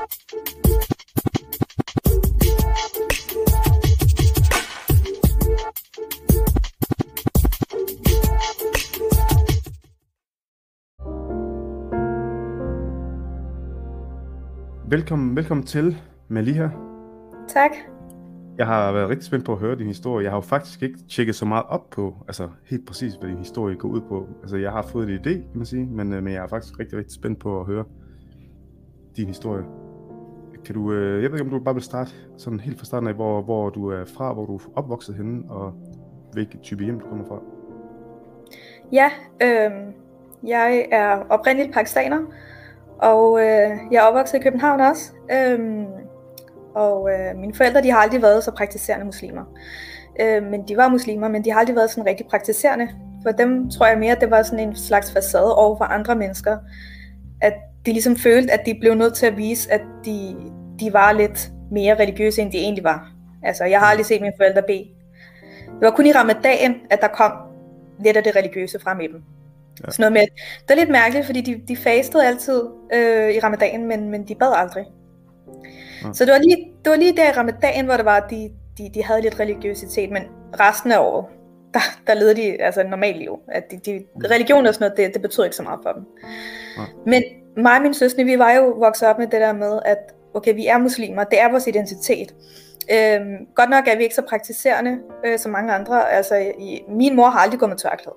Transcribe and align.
Velkommen, 0.00 0.16
velkommen 15.36 15.66
til 15.66 15.96
Maliha. 16.28 16.68
Tak. 17.48 17.70
Jeg 18.58 18.66
har 18.66 18.92
været 18.92 19.08
rigtig 19.08 19.24
spændt 19.24 19.44
på 19.44 19.52
at 19.52 19.58
høre 19.58 19.78
din 19.78 19.86
historie. 19.86 20.24
Jeg 20.24 20.32
har 20.32 20.36
jo 20.36 20.40
faktisk 20.40 20.82
ikke 20.82 20.98
tjekket 21.08 21.34
så 21.34 21.44
meget 21.44 21.64
op 21.68 21.90
på, 21.90 22.24
altså 22.28 22.48
helt 22.64 22.86
præcis, 22.86 23.14
hvad 23.14 23.28
din 23.28 23.38
historie 23.38 23.76
går 23.76 23.88
ud 23.88 24.00
på. 24.00 24.28
Altså 24.42 24.56
jeg 24.56 24.72
har 24.72 24.82
fået 24.82 25.10
en 25.10 25.18
idé, 25.18 25.32
kan 25.32 25.44
man 25.54 25.66
sige, 25.66 25.86
men, 25.86 26.12
øh, 26.12 26.22
men 26.22 26.32
jeg 26.32 26.42
er 26.42 26.48
faktisk 26.48 26.78
rigtig, 26.78 26.98
rigtig 26.98 27.14
spændt 27.14 27.38
på 27.38 27.60
at 27.60 27.66
høre 27.66 27.84
din 29.16 29.26
historie. 29.26 29.64
Kan 30.64 30.74
du, 30.74 30.92
øh, 30.92 31.22
jeg 31.22 31.30
ved 31.30 31.38
ikke, 31.38 31.50
om 31.50 31.58
du 31.58 31.64
bare 31.64 31.74
vil 31.74 31.82
starte 31.82 32.10
sådan 32.36 32.60
helt 32.60 32.78
fra 32.78 32.84
starten 32.84 33.08
af, 33.08 33.14
hvor, 33.14 33.42
hvor 33.42 33.70
du 33.70 33.88
er 33.88 34.04
fra, 34.04 34.32
hvor 34.32 34.46
du 34.46 34.56
er 34.56 34.60
opvokset 34.76 35.14
henne, 35.14 35.42
og 35.50 35.72
hvilket 36.32 36.60
type 36.60 36.84
hjem 36.84 37.00
du 37.00 37.06
kommer 37.08 37.24
fra. 37.24 37.40
Ja, 38.92 39.10
øh, 39.42 39.70
jeg 40.46 40.86
er 40.92 41.22
oprindeligt 41.28 41.74
pakistaner, 41.74 42.18
og 42.98 43.40
øh, 43.40 43.70
jeg 43.92 43.98
er 43.98 44.02
opvokset 44.02 44.38
i 44.38 44.42
København 44.42 44.80
også. 44.80 45.12
Øh, 45.32 45.84
og 46.74 47.10
øh, 47.10 47.36
mine 47.36 47.54
forældre 47.54 47.82
de 47.82 47.90
har 47.90 47.98
aldrig 47.98 48.22
været 48.22 48.44
så 48.44 48.50
praktiserende 48.50 49.06
muslimer. 49.06 49.44
Øh, 50.20 50.42
men 50.42 50.68
de 50.68 50.76
var 50.76 50.88
muslimer, 50.88 51.28
men 51.28 51.44
de 51.44 51.50
har 51.52 51.60
aldrig 51.60 51.76
været 51.76 51.90
sådan 51.90 52.06
rigtig 52.06 52.26
praktiserende. 52.26 52.88
For 53.22 53.30
dem 53.30 53.70
tror 53.70 53.86
jeg 53.86 53.98
mere, 53.98 54.12
at 54.12 54.20
det 54.20 54.30
var 54.30 54.42
sådan 54.42 54.68
en 54.68 54.76
slags 54.76 55.12
facade 55.12 55.56
over 55.56 55.76
for 55.76 55.84
andre 55.84 56.16
mennesker. 56.16 56.58
At 57.40 57.54
de 57.86 57.92
ligesom 57.92 58.16
følte, 58.16 58.52
at 58.52 58.66
de 58.66 58.74
blev 58.80 58.94
nødt 58.94 59.14
til 59.14 59.26
at 59.26 59.36
vise, 59.36 59.72
at 59.72 59.80
de, 60.04 60.36
de 60.80 60.92
var 60.92 61.12
lidt 61.12 61.50
mere 61.70 61.98
religiøse, 61.98 62.42
end 62.42 62.52
de 62.52 62.58
egentlig 62.58 62.84
var. 62.84 63.12
Altså, 63.42 63.64
jeg 63.64 63.80
har 63.80 63.86
aldrig 63.86 64.06
set 64.06 64.20
mine 64.20 64.32
forældre 64.36 64.62
bede. 64.62 64.88
Det 65.64 65.80
var 65.80 65.90
kun 65.90 66.06
i 66.06 66.12
ramadan, 66.12 66.74
at 66.90 67.00
der 67.00 67.08
kom 67.08 67.32
lidt 68.04 68.16
af 68.16 68.24
det 68.24 68.36
religiøse 68.36 68.80
frem 68.80 69.00
i 69.00 69.06
dem. 69.06 69.22
Ja. 69.86 69.90
Sådan 69.90 70.02
noget 70.02 70.12
med, 70.12 70.22
det 70.62 70.70
er 70.70 70.74
lidt 70.74 70.90
mærkeligt, 70.90 71.26
fordi 71.26 71.40
de, 71.40 71.62
de 71.68 71.76
fastede 71.76 72.26
altid 72.26 72.62
øh, 72.92 73.34
i 73.34 73.40
ramadan, 73.40 73.84
men, 73.84 74.08
men 74.08 74.28
de 74.28 74.34
bad 74.34 74.52
aldrig. 74.56 74.84
Ja. 76.04 76.12
Så 76.12 76.24
det 76.24 76.32
var, 76.32 76.38
lige, 76.38 76.56
det 76.84 76.90
var 76.90 76.96
lige 76.96 77.16
der 77.16 77.28
i 77.28 77.32
ramadan, 77.32 77.84
hvor 77.84 77.96
det 77.96 78.04
var, 78.04 78.16
at 78.16 78.30
de, 78.30 78.50
de, 78.78 78.90
de 78.94 79.04
havde 79.04 79.22
lidt 79.22 79.40
religiøsitet, 79.40 80.10
men 80.10 80.22
resten 80.60 80.92
af 80.92 80.98
året, 80.98 81.26
der, 81.74 81.80
der 82.06 82.14
levede 82.14 82.36
de 82.36 82.62
altså 82.62 82.80
et 82.80 82.90
normalt 82.90 83.18
liv. 83.18 83.38
At 83.48 83.70
de, 83.70 83.76
de, 83.76 84.04
religion 84.30 84.66
og 84.66 84.74
sådan 84.74 84.84
noget, 84.84 84.96
det, 84.96 85.14
det 85.14 85.22
betød 85.22 85.44
ikke 85.44 85.56
så 85.56 85.62
meget 85.62 85.80
for 85.82 85.92
dem. 85.92 86.06
Ja. 86.78 86.82
Men 87.06 87.22
mig 87.56 87.76
og 87.76 87.82
min 87.82 87.94
søster, 87.94 88.24
vi 88.24 88.38
var 88.38 88.52
jo 88.52 88.74
vokset 88.78 89.08
op 89.08 89.18
med 89.18 89.26
det 89.26 89.40
der 89.40 89.52
med, 89.52 89.80
at 89.84 89.98
okay, 90.34 90.54
vi 90.54 90.66
er 90.66 90.78
muslimer, 90.78 91.24
det 91.24 91.40
er 91.40 91.50
vores 91.50 91.66
identitet. 91.66 92.34
Øhm, 92.92 93.46
godt 93.54 93.70
nok 93.70 93.88
er 93.88 93.96
vi 93.96 94.02
ikke 94.02 94.14
så 94.14 94.22
praktiserende 94.28 94.98
øh, 95.26 95.38
som 95.38 95.52
mange 95.52 95.72
andre. 95.72 96.10
Altså, 96.10 96.36
i, 96.58 96.82
min 96.88 97.16
mor 97.16 97.28
har 97.28 97.38
aldrig 97.40 97.60
gået 97.60 97.68
med 97.68 97.76
tørklæde. 97.76 98.16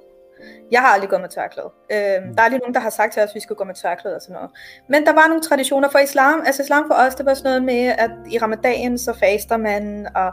Jeg 0.72 0.81
har 0.81 0.88
aldrig 0.88 1.09
gået 1.09 1.22
med 1.22 1.30
tørklæde. 1.30 1.70
Øhm, 1.92 2.28
mm. 2.28 2.36
Der 2.36 2.44
er 2.44 2.50
lige 2.50 2.59
nogen, 2.59 2.73
der 2.73 2.80
har 2.80 2.89
sagt 2.89 3.14
til 3.14 3.23
os, 3.23 3.30
at 3.30 3.36
vi 3.36 3.39
skal 3.39 3.56
gå 3.56 3.64
med 3.64 3.76
tørklæde 3.76 4.16
og 4.16 4.22
sådan 4.22 4.34
noget. 4.34 4.50
Men 4.89 5.06
der 5.06 5.14
var 5.14 5.28
nogle 5.28 5.44
traditioner 5.44 5.89
for 5.89 6.00
islam. 6.00 6.44
Altså 6.45 6.64
islam 6.64 6.84
for 6.88 6.94
os, 6.94 7.16
det 7.16 7.26
var 7.26 7.34
sådan 7.34 7.50
noget 7.50 7.64
med, 7.64 7.95
at 7.98 8.11
i 8.31 8.38
ramadan, 8.38 8.98
så 8.98 9.14
faster 9.14 9.58
man, 9.58 10.08
og 10.16 10.31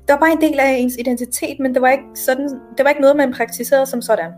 det 0.00 0.12
var 0.12 0.18
bare 0.18 0.32
en 0.32 0.40
del 0.40 0.60
af 0.60 0.70
ens 0.70 0.96
identitet, 0.98 1.60
men 1.60 1.74
det 1.74 1.82
var 1.82 1.90
ikke, 1.90 2.04
sådan, 2.14 2.48
det 2.48 2.84
var 2.84 2.88
ikke 2.88 3.00
noget, 3.00 3.16
man 3.16 3.32
praktiserede 3.32 3.86
som 3.86 4.02
sådan. 4.02 4.32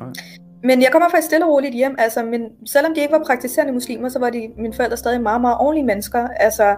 Okay. 0.00 0.41
Men 0.62 0.82
jeg 0.82 0.88
kommer 0.92 1.08
fra 1.08 1.18
et 1.18 1.24
stille 1.24 1.46
og 1.46 1.52
roligt 1.52 1.74
hjem, 1.74 1.94
altså, 1.98 2.24
men 2.24 2.42
selvom 2.66 2.94
de 2.94 3.00
ikke 3.00 3.12
var 3.12 3.24
praktiserende 3.26 3.72
muslimer, 3.72 4.08
så 4.08 4.18
var 4.18 4.30
de, 4.30 4.48
mine 4.58 4.74
forældre 4.74 4.96
stadig 4.96 5.20
meget, 5.20 5.40
meget 5.40 5.56
ordentlige 5.60 5.86
mennesker. 5.86 6.28
Altså, 6.28 6.76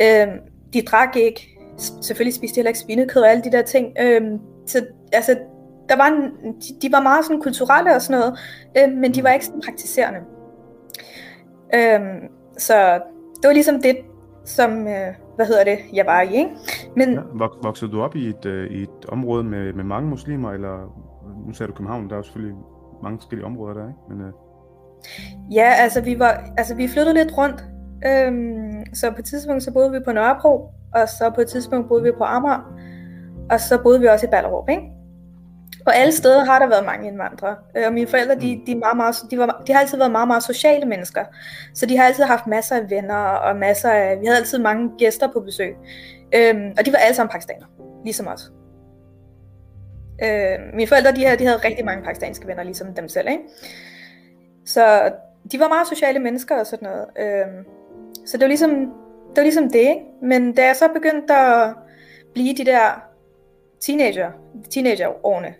øh, 0.00 0.28
de 0.72 0.82
drak 0.82 1.16
ikke, 1.16 1.58
selvfølgelig 2.00 2.34
spiste 2.34 2.54
de 2.54 2.58
heller 2.58 2.70
ikke 2.70 2.80
spinekød 2.80 3.22
og 3.22 3.30
alle 3.30 3.44
de 3.44 3.52
der 3.52 3.62
ting. 3.62 3.96
Øh, 4.00 4.22
så 4.66 4.86
altså, 5.12 5.38
der 5.88 5.96
var 5.96 6.06
en, 6.06 6.52
de, 6.54 6.88
de 6.88 6.92
var 6.92 7.02
meget 7.02 7.24
sådan 7.24 7.42
kulturelle 7.42 7.94
og 7.94 8.02
sådan 8.02 8.20
noget, 8.20 8.38
øh, 8.78 8.98
men 8.98 9.14
de 9.14 9.22
var 9.22 9.30
ikke 9.30 9.46
sådan 9.46 9.62
praktiserende. 9.64 10.20
Øh, 11.74 12.00
så 12.58 13.00
det 13.36 13.48
var 13.48 13.52
ligesom 13.52 13.82
det, 13.82 13.96
som, 14.44 14.70
øh, 14.88 15.14
hvad 15.36 15.46
hedder 15.46 15.64
det, 15.64 15.78
jeg 15.92 16.06
var 16.06 16.22
i, 16.22 16.34
ikke? 16.34 16.50
Men, 16.96 17.12
ja, 17.12 17.20
voksede 17.62 17.90
du 17.90 18.02
op 18.02 18.16
i 18.16 18.28
et, 18.28 18.46
øh, 18.46 18.70
i 18.70 18.82
et 18.82 19.06
område 19.08 19.44
med, 19.44 19.72
med 19.72 19.84
mange 19.84 20.08
muslimer, 20.10 20.52
eller 20.52 20.94
nu 21.46 21.52
sagde 21.52 21.72
du 21.72 21.76
København, 21.76 22.08
der 22.08 22.12
er 22.12 22.16
jo 22.16 22.22
selvfølgelig 22.22 22.56
mange 23.02 23.18
forskellige 23.18 23.46
områder 23.46 23.74
der, 23.74 23.88
ikke? 23.88 24.00
Men, 24.08 24.20
øh... 24.20 24.32
Ja, 25.50 25.72
altså 25.78 26.00
vi, 26.00 26.18
var, 26.18 26.44
altså 26.56 26.74
vi 26.74 26.88
flyttede 26.88 27.14
lidt 27.14 27.38
rundt. 27.38 27.64
Øhm, 28.06 28.94
så 28.94 29.10
på 29.10 29.16
et 29.18 29.24
tidspunkt 29.24 29.62
så 29.62 29.72
boede 29.72 29.92
vi 29.92 30.00
på 30.04 30.12
Nørrebro, 30.12 30.70
og 30.94 31.08
så 31.08 31.32
på 31.34 31.40
et 31.40 31.48
tidspunkt 31.48 31.88
boede 31.88 32.02
vi 32.02 32.12
på 32.18 32.24
Amager, 32.24 32.72
og 33.50 33.60
så 33.60 33.82
boede 33.82 34.00
vi 34.00 34.06
også 34.06 34.26
i 34.26 34.30
Ballerup, 34.30 34.68
ikke? 34.68 34.82
Og 35.86 35.96
alle 35.96 36.12
steder 36.12 36.44
har 36.44 36.58
der 36.58 36.66
været 36.66 36.84
mange 36.84 37.08
indvandrere. 37.08 37.56
Øh, 37.76 37.86
og 37.86 37.92
mine 37.92 38.06
forældre, 38.06 38.34
de, 38.34 38.60
de, 38.66 38.72
er 38.72 38.76
meget, 38.76 38.96
meget, 38.96 39.16
de, 39.30 39.38
var, 39.38 39.62
de 39.66 39.72
har 39.72 39.80
altid 39.80 39.98
været 39.98 40.12
meget, 40.12 40.28
meget 40.28 40.42
sociale 40.42 40.86
mennesker. 40.86 41.24
Så 41.74 41.86
de 41.86 41.96
har 41.96 42.04
altid 42.04 42.24
haft 42.24 42.46
masser 42.46 42.76
af 42.76 42.90
venner, 42.90 43.14
og 43.14 43.56
masser 43.56 43.90
af, 43.90 44.20
vi 44.20 44.26
havde 44.26 44.38
altid 44.38 44.58
mange 44.58 44.90
gæster 44.98 45.32
på 45.32 45.40
besøg. 45.40 45.76
Øhm, 46.34 46.72
og 46.78 46.86
de 46.86 46.92
var 46.92 46.98
alle 46.98 47.14
sammen 47.14 47.30
pakistanere, 47.30 47.68
ligesom 48.04 48.26
os. 48.26 48.52
Øh, 50.24 50.74
mine 50.74 50.88
forældre, 50.88 51.12
de 51.12 51.24
havde, 51.24 51.38
de 51.38 51.46
havde 51.46 51.58
rigtig 51.58 51.84
mange 51.84 52.04
pakistanske 52.04 52.46
venner, 52.46 52.62
ligesom 52.62 52.94
dem 52.94 53.08
selv, 53.08 53.28
ikke? 53.28 53.42
Så 54.66 55.12
de 55.52 55.60
var 55.60 55.68
meget 55.68 55.86
sociale 55.88 56.18
mennesker 56.18 56.58
og 56.60 56.66
sådan 56.66 56.88
noget. 56.88 57.06
Øh, 57.18 57.64
så 58.26 58.36
det 58.36 58.40
var 58.40 58.48
ligesom 58.48 58.70
det, 59.28 59.36
var 59.36 59.42
ligesom 59.42 59.70
det 59.70 59.78
ikke? 59.78 60.00
Men 60.22 60.54
da 60.54 60.66
jeg 60.66 60.76
så 60.76 60.88
begyndte 60.88 61.34
at 61.34 61.74
blive 62.34 62.54
de 62.54 62.64
der 62.64 63.02
teenager, 63.80 64.30
teenagerårene, 64.70 65.54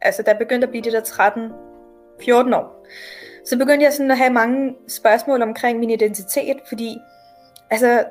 altså 0.00 0.22
der 0.22 0.34
begyndte 0.34 0.66
at 0.66 0.70
blive 0.70 0.84
de 0.84 0.92
der 0.92 1.00
13-14 1.00 2.56
år, 2.56 2.86
så 3.46 3.58
begyndte 3.58 3.84
jeg 3.84 3.92
sådan 3.92 4.10
at 4.10 4.18
have 4.18 4.32
mange 4.32 4.74
spørgsmål 4.88 5.42
omkring 5.42 5.78
min 5.78 5.90
identitet, 5.90 6.56
fordi 6.68 6.98
altså, 7.70 8.04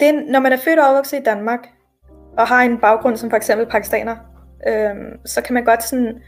den, 0.00 0.14
når 0.14 0.40
man 0.40 0.52
er 0.52 0.56
født 0.56 0.78
og 0.78 0.86
opvokset 0.86 1.18
i 1.18 1.22
Danmark, 1.22 1.68
og 2.38 2.46
har 2.46 2.62
en 2.62 2.78
baggrund 2.78 3.16
som 3.16 3.30
for 3.30 3.36
eksempel 3.36 3.66
pakistaner, 3.66 4.16
øhm, 4.68 5.26
så 5.26 5.42
kan 5.42 5.54
man 5.54 5.64
godt 5.64 5.82
sådan 5.82 6.22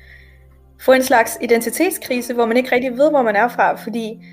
få 0.81 0.93
en 0.93 1.03
slags 1.03 1.39
identitetskrise, 1.41 2.35
hvor 2.35 2.47
man 2.47 2.57
ikke 2.57 2.75
rigtig 2.75 2.93
ved, 2.93 3.11
hvor 3.11 3.23
man 3.23 3.37
er 3.37 3.49
fra, 3.49 3.75
fordi 3.75 4.25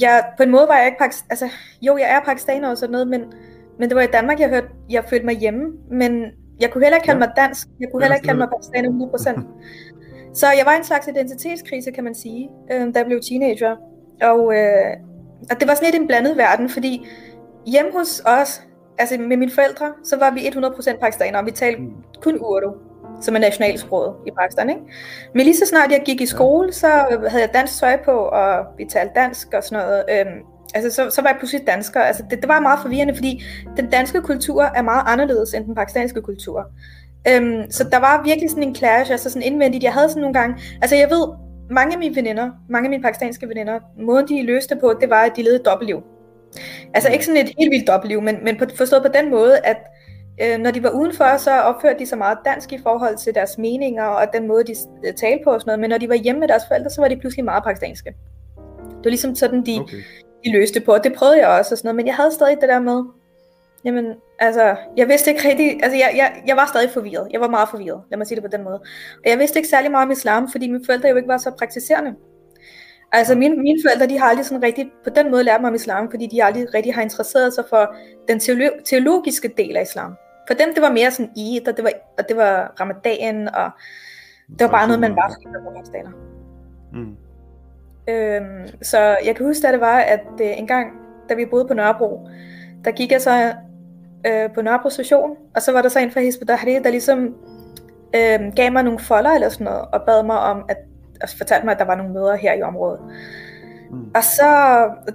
jeg, 0.00 0.24
på 0.36 0.42
en 0.42 0.50
måde 0.50 0.66
var 0.68 0.76
jeg 0.76 0.86
ikke 0.86 1.04
pakist- 1.04 1.26
altså, 1.30 1.48
jo, 1.82 1.96
jeg 1.96 2.10
er 2.10 2.20
pakistaner 2.24 2.70
og 2.70 2.78
sådan 2.78 2.92
noget, 2.92 3.08
men, 3.08 3.20
men 3.78 3.88
det 3.88 3.96
var 3.96 4.02
i 4.02 4.06
Danmark, 4.06 4.40
jeg 4.40 4.48
hørte, 4.48 4.68
jeg 4.90 5.04
følte 5.04 5.26
mig 5.26 5.36
hjemme, 5.36 5.72
men 5.90 6.24
jeg 6.60 6.70
kunne 6.70 6.84
heller 6.84 6.96
ikke 6.96 7.06
kalde 7.06 7.20
ja. 7.22 7.26
mig 7.26 7.36
dansk, 7.36 7.68
jeg 7.80 7.88
kunne 7.92 8.02
heller 8.02 8.16
ikke 8.16 8.26
kalde 8.26 8.38
mig 8.38 8.48
pakistaner 8.48 8.90
100%. 8.90 10.34
så 10.34 10.46
jeg 10.46 10.66
var 10.66 10.74
i 10.74 10.78
en 10.78 10.84
slags 10.84 11.08
identitetskrise, 11.08 11.90
kan 11.92 12.04
man 12.04 12.14
sige, 12.14 12.50
øh, 12.72 12.94
da 12.94 12.98
jeg 12.98 13.06
blev 13.06 13.20
teenager, 13.20 13.76
og, 14.22 14.54
øh, 14.56 14.92
og 15.50 15.60
det 15.60 15.68
var 15.68 15.74
sådan 15.74 15.90
lidt 15.90 16.00
en 16.02 16.06
blandet 16.06 16.36
verden, 16.36 16.68
fordi 16.68 17.06
hjemme 17.66 17.92
hos 17.92 18.22
os, 18.26 18.62
altså 18.98 19.18
med 19.18 19.36
mine 19.36 19.50
forældre, 19.50 19.92
så 20.04 20.16
var 20.16 20.30
vi 20.30 20.40
100% 20.40 21.00
pakistanere, 21.00 21.40
og 21.40 21.46
vi 21.46 21.50
talte 21.50 21.80
mm. 21.80 21.92
kun 22.22 22.38
urdu, 22.40 22.74
som 23.20 23.34
er 23.34 23.38
nationalsproget 23.38 24.14
i 24.26 24.30
Pakistan. 24.30 24.70
Ikke? 24.70 24.82
Men 25.34 25.44
lige 25.44 25.56
så 25.56 25.66
snart 25.66 25.90
jeg 25.90 26.02
gik 26.04 26.20
i 26.20 26.26
skole, 26.26 26.72
så 26.72 26.86
havde 27.28 27.42
jeg 27.42 27.50
dansk 27.54 27.80
tøj 27.80 27.96
på, 28.04 28.10
og 28.10 28.66
vi 28.78 28.84
talte 28.84 29.12
dansk 29.14 29.54
og 29.54 29.64
sådan 29.64 29.84
noget. 29.84 30.04
Øhm, 30.10 30.40
altså, 30.74 30.90
så, 30.90 31.10
så 31.10 31.22
var 31.22 31.28
jeg 31.28 31.36
pludselig 31.38 31.66
dansker. 31.66 32.00
Altså, 32.00 32.24
det, 32.30 32.40
det 32.40 32.48
var 32.48 32.60
meget 32.60 32.78
forvirrende, 32.82 33.14
fordi 33.14 33.42
den 33.76 33.90
danske 33.90 34.22
kultur 34.22 34.62
er 34.62 34.82
meget 34.82 35.02
anderledes 35.06 35.54
end 35.54 35.64
den 35.64 35.74
pakistanske 35.74 36.22
kultur. 36.22 36.70
Øhm, 37.28 37.70
så 37.70 37.84
der 37.84 37.98
var 37.98 38.22
virkelig 38.24 38.50
sådan 38.50 38.62
en 38.62 38.74
clash, 38.74 39.10
altså 39.12 39.30
sådan 39.30 39.42
indvendigt. 39.42 39.84
Jeg 39.84 39.92
havde 39.92 40.08
sådan 40.08 40.20
nogle 40.20 40.34
gange, 40.34 40.56
altså 40.82 40.96
jeg 40.96 41.10
ved, 41.10 41.28
mange 41.70 41.92
af 41.92 41.98
mine 41.98 42.16
veninder, 42.16 42.50
mange 42.68 42.86
af 42.86 42.90
mine 42.90 43.02
pakistanske 43.02 43.48
veninder, 43.48 43.80
måden 43.98 44.28
de 44.28 44.42
løste 44.42 44.76
på, 44.76 44.94
det 45.00 45.10
var, 45.10 45.22
at 45.22 45.32
de 45.36 45.42
levede 45.42 45.58
dobbeltliv. 45.58 46.02
Altså 46.94 47.10
ikke 47.10 47.24
sådan 47.24 47.46
et 47.46 47.52
helt 47.58 47.70
vildt 47.70 47.88
dobbeltliv, 47.88 48.22
men, 48.22 48.44
men 48.44 48.56
på, 48.56 48.64
forstået 48.76 49.02
på 49.02 49.12
den 49.14 49.30
måde, 49.30 49.58
at 49.58 49.76
øh, 50.42 50.58
når 50.58 50.70
de 50.70 50.82
var 50.82 50.90
udenfor, 50.90 51.36
så 51.36 51.50
opførte 51.50 51.98
de 51.98 52.06
sig 52.06 52.18
meget 52.18 52.38
dansk 52.44 52.72
i 52.72 52.78
forhold 52.82 53.16
til 53.16 53.34
deres 53.34 53.58
meninger 53.58 54.04
og 54.04 54.26
den 54.32 54.46
måde, 54.46 54.64
de 54.64 54.74
øh, 55.06 55.14
talte 55.14 55.44
på 55.44 55.50
og 55.50 55.60
sådan 55.60 55.68
noget. 55.68 55.80
Men 55.80 55.90
når 55.90 55.98
de 55.98 56.08
var 56.08 56.14
hjemme 56.14 56.40
med 56.40 56.48
deres 56.48 56.62
forældre, 56.68 56.90
så 56.90 57.00
var 57.00 57.08
de 57.08 57.16
pludselig 57.16 57.44
meget 57.44 57.64
pakistanske. 57.64 58.14
Det 58.88 59.04
var 59.04 59.10
ligesom 59.10 59.34
sådan, 59.34 59.66
de, 59.66 59.78
okay. 59.80 60.02
de 60.44 60.52
løste 60.52 60.80
på. 60.80 60.92
Og 60.92 61.04
det 61.04 61.12
prøvede 61.12 61.38
jeg 61.38 61.48
også 61.48 61.74
og 61.74 61.78
sådan 61.78 61.88
noget. 61.88 61.96
Men 61.96 62.06
jeg 62.06 62.14
havde 62.14 62.32
stadig 62.32 62.56
det 62.60 62.68
der 62.68 62.80
med, 62.80 63.04
jamen, 63.84 64.14
altså, 64.38 64.76
jeg 64.96 65.08
vidste 65.08 65.30
ikke 65.30 65.48
rigtig, 65.48 65.84
altså 65.84 65.98
jeg, 65.98 66.12
jeg, 66.16 66.42
jeg 66.46 66.56
var 66.56 66.66
stadig 66.66 66.90
forvirret. 66.90 67.28
Jeg 67.32 67.40
var 67.40 67.48
meget 67.48 67.68
forvirret, 67.68 68.02
lad 68.10 68.18
mig 68.18 68.26
sige 68.26 68.36
det 68.36 68.44
på 68.44 68.56
den 68.56 68.64
måde. 68.64 68.80
Og 69.24 69.30
jeg 69.30 69.38
vidste 69.38 69.58
ikke 69.58 69.68
særlig 69.68 69.90
meget 69.90 70.04
om 70.04 70.10
islam, 70.10 70.50
fordi 70.50 70.70
mine 70.70 70.84
forældre 70.86 71.08
jo 71.08 71.16
ikke 71.16 71.28
var 71.28 71.38
så 71.38 71.50
praktiserende. 71.58 72.14
Altså 73.16 73.34
mine, 73.34 73.56
mine 73.56 73.78
forældre, 73.84 74.06
de 74.06 74.18
har 74.18 74.26
aldrig 74.26 74.46
sådan 74.46 74.62
rigtig 74.62 74.90
på 75.04 75.10
den 75.10 75.30
måde 75.30 75.44
lært 75.44 75.60
mig 75.60 75.68
om 75.68 75.74
islam, 75.74 76.10
fordi 76.10 76.26
de 76.26 76.44
aldrig 76.44 76.74
rigtig 76.74 76.94
har 76.94 77.02
interesseret 77.02 77.54
sig 77.54 77.64
for 77.68 77.94
den 78.28 78.38
teolo- 78.38 78.82
teologiske 78.84 79.48
del 79.56 79.76
af 79.76 79.82
islam. 79.82 80.14
For 80.48 80.54
dem, 80.54 80.74
det 80.74 80.82
var 80.82 80.92
mere 80.92 81.10
sådan 81.10 81.30
Eid, 81.36 81.68
og 81.68 81.76
det 81.76 81.84
var, 81.84 81.92
og 82.18 82.28
det 82.28 82.36
var 82.36 82.74
ramadan, 82.80 83.48
og 83.48 83.70
det 84.48 84.60
var 84.60 84.70
bare 84.70 84.86
noget, 84.86 85.00
man 85.00 85.16
var 85.16 85.32
fordi 85.34 85.46
man 85.46 85.64
var 85.64 85.72
pakistaner. 85.72 86.10
Mm. 86.92 87.16
Øhm, 88.08 88.82
så 88.82 88.98
jeg 88.98 89.36
kan 89.36 89.46
huske, 89.46 89.66
da 89.66 89.72
det 89.72 89.80
var, 89.80 89.98
at 89.98 90.26
øh, 90.40 90.58
en 90.58 90.66
gang, 90.66 90.92
da 91.28 91.34
vi 91.34 91.46
boede 91.46 91.68
på 91.68 91.74
Nørrebro, 91.74 92.28
der 92.84 92.90
gik 92.90 93.12
jeg 93.12 93.20
så 93.22 93.54
øh, 94.26 94.52
på 94.54 94.62
Nørrebro 94.62 94.90
station, 94.90 95.36
og 95.54 95.62
så 95.62 95.72
var 95.72 95.82
der 95.82 95.88
så 95.88 95.98
en 95.98 96.10
fra 96.10 96.20
Hizb 96.20 96.42
ut 96.42 96.48
der 96.48 96.90
ligesom 96.90 97.34
øh, 98.16 98.52
gav 98.56 98.72
mig 98.72 98.82
nogle 98.82 98.98
folder 98.98 99.30
eller 99.30 99.48
sådan 99.48 99.64
noget, 99.64 99.80
og 99.92 100.02
bad 100.06 100.22
mig 100.22 100.38
om, 100.38 100.64
at, 100.68 100.76
og 101.22 101.28
fortalte 101.38 101.66
mig, 101.66 101.72
at 101.72 101.78
der 101.78 101.84
var 101.84 101.94
nogle 101.94 102.12
møder 102.12 102.36
her 102.36 102.52
i 102.52 102.62
området. 102.62 103.00
Mm. 103.90 104.10
Og 104.14 104.24
så, 104.24 104.50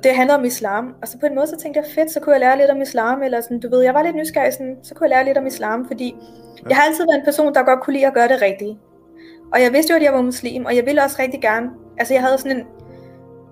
det 0.03 0.15
handlede 0.15 0.37
om 0.39 0.45
islam, 0.45 0.95
og 1.01 1.07
så 1.07 1.19
på 1.19 1.25
en 1.25 1.35
måde 1.35 1.47
så 1.47 1.57
tænkte 1.57 1.79
jeg, 1.79 1.87
fedt, 1.95 2.11
så 2.11 2.19
kunne 2.19 2.33
jeg 2.33 2.39
lære 2.39 2.57
lidt 2.57 2.71
om 2.71 2.81
islam, 2.81 3.23
eller 3.23 3.41
sådan, 3.41 3.59
du 3.59 3.69
ved, 3.69 3.81
jeg 3.81 3.93
var 3.93 4.03
lidt 4.03 4.15
nysgerrig, 4.15 4.53
sådan, 4.53 4.77
så 4.83 4.95
kunne 4.95 5.09
jeg 5.09 5.15
lære 5.15 5.25
lidt 5.25 5.37
om 5.37 5.47
islam, 5.47 5.87
fordi 5.87 6.15
ja. 6.63 6.69
jeg 6.69 6.77
har 6.77 6.83
altid 6.83 7.05
været 7.05 7.19
en 7.19 7.25
person, 7.25 7.53
der 7.53 7.63
godt 7.63 7.81
kunne 7.81 7.93
lide 7.93 8.07
at 8.07 8.13
gøre 8.13 8.27
det 8.27 8.41
rigtige. 8.41 8.79
Og 9.53 9.61
jeg 9.61 9.73
vidste 9.73 9.93
jo, 9.93 9.95
at 9.95 10.03
jeg 10.03 10.13
var 10.13 10.21
muslim, 10.21 10.65
og 10.65 10.75
jeg 10.75 10.85
ville 10.85 11.03
også 11.03 11.17
rigtig 11.19 11.41
gerne, 11.41 11.69
altså 11.97 12.13
jeg 12.13 12.23
havde 12.23 12.37
sådan 12.37 12.57
en, 12.57 12.65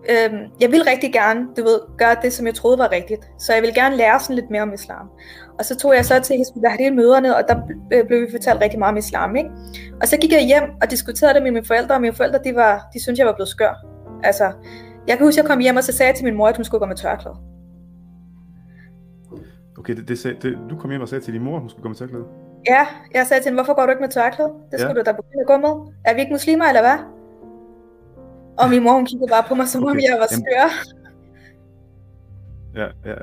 øhm, 0.09 0.43
jeg 0.61 0.71
ville 0.71 0.91
rigtig 0.91 1.13
gerne, 1.13 1.47
du 1.57 1.63
ved, 1.63 1.79
gøre 1.97 2.15
det, 2.21 2.33
som 2.33 2.45
jeg 2.45 2.55
troede 2.55 2.77
var 2.77 2.91
rigtigt. 2.91 3.29
Så 3.39 3.53
jeg 3.53 3.61
ville 3.61 3.75
gerne 3.75 3.95
lære 3.95 4.19
sådan 4.19 4.35
lidt 4.35 4.49
mere 4.49 4.61
om 4.61 4.73
islam. 4.73 5.09
Og 5.59 5.65
så 5.65 5.77
tog 5.77 5.95
jeg 5.95 6.05
så 6.05 6.19
til 6.19 6.37
Hizbut 6.37 6.63
møderne, 6.93 7.35
og 7.35 7.43
der 7.47 7.55
blev 8.07 8.21
vi 8.21 8.31
fortalt 8.31 8.61
rigtig 8.61 8.79
meget 8.79 8.91
om 8.91 8.97
islam, 8.97 9.35
ikke? 9.35 9.49
Og 10.01 10.07
så 10.07 10.17
gik 10.17 10.31
jeg 10.31 10.45
hjem 10.45 10.63
og 10.81 10.91
diskuterede 10.91 11.33
det 11.33 11.43
med 11.43 11.51
mine 11.51 11.65
forældre, 11.65 11.95
og 11.95 12.01
mine 12.01 12.13
forældre, 12.13 12.39
de, 12.43 12.55
var, 12.55 12.89
de 12.93 13.01
syntes, 13.01 13.19
jeg 13.19 13.27
var 13.27 13.33
blevet 13.33 13.49
skør. 13.49 13.85
Altså, 14.23 14.51
jeg 15.07 15.17
kan 15.17 15.27
huske, 15.27 15.39
at 15.39 15.43
jeg 15.43 15.49
kom 15.49 15.59
hjem, 15.59 15.75
og 15.75 15.83
så 15.83 15.93
sagde 15.93 16.07
jeg 16.09 16.15
til 16.15 16.25
min 16.25 16.35
mor, 16.35 16.47
at 16.47 16.55
hun 16.55 16.65
skulle 16.65 16.79
gå 16.79 16.85
med 16.85 16.95
tørklæde. 16.95 17.35
Okay, 19.77 19.95
det, 19.95 20.07
det, 20.07 20.37
det, 20.41 20.57
du 20.69 20.75
kom 20.75 20.89
hjem 20.89 21.01
og 21.01 21.09
sagde 21.09 21.23
til 21.23 21.33
din 21.33 21.43
mor, 21.43 21.55
at 21.55 21.61
hun 21.61 21.69
skulle 21.69 21.83
gå 21.83 21.89
med 21.89 21.95
tørklæde? 21.95 22.25
Ja, 22.67 22.87
jeg 23.13 23.25
sagde 23.27 23.43
til 23.43 23.49
hende, 23.49 23.63
hvorfor 23.63 23.75
går 23.75 23.85
du 23.85 23.89
ikke 23.89 24.01
med 24.01 24.09
tørklæde? 24.09 24.49
Det 24.71 24.79
skulle 24.79 24.95
ja. 24.97 24.99
du 24.99 25.05
da 25.05 25.11
begynde 25.11 25.41
at 25.41 25.47
gå 25.47 25.57
med. 25.57 25.93
Er 26.05 26.13
vi 26.13 26.19
ikke 26.19 26.31
muslimer, 26.31 26.65
eller 26.65 26.81
hvad? 26.81 26.97
Og 28.57 28.69
min 28.69 28.83
mor, 28.83 28.93
hun 28.93 29.05
kiggede 29.05 29.29
bare 29.29 29.43
på 29.47 29.55
mig, 29.55 29.67
som 29.67 29.83
okay. 29.83 29.91
om 29.91 29.99
jeg 29.99 30.17
var 30.19 30.27
skør. 30.27 30.69
Ja, 32.75 32.87
ja. 33.05 33.15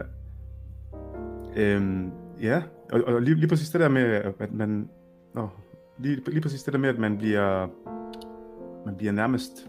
Øhm, 1.57 2.13
ja, 2.43 2.63
og, 2.93 3.01
og 3.07 3.23
lige, 3.23 3.35
lige 3.35 3.49
præcis 3.49 3.71
det 3.71 3.81
der 3.81 3.89
med, 3.89 4.03
at 4.41 4.53
man... 4.53 4.89
Nå, 5.35 5.49
lige, 5.99 6.31
lige 6.31 6.41
præcis 6.41 6.63
det 6.63 6.73
der 6.73 6.79
med, 6.79 6.89
at 6.89 6.99
man 6.99 7.19
bliver, 7.19 7.67
man 8.87 8.97
bliver 8.97 9.13
nærmest 9.13 9.69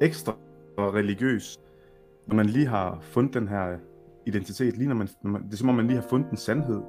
ekstra 0.00 0.32
religiøs, 0.78 1.60
når 2.26 2.34
man 2.34 2.46
lige 2.46 2.66
har 2.66 2.98
fundet 3.00 3.34
den 3.34 3.48
her 3.48 3.76
identitet, 4.26 4.76
lige 4.76 4.88
når 4.88 4.94
man, 4.94 5.08
det 5.42 5.52
er 5.52 5.56
som 5.56 5.68
om 5.68 5.74
man 5.74 5.86
lige 5.86 6.00
har 6.00 6.08
fundet 6.08 6.30
en 6.30 6.36
sandhed, 6.36 6.80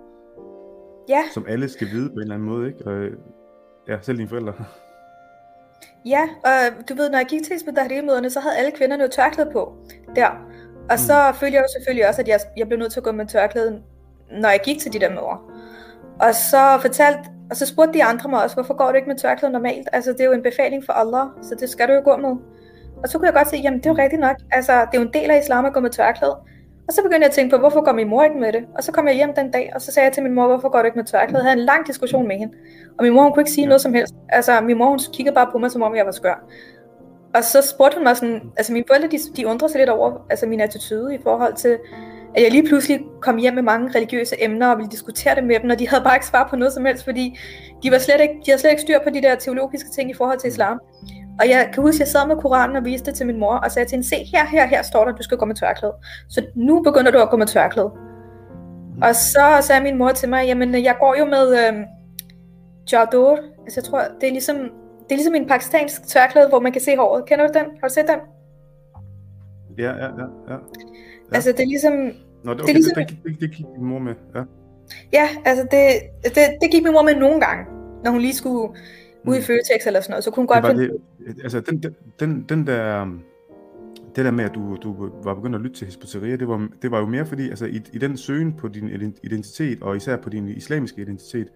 ja. 1.09 1.23
som 1.33 1.45
alle 1.47 1.69
skal 1.69 1.87
vide 1.87 2.09
på 2.09 2.15
en 2.15 2.21
eller 2.21 2.35
anden 2.35 2.49
måde, 2.49 2.67
ikke? 2.67 2.85
Og, 2.85 3.09
ja, 3.87 3.97
selv 4.01 4.17
dine 4.17 4.29
forældre. 4.29 4.53
Ja, 6.05 6.29
og 6.43 6.89
du 6.89 6.95
ved, 6.95 7.09
når 7.09 7.17
jeg 7.17 7.27
gik 7.27 7.43
til 7.43 7.55
Isbedahri-møderne, 7.55 8.29
så 8.29 8.39
havde 8.39 8.57
alle 8.57 8.71
kvinderne 8.71 9.03
jo 9.03 9.09
tørklæde 9.09 9.49
på 9.51 9.77
der. 10.15 10.29
Og 10.89 10.99
så 10.99 11.31
mm. 11.31 11.35
følte 11.35 11.55
jeg 11.55 11.61
jo 11.61 11.67
selvfølgelig 11.77 12.07
også, 12.07 12.21
at 12.21 12.27
jeg, 12.27 12.39
jeg 12.57 12.67
blev 12.67 12.79
nødt 12.79 12.91
til 12.91 12.99
at 12.99 13.03
gå 13.03 13.11
med 13.11 13.25
tørklæde, 13.25 13.81
når 14.41 14.49
jeg 14.49 14.59
gik 14.63 14.79
til 14.79 14.93
de 14.93 14.99
der 14.99 15.09
møder. 15.09 15.49
Og 16.19 16.35
så 16.35 16.77
fortalte, 16.81 17.19
og 17.49 17.55
så 17.55 17.65
spurgte 17.65 17.93
de 17.93 18.03
andre 18.03 18.29
mig 18.29 18.43
også, 18.43 18.55
hvorfor 18.55 18.73
går 18.73 18.89
du 18.89 18.95
ikke 18.95 19.07
med 19.07 19.17
tørklæde 19.17 19.53
normalt? 19.53 19.89
Altså, 19.93 20.11
det 20.11 20.21
er 20.21 20.25
jo 20.25 20.31
en 20.31 20.43
befaling 20.43 20.85
for 20.85 20.93
Allah, 20.93 21.25
så 21.41 21.55
det 21.59 21.69
skal 21.69 21.87
du 21.87 21.93
jo 21.93 22.01
gå 22.03 22.17
med. 22.17 22.35
Og 23.03 23.09
så 23.09 23.17
kunne 23.17 23.27
jeg 23.27 23.33
godt 23.33 23.49
se, 23.49 23.57
jamen 23.57 23.79
det 23.79 23.85
er 23.85 23.89
jo 23.89 23.97
rigtigt 23.97 24.21
nok. 24.21 24.35
Altså, 24.51 24.73
det 24.73 24.97
er 24.97 25.01
jo 25.01 25.07
en 25.07 25.13
del 25.13 25.31
af 25.31 25.39
islam 25.39 25.65
at 25.65 25.73
gå 25.73 25.79
med 25.79 25.89
tørklæde. 25.89 26.35
Og 26.87 26.93
så 26.93 27.01
begyndte 27.01 27.19
jeg 27.19 27.29
at 27.29 27.31
tænke 27.31 27.55
på, 27.55 27.59
hvorfor 27.59 27.83
går 27.83 27.91
min 27.93 28.09
mor 28.09 28.23
ikke 28.23 28.39
med 28.39 28.53
det? 28.53 28.65
Og 28.77 28.83
så 28.83 28.91
kom 28.91 29.07
jeg 29.07 29.15
hjem 29.15 29.33
den 29.33 29.51
dag, 29.51 29.71
og 29.75 29.81
så 29.81 29.91
sagde 29.91 30.05
jeg 30.05 30.13
til 30.13 30.23
min 30.23 30.33
mor, 30.33 30.47
hvorfor 30.47 30.69
går 30.69 30.79
du 30.79 30.85
ikke 30.85 30.97
med 30.97 31.05
tørklæde? 31.05 31.43
Jeg 31.43 31.49
havde 31.49 31.59
en 31.59 31.65
lang 31.65 31.87
diskussion 31.87 32.27
med 32.27 32.37
hende. 32.37 32.53
Og 32.97 33.03
min 33.03 33.13
mor, 33.13 33.23
hun 33.23 33.31
kunne 33.31 33.41
ikke 33.41 33.51
sige 33.51 33.63
ja. 33.63 33.67
noget 33.67 33.81
som 33.81 33.93
helst. 33.93 34.13
Altså, 34.29 34.61
min 34.61 34.77
mor, 34.77 34.89
hun 34.89 34.99
kiggede 35.13 35.35
bare 35.35 35.49
på 35.51 35.57
mig, 35.57 35.71
som 35.71 35.81
om 35.81 35.95
jeg 35.95 36.05
var 36.05 36.11
skør. 36.11 36.43
Og 37.35 37.43
så 37.43 37.61
spurgte 37.61 37.95
hun 37.95 38.03
mig 38.03 38.17
sådan, 38.17 38.41
altså 38.57 38.73
mine 38.73 38.85
forældre, 38.87 39.07
de, 39.07 39.17
de 39.35 39.47
undrede 39.47 39.71
sig 39.71 39.79
lidt 39.79 39.89
over 39.89 40.25
altså 40.29 40.45
min 40.45 40.61
attitude 40.61 41.15
i 41.15 41.17
forhold 41.23 41.53
til, 41.53 41.77
at 42.35 42.43
jeg 42.43 42.51
lige 42.51 42.67
pludselig 42.67 42.99
kom 43.21 43.37
hjem 43.37 43.53
med 43.53 43.63
mange 43.63 43.91
religiøse 43.95 44.43
emner 44.43 44.71
og 44.71 44.77
ville 44.77 44.91
diskutere 44.91 45.35
det 45.35 45.43
med 45.43 45.59
dem, 45.59 45.69
og 45.69 45.79
de 45.79 45.89
havde 45.89 46.03
bare 46.03 46.15
ikke 46.15 46.25
svar 46.25 46.47
på 46.49 46.55
noget 46.55 46.73
som 46.73 46.85
helst, 46.85 47.03
fordi 47.03 47.39
de, 47.83 47.91
var 47.91 47.97
slet 47.97 48.21
ikke, 48.21 48.33
de 48.33 48.51
havde 48.51 48.61
slet 48.61 48.71
ikke 48.71 48.81
styr 48.81 48.99
på 49.03 49.09
de 49.09 49.21
der 49.21 49.35
teologiske 49.35 49.89
ting 49.89 50.11
i 50.11 50.13
forhold 50.13 50.39
til 50.39 50.47
islam. 50.47 50.79
Og 51.39 51.49
jeg 51.49 51.69
kan 51.73 51.83
huske, 51.83 51.95
at 51.95 51.99
jeg 51.99 52.07
sad 52.07 52.27
med 52.27 52.35
Koranen 52.35 52.75
og 52.75 52.85
viste 52.85 53.05
det 53.05 53.15
til 53.15 53.27
min 53.27 53.39
mor, 53.39 53.55
og 53.55 53.71
sagde 53.71 53.89
til 53.89 53.95
hende, 53.95 54.07
se 54.07 54.15
her, 54.15 54.45
her, 54.45 54.65
her 54.65 54.81
står 54.81 55.03
der, 55.03 55.11
at 55.11 55.17
du 55.17 55.23
skal 55.23 55.37
gå 55.37 55.45
med 55.45 55.55
tørklæde. 55.55 55.93
Så 56.29 56.45
nu 56.55 56.81
begynder 56.81 57.11
du 57.11 57.17
at 57.17 57.29
gå 57.29 57.37
med 57.37 57.47
tørklæde. 57.47 57.91
Mm. 58.95 59.01
Og 59.01 59.15
så 59.15 59.57
sagde 59.61 59.83
min 59.83 59.97
mor 59.97 60.11
til 60.11 60.29
mig, 60.29 60.45
jamen 60.45 60.83
jeg 60.83 60.95
går 60.99 61.15
jo 61.19 61.25
med 61.25 61.47
øh, 61.57 61.73
Jador. 62.91 63.37
Altså 63.63 63.79
jeg 63.79 63.83
tror, 63.83 64.01
det 64.21 64.27
er 64.27 64.31
ligesom, 64.31 64.57
det 65.03 65.11
er 65.11 65.15
ligesom 65.15 65.35
en 65.35 65.47
pakistansk 65.47 66.07
tørklæde, 66.07 66.49
hvor 66.49 66.59
man 66.59 66.71
kan 66.71 66.81
se 66.81 66.97
håret. 66.97 67.25
Kender 67.25 67.47
du 67.47 67.53
den? 67.53 67.65
Har 67.81 67.87
du 67.87 67.93
set 67.93 68.07
den? 68.07 68.19
Ja, 69.77 69.91
ja, 69.91 70.05
ja. 70.05 70.25
ja. 70.49 70.57
Altså 71.33 71.51
det 71.51 71.59
er 71.59 71.67
ligesom... 71.67 71.93
Nå, 72.43 72.53
det, 72.53 72.61
okay, 72.61 72.67
det, 72.67 72.69
er 72.69 72.73
ligesom, 72.73 72.95
det, 72.95 73.09
det, 73.09 73.31
det, 73.31 73.41
det 73.41 73.51
gik 73.51 73.65
min 73.77 73.85
mor 73.85 73.99
med, 73.99 74.15
ja. 74.35 74.43
Ja, 75.13 75.29
altså 75.45 75.67
det, 75.71 75.83
det, 76.23 76.43
det 76.61 76.71
gik 76.71 76.83
min 76.83 76.93
mor 76.93 77.01
med 77.01 77.15
nogle 77.15 77.41
gange, 77.41 77.65
når 78.03 78.11
hun 78.11 78.21
lige 78.21 78.33
skulle 78.33 78.73
ude 79.27 79.37
i 79.37 79.39
mm. 79.39 79.45
Føtex 79.45 79.87
eller 79.87 80.01
sådan 80.01 80.11
noget, 80.11 80.23
så 80.23 80.31
kunne 80.31 80.41
hun 80.41 80.47
godt 80.47 80.65
finde... 80.65 80.83
Det, 80.83 81.43
altså 81.43 81.59
den, 81.59 81.83
den, 82.19 82.45
den 82.49 82.67
der, 82.67 83.05
det 84.15 84.25
der 84.25 84.31
med, 84.31 84.45
at 84.45 84.51
du, 84.55 84.77
du 84.83 85.09
var 85.23 85.33
begyndt 85.33 85.55
at 85.55 85.61
lytte 85.61 85.75
til 85.75 85.85
Hespeteria, 85.85 86.35
det 86.35 86.47
var, 86.47 86.69
det 86.81 86.91
var 86.91 86.99
jo 86.99 87.05
mere 87.05 87.25
fordi, 87.25 87.49
altså 87.49 87.65
i, 87.65 87.81
i 87.93 87.97
den 87.97 88.17
søgen 88.17 88.53
på 88.53 88.67
din 88.67 88.89
identitet, 89.23 89.81
og 89.81 89.95
især 89.95 90.17
på 90.17 90.29
din 90.29 90.47
islamiske 90.47 91.01
identitet, 91.01 91.47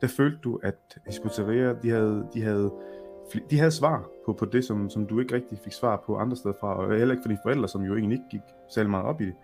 der 0.00 0.06
følte 0.06 0.38
du, 0.44 0.60
at 0.62 0.98
Hespeteria, 1.06 1.74
de 1.82 1.90
havde, 1.90 2.26
de 2.34 2.42
havde, 2.42 2.72
de 3.50 3.58
havde 3.58 3.70
svar 3.70 4.08
på, 4.26 4.32
på 4.32 4.44
det, 4.44 4.64
som, 4.64 4.90
som 4.90 5.06
du 5.06 5.20
ikke 5.20 5.34
rigtig 5.34 5.58
fik 5.64 5.72
svar 5.72 6.02
på 6.06 6.16
andre 6.16 6.36
steder 6.36 6.54
fra, 6.60 6.76
og 6.76 6.98
heller 6.98 7.14
ikke 7.14 7.22
for 7.22 7.28
dine 7.28 7.40
forældre, 7.44 7.68
som 7.68 7.82
jo 7.82 7.96
egentlig 7.96 8.16
ikke 8.16 8.28
gik 8.30 8.40
særlig 8.74 8.90
meget 8.90 9.06
op 9.06 9.20
i 9.20 9.24
det. 9.24 9.34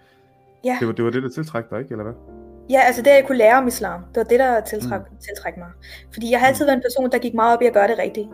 Ja. 0.65 0.77
Det 0.81 0.87
var 0.87 0.93
det, 0.93 1.05
var 1.05 1.11
det 1.11 1.23
der 1.23 1.29
tiltrækte 1.29 1.75
dig, 1.75 1.81
ikke, 1.83 1.93
eller 1.93 2.05
hvad? 2.05 2.15
Ja, 2.71 2.81
altså 2.81 3.03
det, 3.03 3.11
jeg 3.11 3.25
kunne 3.27 3.39
lære 3.39 3.59
om 3.59 3.67
islam, 3.67 4.01
det 4.01 4.17
var 4.17 4.25
det, 4.25 4.39
der 4.39 4.61
tiltræk, 4.61 5.01
mm. 5.01 5.17
tiltræk 5.17 5.57
mig. 5.57 5.69
Fordi 6.13 6.31
jeg 6.31 6.41
har 6.41 6.47
altid 6.47 6.65
været 6.65 6.77
en 6.77 6.83
person, 6.83 7.11
der 7.11 7.19
gik 7.19 7.35
meget 7.35 7.57
op 7.57 7.63
i 7.63 7.67
at 7.67 7.73
gøre 7.73 7.89
det 7.89 7.99
rigtigt. 7.99 8.29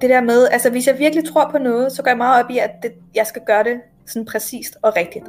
Det 0.00 0.10
der 0.10 0.20
med, 0.20 0.48
altså 0.50 0.70
hvis 0.70 0.86
jeg 0.86 0.98
virkelig 0.98 1.24
tror 1.24 1.50
på 1.50 1.58
noget, 1.58 1.92
så 1.92 2.02
går 2.02 2.10
jeg 2.10 2.18
meget 2.18 2.44
op 2.44 2.50
i, 2.50 2.58
at 2.58 2.70
det, 2.82 2.92
jeg 3.14 3.26
skal 3.26 3.42
gøre 3.46 3.64
det 3.64 3.80
sådan 4.06 4.26
præcist 4.26 4.76
og 4.82 4.96
rigtigt. 4.96 5.24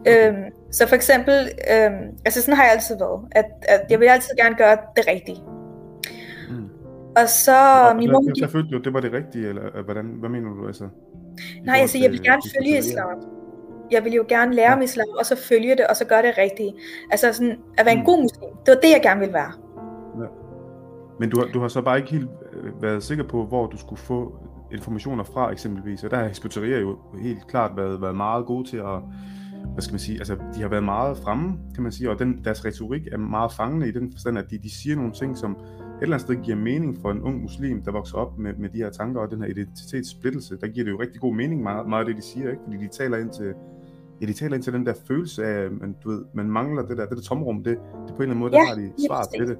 Okay. 0.00 0.28
Øhm, 0.28 0.44
så 0.70 0.88
for 0.88 0.94
eksempel, 0.94 1.34
øhm, 1.72 2.16
altså 2.24 2.42
sådan 2.42 2.56
har 2.56 2.64
jeg 2.64 2.72
altid 2.72 2.98
været, 2.98 3.20
at, 3.32 3.44
at 3.62 3.80
jeg 3.90 4.00
vil 4.00 4.06
altid 4.06 4.30
gerne 4.36 4.56
gøre 4.56 4.76
det 4.96 5.04
rigtige. 5.08 5.42
Mm. 6.50 6.68
Og 7.16 7.28
så 7.28 7.88
og, 7.88 7.96
min 7.96 8.10
mor... 8.12 8.40
Jeg 8.40 8.50
følte 8.50 8.68
jo, 8.72 8.78
det 8.78 8.92
var 8.92 9.00
det 9.00 9.12
rigtige, 9.12 9.48
eller 9.48 9.82
hvordan, 9.84 10.04
hvad 10.04 10.28
mener 10.28 10.48
du 10.48 10.66
altså? 10.66 10.88
Nej, 11.64 11.76
altså 11.80 11.98
jeg 11.98 12.10
vil 12.10 12.22
gerne 12.22 12.42
følge 12.56 12.78
islam 12.78 13.41
jeg 13.92 14.04
ville 14.04 14.16
jo 14.16 14.24
gerne 14.28 14.54
lære 14.54 14.74
om 14.74 14.82
islam, 14.82 15.08
og 15.18 15.26
så 15.26 15.36
følge 15.36 15.76
det, 15.76 15.86
og 15.86 15.96
så 15.96 16.04
gøre 16.04 16.22
det 16.22 16.38
rigtige. 16.38 16.74
Altså 17.10 17.32
sådan, 17.32 17.58
at 17.78 17.86
være 17.86 17.94
en 17.94 18.00
mm. 18.00 18.06
god 18.06 18.22
muslim, 18.22 18.50
det 18.66 18.74
var 18.74 18.80
det, 18.80 18.90
jeg 18.90 19.00
gerne 19.02 19.20
ville 19.20 19.34
være. 19.34 19.52
Ja. 20.20 20.28
Men 21.20 21.30
du 21.30 21.40
har, 21.40 21.46
du 21.46 21.60
har 21.60 21.68
så 21.68 21.82
bare 21.82 21.98
ikke 21.98 22.10
helt 22.10 22.28
øh, 22.52 22.82
været 22.82 23.02
sikker 23.02 23.24
på, 23.24 23.44
hvor 23.44 23.66
du 23.66 23.78
skulle 23.78 24.00
få 24.00 24.34
informationer 24.72 25.24
fra 25.24 25.50
eksempelvis, 25.52 26.04
og 26.04 26.10
der 26.10 26.16
har 26.16 26.28
Hespeteria 26.28 26.78
jo 26.78 26.98
helt 27.22 27.46
klart 27.48 27.76
været, 27.76 28.02
været 28.02 28.16
meget 28.16 28.46
gode 28.46 28.68
til 28.68 28.76
at, 28.76 28.98
hvad 29.72 29.82
skal 29.82 29.92
man 29.92 30.00
sige, 30.00 30.18
altså 30.18 30.36
de 30.54 30.60
har 30.60 30.68
været 30.68 30.84
meget 30.84 31.16
fremme, 31.16 31.58
kan 31.74 31.82
man 31.82 31.92
sige, 31.92 32.10
og 32.10 32.18
den, 32.18 32.44
deres 32.44 32.64
retorik 32.64 33.06
er 33.12 33.16
meget 33.16 33.52
fangende 33.52 33.88
i 33.88 33.92
den 33.92 34.12
forstand, 34.12 34.38
at 34.38 34.50
de, 34.50 34.58
de 34.58 34.74
siger 34.74 34.96
nogle 34.96 35.12
ting, 35.12 35.38
som 35.38 35.56
et 36.02 36.02
eller 36.02 36.16
andet 36.16 36.26
sted 36.26 36.44
giver 36.44 36.56
mening 36.56 36.98
for 37.02 37.10
en 37.10 37.22
ung 37.22 37.42
muslim, 37.42 37.82
der 37.82 37.92
vokser 37.92 38.16
op 38.16 38.38
med, 38.38 38.54
med 38.54 38.68
de 38.68 38.78
her 38.78 38.90
tanker 38.90 39.20
og 39.20 39.30
den 39.30 39.42
her 39.42 39.48
identitetssplittelse. 39.48 40.56
Der 40.60 40.66
giver 40.66 40.84
det 40.84 40.92
jo 40.92 41.00
rigtig 41.00 41.20
god 41.20 41.34
mening, 41.34 41.62
meget, 41.62 41.88
meget 41.88 42.00
af 42.00 42.06
det, 42.06 42.16
de 42.16 42.22
siger, 42.22 42.50
ikke? 42.50 42.62
fordi 42.64 42.76
de 42.76 42.88
taler 42.88 43.18
ind 43.18 43.30
til, 43.30 43.52
ja, 44.22 44.26
de 44.26 44.32
taler 44.32 44.54
ind 44.54 44.62
til 44.62 44.72
den 44.72 44.86
der 44.86 44.94
følelse 45.08 45.44
af, 45.44 45.70
man, 45.70 45.96
du 46.04 46.10
ved, 46.10 46.24
man 46.34 46.50
mangler 46.50 46.82
det 46.82 46.96
der, 46.96 47.06
det 47.06 47.16
der 47.16 47.22
tomrum, 47.22 47.64
det, 47.64 47.78
det 48.06 48.14
på 48.16 48.22
en 48.22 48.22
eller 48.22 48.22
anden 48.22 48.38
måde, 48.38 48.52
ja, 48.56 48.60
der 48.60 48.66
har 48.66 48.74
de 48.74 48.92
svar 49.06 49.22
til 49.22 49.48
det. 49.48 49.58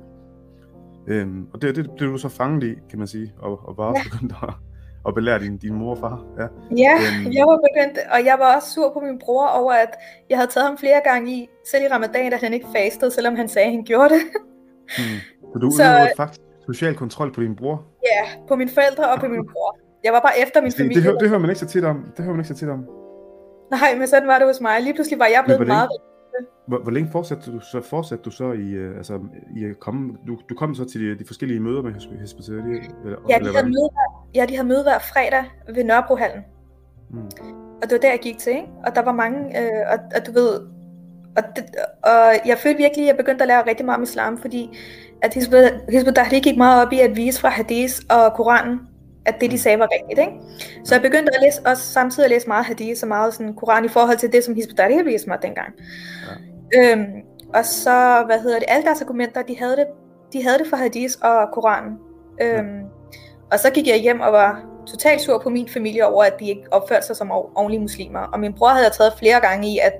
Øhm, 1.08 1.46
og 1.52 1.62
det, 1.62 1.76
det 1.76 1.90
blev 1.96 2.12
du 2.12 2.18
så 2.18 2.28
fanget 2.28 2.64
i, 2.64 2.74
kan 2.90 2.98
man 2.98 3.08
sige, 3.08 3.34
og, 3.38 3.68
og 3.68 3.76
bare 3.76 3.94
ja. 3.96 4.02
begyndt 4.02 4.34
at, 4.42 4.54
at 5.08 5.14
belære 5.14 5.38
din, 5.38 5.56
din 5.58 5.74
mor 5.74 5.90
og 5.90 5.98
far. 5.98 6.24
Ja, 6.38 6.46
ja 6.84 6.94
øhm. 6.94 7.32
jeg 7.32 7.46
var 7.46 7.58
begyndt, 7.68 7.98
og 8.14 8.24
jeg 8.24 8.36
var 8.38 8.56
også 8.56 8.68
sur 8.74 8.92
på 8.92 9.00
min 9.00 9.18
bror 9.18 9.46
over, 9.46 9.72
at 9.72 9.90
jeg 10.30 10.38
havde 10.38 10.50
taget 10.50 10.66
ham 10.66 10.78
flere 10.78 11.00
gange 11.04 11.32
i, 11.36 11.48
selv 11.70 11.84
i 11.84 11.88
ramadan, 11.88 12.32
at 12.32 12.40
han 12.40 12.54
ikke 12.54 12.66
fastede, 12.76 13.10
selvom 13.10 13.36
han 13.36 13.48
sagde, 13.48 13.66
at 13.66 13.72
han 13.72 13.84
gjorde 13.84 14.14
det. 14.14 14.22
Hmm. 14.98 15.18
Så 15.52 15.58
du 15.58 15.70
så, 15.78 16.12
faktisk 16.16 16.40
social 16.66 16.94
kontrol 16.94 17.32
på 17.32 17.40
din 17.40 17.56
bror? 17.56 17.84
Ja, 18.04 18.22
på 18.48 18.56
mine 18.56 18.70
forældre 18.70 19.08
og 19.12 19.20
på 19.20 19.28
min 19.28 19.46
bror. 19.52 19.78
Jeg 20.04 20.12
var 20.12 20.20
bare 20.20 20.38
efter 20.42 20.60
min 20.60 20.70
det, 20.70 20.78
familie. 20.78 21.02
Det, 21.02 21.12
det, 21.12 21.20
det 21.20 21.28
hører 21.28 21.40
man 21.40 21.50
ikke 21.50 21.60
så 21.60 21.66
tit 21.66 21.84
om. 21.84 21.96
Det 22.16 22.24
hører 22.24 22.36
man 22.36 22.40
ikke 22.40 22.54
så 22.54 22.60
tit 22.60 22.68
om. 22.68 23.01
Nej, 23.76 23.98
men 23.98 24.06
sådan 24.06 24.28
var 24.28 24.38
det 24.38 24.46
hos 24.46 24.60
mig. 24.60 24.82
Lige 24.82 24.94
pludselig 24.94 25.18
var 25.18 25.26
jeg 25.26 25.42
blevet 25.46 25.66
meget 25.66 25.88
hvor, 26.66 26.78
hvor 26.78 26.90
længe 26.90 27.10
fortsatte 27.12 27.52
du 27.52 27.60
så, 27.60 27.80
fortsatte 27.80 28.24
du 28.24 28.30
så 28.30 28.52
i, 28.52 28.86
uh, 28.86 28.96
altså, 28.96 29.20
i 29.56 29.64
at 29.64 29.80
komme, 29.80 30.12
du, 30.26 30.38
du 30.48 30.54
kom 30.54 30.74
så 30.74 30.84
til 30.84 31.00
de, 31.00 31.18
de 31.18 31.24
forskellige 31.26 31.60
møder 31.60 31.82
med 31.82 31.92
Hospitalet? 31.92 32.64
Ja, 33.28 33.38
de 33.38 33.54
havde 33.54 33.66
møde, 33.66 33.88
ja, 34.34 34.46
de 34.48 34.56
havde 34.56 34.68
møde 34.68 34.82
hver 34.82 34.98
fredag 34.98 35.44
ved 35.74 35.84
Nørrebrohallen. 35.84 36.44
Mm. 37.10 37.24
Og 37.82 37.82
det 37.82 37.92
var 37.92 37.98
der, 37.98 38.10
jeg 38.10 38.20
gik 38.22 38.38
til, 38.38 38.52
ikke? 38.52 38.68
Og 38.86 38.94
der 38.94 39.02
var 39.02 39.12
mange, 39.12 39.60
øh, 39.60 39.92
og, 39.92 39.98
og 40.16 40.26
du 40.26 40.32
ved, 40.32 40.60
og, 41.36 41.42
det, 41.56 41.64
og 42.02 42.46
jeg 42.46 42.58
følte 42.58 42.78
virkelig, 42.78 43.04
at 43.04 43.08
jeg 43.08 43.16
begyndte 43.16 43.42
at 43.42 43.48
lære 43.48 43.66
rigtig 43.66 43.86
meget 43.86 43.96
om 43.96 44.02
islam, 44.02 44.38
fordi 44.38 44.78
at 45.22 45.34
Hizb 45.34 46.08
ut 46.08 46.42
gik 46.42 46.56
meget 46.56 46.86
op 46.86 46.92
i 46.92 47.00
at 47.00 47.16
vise 47.16 47.40
fra 47.40 47.48
hadith 47.48 47.94
og 48.10 48.32
Koranen, 48.36 48.80
at 49.26 49.40
det 49.40 49.50
de 49.50 49.58
sagde 49.58 49.78
var 49.78 49.88
rigtigt. 49.92 50.18
Ikke? 50.18 50.32
Så 50.84 50.94
jeg 50.94 51.02
begyndte 51.02 51.34
at 51.34 51.42
læse, 51.42 51.60
også 51.66 51.82
samtidig 51.82 52.24
at 52.24 52.30
læse 52.30 52.48
meget 52.48 52.64
hadith, 52.64 53.00
så 53.00 53.06
meget 53.06 53.34
sådan 53.34 53.54
Koran 53.54 53.84
i 53.84 53.88
forhold 53.88 54.18
til 54.18 54.32
det, 54.32 54.44
som 54.44 54.54
ut 54.54 55.06
viste 55.06 55.28
mig 55.28 55.38
dengang. 55.42 55.74
Ja. 56.74 56.92
Øhm, 56.92 57.06
og 57.54 57.64
så, 57.64 58.22
hvad 58.26 58.40
hedder 58.40 58.58
det, 58.58 58.68
alle 58.68 58.84
deres 58.84 59.02
argumenter, 59.02 59.42
de 59.42 59.58
havde 59.58 59.76
det, 59.76 59.86
de 60.32 60.42
havde 60.42 60.58
det 60.58 60.66
for 60.66 60.76
hadith 60.76 61.14
og 61.22 61.48
Koranen. 61.52 61.98
Øhm, 62.42 62.78
ja. 62.78 62.82
Og 63.52 63.58
så 63.58 63.70
gik 63.70 63.88
jeg 63.88 63.96
hjem 63.96 64.20
og 64.20 64.32
var 64.32 64.64
totalt 64.86 65.20
sur 65.20 65.38
på 65.38 65.48
min 65.48 65.68
familie 65.68 66.06
over, 66.06 66.24
at 66.24 66.40
de 66.40 66.48
ikke 66.48 66.62
opførte 66.70 67.06
sig 67.06 67.16
som 67.16 67.30
ordentlige 67.30 67.80
muslimer. 67.80 68.20
Og 68.20 68.40
min 68.40 68.52
bror 68.52 68.68
havde 68.68 68.84
jeg 68.84 68.92
taget 68.92 69.12
flere 69.18 69.40
gange 69.40 69.68
i, 69.68 69.78
at 69.78 69.92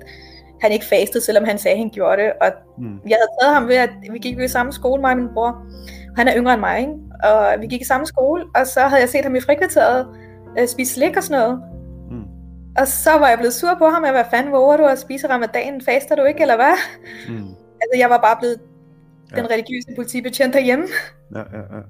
han 0.61 0.71
ikke 0.71 0.85
fastede, 0.85 1.23
selvom 1.23 1.43
han 1.43 1.57
sagde, 1.57 1.75
at 1.75 1.79
han 1.79 1.89
gjorde 1.89 2.21
det. 2.21 2.31
Og 2.41 2.51
mm. 2.77 2.99
jeg 3.07 3.17
havde 3.17 3.31
taget 3.41 3.53
ham 3.53 3.67
ved, 3.67 3.75
at 3.75 3.89
vi 4.11 4.19
gik 4.19 4.39
i 4.39 4.47
samme 4.47 4.73
skole, 4.73 5.01
mig 5.01 5.11
og 5.11 5.17
min 5.17 5.33
bror. 5.33 5.65
Han 6.17 6.27
er 6.27 6.37
yngre 6.37 6.53
end 6.53 6.61
mig, 6.61 6.79
ikke? 6.79 6.93
Og 7.23 7.61
vi 7.61 7.67
gik 7.67 7.81
i 7.81 7.85
samme 7.85 8.05
skole, 8.05 8.45
og 8.55 8.67
så 8.67 8.81
havde 8.81 9.01
jeg 9.01 9.09
set 9.09 9.23
ham 9.23 9.35
i 9.35 9.41
frikvarteret 9.41 10.07
øh, 10.59 10.67
spise 10.67 10.93
slik 10.93 11.17
og 11.17 11.23
sådan 11.23 11.41
noget. 11.41 11.61
Mm. 12.11 12.23
Og 12.77 12.87
så 12.87 13.11
var 13.11 13.29
jeg 13.29 13.37
blevet 13.37 13.53
sur 13.53 13.75
på 13.77 13.85
ham, 13.85 14.03
at 14.03 14.11
hvad 14.11 14.23
fanden 14.31 14.51
våger 14.51 14.77
du 14.77 14.85
at 14.85 14.99
spise 14.99 15.29
ramadan? 15.29 15.81
Faster 15.81 16.15
du 16.15 16.23
ikke, 16.23 16.41
eller 16.41 16.55
hvad? 16.55 16.73
Mm. 17.27 17.47
Altså, 17.81 17.97
jeg 17.97 18.09
var 18.09 18.17
bare 18.17 18.37
blevet 18.39 18.59
ja. 19.31 19.41
den 19.41 19.51
religiøse 19.51 19.87
politibetjent 19.95 20.53
derhjemme. 20.53 20.85
Ja, 21.35 21.39
ja, 21.39 21.75
ja. 21.75 21.81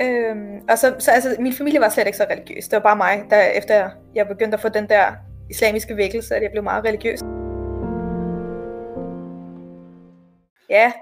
Øhm, 0.00 0.60
og 0.70 0.78
så, 0.78 0.94
så 0.98 1.10
altså, 1.10 1.36
min 1.38 1.52
familie 1.52 1.80
var 1.80 1.88
slet 1.88 2.06
ikke 2.06 2.18
så 2.18 2.26
religiøs. 2.30 2.68
Det 2.68 2.76
var 2.76 2.82
bare 2.82 2.96
mig, 2.96 3.24
der 3.30 3.40
efter 3.40 3.90
jeg 4.14 4.28
begyndte 4.28 4.54
at 4.54 4.60
få 4.60 4.68
den 4.68 4.88
der 4.88 5.04
islamiske 5.50 5.96
vækkelse, 5.96 6.36
at 6.36 6.42
jeg 6.42 6.50
blev 6.50 6.62
meget 6.62 6.84
religiøs. 6.84 7.20
Ja, 10.72 10.92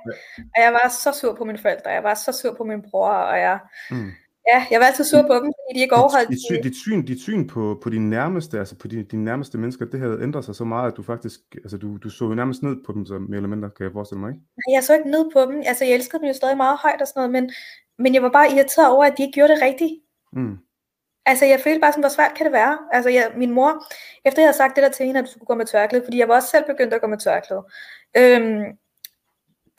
og 0.55 0.59
jeg 0.65 0.73
var 0.73 0.89
så 0.89 1.11
sur 1.21 1.35
på 1.35 1.45
mine 1.45 1.59
forældre, 1.59 1.91
jeg 1.91 2.03
var 2.03 2.15
så 2.15 2.33
sur 2.33 2.55
på 2.55 2.65
min 2.65 2.83
bror, 2.83 3.11
og 3.11 3.39
jeg, 3.39 3.59
mm. 3.91 4.11
ja, 4.53 4.67
jeg 4.71 4.81
var 4.81 4.87
altid 4.87 5.05
sur 5.05 5.23
på 5.23 5.35
dem, 5.35 5.51
fordi 5.59 5.71
de 5.75 5.81
ikke 5.81 5.97
overholdt 5.97 6.29
dit, 6.31 6.39
dit, 6.51 6.65
dit 6.65 6.77
syn, 6.77 7.05
dit 7.05 7.21
syn 7.21 7.47
på, 7.47 7.81
på 7.83 7.91
dine 7.91 8.11
nærmeste, 8.11 8.59
altså 8.59 8.77
på 8.79 8.89
dine, 8.89 9.03
dine 9.03 9.25
nærmeste 9.25 9.59
mennesker, 9.59 9.85
det 9.87 10.01
havde 10.01 10.23
ændret 10.23 10.45
sig 10.45 10.55
så 10.55 10.65
meget, 10.65 10.91
at 10.91 10.97
du 10.97 11.03
faktisk, 11.03 11.41
altså 11.55 11.77
du, 11.77 11.97
du 11.97 12.11
så 12.11 12.25
jo 12.25 12.35
nærmest 12.35 12.63
ned 12.63 12.77
på 12.87 12.93
dem, 12.93 13.07
så 13.07 13.19
mere 13.19 13.37
eller 13.37 13.49
mindre, 13.49 13.71
kan 13.71 13.85
jeg 13.85 13.93
forestille 13.93 14.21
mig, 14.21 14.31
ikke? 14.31 14.43
Jeg 14.73 14.85
så 14.85 14.95
ikke 14.95 15.11
ned 15.11 15.31
på 15.33 15.41
dem, 15.41 15.63
altså 15.67 15.85
jeg 15.85 15.95
elskede 15.95 16.21
dem 16.23 16.29
jo 16.29 16.35
stadig 16.35 16.57
meget 16.57 16.79
højt 16.79 17.01
og 17.01 17.09
sådan 17.09 17.19
noget, 17.21 17.33
men, 17.33 17.51
men 17.99 18.15
jeg 18.15 18.23
var 18.23 18.31
bare 18.39 18.53
irriteret 18.53 18.91
over, 18.91 19.05
at 19.05 19.15
de 19.17 19.23
ikke 19.23 19.35
gjorde 19.35 19.53
det 19.53 19.63
rigtigt. 19.63 19.93
Mm. 20.33 20.57
Altså, 21.27 21.45
jeg 21.47 21.61
følte 21.61 21.81
bare 21.81 21.93
sådan, 21.93 22.03
hvor 22.03 22.17
svært 22.17 22.35
kan 22.37 22.47
det 22.47 22.53
være? 22.53 22.79
Altså, 22.93 23.11
jeg, 23.11 23.33
min 23.37 23.51
mor, 23.51 23.85
efter 24.25 24.43
jeg 24.43 24.47
havde 24.47 24.57
sagt 24.57 24.77
det 24.77 24.83
der 24.83 24.89
til 24.91 25.07
hende, 25.07 25.21
at 25.21 25.27
du 25.27 25.31
skulle 25.31 25.47
gå 25.47 25.55
med 25.55 25.67
tørklæde, 25.67 26.05
fordi 26.05 26.19
jeg 26.19 26.29
var 26.29 26.35
også 26.35 26.49
selv 26.49 26.65
begyndt 26.67 26.95
at 26.95 27.01
gå 27.01 27.07
med 27.07 27.19
tørklæde, 27.19 27.63
øhm, 28.17 28.65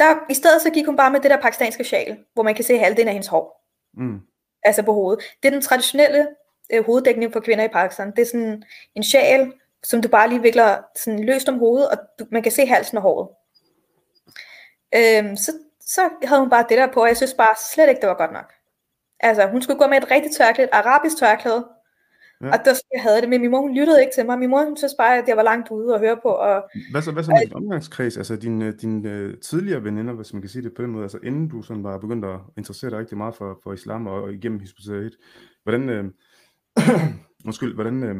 der, 0.01 0.15
i 0.29 0.34
stedet 0.34 0.62
så 0.62 0.70
gik 0.70 0.86
hun 0.86 0.98
bare 0.98 1.12
med 1.12 1.20
det 1.20 1.31
der 1.31 1.41
pakistanske 1.41 1.84
sjal, 1.84 2.17
hvor 2.34 2.43
man 2.43 2.55
kan 2.55 2.63
se 2.63 2.77
halvdelen 2.77 3.08
af 3.08 3.13
hendes 3.13 3.27
hår. 3.27 3.67
Mm. 3.93 4.20
Altså 4.63 4.84
på 4.84 4.93
hovedet. 4.93 5.24
Det 5.43 5.48
er 5.48 5.51
den 5.51 5.62
traditionelle 5.62 6.27
øh, 6.74 6.86
hoveddækning 6.86 7.34
for 7.34 7.39
kvinder 7.39 7.63
i 7.63 7.67
Pakistan. 7.67 8.12
Det 8.12 8.22
er 8.22 8.25
sådan 8.25 8.63
en 8.96 9.03
sjal, 9.03 9.53
som 9.84 10.01
du 10.01 10.08
bare 10.08 10.29
lige 10.29 10.41
vikler 10.41 10.77
sådan 10.96 11.24
løst 11.25 11.50
om 11.50 11.60
hovedet, 11.60 11.89
og 11.89 11.98
du, 12.20 12.25
man 12.31 12.43
kan 12.43 12.51
se 12.51 12.65
halsen 12.65 12.98
og 12.98 13.03
håret. 13.03 13.29
Øhm, 14.96 15.36
så, 15.36 15.51
så 15.79 16.10
havde 16.24 16.41
hun 16.41 16.50
bare 16.50 16.65
det 16.70 16.77
der 16.77 16.91
på, 16.91 17.01
og 17.01 17.08
jeg 17.08 17.17
synes 17.17 17.34
bare 17.34 17.55
slet 17.74 17.89
ikke, 17.89 18.01
det 18.01 18.10
var 18.10 18.15
godt 18.17 18.34
nok. 18.34 18.53
Altså, 19.20 19.48
hun 19.48 19.62
skulle 19.62 19.79
gå 19.79 19.88
med 19.88 19.98
et 19.98 20.12
rigtig 20.12 20.31
tørklæde, 20.36 20.67
et 20.67 20.74
arabisk 20.74 21.17
tørklæde, 21.17 21.67
Ja. 22.41 22.48
Og 22.48 22.65
der 22.65 22.74
jeg 22.93 23.01
havde 23.01 23.21
det, 23.21 23.29
men 23.29 23.41
min 23.41 23.51
mor 23.51 23.62
hun 23.62 23.74
lyttede 23.74 24.01
ikke 24.01 24.13
til 24.13 24.25
mig. 24.25 24.39
Min 24.39 24.50
mor 24.50 24.63
hun 24.63 24.77
synes 24.77 24.93
bare, 24.98 25.17
at 25.17 25.27
jeg 25.27 25.38
var 25.38 25.43
langt 25.43 25.71
ude 25.71 25.93
og 25.93 26.00
høre 26.00 26.17
på. 26.21 26.29
Og, 26.29 26.69
hvad 26.91 27.01
så, 27.01 27.12
hvad 27.12 27.24
så 27.24 27.31
med 27.31 27.45
din 27.45 27.55
omgangskreds? 27.55 28.17
Altså 28.17 28.36
din, 28.36 28.62
øh, 28.62 28.74
din 28.81 29.05
uh, 29.05 29.33
tidligere 29.39 29.83
veninder, 29.83 30.13
hvis 30.13 30.33
man 30.33 30.41
kan 30.41 30.50
sige 30.50 30.63
det 30.63 30.74
på 30.74 30.81
den 30.81 30.91
måde, 30.91 31.03
altså 31.03 31.19
inden 31.24 31.48
du 31.48 31.62
sådan 31.62 31.83
var 31.83 31.98
begyndt 31.98 32.25
at 32.25 32.39
interessere 32.57 32.91
dig 32.91 33.00
rigtig 33.00 33.17
meget 33.17 33.36
for, 33.36 33.60
for 33.63 33.74
islam 33.74 34.07
og, 34.07 34.24
og 34.24 34.33
igennem 34.33 34.60
Hizbut 34.60 35.17
hvordan, 35.63 35.89
uh, 35.89 36.05
undskyld, 37.48 37.74
hvordan, 37.74 38.03
uh, 38.03 38.17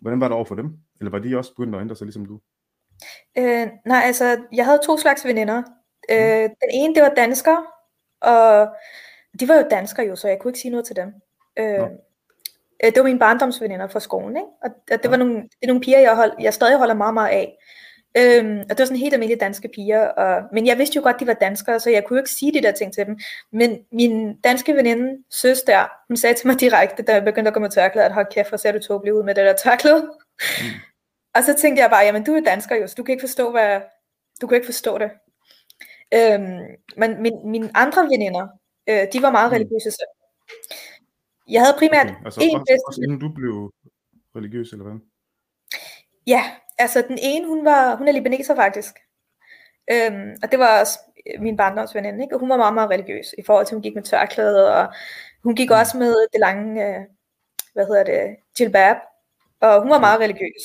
hvordan 0.00 0.20
var 0.20 0.28
det 0.28 0.34
over 0.34 0.44
for 0.44 0.54
dem? 0.54 0.76
Eller 1.00 1.10
var 1.10 1.18
de 1.18 1.38
også 1.38 1.54
begyndt 1.54 1.74
at 1.74 1.80
ændre 1.80 1.96
sig 1.96 2.04
ligesom 2.04 2.26
du? 2.26 2.40
Øh, 3.38 3.66
nej, 3.86 4.02
altså 4.04 4.38
jeg 4.52 4.64
havde 4.64 4.80
to 4.86 4.98
slags 4.98 5.24
veninder. 5.24 5.60
Mm. 5.60 6.14
Øh, 6.14 6.42
den 6.42 6.70
ene, 6.72 6.94
det 6.94 7.02
var 7.02 7.12
danskere, 7.16 7.66
og 8.20 8.68
de 9.40 9.48
var 9.48 9.54
jo 9.54 9.66
danskere 9.70 10.06
jo, 10.06 10.16
så 10.16 10.28
jeg 10.28 10.38
kunne 10.38 10.48
ikke 10.48 10.58
sige 10.58 10.70
noget 10.70 10.86
til 10.86 10.96
dem. 10.96 11.14
Øh, 11.58 11.80
Øh, 12.84 12.90
det 12.90 12.98
var 12.98 13.04
mine 13.04 13.18
barndomsveninder 13.18 13.88
fra 13.88 14.00
skolen, 14.00 14.36
ikke? 14.36 14.48
og 14.92 15.02
det 15.02 15.10
var 15.10 15.16
nogle, 15.16 15.34
det 15.34 15.62
er 15.62 15.66
nogle 15.66 15.80
piger, 15.80 15.98
jeg, 15.98 16.16
hold, 16.16 16.32
jeg 16.40 16.54
stadig 16.54 16.78
holder 16.78 16.94
meget, 16.94 17.14
meget 17.14 17.30
af. 17.30 17.56
Øhm, 18.16 18.58
og 18.58 18.68
det 18.68 18.78
var 18.78 18.84
sådan 18.84 18.96
helt 18.96 19.14
almindelige 19.14 19.40
danske 19.40 19.68
piger, 19.74 20.08
og, 20.08 20.42
men 20.52 20.66
jeg 20.66 20.78
vidste 20.78 20.96
jo 20.96 21.02
godt, 21.02 21.20
de 21.20 21.26
var 21.26 21.32
danskere, 21.32 21.80
så 21.80 21.90
jeg 21.90 22.04
kunne 22.04 22.16
jo 22.16 22.22
ikke 22.22 22.30
sige 22.30 22.52
de 22.52 22.62
der 22.62 22.72
ting 22.72 22.94
til 22.94 23.06
dem. 23.06 23.18
Men 23.52 23.78
min 23.92 24.36
danske 24.40 24.74
veninde, 24.74 25.22
søster, 25.30 25.86
hun 26.08 26.16
sagde 26.16 26.34
til 26.34 26.46
mig 26.46 26.60
direkte, 26.60 27.02
da 27.02 27.12
jeg 27.12 27.24
begyndte 27.24 27.48
at 27.48 27.54
gå 27.54 27.60
med 27.60 27.70
tørklæde, 27.70 28.06
at 28.06 28.12
hold 28.12 28.26
kæft, 28.32 28.48
hvor 28.48 28.58
ser 28.58 28.72
du 28.72 28.78
tåbelig 28.78 29.14
ud 29.14 29.24
med 29.24 29.34
det 29.34 29.44
der 29.44 29.52
tørklæde. 29.52 30.02
Mm. 30.02 30.66
og 31.36 31.44
så 31.44 31.54
tænkte 31.54 31.82
jeg 31.82 31.90
bare, 31.90 32.04
jamen 32.04 32.24
du 32.24 32.34
er 32.34 32.40
dansker 32.40 32.76
jo, 32.76 32.86
så 32.86 32.94
du 32.94 33.02
kan 33.02 33.12
ikke 33.12 33.22
forstå, 33.22 33.50
hvad, 33.50 33.80
du 34.40 34.46
kan 34.46 34.56
ikke 34.56 34.66
forstå 34.66 34.98
det. 34.98 35.10
Øhm, 36.14 36.60
men 36.96 37.22
min, 37.22 37.50
mine 37.50 37.70
andre 37.74 38.02
veninder, 38.02 38.48
øh, 38.88 39.06
de 39.12 39.22
var 39.22 39.30
meget 39.30 39.50
mm. 39.50 39.54
religiøse 39.54 39.90
selv. 39.90 40.08
Jeg 41.48 41.60
havde 41.62 41.76
primært 41.78 42.06
okay. 42.06 42.24
altså, 42.24 42.40
en 42.42 42.56
også, 42.56 42.84
også 42.86 43.00
inden 43.04 43.18
du 43.18 43.28
blev 43.28 43.72
religiøs, 44.36 44.72
eller 44.72 44.84
hvad? 44.84 44.98
Ja, 46.26 46.42
altså 46.78 47.04
den 47.08 47.18
ene, 47.22 47.46
hun, 47.48 47.64
var, 47.64 47.96
hun 47.96 48.08
er 48.08 48.12
libaneser 48.12 48.54
faktisk. 48.54 48.94
Øhm, 49.92 50.30
og 50.42 50.50
det 50.50 50.58
var 50.58 50.80
også 50.80 50.98
min 51.38 51.56
barndomsveninde, 51.56 52.24
ikke? 52.24 52.36
Og 52.36 52.40
hun 52.40 52.48
var 52.48 52.56
meget, 52.56 52.74
meget 52.74 52.90
religiøs 52.90 53.34
i 53.38 53.42
forhold 53.42 53.66
til, 53.66 53.74
hun 53.74 53.82
gik 53.82 53.94
med 53.94 54.02
tørklæde, 54.02 54.74
og 54.76 54.92
hun 55.42 55.56
gik 55.56 55.70
mm. 55.70 55.76
også 55.76 55.98
med 55.98 56.14
det 56.32 56.40
lange, 56.40 56.86
øh, 56.86 57.00
hvad 57.72 57.86
hedder 57.86 58.04
det, 58.04 58.36
jilbab, 58.60 58.96
og 59.60 59.82
hun 59.82 59.90
var 59.90 60.00
meget 60.00 60.20
religiøs. 60.20 60.62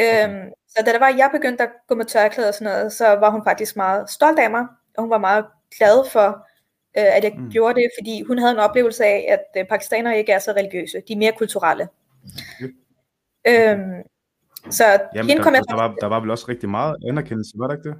Øhm, 0.00 0.36
okay. 0.36 0.50
Så 0.68 0.82
da 0.86 0.92
det 0.92 1.00
var, 1.00 1.08
jeg 1.08 1.30
begyndte 1.32 1.62
at 1.62 1.70
gå 1.88 1.94
med 1.94 2.04
tørklæde 2.04 2.48
og 2.48 2.54
sådan 2.54 2.72
noget, 2.72 2.92
så 2.92 3.06
var 3.08 3.30
hun 3.30 3.44
faktisk 3.44 3.76
meget 3.76 4.10
stolt 4.10 4.38
af 4.38 4.50
mig, 4.50 4.66
og 4.96 5.02
hun 5.02 5.10
var 5.10 5.18
meget 5.18 5.46
glad 5.78 6.10
for, 6.10 6.46
øh, 6.98 7.16
at 7.16 7.24
jeg 7.24 7.32
mm. 7.38 7.50
gjorde 7.50 7.80
det, 7.80 7.90
fordi 7.98 8.22
hun 8.22 8.38
havde 8.38 8.52
en 8.52 8.58
oplevelse 8.58 9.04
af, 9.04 9.26
at 9.28 9.60
øh, 9.60 9.68
pakistanere 9.68 10.18
ikke 10.18 10.32
er 10.32 10.38
så 10.38 10.52
religiøse. 10.52 11.02
De 11.08 11.12
er 11.12 11.16
mere 11.16 11.32
kulturelle. 11.32 11.88
Mm. 12.60 12.66
Øhm, 13.48 14.02
så 14.70 14.84
Jamen, 15.14 15.30
hende 15.30 15.42
kom 15.42 15.52
der, 15.52 15.58
jeg 15.58 15.64
der, 15.68 15.82
var, 15.82 15.94
der 15.94 16.06
var 16.06 16.20
vel 16.20 16.30
også 16.30 16.46
rigtig 16.48 16.68
meget 16.68 16.96
anerkendelse, 17.08 17.52
var 17.58 17.66
der 17.66 17.74
ikke 17.74 17.88
det? 17.88 17.96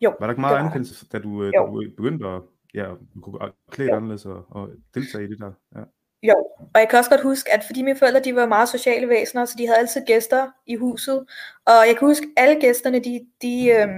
Jo. 0.00 0.14
Var 0.20 0.26
der 0.26 0.32
ikke 0.32 0.40
meget 0.40 0.58
anerkendelse, 0.58 1.06
da 1.12 1.18
du, 1.18 1.42
øh, 1.42 1.52
da 1.52 1.58
du 1.58 1.82
begyndte 1.96 2.26
at 2.26 2.42
ja, 2.74 2.86
kunne 3.22 3.52
klæde 3.70 3.92
anderledes 3.92 4.26
og, 4.26 4.44
og 4.50 4.70
deltage 4.94 5.24
i 5.24 5.26
det 5.26 5.38
der? 5.38 5.52
Ja. 5.76 5.80
Jo, 6.22 6.34
og 6.74 6.80
jeg 6.80 6.88
kan 6.88 6.98
også 6.98 7.10
godt 7.10 7.22
huske, 7.22 7.54
at 7.54 7.64
fordi 7.66 7.82
mine 7.82 7.98
forældre 7.98 8.20
de 8.20 8.34
var 8.34 8.46
meget 8.46 8.68
sociale 8.68 9.08
væsener, 9.08 9.44
så 9.44 9.54
de 9.58 9.66
havde 9.66 9.78
altid 9.78 10.06
gæster 10.06 10.50
i 10.66 10.76
huset, 10.76 11.18
og 11.66 11.80
jeg 11.88 11.96
kan 11.98 12.08
huske, 12.08 12.26
at 12.36 12.42
alle 12.42 12.60
gæsterne, 12.60 12.98
de, 12.98 13.26
de, 13.42 13.68
øh, 13.70 13.88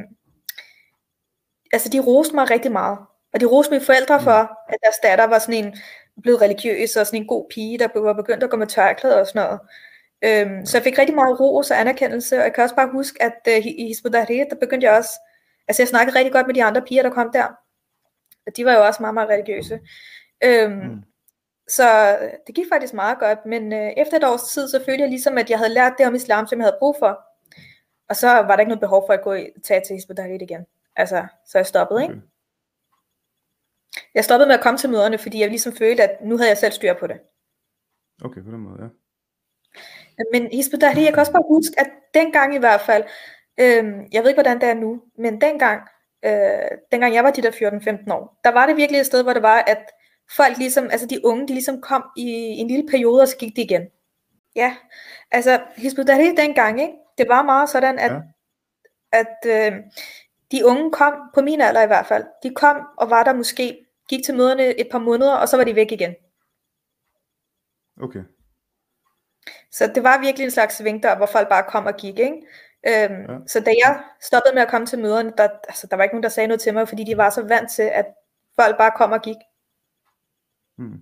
altså 1.72 1.88
de 1.88 2.00
roste 2.00 2.34
mig 2.34 2.50
rigtig 2.50 2.72
meget. 2.72 2.98
Og 3.36 3.40
de 3.40 3.46
roste 3.46 3.70
mine 3.70 3.84
forældre 3.84 4.20
for, 4.20 4.42
mm. 4.42 4.72
at 4.72 4.78
deres 4.82 4.96
datter 5.02 5.24
var 5.24 5.38
sådan 5.38 5.64
en 5.64 5.76
blevet 6.22 6.40
religiøs 6.40 6.96
og 6.96 7.06
sådan 7.06 7.22
en 7.22 7.28
god 7.28 7.46
pige, 7.50 7.78
der 7.78 8.00
var 8.00 8.12
begyndt 8.12 8.42
at 8.42 8.50
gå 8.50 8.56
med 8.56 8.66
tørklæder 8.66 9.20
og 9.20 9.26
sådan 9.26 9.42
noget. 9.42 9.60
Øhm, 10.24 10.66
så 10.66 10.76
jeg 10.76 10.84
fik 10.84 10.98
rigtig 10.98 11.14
meget 11.14 11.40
ros 11.40 11.70
og 11.70 11.80
anerkendelse, 11.80 12.38
og 12.38 12.42
jeg 12.42 12.54
kan 12.54 12.64
også 12.64 12.76
bare 12.76 12.90
huske, 12.92 13.22
at 13.22 13.32
uh, 13.48 13.66
i 13.66 13.86
Hizbut 13.86 14.12
der 14.12 14.56
begyndte 14.60 14.86
jeg 14.86 14.96
også, 14.96 15.10
altså 15.68 15.82
jeg 15.82 15.88
snakkede 15.88 16.18
rigtig 16.18 16.32
godt 16.32 16.46
med 16.46 16.54
de 16.54 16.64
andre 16.64 16.82
piger, 16.82 17.02
der 17.02 17.10
kom 17.10 17.30
der, 17.32 17.44
og 18.46 18.56
de 18.56 18.64
var 18.64 18.72
jo 18.72 18.86
også 18.86 19.02
meget, 19.02 19.14
meget 19.14 19.28
religiøse. 19.28 19.80
Øhm, 20.44 20.72
mm. 20.72 21.02
Så 21.68 22.18
det 22.46 22.54
gik 22.54 22.66
faktisk 22.72 22.94
meget 22.94 23.18
godt, 23.18 23.46
men 23.46 23.72
uh, 23.72 23.88
efter 23.96 24.16
et 24.16 24.24
års 24.24 24.52
tid, 24.52 24.68
så 24.68 24.84
følte 24.84 25.02
jeg 25.02 25.10
ligesom, 25.10 25.38
at 25.38 25.50
jeg 25.50 25.58
havde 25.58 25.74
lært 25.74 25.92
det 25.98 26.06
om 26.06 26.14
islam, 26.14 26.46
som 26.46 26.58
jeg 26.58 26.64
havde 26.64 26.78
brug 26.78 26.96
for. 26.98 27.18
Og 28.08 28.16
så 28.16 28.28
var 28.28 28.52
der 28.56 28.58
ikke 28.58 28.70
noget 28.70 28.80
behov 28.80 29.04
for 29.08 29.12
at 29.12 29.22
gå 29.22 29.36
tage 29.64 29.80
til 29.86 29.94
Hizbut 29.94 30.18
igen. 30.18 30.66
Altså, 30.96 31.26
så 31.46 31.58
jeg 31.58 31.66
stoppede, 31.66 32.04
okay. 32.04 32.14
Jeg 34.14 34.24
stoppede 34.24 34.48
med 34.48 34.54
at 34.54 34.62
komme 34.62 34.78
til 34.78 34.90
møderne, 34.90 35.18
fordi 35.18 35.40
jeg 35.40 35.48
ligesom 35.48 35.72
følte, 35.72 36.02
at 36.02 36.24
nu 36.24 36.36
havde 36.36 36.48
jeg 36.48 36.58
selv 36.58 36.72
styr 36.72 36.94
på 36.94 37.06
det. 37.06 37.16
Okay, 38.24 38.42
på 38.42 38.50
den 38.50 38.60
måde, 38.60 38.82
ja. 38.82 38.88
Men 40.32 40.48
Hisbet 40.52 40.82
jeg 40.82 40.94
kan 40.94 41.18
også 41.18 41.32
bare 41.32 41.44
huske, 41.48 41.80
at 41.80 41.90
dengang 42.14 42.54
i 42.54 42.58
hvert 42.58 42.80
fald, 42.80 43.04
øhm, 43.60 44.06
jeg 44.12 44.22
ved 44.22 44.30
ikke, 44.30 44.42
hvordan 44.42 44.60
det 44.60 44.68
er 44.68 44.74
nu, 44.74 45.02
men 45.18 45.40
dengang, 45.40 45.82
øh, 46.24 46.78
dengang 46.92 47.14
jeg 47.14 47.24
var 47.24 47.30
de 47.30 47.42
der 47.42 47.50
14-15 47.50 48.12
år, 48.12 48.40
der 48.44 48.50
var 48.50 48.66
det 48.66 48.76
virkelig 48.76 49.00
et 49.00 49.06
sted, 49.06 49.22
hvor 49.22 49.32
det 49.32 49.42
var, 49.42 49.58
at 49.66 49.90
folk 50.36 50.58
ligesom, 50.58 50.84
altså 50.90 51.06
de 51.06 51.24
unge, 51.24 51.48
de 51.48 51.52
ligesom 51.52 51.80
kom 51.80 52.04
i 52.16 52.26
en 52.32 52.68
lille 52.68 52.88
periode, 52.90 53.22
og 53.22 53.28
så 53.28 53.36
gik 53.36 53.56
de 53.56 53.62
igen. 53.62 53.82
Ja, 54.56 54.76
altså 55.30 55.60
Hisbet 55.76 56.06
dengang, 56.36 56.80
ikke? 56.80 56.94
det 57.18 57.28
var 57.28 57.42
meget 57.42 57.68
sådan, 57.68 57.98
at, 57.98 58.12
ja. 58.12 58.20
at 59.12 59.72
øh, 59.72 59.78
de 60.52 60.66
unge 60.66 60.90
kom, 60.90 61.14
på 61.34 61.40
min 61.40 61.60
alder 61.60 61.82
i 61.82 61.86
hvert 61.86 62.06
fald, 62.06 62.24
de 62.42 62.54
kom 62.54 62.76
og 62.96 63.10
var 63.10 63.24
der 63.24 63.32
måske 63.32 63.85
gik 64.08 64.24
til 64.24 64.34
møderne 64.34 64.80
et 64.80 64.88
par 64.90 64.98
måneder, 64.98 65.36
og 65.36 65.48
så 65.48 65.56
var 65.56 65.64
de 65.64 65.74
væk 65.74 65.92
igen. 65.92 66.14
Okay. 68.00 68.24
Så 69.72 69.92
det 69.94 70.02
var 70.02 70.20
virkelig 70.20 70.44
en 70.44 70.50
slags 70.50 70.76
der, 70.76 71.16
hvor 71.16 71.26
folk 71.26 71.48
bare 71.48 71.64
kom 71.68 71.86
og 71.86 71.96
gik, 71.96 72.18
ikke? 72.18 72.42
Øhm, 72.88 73.20
ja. 73.28 73.38
Så 73.46 73.60
da 73.60 73.72
jeg 73.84 74.02
stoppede 74.22 74.54
med 74.54 74.62
at 74.62 74.70
komme 74.70 74.86
til 74.86 74.98
møderne, 74.98 75.32
der, 75.38 75.48
altså, 75.68 75.86
der 75.90 75.96
var 75.96 76.02
ikke 76.02 76.14
nogen, 76.14 76.22
der 76.22 76.28
sagde 76.28 76.46
noget 76.46 76.60
til 76.60 76.74
mig, 76.74 76.88
fordi 76.88 77.04
de 77.04 77.16
var 77.16 77.30
så 77.30 77.42
vant 77.42 77.70
til, 77.70 77.82
at 77.82 78.06
folk 78.56 78.78
bare 78.78 78.90
kom 78.96 79.12
og 79.12 79.22
gik. 79.22 79.36
Hmm. 80.78 80.98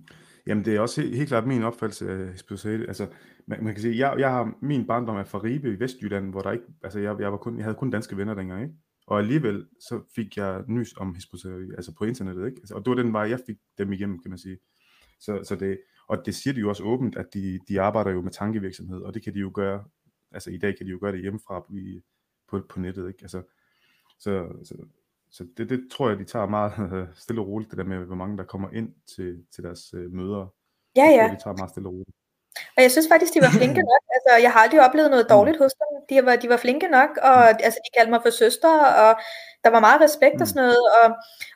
Jamen, 0.47 0.65
det 0.65 0.75
er 0.75 0.79
også 0.79 1.01
helt, 1.01 1.15
helt 1.15 1.27
klart 1.27 1.47
min 1.47 1.63
opfattelse 1.63 2.11
af 2.11 2.31
Hizb 2.31 2.51
Altså, 2.65 3.07
man, 3.47 3.63
man 3.63 3.73
kan 3.73 3.81
sige, 3.81 3.97
jeg, 3.97 4.19
jeg 4.19 4.31
har 4.31 4.53
min 4.61 4.87
barndom 4.87 5.17
er 5.17 5.23
fra 5.23 5.39
Ribe 5.43 5.73
i 5.73 5.79
Vestjylland, 5.79 6.31
hvor 6.31 6.41
der 6.41 6.51
ikke, 6.51 6.65
altså 6.83 6.99
jeg, 6.99 7.15
jeg, 7.19 7.31
var 7.31 7.37
kun, 7.37 7.57
jeg 7.57 7.65
havde 7.65 7.77
kun 7.77 7.91
danske 7.91 8.17
venner 8.17 8.33
dengang, 8.33 8.63
ikke? 8.63 8.75
Og 9.07 9.19
alligevel 9.19 9.67
så 9.79 10.01
fik 10.15 10.37
jeg 10.37 10.63
nys 10.67 10.93
om 10.97 11.15
Hizb 11.15 11.33
altså 11.77 11.93
på 11.97 12.05
internettet, 12.05 12.45
ikke? 12.45 12.57
Altså, 12.59 12.75
og 12.75 12.85
det 12.85 12.89
var 12.89 13.03
den 13.03 13.13
vej, 13.13 13.21
jeg 13.21 13.39
fik 13.45 13.57
dem 13.77 13.93
igennem, 13.93 14.19
kan 14.19 14.31
man 14.31 14.37
sige. 14.37 14.57
Så, 15.19 15.39
så 15.43 15.55
det, 15.55 15.79
og 16.07 16.25
det 16.25 16.35
siger 16.35 16.53
de 16.53 16.59
jo 16.59 16.69
også 16.69 16.83
åbent, 16.83 17.15
at 17.17 17.33
de, 17.33 17.59
de 17.67 17.81
arbejder 17.81 18.11
jo 18.11 18.21
med 18.21 18.31
tankevirksomhed, 18.31 19.01
og 19.01 19.13
det 19.13 19.23
kan 19.23 19.33
de 19.33 19.39
jo 19.39 19.51
gøre, 19.53 19.83
altså 20.31 20.49
i 20.51 20.57
dag 20.57 20.77
kan 20.77 20.85
de 20.85 20.91
jo 20.91 20.97
gøre 21.01 21.11
det 21.11 21.21
hjemmefra 21.21 21.59
på, 21.59 21.73
på, 22.49 22.61
på 22.69 22.79
nettet, 22.79 23.07
ikke? 23.07 23.19
Altså, 23.21 23.43
så, 24.19 24.47
så, 24.63 24.75
så 25.29 25.47
det, 25.57 25.69
det 25.69 25.87
tror 25.91 26.09
jeg, 26.09 26.19
de 26.19 26.23
tager 26.23 26.47
meget 26.47 27.09
stille 27.23 27.41
og 27.41 27.47
roligt, 27.47 27.71
det 27.71 27.77
der 27.77 27.83
med, 27.83 28.05
hvor 28.05 28.15
mange 28.15 28.37
der 28.37 28.43
kommer 28.43 28.69
ind 28.69 28.93
til, 29.15 29.45
til 29.51 29.63
deres 29.63 29.93
øh, 29.93 30.11
møder. 30.11 30.53
Ja, 30.95 31.05
ja. 31.05 31.11
Det 31.11 31.29
tror 31.29 31.35
de 31.35 31.43
tager 31.43 31.57
meget 31.57 31.69
stille 31.69 31.89
og 31.89 31.93
roligt. 31.93 32.17
Og 32.75 32.79
jeg 32.83 32.91
synes 32.91 33.07
faktisk, 33.11 33.33
de 33.33 33.41
var 33.41 33.53
flinke 33.57 33.81
nok. 33.91 34.03
Altså, 34.15 34.31
jeg 34.45 34.51
har 34.53 34.59
aldrig 34.59 34.81
oplevet 34.87 35.09
noget 35.09 35.29
dårligt 35.29 35.57
hos 35.57 35.73
dem. 35.81 35.89
De 36.09 36.25
var, 36.25 36.35
de 36.35 36.49
var 36.49 36.57
flinke 36.57 36.87
nok, 36.87 37.11
og 37.29 37.37
mm. 37.51 37.65
altså, 37.65 37.79
de 37.85 37.89
kaldte 37.95 38.11
mig 38.13 38.21
for 38.25 38.29
søster, 38.29 38.73
og 39.03 39.11
der 39.63 39.69
var 39.69 39.79
meget 39.87 40.01
respekt 40.01 40.39
og 40.43 40.47
mm. 40.47 40.51
sådan 40.51 40.63
noget. 40.63 40.83
Og, 40.99 41.07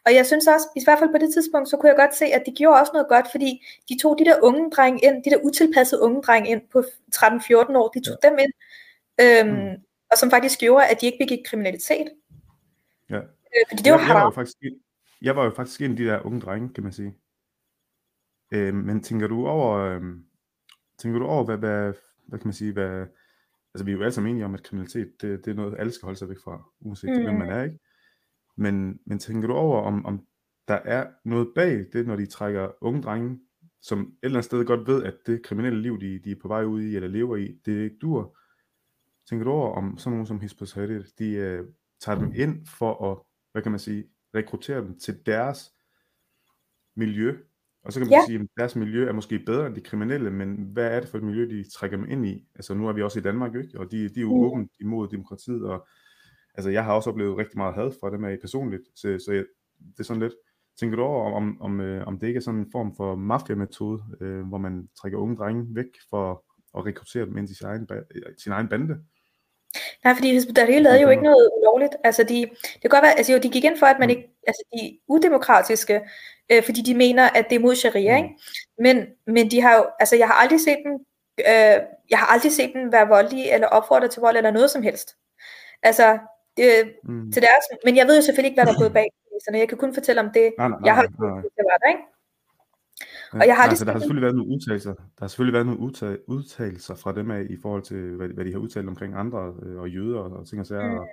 og 0.05 0.11
jeg 0.17 0.25
synes 0.25 0.47
også, 0.47 0.67
i 0.75 0.83
hvert 0.85 0.99
fald 0.99 1.15
på 1.15 1.21
det 1.23 1.33
tidspunkt, 1.33 1.69
så 1.69 1.77
kunne 1.77 1.89
jeg 1.89 2.01
godt 2.03 2.15
se, 2.15 2.25
at 2.25 2.43
de 2.45 2.51
gjorde 2.59 2.79
også 2.81 2.93
noget 2.93 3.09
godt, 3.15 3.27
fordi 3.31 3.51
de 3.89 3.95
tog 4.01 4.11
de 4.19 4.25
der 4.25 4.37
unge 4.47 4.71
drenge 4.75 4.99
ind, 5.07 5.23
de 5.23 5.29
der 5.29 5.39
utilpassede 5.47 6.01
unge 6.01 6.21
drenge 6.21 6.49
ind 6.49 6.61
på 6.73 6.79
13-14 7.15 7.77
år, 7.81 7.87
de 7.95 8.01
tog 8.07 8.17
ja. 8.23 8.29
dem 8.29 8.37
ind, 8.43 8.53
øhm, 9.23 9.49
mm. 9.63 9.75
og 10.11 10.17
som 10.17 10.29
faktisk 10.35 10.59
gjorde, 10.59 10.85
at 10.91 11.01
de 11.01 11.05
ikke 11.05 11.23
begik 11.25 11.43
kriminalitet. 11.45 12.07
Ja. 13.09 13.21
Øh, 13.53 13.63
fordi 13.69 13.81
det 13.83 13.91
var, 13.93 13.99
jeg, 13.99 14.07
jeg, 14.07 14.15
var 14.15 14.23
jo 14.23 14.31
faktisk, 14.31 14.57
jeg 15.21 15.35
var 15.35 15.43
jo 15.43 15.51
faktisk 15.55 15.81
en 15.81 15.91
af 15.91 15.97
de 15.97 16.05
der 16.05 16.25
unge 16.25 16.41
drenge, 16.41 16.73
kan 16.73 16.83
man 16.83 16.93
sige. 16.93 17.13
Øh, 18.51 18.73
men 18.73 19.03
tænker 19.03 19.27
du 19.27 19.47
over, 19.47 19.77
øh, 19.77 20.01
tænker 20.99 21.19
du 21.19 21.25
over, 21.25 21.45
hvad, 21.45 21.57
hvad, 21.57 21.93
hvad 22.27 22.39
kan 22.39 22.47
man 22.47 22.53
sige, 22.53 22.73
hvad, 22.73 23.05
altså 23.73 23.85
vi 23.85 23.91
er 23.91 23.95
jo 23.95 24.01
alle 24.01 24.11
sammen 24.11 24.31
enige 24.31 24.45
om, 24.45 24.53
at 24.53 24.63
kriminalitet, 24.63 25.21
det, 25.21 25.45
det 25.45 25.51
er 25.51 25.55
noget, 25.55 25.75
alle 25.79 25.91
skal 25.91 26.05
holde 26.05 26.19
sig 26.19 26.29
væk 26.29 26.39
fra, 26.43 26.63
uanset 26.79 27.09
mm. 27.09 27.23
hvem 27.23 27.35
man 27.35 27.49
er, 27.49 27.63
ikke? 27.63 27.79
Men, 28.55 28.99
men 29.05 29.19
tænker 29.19 29.47
du 29.47 29.53
over, 29.53 29.81
om, 29.81 30.05
om 30.05 30.25
der 30.67 30.75
er 30.75 31.07
noget 31.25 31.47
bag 31.55 31.85
det, 31.93 32.07
når 32.07 32.15
de 32.15 32.25
trækker 32.25 32.71
unge 32.81 33.01
drenge, 33.01 33.39
som 33.81 33.99
et 33.99 34.15
eller 34.23 34.37
andet 34.37 34.45
sted 34.45 34.65
godt 34.65 34.87
ved, 34.87 35.03
at 35.03 35.15
det 35.25 35.43
kriminelle 35.43 35.81
liv, 35.81 36.01
de, 36.01 36.19
de 36.19 36.31
er 36.31 36.35
på 36.41 36.47
vej 36.47 36.63
ud 36.63 36.81
i, 36.81 36.95
eller 36.95 37.07
lever 37.07 37.37
i, 37.37 37.59
det 37.65 37.83
ikke 37.83 37.97
dur. 38.01 38.37
Tænker 39.29 39.43
du 39.43 39.51
over, 39.51 39.75
om 39.75 39.97
sådan 39.97 40.11
nogen 40.11 40.25
som 40.25 40.39
Hispos 40.39 40.73
de 40.73 41.59
uh, 41.59 41.73
tager 41.99 42.19
dem 42.19 42.31
ind 42.35 42.67
for 42.67 43.11
at, 43.11 43.17
hvad 43.51 43.61
kan 43.61 43.71
man 43.71 43.79
sige, 43.79 44.09
rekruttere 44.35 44.81
dem 44.81 44.99
til 44.99 45.25
deres 45.25 45.73
miljø, 46.95 47.37
og 47.83 47.93
så 47.93 48.00
kan 48.00 48.07
man 48.07 48.19
ja. 48.19 48.25
sige, 48.25 48.39
at 48.39 48.48
deres 48.57 48.75
miljø 48.75 49.07
er 49.07 49.13
måske 49.13 49.39
bedre 49.39 49.67
end 49.67 49.75
de 49.75 49.81
kriminelle, 49.81 50.31
men 50.31 50.69
hvad 50.74 50.88
er 50.88 51.00
det 51.00 51.09
for 51.09 51.17
et 51.17 51.24
miljø, 51.24 51.50
de 51.50 51.69
trækker 51.69 51.98
dem 51.98 52.09
ind 52.09 52.25
i? 52.25 52.48
Altså 52.55 52.74
nu 52.74 52.88
er 52.88 52.93
vi 52.93 53.01
også 53.01 53.19
i 53.19 53.21
Danmark, 53.21 53.55
ikke? 53.55 53.79
og 53.79 53.91
de, 53.91 54.09
de 54.09 54.19
er 54.19 54.21
jo 54.21 54.36
mm. 54.36 54.43
åbent 54.43 54.71
imod 54.79 55.07
demokratiet, 55.07 55.65
og 55.65 55.88
altså 56.53 56.69
jeg 56.69 56.83
har 56.83 56.93
også 56.93 57.09
oplevet 57.09 57.38
rigtig 57.38 57.57
meget 57.57 57.75
had 57.75 57.91
fra 58.01 58.12
dem 58.12 58.24
af 58.24 58.38
personligt, 58.41 58.83
så, 58.95 59.19
så 59.25 59.31
jeg, 59.31 59.45
det 59.79 60.00
er 60.00 60.03
sådan 60.03 60.21
lidt, 60.21 60.33
tænker 60.79 60.95
du 60.95 61.03
over, 61.03 61.36
om, 61.36 61.62
om, 61.62 61.79
øh, 61.79 62.07
om 62.07 62.19
det 62.19 62.27
ikke 62.27 62.38
er 62.38 62.41
sådan 62.41 62.59
en 62.59 62.71
form 62.71 62.95
for 62.95 63.15
mafia-metode, 63.15 64.03
øh, 64.21 64.48
hvor 64.48 64.57
man 64.57 64.89
trækker 65.01 65.17
unge 65.17 65.36
drenge 65.36 65.75
væk 65.75 65.86
for 66.09 66.43
at 66.77 66.86
rekruttere 66.86 67.25
dem 67.25 67.38
ind 67.38 67.48
til 67.48 67.55
sin 67.55 67.67
egen, 67.67 67.88
sin 68.38 68.51
egen 68.51 68.67
bande? 68.67 69.00
Nej, 70.03 70.13
fordi 70.13 70.31
Hizb 70.31 70.49
ut-Tahrir 70.49 70.79
lavede 70.79 71.01
jo 71.01 71.09
ikke 71.09 71.23
noget 71.23 71.49
ulovligt. 71.57 71.95
Altså, 72.03 72.23
de, 72.23 72.35
det 72.73 72.81
kan 72.81 72.89
godt 72.89 73.03
være, 73.03 73.17
altså 73.17 73.33
jo, 73.33 73.39
de 73.39 73.49
gik 73.49 73.63
ind 73.63 73.77
for, 73.77 73.85
at 73.85 73.99
man 73.99 74.07
mm. 74.07 74.09
ikke, 74.09 74.29
altså 74.47 74.63
de 74.73 74.85
er 74.85 74.91
udemokratiske, 75.07 76.01
øh, 76.51 76.63
fordi 76.63 76.81
de 76.81 76.95
mener, 76.95 77.29
at 77.29 77.45
det 77.49 77.55
er 77.55 77.59
mod 77.59 77.75
sharia, 77.75 78.17
mm. 78.17 78.23
ikke? 78.23 78.35
Men, 78.79 79.05
men 79.27 79.51
de 79.51 79.61
har 79.61 79.75
jo, 79.75 79.85
altså 79.99 80.15
jeg 80.15 80.27
har 80.27 80.33
aldrig 80.33 80.59
set 80.59 80.77
dem, 80.85 80.93
øh, 81.39 81.77
jeg 82.09 82.19
har 82.19 82.25
aldrig 82.25 82.51
set 82.51 82.71
dem 82.73 82.91
være 82.91 83.07
voldelige, 83.07 83.53
eller 83.53 83.67
opfordre 83.67 84.07
til 84.07 84.21
vold, 84.21 84.38
eller 84.38 84.51
noget 84.51 84.71
som 84.71 84.83
helst. 84.83 85.15
Altså, 85.83 86.17
det, 86.57 86.93
mm. 87.03 87.31
til 87.31 87.41
deres, 87.41 87.65
men 87.85 87.97
jeg 87.97 88.07
ved 88.07 88.15
jo 88.15 88.21
selvfølgelig 88.21 88.49
ikke, 88.49 88.61
hvad 88.61 88.65
der 88.65 88.79
er 88.79 88.84
gået 88.84 88.93
bag 88.93 89.10
så 89.39 89.58
jeg 89.58 89.69
kan 89.69 89.77
kun 89.77 89.93
fortælle 89.93 90.21
om 90.21 90.32
det, 90.34 90.53
nej, 90.58 90.67
nej, 90.67 90.79
jeg 90.86 90.95
har 90.95 91.01
nej, 91.01 91.29
nej. 91.29 91.41
det 91.41 91.63
var 91.69 91.77
der, 91.82 91.89
ikke? 91.93 92.03
Og 93.31 93.47
jeg 93.47 93.55
har 93.55 93.63
altså, 93.63 93.85
der 93.85 93.91
har 93.91 93.99
selvfølgelig 93.99 94.21
været 94.21 94.35
nogle 94.35 94.51
udtalelser, 94.51 94.93
der 94.93 95.19
har 95.19 95.27
selvfølgelig 95.27 95.53
været 95.53 95.65
nogle 95.65 95.81
udtalelser 96.27 96.95
fra 96.95 97.15
dem 97.15 97.31
af 97.31 97.45
i 97.49 97.57
forhold 97.61 97.83
til, 97.83 98.15
hvad, 98.15 98.27
hvad 98.27 98.45
de 98.45 98.51
har 98.51 98.59
udtalt 98.59 98.87
omkring 98.87 99.15
andre 99.15 99.55
øh, 99.63 99.77
og 99.77 99.89
jøder 99.89 100.19
og 100.19 100.47
ting 100.47 100.61
og 100.61 100.67
sager. 100.67 101.01
Mm. 101.01 101.07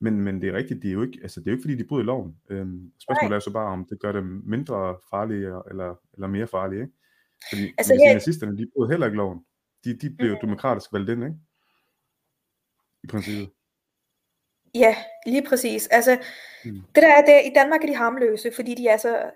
Men, 0.00 0.20
men 0.20 0.42
det 0.42 0.48
er 0.48 0.52
rigtigt, 0.52 0.82
det 0.82 0.88
er 0.88 0.92
jo 0.92 1.02
ikke, 1.02 1.18
altså 1.22 1.40
det 1.40 1.46
er 1.46 1.50
jo 1.50 1.56
ikke 1.56 1.62
fordi, 1.62 1.76
de 1.76 1.84
bryder 1.84 2.04
loven. 2.04 2.36
Øhm, 2.48 2.92
spørgsmålet 2.98 3.30
Nej. 3.30 3.36
er 3.36 3.40
så 3.40 3.52
bare, 3.52 3.72
om 3.72 3.86
det 3.90 4.00
gør 4.00 4.12
dem 4.12 4.42
mindre 4.46 4.96
farlige 5.10 5.46
eller, 5.70 5.94
eller 6.14 6.26
mere 6.26 6.46
farlige. 6.46 6.80
Ikke? 6.80 6.92
Fordi 7.50 7.74
altså, 7.78 7.94
jeg... 7.94 8.14
nazisterne, 8.14 8.58
de 8.58 8.70
bryder 8.76 8.90
heller 8.90 9.06
ikke 9.06 9.16
loven. 9.16 9.44
De, 9.84 9.98
de 9.98 10.10
blev 10.10 10.32
mm. 10.32 10.38
demokratisk 10.40 10.92
valgt 10.92 11.10
ind, 11.10 11.24
ikke? 11.24 11.36
I 13.04 13.06
princippet. 13.06 13.50
Ja, 14.74 14.96
lige 15.26 15.46
præcis. 15.48 15.86
Altså, 15.86 16.18
mm. 16.64 16.82
det 16.94 17.02
der 17.02 17.14
er, 17.14 17.24
det, 17.24 17.50
i 17.50 17.52
Danmark 17.54 17.82
er 17.82 17.86
de 17.86 17.96
harmløse, 17.96 18.50
fordi 18.54 18.74
de 18.74 18.88
er 18.88 18.96
så 18.96 19.30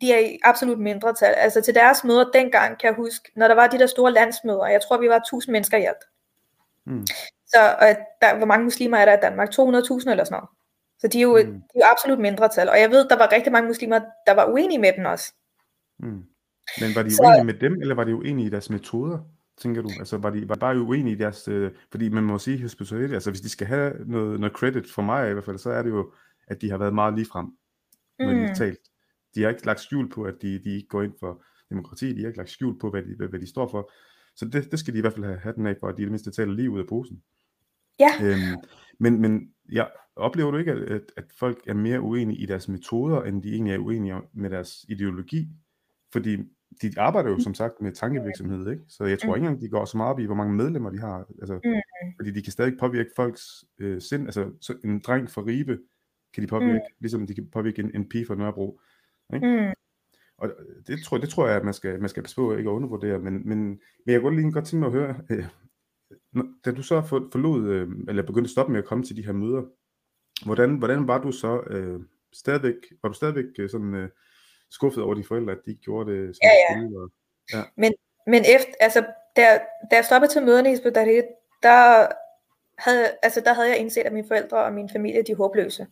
de 0.00 0.12
er 0.12 0.18
i 0.18 0.38
absolut 0.44 0.78
mindre 0.78 1.14
tal. 1.14 1.34
Altså 1.34 1.60
til 1.60 1.74
deres 1.74 2.04
møder 2.04 2.30
dengang, 2.34 2.78
kan 2.78 2.88
jeg 2.88 2.96
huske, 2.96 3.32
når 3.36 3.48
der 3.48 3.54
var 3.54 3.66
de 3.66 3.78
der 3.78 3.86
store 3.86 4.12
landsmøder, 4.12 4.66
jeg 4.66 4.80
tror, 4.88 5.00
vi 5.00 5.08
var 5.08 5.16
1000 5.16 5.52
mennesker 5.52 5.76
i 5.76 5.84
alt. 5.84 6.04
Mm. 6.86 7.06
Så 7.46 7.76
og 7.80 7.86
der, 8.22 8.36
hvor 8.36 8.46
mange 8.46 8.64
muslimer 8.64 8.96
er 8.96 9.04
der 9.04 9.16
i 9.16 9.20
Danmark? 9.22 9.48
200.000 9.48 9.60
eller 10.10 10.24
sådan 10.24 10.36
noget. 10.36 10.48
Så 10.98 11.08
de 11.08 11.18
er, 11.18 11.22
jo, 11.22 11.36
mm. 11.36 11.52
de 11.52 11.74
er 11.74 11.80
jo 11.80 11.90
absolut 11.92 12.18
mindre 12.18 12.48
tal. 12.48 12.68
Og 12.68 12.80
jeg 12.80 12.90
ved, 12.90 13.08
der 13.08 13.16
var 13.16 13.32
rigtig 13.32 13.52
mange 13.52 13.68
muslimer, 13.68 14.00
der 14.26 14.34
var 14.34 14.46
uenige 14.52 14.78
med 14.78 14.92
dem 14.96 15.04
også. 15.04 15.34
Mm. 15.98 16.24
Men 16.80 16.94
var 16.94 17.02
de 17.02 17.10
så, 17.14 17.22
uenige 17.22 17.44
med 17.44 17.54
dem, 17.54 17.80
eller 17.80 17.94
var 17.94 18.04
de 18.04 18.14
uenige 18.14 18.46
i 18.46 18.50
deres 18.50 18.70
metoder? 18.70 19.18
tænker 19.58 19.82
du? 19.82 19.90
Altså 19.98 20.18
var 20.18 20.30
de 20.30 20.48
var 20.48 20.54
bare 20.54 20.80
uenige 20.80 21.16
i 21.16 21.18
deres, 21.18 21.48
øh, 21.48 21.70
fordi 21.90 22.08
man 22.08 22.24
må 22.24 22.38
sige, 22.38 22.62
altså 23.14 23.30
hvis 23.30 23.40
de 23.40 23.48
skal 23.48 23.66
have 23.66 23.92
noget, 24.06 24.40
noget 24.40 24.56
credit 24.56 24.90
for 24.90 25.02
mig 25.02 25.30
i 25.30 25.32
hvert 25.32 25.44
fald, 25.44 25.58
så 25.58 25.70
er 25.70 25.82
det 25.82 25.90
jo, 25.90 26.12
at 26.46 26.60
de 26.60 26.70
har 26.70 26.78
været 26.78 26.94
meget 26.94 27.14
ligefrem, 27.14 27.46
når 28.18 28.32
mm. 28.32 28.38
de 28.38 28.46
har 28.46 28.54
talt 28.54 28.78
de 29.34 29.42
har 29.42 29.50
ikke 29.50 29.66
lagt 29.66 29.80
skjul 29.80 30.10
på, 30.10 30.22
at 30.22 30.34
de, 30.42 30.58
de 30.64 30.74
ikke 30.74 30.88
går 30.88 31.02
ind 31.02 31.12
for 31.20 31.44
demokrati, 31.70 32.12
de 32.12 32.20
har 32.20 32.26
ikke 32.26 32.38
lagt 32.38 32.50
skjul 32.50 32.78
på, 32.78 32.90
hvad 32.90 33.02
de, 33.02 33.14
hvad, 33.16 33.28
hvad 33.28 33.40
de 33.40 33.46
står 33.46 33.68
for. 33.68 33.92
Så 34.36 34.44
det, 34.44 34.70
det 34.70 34.78
skal 34.78 34.94
de 34.94 34.98
i 34.98 35.00
hvert 35.00 35.12
fald 35.12 35.24
have 35.24 35.38
hatten 35.38 35.66
af 35.66 35.76
for, 35.80 35.88
at 35.88 35.96
de 35.96 36.02
i 36.02 36.04
det 36.04 36.12
mindste 36.12 36.30
taler 36.30 36.52
lige 36.52 36.70
ud 36.70 36.78
af 36.78 36.86
posen. 36.86 37.22
Ja. 38.00 38.10
Øhm, 38.22 38.56
men, 39.00 39.20
men 39.20 39.52
ja, 39.72 39.84
oplever 40.16 40.50
du 40.50 40.56
ikke, 40.58 40.72
at, 40.72 40.78
at, 40.78 41.02
at 41.16 41.24
folk 41.38 41.58
er 41.66 41.74
mere 41.74 42.00
uenige 42.00 42.38
i 42.38 42.46
deres 42.46 42.68
metoder, 42.68 43.22
end 43.22 43.42
de 43.42 43.52
egentlig 43.52 43.74
er 43.74 43.78
uenige 43.78 44.14
med 44.32 44.50
deres 44.50 44.86
ideologi? 44.88 45.48
Fordi 46.12 46.36
de 46.82 46.92
arbejder 46.96 47.30
jo 47.30 47.38
som 47.38 47.54
sagt 47.54 47.80
med 47.80 47.92
tankevirksomhed, 47.92 48.70
ikke? 48.70 48.82
Så 48.88 49.04
jeg 49.04 49.18
tror 49.18 49.34
ikke 49.34 49.46
engang, 49.46 49.60
de 49.60 49.68
går 49.68 49.84
så 49.84 49.96
meget 49.96 50.10
op 50.10 50.20
i, 50.20 50.24
hvor 50.24 50.34
mange 50.34 50.56
medlemmer 50.56 50.90
de 50.90 50.98
har. 50.98 51.26
Altså, 51.40 51.60
mm. 51.64 52.12
Fordi 52.16 52.30
de 52.30 52.42
kan 52.42 52.52
stadig 52.52 52.78
påvirke 52.80 53.10
folks 53.16 53.64
øh, 53.78 54.00
sind. 54.00 54.26
Altså 54.26 54.50
så 54.60 54.74
en 54.84 55.00
dreng 55.00 55.30
fra 55.30 55.42
Ribe 55.42 55.78
kan 56.34 56.42
de 56.42 56.46
påvirke, 56.48 56.72
mm. 56.72 56.96
ligesom 57.00 57.26
de 57.26 57.34
kan 57.34 57.48
påvirke 57.52 57.82
en, 57.82 57.90
en 57.94 58.08
pige 58.08 58.26
fra 58.26 58.34
Nørrebro. 58.34 58.80
Ikke? 59.34 59.46
Mm. 59.46 59.72
Og 60.38 60.50
det 60.86 61.02
tror, 61.04 61.18
det 61.18 61.28
tror 61.28 61.46
jeg, 61.46 61.56
at 61.56 61.64
man 61.64 61.74
skal, 61.74 62.00
man 62.00 62.08
skal 62.08 62.22
passe 62.22 62.36
på 62.36 62.56
ikke 62.56 62.70
at 62.70 62.74
undervurdere, 62.74 63.18
men, 63.18 63.48
men, 63.48 63.58
men 64.06 64.12
jeg 64.12 64.20
kunne 64.20 64.40
lige 64.40 64.52
godt 64.52 64.66
tænke 64.66 64.80
mig 64.80 64.86
at 64.86 64.92
høre, 64.92 65.16
øh, 65.30 66.44
da 66.64 66.70
du 66.72 66.82
så 66.82 67.02
forlod, 67.02 67.68
øh, 67.68 67.88
eller 68.08 68.22
begyndte 68.22 68.46
at 68.46 68.50
stoppe 68.50 68.72
med 68.72 68.80
at 68.80 68.86
komme 68.86 69.04
til 69.04 69.16
de 69.16 69.26
her 69.26 69.32
møder, 69.32 69.62
hvordan, 70.44 70.74
hvordan 70.76 71.08
var 71.08 71.18
du 71.18 71.32
så 71.32 71.60
øh, 71.70 72.00
stadigvæk, 72.32 72.74
var 73.02 73.08
du 73.08 73.14
stadigvæk 73.14 73.44
øh, 73.58 73.70
sådan 73.70 73.94
øh, 73.94 74.08
skuffet 74.70 75.02
over 75.04 75.14
de 75.14 75.24
forældre, 75.24 75.52
at 75.52 75.58
de 75.64 75.70
ikke 75.70 75.82
gjorde 75.82 76.12
det 76.12 76.36
som 76.36 76.40
ja, 76.42 76.74
ja. 76.74 76.80
Skulle, 76.80 76.98
og, 77.02 77.10
ja. 77.52 77.62
Men, 77.76 77.92
men 78.26 78.42
efter, 78.56 78.72
altså, 78.80 79.06
da, 79.36 79.42
da 79.90 79.96
jeg 79.96 80.04
stoppede 80.04 80.32
til 80.32 80.42
møderne 80.42 80.68
i 80.68 80.72
Hizbut 80.72 80.94
der 81.62 82.08
havde, 82.78 83.06
altså, 83.22 83.40
der 83.40 83.54
havde 83.54 83.68
jeg 83.68 83.78
indset, 83.78 84.02
at 84.02 84.12
mine 84.12 84.28
forældre 84.28 84.64
og 84.64 84.72
min 84.72 84.90
familie, 84.90 85.22
de 85.22 85.32
er 85.32 85.36
håbløse. 85.36 85.86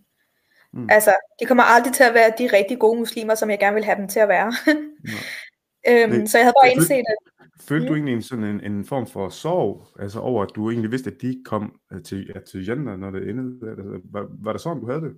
Mm. 0.73 0.89
Altså, 0.91 1.15
de 1.41 1.47
kommer 1.47 1.65
aldrig 1.65 1.93
til 1.93 2.05
at 2.05 2.15
være 2.15 2.33
de 2.39 2.47
rigtig 2.53 2.79
gode 2.79 2.99
muslimer, 2.99 3.35
som 3.35 3.51
jeg 3.51 3.59
gerne 3.59 3.75
vil 3.75 3.85
have 3.85 3.99
dem 3.99 4.09
til 4.09 4.21
at 4.21 4.29
være. 4.29 4.53
øhm, 5.89 6.11
det, 6.11 6.31
så 6.31 6.39
jeg 6.39 6.45
havde 6.45 6.55
bare 6.63 6.73
indset, 6.73 6.95
at... 6.95 7.17
Følte 7.61 7.85
mm. 7.85 7.89
du 7.89 7.95
egentlig 7.95 8.15
en, 8.15 8.23
sådan 8.23 8.45
en, 8.45 8.61
en 8.73 8.85
form 8.85 9.07
for 9.07 9.29
sorg, 9.29 9.87
altså 10.01 10.21
over, 10.21 10.43
at 10.43 10.51
du 10.55 10.71
egentlig 10.71 10.91
vidste, 10.91 11.11
at 11.11 11.17
de 11.23 11.43
kom 11.45 11.81
øh, 11.93 12.03
til, 12.03 12.31
ja, 12.35 12.41
til 12.41 12.67
Jannah, 12.67 12.99
når 12.99 13.11
det 13.11 13.29
endede? 13.29 13.71
Altså, 13.71 14.01
var, 14.13 14.27
var 14.45 14.53
det 14.53 14.61
sådan, 14.61 14.81
du 14.81 14.87
havde 14.87 15.01
det? 15.01 15.13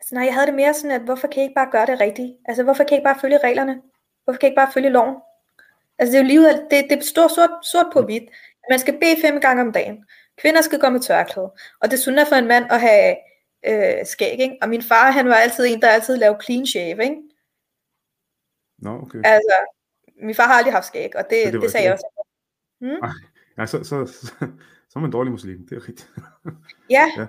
Altså, 0.00 0.14
nej, 0.14 0.24
jeg 0.24 0.34
havde 0.34 0.46
det 0.46 0.54
mere 0.54 0.74
sådan, 0.74 0.90
at 1.00 1.02
hvorfor 1.02 1.28
kan 1.28 1.42
I 1.42 1.42
ikke 1.42 1.54
bare 1.54 1.70
gøre 1.72 1.86
det 1.86 2.00
rigtigt? 2.00 2.32
Altså, 2.44 2.62
hvorfor 2.62 2.84
kan 2.84 2.92
I 2.92 2.96
ikke 2.96 3.04
bare 3.04 3.20
følge 3.20 3.38
reglerne? 3.38 3.80
Hvorfor 4.24 4.38
kan 4.38 4.46
I 4.46 4.50
ikke 4.50 4.60
bare 4.62 4.72
følge 4.74 4.90
loven? 4.90 5.16
Altså, 5.98 6.12
det 6.12 6.18
er 6.18 6.22
jo 6.22 6.28
livet, 6.28 6.66
det, 6.70 6.86
det 6.90 7.04
står 7.04 7.28
sort, 7.28 7.50
sort 7.62 7.86
på 7.92 8.02
hvidt. 8.02 8.24
Man 8.70 8.78
skal 8.78 8.94
bede 9.00 9.16
fem 9.24 9.40
gange 9.40 9.62
om 9.62 9.72
dagen. 9.72 10.04
Kvinder 10.40 10.60
skal 10.60 10.78
gå 10.78 10.88
med 10.88 11.00
tørklæde. 11.00 11.50
Og 11.80 11.84
det 11.90 11.92
er 11.92 12.04
sundt 12.04 12.28
for 12.28 12.36
en 12.36 12.48
mand 12.48 12.64
at 12.70 12.80
have 12.80 13.16
øh, 13.66 14.06
skæg, 14.06 14.40
ikke? 14.40 14.56
Og 14.62 14.68
min 14.68 14.82
far, 14.82 15.10
han 15.10 15.28
var 15.28 15.34
altid 15.34 15.66
en, 15.66 15.82
der 15.82 15.88
altid 15.88 16.16
lavede 16.16 16.38
clean 16.44 16.66
shave, 16.66 17.02
ikke? 17.02 17.16
Nå, 18.78 18.90
no, 18.90 19.02
okay. 19.02 19.20
Altså, 19.24 19.54
min 20.22 20.34
far 20.34 20.46
har 20.46 20.54
aldrig 20.54 20.74
haft 20.74 20.86
skæg, 20.86 21.16
og 21.16 21.24
det, 21.30 21.52
det, 21.52 21.62
det 21.62 21.70
sagde 21.70 21.84
jeg 21.84 21.92
også. 21.92 22.24
Hmm? 22.80 23.10
Nej, 23.56 23.66
så, 23.66 23.84
så, 23.84 24.06
så, 24.06 24.26
så 24.88 24.94
er 24.96 25.00
man 25.00 25.10
dårlig 25.10 25.32
muslim, 25.32 25.66
det 25.68 25.76
er 25.76 25.88
rigtigt. 25.88 26.10
ja. 26.96 27.06
ja, 27.16 27.26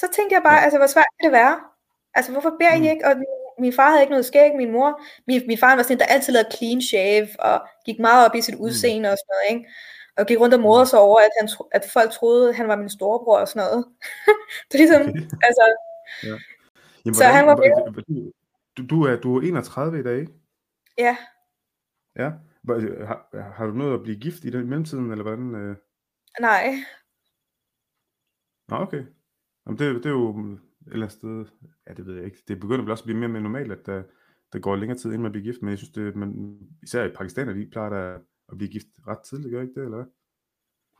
så 0.00 0.06
tænkte 0.16 0.34
jeg 0.34 0.42
bare, 0.42 0.58
ja. 0.58 0.64
altså, 0.64 0.78
hvor 0.78 0.86
svært 0.86 1.06
kan 1.20 1.30
det 1.30 1.32
være? 1.32 1.60
Altså, 2.14 2.32
hvorfor 2.32 2.56
beder 2.58 2.76
mm. 2.76 2.82
I 2.82 2.90
ikke? 2.90 3.06
Og 3.06 3.14
min 3.58 3.72
far 3.72 3.90
havde 3.90 4.02
ikke 4.02 4.10
noget 4.10 4.26
skæg, 4.26 4.56
min 4.56 4.72
mor, 4.72 5.00
min, 5.26 5.42
min 5.46 5.58
far 5.58 5.76
var 5.76 5.82
sådan, 5.82 5.98
der 5.98 6.04
altid 6.04 6.32
lavede 6.32 6.56
clean 6.56 6.82
shave, 6.82 7.28
og 7.38 7.66
gik 7.86 7.98
meget 7.98 8.26
op 8.26 8.34
i 8.34 8.40
sit 8.40 8.54
mm. 8.54 8.60
udseende 8.60 9.08
mm. 9.08 9.12
og 9.12 9.18
sådan 9.18 9.32
noget, 9.34 9.46
ikke? 9.52 9.72
Og 10.18 10.26
gik 10.26 10.40
rundt 10.40 10.54
og 10.54 10.60
morede 10.60 10.86
sig 10.86 10.98
over, 10.98 11.18
at, 11.20 11.30
han, 11.40 11.48
at 11.72 11.84
folk 11.92 12.10
troede, 12.10 12.48
at 12.48 12.56
han 12.56 12.68
var 12.68 12.76
min 12.76 12.88
storebror 12.88 13.38
og 13.38 13.48
sådan 13.48 13.66
noget. 13.66 13.84
det 14.68 14.74
er 14.74 14.78
ligesom, 14.78 15.02
altså... 15.48 15.64
Ja. 16.22 16.36
Jamen, 17.04 17.14
så 17.14 17.22
hvordan, 17.22 17.36
han 17.36 17.46
var 17.46 17.56
mere... 17.56 18.34
Du, 18.76 18.86
du, 18.86 19.02
er, 19.02 19.16
du 19.16 19.36
er 19.36 19.42
31 19.42 20.00
i 20.00 20.02
dag, 20.02 20.20
ikke? 20.20 20.32
Ja. 20.98 21.16
Ja. 22.16 22.30
Har, 23.06 23.50
har 23.56 23.66
du 23.66 23.72
noget 23.72 23.94
at 23.94 24.02
blive 24.02 24.20
gift 24.20 24.44
i 24.44 24.50
den 24.50 24.68
mellemtiden, 24.68 25.10
eller 25.10 25.22
hvordan? 25.22 25.54
Øh? 25.54 25.76
Nej. 26.40 26.74
Nå, 28.68 28.76
okay. 28.76 29.04
Jamen, 29.66 29.78
det, 29.78 29.94
det 29.94 30.06
er 30.06 30.10
jo 30.10 30.40
et 30.40 30.58
eller 30.86 31.06
andet 31.06 31.12
sted, 31.12 31.44
ja, 31.88 31.92
det 31.94 32.06
ved 32.06 32.14
jeg 32.14 32.24
ikke. 32.24 32.42
Det 32.48 32.60
begynder 32.60 32.82
vel 32.82 32.90
også 32.90 33.02
at 33.02 33.06
blive 33.06 33.18
mere 33.18 33.26
og 33.26 33.32
mere 33.32 33.42
normalt, 33.42 33.72
at 33.72 33.86
der, 33.86 34.02
der 34.52 34.58
går 34.58 34.76
længere 34.76 34.98
tid, 34.98 35.10
inden 35.10 35.22
man 35.22 35.32
bliver 35.32 35.44
gift, 35.44 35.62
men 35.62 35.70
jeg 35.70 35.78
synes, 35.78 35.92
det, 35.92 36.16
man, 36.16 36.58
især 36.82 37.04
i 37.04 37.14
Pakistan, 37.14 37.48
de 37.48 37.70
plejer 37.72 37.90
der 37.90 38.18
at 38.50 38.58
blive 38.58 38.70
gift 38.70 38.86
ret 39.06 39.22
tidligt, 39.28 39.52
gør 39.52 39.62
ikke 39.62 39.74
det, 39.74 39.84
eller 39.84 39.96
hvad? 39.96 40.06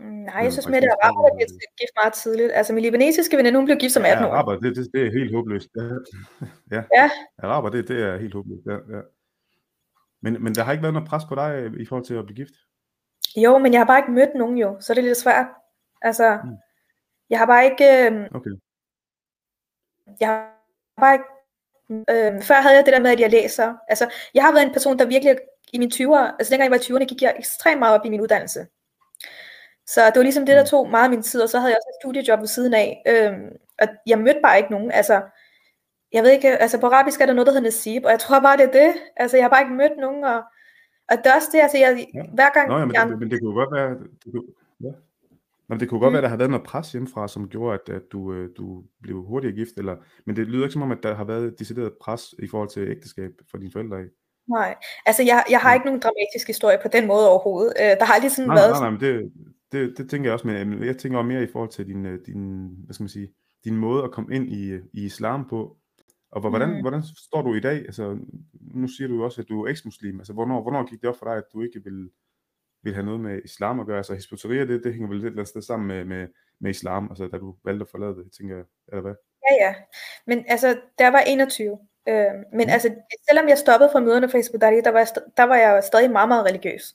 Nej, 0.01 0.43
jeg 0.43 0.53
synes 0.53 0.69
med 0.69 0.81
det 0.83 0.89
araber, 0.89 1.29
der 1.29 1.35
bliver 1.37 1.49
gift 1.81 1.95
meget 2.03 2.15
tidligt. 2.15 2.53
Altså 2.53 2.73
min 2.73 2.83
libanesiske 2.83 3.37
veninde, 3.37 3.59
hun 3.59 3.65
blev 3.65 3.77
gift 3.77 3.93
som 3.93 4.05
18 4.05 4.25
år. 4.25 4.29
Ja, 4.29 4.35
araber, 4.35 4.53
det, 4.61 4.77
det, 4.77 4.93
det 4.95 5.07
er 5.07 5.11
helt 5.19 5.35
håbløst. 5.35 5.69
Ja, 5.77 5.83
ja. 6.77 6.83
ja. 6.99 7.11
araber, 7.39 7.69
det, 7.71 7.89
det 7.89 8.03
er 8.03 8.17
helt 8.17 8.35
håbløst, 8.35 8.67
ja, 8.67 8.77
ja. 8.97 9.01
Men, 10.23 10.43
men 10.45 10.55
der 10.55 10.63
har 10.65 10.73
ikke 10.73 10.83
været 10.83 10.95
noget 10.95 11.09
pres 11.09 11.25
på 11.25 11.35
dig 11.35 11.51
øh, 11.63 11.81
i 11.81 11.87
forhold 11.87 12.07
til 12.07 12.15
at 12.15 12.27
blive 12.27 12.37
gift? 12.37 12.55
Jo, 13.37 13.59
men 13.59 13.73
jeg 13.73 13.81
har 13.81 13.87
bare 13.87 13.99
ikke 13.99 14.13
mødt 14.13 14.35
nogen 14.35 14.59
jo, 14.59 14.81
så 14.81 14.95
det 14.95 15.01
er 15.01 15.05
lidt 15.05 15.19
svært. 15.19 15.47
Altså, 16.03 16.39
hmm. 16.45 16.57
jeg 17.31 17.39
har 17.39 17.47
bare 17.47 17.65
ikke... 17.65 17.85
Øh, 17.85 18.29
okay. 18.35 18.51
Jeg 20.21 20.29
har 20.29 21.01
bare 21.01 21.15
ikke... 21.15 21.25
Øh, 21.91 22.43
før 22.43 22.55
havde 22.55 22.77
jeg 22.77 22.87
det 22.87 22.93
der 22.93 23.01
med, 23.01 23.11
at 23.11 23.21
jeg 23.21 23.31
læser. 23.31 23.75
Altså, 23.89 24.11
jeg 24.35 24.43
har 24.43 24.53
været 24.53 24.67
en 24.67 24.73
person, 24.73 24.99
der 24.99 25.07
virkelig 25.07 25.39
i 25.73 25.79
mine 25.79 25.93
20'er, 25.95 26.37
altså 26.39 26.51
dengang 26.51 26.73
jeg 26.73 26.81
var 26.91 26.97
i 26.99 27.03
20'erne, 27.03 27.07
gik 27.07 27.23
jeg 27.23 27.35
ekstremt 27.39 27.79
meget 27.79 27.99
op 27.99 28.07
i 28.07 28.09
min 28.09 28.21
uddannelse. 28.21 28.67
Så 29.87 30.01
det 30.07 30.17
var 30.17 30.23
ligesom 30.23 30.47
det, 30.47 30.55
der 30.55 30.63
hmm. 30.63 30.69
tog 30.69 30.91
meget 30.91 31.05
af 31.05 31.11
min 31.11 31.23
tid, 31.23 31.43
og 31.43 31.49
så 31.49 31.59
havde 31.59 31.71
jeg 31.71 31.79
også 31.79 31.91
et 31.93 32.01
studiejob 32.03 32.41
ved 32.41 32.47
siden 32.47 32.75
af. 32.75 33.03
Øhm, 33.09 33.49
og 33.83 33.89
jeg 34.07 34.19
mødte 34.19 34.41
bare 34.43 34.59
ikke 34.59 34.71
nogen. 34.71 34.91
Altså, 34.91 35.23
jeg 36.13 36.23
ved 36.23 36.31
ikke, 36.31 36.49
altså 36.49 36.81
på 36.81 36.87
arabisk 36.87 37.21
er 37.21 37.27
der 37.27 37.33
noget, 37.33 37.47
der 37.47 37.53
hedder 37.53 37.69
nasib, 37.69 38.05
og 38.05 38.11
jeg 38.11 38.21
tror 38.21 38.41
bare, 38.41 38.57
det 38.57 38.65
er 38.65 38.73
det. 38.73 38.95
Altså, 39.17 39.37
jeg 39.37 39.45
har 39.45 39.51
bare 39.51 39.63
ikke 39.63 39.75
mødt 39.75 39.97
nogen, 40.01 40.25
og, 40.25 40.39
og 41.11 41.17
det 41.19 41.27
er 41.27 41.35
også 41.35 41.49
det, 41.53 41.61
altså, 41.61 41.79
jeg, 41.79 42.07
ja. 42.15 42.23
hver 42.35 42.51
gang... 42.55 42.69
Nå, 42.69 42.79
ja, 42.79 42.85
men, 42.85 42.95
jeg, 42.95 43.09
det, 43.09 43.19
men 43.19 43.31
det 43.31 43.41
kunne 43.43 43.55
godt 43.55 43.73
være... 43.73 43.91
Det 44.25 44.33
kunne, 44.33 44.47
ja. 44.81 44.93
Men 45.69 45.81
det 45.81 45.89
kunne 45.89 46.01
godt 46.01 46.13
mm. 46.13 46.15
være, 46.15 46.23
der 46.23 46.29
har 46.29 46.37
været 46.37 46.51
noget 46.51 46.67
pres 46.67 46.93
hjemmefra, 46.93 47.29
som 47.29 47.49
gjorde, 47.49 47.75
at, 47.75 47.95
at 47.95 48.03
du, 48.13 48.33
øh, 48.33 48.51
du 48.57 48.85
blev 49.03 49.23
hurtigere 49.23 49.57
gift, 49.57 49.79
eller, 49.79 49.97
men 50.25 50.37
det 50.37 50.47
lyder 50.47 50.65
ikke 50.65 50.73
som 50.73 50.83
om, 50.83 50.93
at 50.93 51.03
der 51.03 51.15
har 51.15 51.25
været 51.25 51.59
decideret 51.59 51.93
pres 52.01 52.35
i 52.39 52.47
forhold 52.47 52.69
til 52.69 52.89
ægteskab 52.89 53.31
for 53.51 53.59
dine 53.59 53.73
forældre. 53.73 54.05
Nej, 54.49 54.77
altså 55.07 55.23
jeg, 55.23 55.45
jeg 55.51 55.61
har 55.61 55.75
ikke 55.75 55.87
nogen 55.87 56.01
dramatisk 56.01 56.47
historie 56.47 56.79
på 56.83 56.89
den 56.89 57.07
måde 57.07 57.31
overhovedet. 57.31 57.73
Øh, 57.81 57.91
der 57.99 58.05
har 58.05 58.15
aldrig 58.15 58.31
sådan 58.31 58.49
nej, 58.49 58.57
været... 58.57 58.71
Nej, 58.71 58.81
nej, 58.81 58.91
men 58.91 59.01
det, 59.01 59.33
det, 59.73 59.99
det 59.99 60.11
tænker 60.11 60.27
jeg 60.29 60.33
også, 60.33 60.47
men 60.47 60.85
jeg 60.85 60.99
tænker 60.99 61.19
også 61.19 61.29
mere 61.29 61.43
i 61.43 61.53
forhold 61.53 61.71
til 61.71 61.87
din, 61.87 62.07
øh, 62.07 62.19
din, 62.27 62.69
hvad 62.85 62.95
skal 62.95 63.05
man 63.05 63.09
sige, 63.09 63.29
din 63.65 63.77
måde 63.77 64.05
at 64.05 64.13
komme 64.13 64.35
ind 64.35 64.53
i, 64.53 64.75
i 64.75 65.05
islam 65.05 65.49
på, 65.49 65.77
og 66.33 66.41
hvordan, 66.41 66.69
mm. 66.69 66.81
hvordan 66.81 67.03
står 67.03 67.43
du 67.43 67.55
i 67.55 67.61
dag? 67.61 67.79
Altså, 67.79 68.19
nu 68.75 68.89
siger 68.89 69.09
du 69.09 69.15
jo 69.15 69.25
også, 69.25 69.41
at 69.41 69.49
du 69.49 69.65
er 69.65 69.71
eksmuslim. 69.71 70.21
Altså, 70.21 70.33
hvornår, 70.33 70.63
hvornår 70.63 70.91
gik 70.91 71.01
det 71.01 71.09
op 71.09 71.19
for 71.19 71.27
dig, 71.27 71.37
at 71.37 71.45
du 71.53 71.63
ikke 71.63 71.85
vil, 71.85 72.11
vil 72.83 72.95
have 72.95 73.07
noget 73.07 73.21
med 73.21 73.41
islam 73.45 73.81
at 73.81 73.87
gøre? 73.87 73.97
Altså, 73.97 74.15
hispoteria, 74.15 74.65
det, 74.65 74.85
det 74.85 74.93
hænger 74.93 75.09
vel 75.09 75.21
lidt 75.21 75.31
eller 75.31 75.45
sted 75.45 75.63
sammen 75.63 75.87
med, 75.89 76.05
med, 76.05 76.29
med 76.61 76.71
islam, 76.71 77.07
altså, 77.11 77.29
da 77.29 77.39
du 77.39 77.57
valgte 77.65 77.83
at 77.83 77.89
forlade 77.89 78.15
det, 78.15 78.33
tænker 78.39 78.57
jeg, 78.57 78.65
eller 78.89 79.03
hvad? 79.03 79.15
Ja, 79.47 79.67
ja. 79.67 79.75
Men 80.27 80.45
altså, 80.49 80.81
der 80.99 81.09
var 81.09 81.21
21. 81.21 81.79
Øh, 82.09 82.33
men 82.53 82.67
mm. 82.67 82.73
altså, 82.73 82.91
selvom 83.29 83.49
jeg 83.49 83.59
stoppede 83.59 83.91
fra 83.93 84.01
møderne 84.01 84.29
for 84.29 84.39
Hizbut 84.39 84.61
der 84.61 84.91
var, 84.91 85.05
der 85.37 85.43
var 85.43 85.57
jeg 85.57 85.85
stadig 85.85 86.11
meget, 86.11 86.29
meget 86.29 86.47
religiøs. 86.47 86.95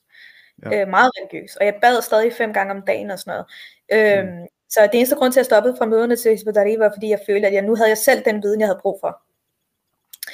Ja. 0.71 0.81
Øh, 0.81 0.87
meget 0.87 1.11
religiøs. 1.17 1.55
Og 1.55 1.65
jeg 1.65 1.75
bad 1.81 2.01
stadig 2.01 2.33
fem 2.33 2.53
gange 2.53 2.73
om 2.73 2.81
dagen 2.81 3.11
og 3.11 3.19
sådan 3.19 3.31
noget. 3.31 4.17
Øh, 4.19 4.25
mm. 4.27 4.47
Så 4.69 4.79
det 4.91 4.95
eneste 4.97 5.15
grund 5.15 5.33
til, 5.33 5.39
at 5.39 5.41
jeg 5.41 5.45
stoppede 5.45 5.75
fra 5.77 5.85
møderne 5.85 6.15
til 6.15 6.31
Hizbut 6.31 6.55
var, 6.55 6.91
fordi 6.93 7.09
jeg 7.09 7.19
følte, 7.27 7.47
at 7.47 7.53
jeg 7.53 7.61
nu 7.61 7.75
havde 7.75 7.89
jeg 7.89 7.97
selv 7.97 8.25
den 8.25 8.43
viden, 8.43 8.59
jeg 8.59 8.67
havde 8.67 8.79
brug 8.81 8.97
for. 9.01 9.21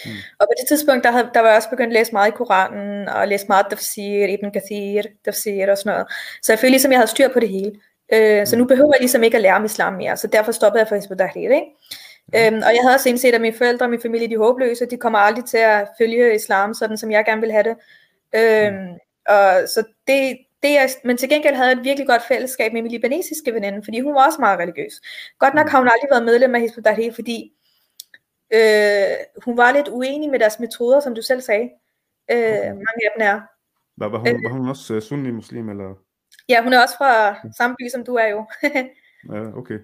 Mm. 0.05 0.11
Og 0.39 0.47
på 0.47 0.53
det 0.59 0.67
tidspunkt, 0.67 1.03
der, 1.03 1.11
havde, 1.11 1.29
der 1.33 1.39
var 1.39 1.47
jeg 1.47 1.57
også 1.57 1.69
begyndt 1.69 1.87
at 1.93 1.99
læse 1.99 2.11
meget 2.11 2.31
i 2.31 2.35
Koranen, 2.35 3.09
og 3.09 3.27
læse 3.27 3.45
meget 3.47 3.65
tafsir, 3.69 4.27
Ibn 4.27 4.51
Kathir, 4.51 5.03
tafsir 5.25 5.71
og 5.71 5.77
sådan 5.77 5.91
noget. 5.91 6.07
Så 6.41 6.51
jeg 6.51 6.59
følte 6.59 6.71
ligesom, 6.71 6.91
jeg 6.91 6.99
havde 6.99 7.09
styr 7.09 7.33
på 7.33 7.39
det 7.39 7.49
hele. 7.49 7.71
Øh, 8.13 8.47
så 8.47 8.55
nu 8.55 8.63
mm. 8.63 8.67
behøver 8.67 8.93
jeg 8.93 8.99
ligesom 8.99 9.23
ikke 9.23 9.37
at 9.37 9.41
lære 9.41 9.55
om 9.55 9.65
islam 9.65 9.93
mere, 9.93 10.17
så 10.17 10.27
derfor 10.27 10.51
stoppede 10.51 10.79
jeg 10.79 10.87
for 10.87 10.95
Hizbut 10.95 11.17
Tahrir, 11.17 11.55
ikke? 11.55 11.67
Mm. 12.33 12.39
Øhm, 12.39 12.55
og 12.55 12.71
jeg 12.75 12.79
havde 12.81 12.95
også 12.95 13.09
indset, 13.09 13.33
at 13.33 13.41
mine 13.41 13.57
forældre 13.57 13.85
og 13.85 13.89
min 13.89 14.01
familie, 14.01 14.27
de 14.27 14.33
er 14.33 14.37
håbløse, 14.37 14.85
de 14.85 14.97
kommer 14.97 15.19
aldrig 15.19 15.45
til 15.45 15.57
at 15.57 15.87
følge 15.97 16.35
islam, 16.35 16.73
sådan 16.73 16.97
som 16.97 17.11
jeg 17.11 17.25
gerne 17.25 17.41
vil 17.41 17.51
have 17.51 17.63
det. 17.63 17.75
Øhm, 18.35 18.75
mm. 18.75 18.93
og 19.29 19.69
så 19.73 19.83
det, 20.07 20.37
det 20.63 20.77
er, 20.77 20.87
men 21.03 21.17
til 21.17 21.29
gengæld 21.29 21.55
havde 21.55 21.69
jeg 21.69 21.77
et 21.77 21.83
virkelig 21.83 22.07
godt 22.07 22.27
fællesskab 22.27 22.73
med 22.73 22.81
min 22.81 22.91
libanesiske 22.91 23.53
veninde, 23.53 23.81
fordi 23.83 23.99
hun 23.99 24.15
var 24.15 24.25
også 24.25 24.39
meget 24.39 24.59
religiøs. 24.59 25.01
Godt 25.39 25.53
nok 25.53 25.69
har 25.69 25.77
hun 25.77 25.87
aldrig 25.87 26.09
været 26.11 26.25
medlem 26.25 26.55
af 26.55 26.61
Hizbut 26.61 26.83
Tahrir, 26.83 27.13
fordi 27.13 27.53
Øh, 28.53 29.17
hun 29.45 29.57
var 29.57 29.71
lidt 29.71 29.87
uenig 29.87 30.29
med 30.29 30.39
deres 30.39 30.59
metoder, 30.59 30.99
som 30.99 31.15
du 31.15 31.21
selv 31.21 31.41
sagde. 31.41 31.69
Øh, 32.31 32.37
okay. 32.37 32.69
Mange 32.69 33.01
af 33.05 33.11
dem 33.15 33.21
er. 33.21 33.41
Var, 33.97 34.07
var, 34.09 34.17
hun, 34.17 34.27
øh, 34.27 34.43
var 34.43 34.49
hun 34.49 34.69
også 34.69 34.95
uh, 34.95 35.01
sunni-muslim? 35.01 35.69
Eller? 35.69 35.93
Ja, 36.49 36.63
hun 36.63 36.73
er 36.73 36.81
også 36.81 36.97
fra 36.97 37.35
samme 37.57 37.75
by, 37.79 37.89
som 37.89 38.03
du 38.05 38.15
er 38.15 38.27
jo. 38.27 38.45
ja, 39.33 39.57
okay. 39.57 39.79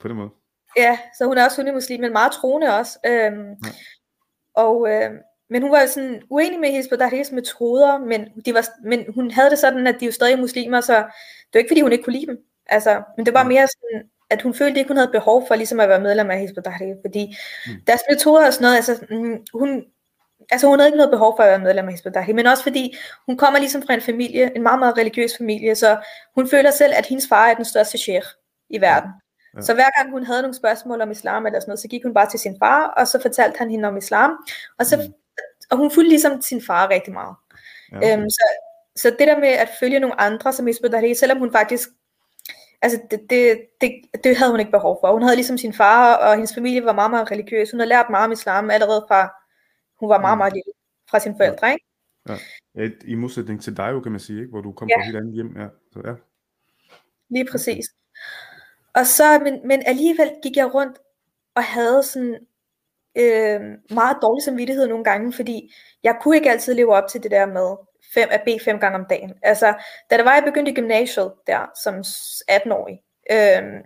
På 0.00 0.08
den 0.08 0.16
måde. 0.16 0.30
Ja, 0.76 0.98
så 1.18 1.24
hun 1.24 1.38
er 1.38 1.44
også 1.44 1.54
sunni-muslim, 1.54 2.00
men 2.00 2.12
meget 2.12 2.32
troende 2.32 2.78
også. 2.78 2.98
Øhm, 3.06 3.48
ja. 3.48 3.70
Og, 4.54 4.88
øh, 4.90 5.10
men 5.50 5.62
hun 5.62 5.72
var 5.72 5.86
sådan 5.86 6.22
uenig 6.30 6.60
med 6.60 6.70
Hizb 6.70 6.92
ut 6.92 7.32
metoder, 7.32 7.98
men, 7.98 8.28
de 8.46 8.54
var, 8.54 8.68
men 8.84 9.04
hun 9.14 9.30
havde 9.30 9.50
det 9.50 9.58
sådan, 9.58 9.86
at 9.86 9.96
de 10.00 10.06
jo 10.06 10.12
stadig 10.12 10.38
muslimer, 10.38 10.80
så 10.80 10.96
det 10.96 11.54
var 11.54 11.58
ikke 11.58 11.70
fordi 11.70 11.80
hun 11.80 11.92
ikke 11.92 12.04
kunne 12.04 12.18
lide 12.18 12.26
dem. 12.26 12.38
Altså, 12.66 13.02
men 13.16 13.26
det 13.26 13.34
var 13.34 13.44
mere 13.44 13.68
sådan, 13.68 14.10
at 14.30 14.42
hun 14.42 14.54
følte 14.54 14.78
ikke, 14.78 14.88
hun 14.88 14.96
havde 14.96 15.10
behov 15.12 15.46
for 15.46 15.54
ligesom 15.54 15.80
at 15.80 15.88
være 15.88 16.00
medlem 16.00 16.30
af 16.30 16.40
Hizb 16.40 16.58
ut 16.58 16.66
fordi 17.04 17.36
mm. 17.66 17.72
deres 17.86 18.02
metoder 18.10 18.46
og 18.46 18.52
sådan 18.52 18.64
noget, 18.64 18.76
altså 18.76 19.06
mm, 19.10 19.38
hun, 19.54 19.84
altså 20.50 20.66
hun 20.66 20.78
havde 20.78 20.88
ikke 20.88 20.96
noget 20.96 21.10
behov 21.10 21.36
for 21.36 21.42
at 21.42 21.50
være 21.50 21.58
medlem 21.58 21.86
af 21.86 21.92
Hizb 21.92 22.06
ut 22.06 22.34
men 22.34 22.46
også 22.46 22.62
fordi 22.62 22.96
hun 23.26 23.36
kommer 23.36 23.58
ligesom 23.58 23.82
fra 23.82 23.94
en 23.94 24.00
familie, 24.00 24.56
en 24.56 24.62
meget, 24.62 24.78
meget 24.78 24.98
religiøs 24.98 25.36
familie, 25.36 25.74
så 25.74 25.98
hun 26.34 26.48
føler 26.48 26.70
selv, 26.70 26.92
at 26.96 27.06
hendes 27.06 27.28
far 27.28 27.46
er 27.46 27.54
den 27.54 27.64
største 27.64 27.98
sheikh 27.98 28.26
i 28.70 28.80
verden. 28.80 29.10
Ja. 29.56 29.60
Så 29.60 29.74
hver 29.74 29.90
gang 29.96 30.10
hun 30.10 30.24
havde 30.24 30.42
nogle 30.42 30.54
spørgsmål 30.54 31.00
om 31.00 31.10
islam 31.10 31.46
eller 31.46 31.60
sådan 31.60 31.70
noget, 31.70 31.80
så 31.80 31.88
gik 31.88 32.02
hun 32.02 32.14
bare 32.14 32.30
til 32.30 32.40
sin 32.40 32.56
far, 32.58 32.86
og 32.86 33.06
så 33.06 33.18
fortalte 33.22 33.58
han 33.58 33.70
hende 33.70 33.88
om 33.88 33.96
islam, 33.96 34.30
og, 34.78 34.86
så, 34.86 34.96
mm. 34.96 35.14
og 35.70 35.76
hun 35.76 35.90
fulgte 35.90 36.08
ligesom 36.08 36.42
sin 36.42 36.62
far 36.62 36.90
rigtig 36.90 37.12
meget. 37.12 37.36
Ja, 37.92 37.96
okay. 37.96 38.18
øhm, 38.18 38.30
så, 38.30 38.42
så 38.96 39.10
det 39.18 39.28
der 39.28 39.38
med 39.38 39.48
at 39.48 39.70
følge 39.80 40.00
nogle 40.00 40.20
andre 40.20 40.52
som 40.52 40.66
Hizb 40.66 40.84
ut 40.84 41.16
selvom 41.16 41.38
hun 41.38 41.52
faktisk 41.52 41.88
altså 42.82 43.00
det, 43.10 43.20
det, 43.30 43.60
det, 43.80 43.90
det 44.24 44.36
havde 44.36 44.50
hun 44.50 44.60
ikke 44.60 44.72
behov 44.72 44.98
for. 45.00 45.12
Hun 45.12 45.22
havde 45.22 45.36
ligesom 45.36 45.58
sin 45.58 45.72
far, 45.72 46.16
og 46.16 46.34
hendes 46.34 46.54
familie 46.54 46.84
var 46.84 46.92
meget, 46.92 47.10
meget 47.10 47.30
religiøs. 47.30 47.70
Hun 47.70 47.80
havde 47.80 47.88
lært 47.88 48.10
meget 48.10 48.24
om 48.24 48.32
islam 48.32 48.70
allerede 48.70 49.04
fra, 49.08 49.32
hun 50.00 50.08
var 50.08 50.20
meget, 50.20 50.36
mm. 50.36 50.38
meget 50.38 50.52
lille, 50.52 50.72
fra 51.10 51.18
sine 51.18 51.34
forældre, 51.38 51.72
ikke? 51.72 51.86
Ja. 52.28 52.36
ja. 52.74 52.90
I 53.04 53.14
modsætning 53.14 53.62
til 53.62 53.76
dig 53.76 53.90
jo, 53.92 54.00
kan 54.00 54.12
man 54.12 54.20
sige, 54.20 54.38
ikke? 54.38 54.50
hvor 54.50 54.60
du 54.60 54.72
kom 54.72 54.88
ja. 54.88 54.96
fra 54.96 55.00
et 55.00 55.06
helt 55.06 55.16
andet 55.16 55.34
hjem. 55.34 55.56
Ja. 55.56 55.68
Så, 55.92 56.02
ja. 56.04 56.14
Lige 57.28 57.46
præcis. 57.50 57.86
Og 58.94 59.06
så, 59.06 59.38
men, 59.38 59.68
men 59.68 59.82
alligevel 59.86 60.30
gik 60.42 60.56
jeg 60.56 60.74
rundt 60.74 60.98
og 61.54 61.64
havde 61.64 62.02
sådan 62.02 62.38
øh, 63.16 63.60
meget 63.90 64.16
dårlig 64.22 64.42
samvittighed 64.42 64.88
nogle 64.88 65.04
gange, 65.04 65.32
fordi 65.32 65.74
jeg 66.02 66.16
kunne 66.20 66.36
ikke 66.36 66.50
altid 66.50 66.74
leve 66.74 66.94
op 66.94 67.08
til 67.08 67.22
det 67.22 67.30
der 67.30 67.46
med, 67.46 67.76
fem, 68.14 68.28
at 68.30 68.42
bede 68.44 68.60
fem 68.64 68.78
gange 68.78 68.98
om 68.98 69.06
dagen. 69.10 69.34
Altså, 69.42 69.74
da 70.10 70.16
det 70.16 70.24
var, 70.24 70.34
jeg 70.34 70.44
begyndte 70.44 70.72
i 70.72 70.74
gymnasiet 70.74 71.32
der, 71.46 71.70
som 71.82 71.94
18-årig, 72.50 73.00
øh, 73.30 73.82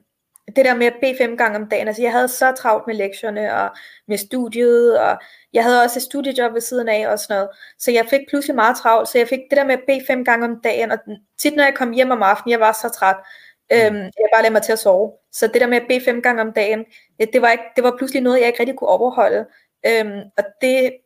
det 0.56 0.64
der 0.64 0.74
med 0.74 0.86
at 0.86 0.96
bede 1.00 1.16
fem 1.18 1.36
gange 1.36 1.58
om 1.58 1.68
dagen, 1.68 1.88
altså 1.88 2.02
jeg 2.02 2.12
havde 2.12 2.28
så 2.28 2.52
travlt 2.52 2.86
med 2.86 2.94
lektierne 2.94 3.54
og 3.54 3.70
med 4.08 4.18
studiet, 4.18 5.00
og 5.00 5.18
jeg 5.52 5.64
havde 5.64 5.82
også 5.82 5.98
et 5.98 6.02
studiejob 6.02 6.54
ved 6.54 6.60
siden 6.60 6.88
af 6.88 7.08
og 7.08 7.18
sådan 7.18 7.36
noget, 7.36 7.48
så 7.78 7.90
jeg 7.90 8.06
fik 8.10 8.20
pludselig 8.28 8.54
meget 8.54 8.76
travlt, 8.76 9.08
så 9.08 9.18
jeg 9.18 9.28
fik 9.28 9.40
det 9.50 9.56
der 9.56 9.64
med 9.64 9.74
at 9.74 9.84
bede 9.86 10.04
fem 10.06 10.24
gange 10.24 10.46
om 10.46 10.60
dagen, 10.60 10.90
og 10.90 10.98
tit 11.42 11.56
når 11.56 11.64
jeg 11.64 11.74
kom 11.74 11.92
hjem 11.92 12.10
om 12.10 12.22
aftenen, 12.22 12.50
jeg 12.52 12.60
var 12.60 12.72
så 12.72 12.88
træt, 12.88 13.16
øhm, 13.72 13.96
jeg 13.96 14.28
bare 14.34 14.42
lagde 14.42 14.52
mig 14.52 14.62
til 14.62 14.72
at 14.72 14.78
sove, 14.78 15.12
så 15.32 15.46
det 15.46 15.60
der 15.60 15.66
med 15.66 15.80
at 15.80 15.86
bede 15.88 16.04
fem 16.04 16.22
gange 16.22 16.42
om 16.42 16.52
dagen, 16.52 16.84
det 17.32 17.42
var, 17.42 17.50
ikke, 17.50 17.64
det 17.76 17.84
var 17.84 17.94
pludselig 17.96 18.22
noget, 18.22 18.40
jeg 18.40 18.46
ikke 18.46 18.60
rigtig 18.60 18.76
kunne 18.76 18.90
overholde, 18.90 19.46
øhm, 19.86 20.20
og 20.38 20.44
det, 20.60 20.96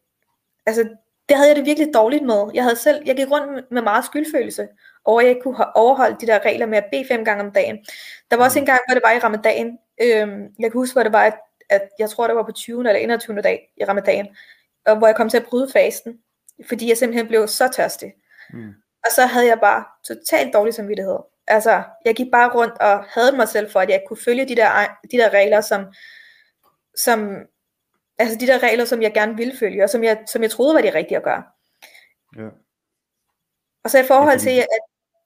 altså 0.67 0.89
det 1.31 1.37
havde 1.37 1.49
jeg 1.49 1.57
det 1.57 1.67
virkelig 1.67 1.95
dårligt 1.95 2.25
med. 2.25 2.51
Jeg 2.55 2.63
havde 2.63 2.77
selv, 2.77 3.03
jeg 3.07 3.17
gik 3.17 3.31
rundt 3.31 3.71
med 3.71 3.83
meget 3.83 4.05
skyldfølelse 4.05 4.69
over, 5.05 5.21
at 5.21 5.25
jeg 5.25 5.31
ikke 5.31 5.43
kunne 5.43 5.77
overholde 5.77 6.17
de 6.21 6.27
der 6.27 6.39
regler 6.45 6.67
med 6.67 6.79
at 6.79 6.85
bede 6.93 7.05
fem 7.09 7.25
gange 7.25 7.45
om 7.45 7.53
dagen. 7.53 7.79
Der 8.31 8.37
var 8.37 8.45
også 8.45 8.59
en 8.59 8.63
mm. 8.63 8.67
gang, 8.67 8.81
hvor 8.89 8.95
det 8.95 9.03
var 9.05 9.13
i 9.13 9.19
ramadan. 9.19 9.79
Øhm, 10.03 10.55
jeg 10.59 10.71
kan 10.71 10.79
huske, 10.81 10.95
hvor 10.95 11.03
det 11.03 11.13
var, 11.13 11.25
at, 11.25 11.39
at 11.71 11.89
jeg 11.99 12.11
tror, 12.11 12.27
det 12.27 12.37
var 12.37 12.43
på 12.43 12.53
20. 12.53 12.79
eller 12.79 13.01
21. 13.01 13.41
dag 13.41 13.73
i 13.77 13.85
ramadan, 13.85 14.29
og 14.87 14.99
hvor 14.99 15.07
jeg 15.07 15.17
kom 15.17 15.29
til 15.29 15.37
at 15.37 15.47
bryde 15.47 15.71
fasten, 15.73 16.19
fordi 16.69 16.89
jeg 16.89 16.97
simpelthen 16.97 17.29
blev 17.29 17.49
så 17.49 17.69
tørstig. 17.69 18.15
Mm. 18.53 18.69
Og 19.05 19.11
så 19.15 19.27
havde 19.27 19.47
jeg 19.47 19.61
bare 19.61 19.85
totalt 20.07 20.55
dårlig 20.55 20.75
samvittighed. 20.75 21.19
Altså, 21.51 21.83
jeg 22.05 22.15
gik 22.15 22.27
bare 22.33 22.55
rundt 22.55 22.75
og 22.81 23.05
havde 23.05 23.37
mig 23.37 23.49
selv 23.49 23.71
for, 23.71 23.81
at 23.81 23.89
jeg 23.91 24.03
kunne 24.09 24.17
følge 24.25 24.49
de 24.49 24.57
der, 24.57 24.71
de 25.13 25.17
der 25.17 25.31
regler, 25.31 25.61
som, 25.61 25.85
som 26.95 27.37
altså 28.19 28.39
de 28.41 28.47
der 28.47 28.63
regler, 28.63 28.85
som 28.85 29.03
jeg 29.03 29.15
gerne 29.15 29.37
ville 29.37 29.57
følge, 29.59 29.85
og 29.85 29.91
som 29.91 30.05
jeg, 30.05 30.23
som 30.33 30.43
jeg 30.43 30.51
troede 30.51 30.75
var 30.75 30.81
de 30.81 30.95
rigtige 30.95 31.17
at 31.17 31.23
gøre. 31.25 31.43
Ja. 32.37 32.49
Og 33.85 33.91
så 33.91 33.99
i 33.99 34.05
forhold 34.07 34.29
Ja, 34.29 34.35
fordi- 34.35 34.45
til, 34.45 34.59
at 34.61 34.83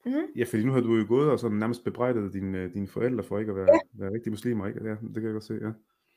mm, 0.06 0.26
Ja, 0.36 0.44
fordi 0.44 0.64
nu 0.64 0.72
har 0.72 0.80
du 0.80 0.94
jo 0.96 1.04
gået 1.08 1.30
og 1.30 1.38
sådan 1.38 1.56
nærmest 1.56 1.84
bebrejdet 1.84 2.32
dine, 2.32 2.68
dine 2.74 2.88
forældre 2.88 3.24
for 3.24 3.38
ikke 3.38 3.50
at 3.50 3.56
være, 3.56 3.68
Ja. 3.72 3.78
være 4.04 4.12
rigtige 4.14 4.30
muslimer, 4.30 4.66
ikke? 4.66 4.80
Ja, 4.84 4.90
det 4.90 5.14
kan 5.14 5.24
jeg 5.24 5.32
godt 5.32 5.44
se, 5.44 5.58
ja. 5.62 5.68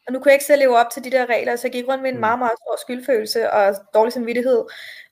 og 0.08 0.14
nu 0.14 0.20
kunne 0.20 0.30
jeg 0.30 0.36
ikke 0.36 0.46
selv 0.46 0.60
leve 0.60 0.78
op 0.78 0.90
til 0.94 1.04
de 1.04 1.12
der 1.12 1.26
regler, 1.26 1.56
så 1.56 1.68
jeg 1.68 1.72
gik 1.72 1.88
rundt 1.88 2.02
med 2.02 2.10
en 2.10 2.16
Mm. 2.16 2.20
meget, 2.20 2.40
meget 2.40 2.58
stor 2.58 2.76
skyldfølelse 2.82 3.52
og 3.52 3.76
dårlig 3.94 4.14
samvittighed 4.14 4.66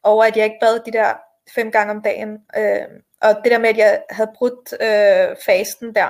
over, 0.03 0.23
at 0.23 0.37
jeg 0.37 0.45
ikke 0.45 0.57
bad 0.61 0.79
de 0.85 0.91
der 0.91 1.13
fem 1.55 1.71
gange 1.71 1.91
om 1.93 2.01
dagen. 2.01 2.29
Øh, 2.57 2.85
og 3.25 3.35
det 3.43 3.51
der 3.51 3.59
med, 3.59 3.69
at 3.69 3.77
jeg 3.77 4.03
havde 4.09 4.31
brudt 4.35 4.73
øh, 4.81 5.35
fasten 5.45 5.95
der. 5.95 6.09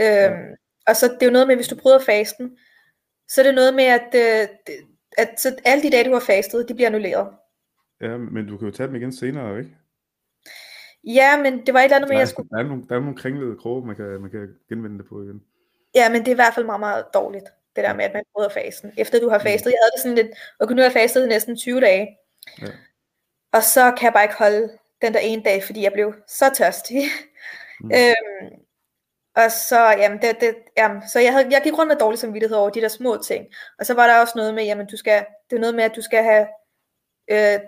Øh, 0.00 0.06
Ja. 0.06 0.30
Og 0.86 0.96
så 0.96 1.08
det 1.08 1.22
er 1.22 1.26
jo 1.26 1.32
noget 1.32 1.46
med, 1.48 1.56
hvis 1.56 1.68
du 1.68 1.76
bryder 1.76 1.98
fasten, 1.98 2.58
så 3.28 3.40
er 3.40 3.44
det 3.44 3.54
noget 3.54 3.74
med, 3.74 3.84
at, 3.84 4.08
øh, 4.14 4.48
at 5.18 5.40
så 5.40 5.56
alle 5.64 5.82
de 5.82 5.90
dage, 5.90 6.04
du 6.04 6.12
har 6.12 6.20
fastet, 6.20 6.68
de 6.68 6.74
bliver 6.74 6.86
annulleret. 6.88 7.28
Ja, 8.00 8.16
men 8.16 8.46
du 8.46 8.56
kan 8.58 8.68
jo 8.68 8.74
tage 8.74 8.86
dem 8.86 8.96
igen 8.96 9.12
senere, 9.12 9.58
ikke? 9.58 9.70
Ja, 11.04 11.42
men 11.42 11.66
det 11.66 11.74
var 11.74 11.80
et 11.80 11.84
eller 11.84 11.96
andet 11.96 12.08
med, 12.08 12.16
at 12.16 12.20
jeg 12.20 12.28
skulle... 12.28 12.48
der 12.50 12.58
er, 12.58 12.62
nogle, 12.62 12.82
der 12.88 12.94
er 12.96 13.00
nogle 13.00 13.16
kringlede 13.16 13.56
kroge, 13.56 13.86
man 13.86 13.96
kan, 13.96 14.04
man 14.20 14.30
kan 14.30 14.48
genvende 14.68 14.98
det 14.98 15.08
på 15.08 15.22
igen. 15.22 15.42
Ja, 15.94 16.08
men 16.08 16.20
det 16.20 16.28
er 16.28 16.32
i 16.32 16.42
hvert 16.42 16.54
fald 16.54 16.66
meget, 16.66 16.80
meget 16.80 17.04
dårligt, 17.14 17.44
det 17.76 17.84
der 17.84 17.94
med, 17.94 18.04
at 18.04 18.12
man 18.14 18.24
bryder 18.34 18.48
fasten. 18.48 18.92
Efter 18.98 19.20
du 19.20 19.28
har 19.28 19.38
Mm. 19.38 19.42
fastet, 19.44 19.70
jeg 19.70 19.78
havde 19.82 19.92
det 19.94 20.02
sådan 20.02 20.16
lidt, 20.16 20.38
okay, 20.60 20.74
nu 20.74 20.78
har 20.80 20.84
jeg 20.88 20.92
fastet 20.92 21.24
i 21.24 21.28
næsten 21.28 21.56
20 21.56 21.80
dage, 21.80 22.16
Ja. 22.62 22.66
og 23.52 23.62
så 23.62 23.92
kan 23.98 24.04
jeg 24.04 24.12
bare 24.12 24.24
ikke 24.24 24.38
holde 24.38 24.78
den 25.04 25.14
der 25.14 25.20
ene 25.20 25.42
dag, 25.42 25.62
fordi 25.64 25.82
jeg 25.82 25.92
blev 25.92 26.14
så 26.28 26.50
tørstig. 26.54 27.02
Mm. 27.80 27.90
øhm, 27.98 28.50
og 29.36 29.50
så, 29.50 29.80
jamen, 29.98 30.18
det, 30.22 30.40
det, 30.40 30.54
jamen, 30.76 31.02
så 31.08 31.20
jeg, 31.20 31.32
havde, 31.32 31.48
jeg 31.50 31.60
gik 31.64 31.78
rundt 31.78 31.88
med 31.88 31.96
dårlig 31.96 32.18
samvittighed 32.18 32.56
over 32.56 32.70
de 32.70 32.80
der 32.80 32.88
små 32.88 33.16
ting. 33.16 33.46
Og 33.78 33.86
så 33.86 33.94
var 33.94 34.06
der 34.06 34.20
også 34.20 34.32
noget 34.36 34.54
med, 34.54 34.64
jamen, 34.64 34.86
du 34.86 34.96
skal, 34.96 35.26
det 35.50 35.56
er 35.56 35.60
noget 35.60 35.74
med, 35.74 35.84
at 35.84 35.96
du 35.96 36.02
skal 36.02 36.22
have 36.24 36.46
øh, 37.30 37.60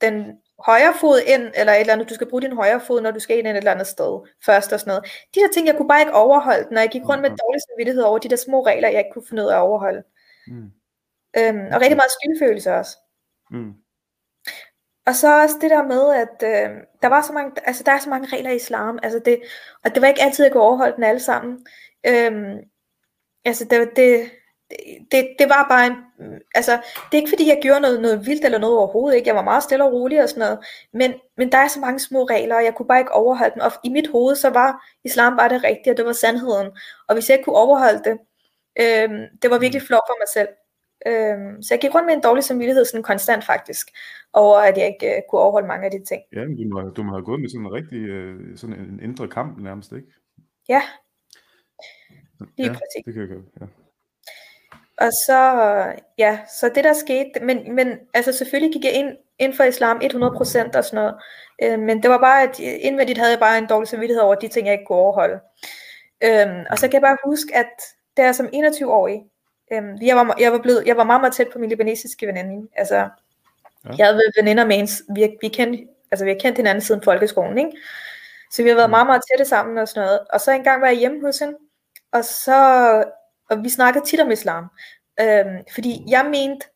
den 0.00 0.38
højre 0.66 0.94
fod 1.00 1.20
ind, 1.26 1.42
eller 1.54 1.72
et 1.72 1.80
eller 1.80 1.92
andet, 1.92 2.08
du 2.08 2.14
skal 2.14 2.28
bruge 2.30 2.42
din 2.42 2.52
højre 2.56 2.80
fod, 2.80 3.00
når 3.00 3.10
du 3.10 3.20
skal 3.20 3.38
ind 3.38 3.46
et 3.46 3.56
eller 3.56 3.70
andet 3.72 3.86
sted 3.86 4.20
først 4.46 4.72
og 4.72 4.80
sådan 4.80 4.90
noget. 4.90 5.04
De 5.34 5.40
der 5.40 5.48
ting, 5.54 5.66
jeg 5.66 5.76
kunne 5.76 5.88
bare 5.88 6.00
ikke 6.00 6.14
overholde, 6.14 6.74
når 6.74 6.80
jeg 6.80 6.90
gik 6.90 7.02
rundt 7.08 7.22
med 7.22 7.30
Mhm. 7.30 7.38
dårlig 7.42 7.60
samvittighed 7.62 8.02
over 8.02 8.18
de 8.18 8.28
der 8.28 8.36
små 8.36 8.66
regler, 8.66 8.88
jeg 8.88 8.98
ikke 8.98 9.10
kunne 9.12 9.26
finde 9.28 9.42
ud 9.42 9.48
af 9.48 9.56
at 9.56 9.60
overholde. 9.60 10.02
Mm. 10.46 10.70
Øhm, 11.38 11.66
og 11.72 11.80
rigtig 11.80 11.96
meget 11.96 12.12
skyldfølelse 12.18 12.72
også. 12.74 12.96
Mm. 13.50 13.72
Og 15.06 15.14
så 15.14 15.42
også 15.42 15.56
det 15.60 15.70
der 15.70 15.82
med, 15.82 16.14
at 16.14 16.48
øh, 16.48 16.76
der 17.02 17.08
var 17.08 17.22
så 17.22 17.32
mange, 17.32 17.52
altså 17.64 17.82
der 17.86 17.92
er 17.92 17.98
så 17.98 18.10
mange 18.10 18.36
regler 18.36 18.50
i 18.50 18.56
islam, 18.56 18.98
altså 19.02 19.18
det, 19.24 19.42
og 19.84 19.94
det 19.94 20.02
var 20.02 20.08
ikke 20.08 20.22
altid, 20.22 20.44
jeg 20.44 20.52
kunne 20.52 20.62
overholde 20.62 20.96
den 20.96 21.04
alle 21.04 21.20
sammen. 21.20 21.66
Øhm, 22.06 22.58
altså 23.44 23.64
det, 23.64 23.90
det, 23.96 24.30
det, 25.12 25.28
det 25.38 25.48
var 25.48 25.66
bare 25.68 25.86
en, 25.86 25.96
altså 26.54 26.72
det 26.72 27.18
er 27.18 27.22
ikke 27.22 27.30
fordi, 27.30 27.48
jeg 27.48 27.58
gjorde 27.62 27.80
noget, 27.80 28.02
noget 28.02 28.26
vildt 28.26 28.44
eller 28.44 28.58
noget 28.58 28.78
overhovedet 28.78 29.16
ikke, 29.16 29.28
jeg 29.28 29.36
var 29.36 29.42
meget 29.42 29.62
stille 29.62 29.84
og 29.84 29.92
rolig 29.92 30.22
og 30.22 30.28
sådan 30.28 30.40
noget, 30.40 30.58
men, 30.92 31.14
men 31.36 31.52
der 31.52 31.58
er 31.58 31.68
så 31.68 31.80
mange 31.80 32.00
små 32.00 32.24
regler, 32.24 32.56
og 32.56 32.64
jeg 32.64 32.74
kunne 32.74 32.88
bare 32.88 33.00
ikke 33.00 33.14
overholde 33.14 33.54
dem, 33.54 33.62
og 33.62 33.72
i 33.84 33.88
mit 33.88 34.08
hoved, 34.08 34.36
så 34.36 34.50
var 34.50 34.84
islam 35.04 35.36
bare 35.36 35.48
det 35.48 35.64
rigtige, 35.64 35.92
og 35.92 35.96
det 35.96 36.06
var 36.06 36.12
sandheden, 36.12 36.70
og 37.08 37.14
hvis 37.14 37.28
jeg 37.28 37.34
ikke 37.38 37.44
kunne 37.44 37.56
overholde 37.56 38.04
det, 38.04 38.18
øhm, 38.80 39.24
det 39.42 39.50
var 39.50 39.58
virkelig 39.58 39.82
flot 39.82 40.02
for 40.08 40.16
mig 40.20 40.28
selv. 40.28 40.48
Øhm, 41.06 41.62
så 41.62 41.74
jeg 41.74 41.80
gik 41.80 41.94
rundt 41.94 42.06
med 42.06 42.14
en 42.14 42.22
dårlig 42.22 42.44
samvittighed 42.44 42.84
sådan 42.84 43.02
konstant 43.02 43.44
faktisk, 43.44 43.86
over 44.32 44.58
at 44.58 44.78
jeg 44.78 44.86
ikke 44.86 45.16
øh, 45.16 45.22
kunne 45.30 45.40
overholde 45.40 45.68
mange 45.68 45.84
af 45.84 45.90
de 45.90 46.04
ting. 46.04 46.22
Ja, 46.32 46.44
men 46.44 46.56
du 46.56 46.68
må, 46.74 46.90
du 46.90 47.02
må 47.02 47.12
have 47.12 47.24
gået 47.24 47.40
med 47.40 47.48
sådan 47.48 47.66
en 47.66 47.72
rigtig 47.72 47.98
øh, 47.98 48.58
sådan 48.58 48.76
en 48.76 49.00
indre 49.02 49.28
kamp 49.28 49.58
nærmest, 49.58 49.92
ikke? 49.92 50.08
Ja, 50.68 50.82
lige 52.56 52.68
ja, 52.68 52.72
præcis. 52.72 53.04
det 53.04 53.14
kan 53.14 53.22
jeg 53.22 53.28
godt, 53.28 53.46
ja. 53.60 53.66
Og 54.98 55.12
så, 55.26 55.40
ja, 56.18 56.38
så 56.60 56.70
det 56.74 56.84
der 56.84 56.92
skete, 56.92 57.44
men, 57.44 57.74
men 57.74 57.98
altså 58.14 58.32
selvfølgelig 58.32 58.72
gik 58.72 58.84
jeg 58.84 58.92
ind, 58.92 59.16
ind 59.38 59.54
for 59.54 59.64
islam 59.64 60.00
100% 60.04 60.78
og 60.78 60.84
sådan 60.84 60.84
noget, 60.92 61.14
øh, 61.62 61.78
men 61.78 62.02
det 62.02 62.10
var 62.10 62.18
bare, 62.18 62.42
at 62.42 62.58
indvendigt 62.58 63.18
havde 63.18 63.30
jeg 63.30 63.40
bare 63.40 63.58
en 63.58 63.66
dårlig 63.66 63.88
samvittighed 63.88 64.22
over 64.22 64.34
de 64.34 64.48
ting, 64.48 64.66
jeg 64.66 64.72
ikke 64.72 64.84
kunne 64.86 64.98
overholde. 64.98 65.40
Øhm, 66.24 66.64
og 66.70 66.78
så 66.78 66.86
kan 66.86 66.92
jeg 66.92 67.02
bare 67.02 67.16
huske, 67.24 67.56
at 67.56 67.72
da 68.16 68.22
jeg 68.24 68.34
som 68.34 68.46
21-årig, 68.46 69.22
øhm, 69.72 69.98
jeg, 70.02 70.16
var, 70.16 70.36
jeg, 70.40 70.52
var 70.52 70.58
blevet, 70.58 70.86
jeg 70.86 70.96
var 70.96 71.04
meget, 71.04 71.20
meget 71.20 71.34
tæt 71.34 71.48
på 71.52 71.58
min 71.58 71.68
libanesiske 71.68 72.26
veninde, 72.26 72.68
altså, 72.76 73.08
Ja. 73.84 73.90
jeg 73.98 74.06
havde 74.06 74.16
været 74.16 74.32
veninder 74.38 74.66
med 74.66 74.78
ens, 74.78 75.02
vi, 75.14 75.36
vi, 75.40 75.48
kendte, 75.48 75.86
altså, 76.10 76.24
vi 76.24 76.30
har 76.30 76.38
kendt 76.40 76.58
hinanden 76.58 76.82
siden 76.82 77.02
folkeskolen, 77.02 77.58
ikke? 77.58 77.72
Så 78.50 78.62
vi 78.62 78.68
har 78.68 78.76
været 78.76 78.88
Mm. 78.88 78.90
meget, 78.90 79.06
meget 79.06 79.22
tætte 79.30 79.44
sammen 79.44 79.78
og 79.78 79.88
sådan 79.88 80.06
noget. 80.06 80.20
Og 80.30 80.40
så 80.40 80.50
engang 80.52 80.80
var 80.80 80.86
jeg 80.86 80.96
hjemme 80.96 81.20
hos 81.20 81.38
hende, 81.38 81.54
og 82.12 82.24
så, 82.24 82.54
og 83.50 83.64
vi 83.64 83.68
snakkede 83.68 84.04
tit 84.04 84.20
om 84.20 84.30
islam. 84.30 84.64
Øhm, 85.20 85.56
fordi 85.74 86.04
jeg 86.08 86.24
mente, 86.26 86.66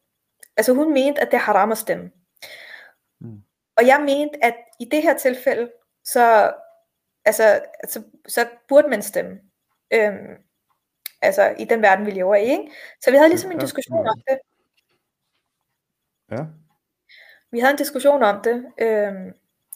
altså 0.57 0.73
hun 0.73 0.93
mente, 0.93 1.21
at 1.21 1.27
det 1.31 1.35
er 1.37 1.41
haram 1.41 1.73
at 1.73 1.79
stemme. 1.79 2.11
Mm. 3.21 3.43
Og 3.77 3.87
jeg 3.87 4.01
mente, 4.01 4.45
at 4.45 4.55
i 4.81 4.85
det 4.85 5.03
her 5.03 5.19
tilfælde, 5.19 5.71
så, 6.05 6.53
altså, 7.25 7.45
altså, 7.83 8.03
så 8.29 8.47
burde 8.69 8.89
man 8.89 9.03
stemme. 9.03 9.39
Øhm, 9.91 10.35
altså 11.27 11.55
i 11.59 11.65
den 11.65 11.83
verden, 11.83 12.07
vi 12.07 12.11
lever 12.11 12.35
i. 12.35 12.43
Ikke? 12.45 12.71
Så 13.01 13.11
vi 13.11 13.17
havde 13.17 13.29
ligesom 13.29 13.51
en 13.53 13.59
diskussion 13.59 14.07
om 14.09 14.21
det. 14.29 14.39
Ja, 16.31 16.45
Vi 17.53 17.59
havde 17.61 17.71
en 17.73 17.79
diskussion 17.79 18.23
om 18.23 18.43
det, 18.43 18.67
øhm, 18.81 19.33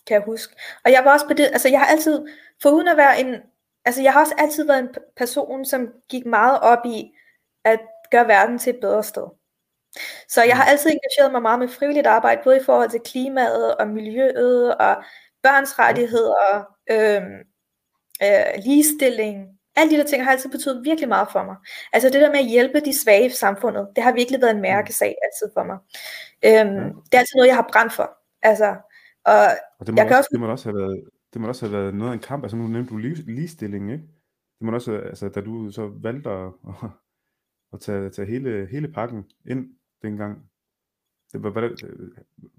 kan 0.07 0.15
jeg 0.15 0.23
huske. 0.27 0.57
Og 0.85 0.93
jeg 0.93 1.05
var 1.05 1.13
også 1.13 1.27
på 1.27 1.33
det, 1.35 1.45
altså 1.45 1.69
jeg 1.69 1.79
har 1.81 1.87
altid, 1.87 2.27
for 2.63 2.71
uden 2.71 2.89
at 2.89 2.97
være 2.97 3.21
en, 3.21 3.37
altså 3.85 4.03
jeg 4.03 4.13
har 4.13 4.21
også 4.21 4.35
altid 4.39 4.67
været 4.67 4.79
en 4.79 4.89
person, 5.17 5.65
som 5.65 5.89
gik 6.09 6.27
meget 6.27 6.61
op 6.61 6.87
i 6.87 7.13
at 7.65 7.81
gøre 8.11 8.29
verden 8.29 8.59
til 8.59 8.75
et 8.75 8.81
bedre 8.81 9.05
sted. 9.05 9.27
Så 10.29 10.43
jeg 10.43 10.57
har 10.57 10.65
Mm. 10.65 10.71
altid 10.71 10.91
engageret 10.91 11.33
mig 11.33 11.43
meget 11.43 11.59
med 11.59 11.69
frivilligt 11.69 12.07
arbejde, 12.07 12.41
både 12.45 12.57
i 12.57 12.65
forhold 12.65 12.91
til 12.91 13.01
klimaet 13.01 13.77
og 13.77 13.89
miljøet 13.89 14.77
og 14.77 15.05
børns 15.43 15.79
rettigheder, 15.79 16.65
øhm, 16.91 17.39
øh, 18.23 18.63
ligestilling. 18.65 19.60
Alle 19.77 19.93
de 19.93 19.97
der 20.01 20.07
ting 20.07 20.25
har 20.25 20.31
altid 20.31 20.51
betydet 20.51 20.85
virkelig 20.85 21.09
meget 21.09 21.29
for 21.33 21.45
mig. 21.45 21.57
Altså 21.93 22.09
det 22.09 22.21
der 22.21 22.31
med 22.31 22.39
at 22.39 22.51
hjælpe 22.51 22.81
de 22.81 22.99
svage 23.03 23.27
i 23.27 23.31
samfundet, 23.31 23.89
det 23.97 24.05
har 24.05 24.13
virkelig 24.13 24.41
været 24.41 24.55
en 24.55 24.63
mærkesag 24.63 25.15
altid 25.27 25.53
for 25.57 25.65
mig. 25.65 25.79
Øhm, 26.49 26.77
Ja. 26.77 26.89
Det 27.09 27.15
er 27.15 27.19
altid 27.19 27.37
noget, 27.37 27.49
jeg 27.49 27.57
har 27.57 27.69
brændt 27.73 27.93
for. 27.93 28.09
Altså, 28.43 28.69
og 29.25 29.35
og 29.79 29.87
det 29.87 29.95
må, 29.95 30.01
Jeg 30.01 30.07
kan 30.09 30.17
også, 30.17 30.19
også- 30.19 30.29
det 30.33 30.41
må 30.41 30.47
også 30.51 30.69
have 30.71 30.77
været, 30.83 31.05
det 31.33 31.41
må 31.41 31.49
også 31.49 31.67
have 31.67 31.79
været 31.83 31.95
noget 31.95 32.11
af 32.11 32.15
en 32.15 32.21
kamp, 32.21 32.45
altså 32.45 32.57
nu 32.57 32.67
nævnte 32.67 32.91
du 32.91 32.97
lige, 32.97 33.15
ligestilling, 33.15 33.93
ikke? 33.93 34.05
Det 34.59 34.67
må 34.67 34.73
også, 34.73 34.93
altså 34.93 35.29
da 35.29 35.41
du 35.41 35.71
så 35.71 35.91
valgte 36.03 36.31
at, 36.31 36.49
at, 37.73 37.81
tage, 37.81 38.11
tage 38.11 38.29
hele, 38.29 38.69
hele 38.71 38.89
pakken 38.93 39.25
ind 39.51 39.67
dengang, 40.03 40.39
det, 41.33 41.41
hvordan, 41.41 41.77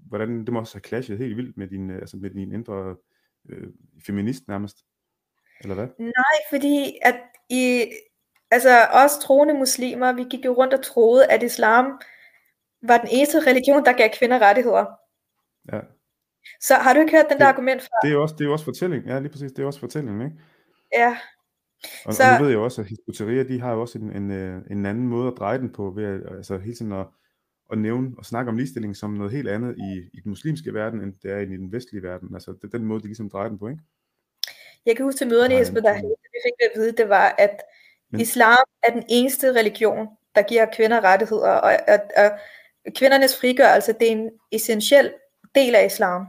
hvordan, 0.08 0.44
det 0.44 0.52
må 0.52 0.58
også 0.60 0.74
have 0.74 0.82
clashet 0.88 1.18
helt 1.18 1.36
vildt 1.36 1.56
med 1.56 1.68
din, 1.68 1.90
øh, 1.90 1.96
altså 1.98 2.16
med 2.16 2.30
din 2.30 2.52
indre 2.52 2.96
øh, 3.48 3.68
feminist 4.06 4.48
nærmest, 4.48 4.78
eller 5.62 5.74
hvad? 5.74 5.88
Nej, 5.98 6.36
fordi 6.50 6.98
at 7.02 7.14
i, 7.48 7.84
altså 8.50 8.86
os 8.92 9.18
troende 9.18 9.54
muslimer, 9.54 10.12
vi 10.12 10.24
gik 10.30 10.44
jo 10.44 10.52
rundt 10.52 10.74
og 10.74 10.84
troede, 10.84 11.26
at 11.26 11.42
islam 11.42 12.00
var 12.82 12.98
den 12.98 13.08
eneste 13.12 13.40
religion, 13.40 13.84
der 13.84 13.92
gav 13.92 14.08
kvinder 14.18 14.38
rettigheder. 14.38 14.84
Ja. 15.72 15.80
Så 16.60 16.74
har 16.74 16.94
du 16.94 17.00
ikke 17.00 17.12
hørt 17.12 17.26
den 17.30 17.38
der 17.38 17.44
Det- 17.44 17.52
argument 17.52 17.82
før? 17.82 17.88
Det 18.02 18.08
er 18.08 18.12
jo 18.12 18.22
også, 18.22 18.34
det 18.34 18.40
er 18.40 18.44
jo 18.48 18.52
også 18.52 18.64
fortælling, 18.64 19.06
ja 19.06 19.18
lige 19.18 19.30
præcis, 19.32 19.52
det 19.52 19.62
er 19.62 19.66
også 19.66 19.80
fortælling, 19.80 20.24
ikke? 20.24 20.36
Ja, 20.96 21.16
Og, 22.06 22.14
så... 22.14 22.22
Og 22.24 22.38
nu 22.38 22.44
ved 22.44 22.50
jeg 22.50 22.60
også, 22.60 22.80
at 22.80 22.86
Hizb 22.86 23.48
de 23.48 23.60
har 23.60 23.72
jo 23.72 23.80
også 23.80 23.98
en, 23.98 24.16
en, 24.16 24.30
øh, 24.30 24.62
en 24.70 24.86
anden 24.86 25.08
måde 25.08 25.28
at 25.28 25.34
dreje 25.38 25.58
den 25.58 25.72
på, 25.72 25.90
ved 25.90 26.04
at, 26.04 26.36
altså 26.36 26.58
hele 26.58 26.74
tiden 26.74 26.92
at, 26.92 27.06
at 27.72 27.78
nævne 27.78 28.10
og 28.18 28.24
snakke 28.24 28.48
om 28.48 28.56
ligestilling 28.56 28.96
som 28.96 29.10
noget 29.10 29.32
helt 29.32 29.48
andet 29.48 29.76
i, 29.78 30.08
i 30.14 30.20
den 30.20 30.30
muslimske 30.30 30.74
verden, 30.74 31.00
end 31.00 31.14
det 31.22 31.30
er 31.32 31.38
i 31.38 31.46
den 31.46 31.72
vestlige 31.72 32.02
verden. 32.02 32.34
Altså 32.34 32.50
det 32.52 32.64
er 32.64 32.78
den 32.78 32.86
måde, 32.86 33.00
de 33.02 33.06
ligesom 33.06 33.30
drejer 33.30 33.48
den 33.48 33.58
på, 33.58 33.68
ikke? 33.68 33.82
Jeg 34.86 34.96
kan 34.96 35.04
huske 35.04 35.18
til 35.18 35.28
møderne 35.28 35.54
i 35.54 35.56
Nej, 35.56 35.58
Hizb 35.64 35.76
ut-Tahrir, 35.76 35.94
det- 36.08 36.16
det 36.22 36.30
vi 36.32 36.38
fik 36.44 36.52
at 36.70 36.70
vide, 36.80 36.92
det 36.92 37.08
var, 37.08 37.34
at 37.38 37.62
Men- 38.10 38.20
islam 38.20 38.64
er 38.82 38.92
den 38.92 39.04
eneste 39.08 39.52
religion, 39.52 40.08
der 40.34 40.42
giver 40.42 40.66
kvinder 40.76 41.00
rettigheder, 41.04 41.48
og, 41.50 41.72
og, 41.88 41.98
og 42.16 42.30
kvindernes 42.96 43.40
frigørelse, 43.40 43.92
det 43.92 44.08
er 44.08 44.12
en 44.12 44.30
essentiel 44.52 45.12
del 45.54 45.74
af 45.74 45.86
islam. 45.86 46.26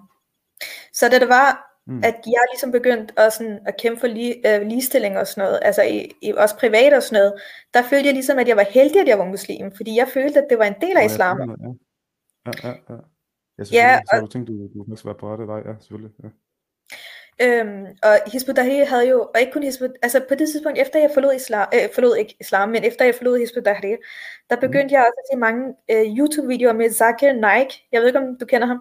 Så 0.94 1.10
da 1.10 1.20
det 1.20 1.30
var, 1.30 1.70
Mm. 1.88 1.98
at 2.04 2.16
jeg 2.26 2.44
ligesom 2.52 2.72
begyndte 2.72 3.20
at, 3.20 3.34
sådan, 3.34 3.60
at 3.68 3.78
kæmpe 3.78 4.00
for 4.00 4.08
lige, 4.08 4.56
øh, 4.56 4.62
ligestilling 4.68 5.18
og 5.18 5.28
sådan 5.28 5.42
noget, 5.48 5.60
altså 5.62 5.82
i, 5.84 6.12
i, 6.22 6.32
også 6.32 6.56
privat 6.58 6.94
og 6.94 7.04
sådan 7.04 7.20
noget, 7.20 7.34
der 7.74 7.82
følte 7.82 8.06
jeg 8.06 8.14
ligesom, 8.14 8.40
at 8.40 8.48
jeg 8.48 8.58
var 8.58 8.64
heldig, 8.70 9.02
at 9.02 9.08
jeg 9.08 9.20
var 9.20 9.26
muslim, 9.26 9.72
fordi 9.76 9.96
jeg 9.98 10.08
følte, 10.14 10.40
at 10.42 10.48
det 10.50 10.58
var 10.60 10.66
en 10.66 10.76
del 10.82 10.98
af 10.98 11.06
islam. 11.06 11.40
Ja, 11.40 11.46
ja, 12.46 12.70
ja. 12.70 12.74
ja. 12.90 12.96
Ja, 13.58 13.64
selvfølgelig. 13.64 13.74
Ja, 13.74 14.00
så 14.06 14.16
har 14.16 14.22
du 14.22 14.46
du, 14.86 14.92
også 14.92 15.04
være 15.04 15.16
på 15.16 15.32
rette 15.32 15.48
vej. 15.48 15.60
Ja, 15.60 15.74
selvfølgelig. 15.80 16.12
Ja. 16.24 16.30
Øhm, 17.42 17.86
og 18.04 18.32
Hizb 18.32 18.50
ut-Tahrir 18.50 18.86
havde 18.86 19.10
jo, 19.10 19.30
og 19.34 19.40
ikke 19.40 19.52
kun 19.54 19.64
Hizb 19.64 19.82
ut- 19.82 20.00
altså 20.02 20.20
på 20.30 20.36
det 20.36 20.50
tidspunkt, 20.50 20.80
efter 20.80 21.00
jeg 21.00 21.12
forlod 21.14 21.34
islam, 21.34 21.68
øh, 21.74 21.90
forlod 21.94 22.16
ikke 22.16 22.36
islam, 22.40 22.70
men 22.70 22.84
efter 22.84 23.06
jeg 23.06 23.16
forlod 23.16 23.40
Hizb 23.40 23.58
ut-Tahrir, 23.58 23.98
der 24.50 24.56
begyndte 24.56 24.96
jeg 24.96 25.02
også 25.02 25.20
at 25.24 25.28
se 25.34 25.40
mange 25.40 25.74
øh, 25.92 26.18
YouTube-videoer 26.18 26.74
med 26.74 26.90
Zakir 26.92 27.34
Naik. 27.34 27.68
Jeg 27.92 28.02
ved 28.02 28.08
ikke, 28.08 28.20
om 28.20 28.38
du 28.40 28.46
kender 28.46 28.68
ham. 28.68 28.80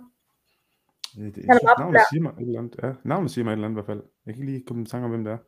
Ja, 1.16 1.22
det, 1.22 1.44
Han 1.48 1.56
er 1.56 1.64
meget 1.64 1.78
navnet 1.78 2.00
siger 2.10 2.22
mig 2.22 2.32
et 2.40 2.46
eller 2.46 2.58
andet. 2.58 2.76
Ja, 2.82 2.88
navnet 3.04 3.30
siger 3.30 3.44
mig 3.44 3.50
et 3.50 3.56
eller 3.56 3.66
andet 3.66 3.74
i 3.74 3.80
hvert 3.80 3.86
fald. 3.86 4.02
Jeg 4.26 4.34
kan 4.34 4.42
ikke 4.42 4.52
lige 4.52 4.66
komme 4.66 4.82
i 4.82 4.86
tanke 4.86 5.04
om, 5.04 5.10
hvem 5.10 5.24
det 5.24 5.32
er. 5.32 5.38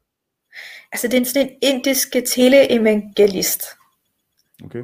Altså 0.93 1.09
det 1.09 1.15
er 1.15 1.19
en 1.19 1.25
sådan 1.25 1.49
en 1.49 1.57
indisk 1.63 2.17
teleevangelist. 2.27 3.63
Okay. 4.65 4.83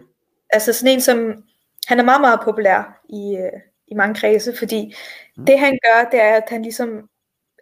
Altså 0.53 0.73
sådan 0.73 0.95
en, 0.95 1.01
som 1.01 1.45
han 1.87 1.99
er 1.99 2.05
meget, 2.05 2.21
meget 2.21 2.41
populær 2.45 3.01
i, 3.09 3.37
øh, 3.37 3.61
i 3.87 3.95
mange 3.95 4.15
kredse, 4.15 4.57
fordi 4.59 4.95
mm. 5.37 5.47
det 5.47 5.59
han 5.59 5.79
gør, 5.85 6.11
det 6.11 6.21
er, 6.21 6.35
at 6.37 6.49
han 6.49 6.63
ligesom, 6.63 7.09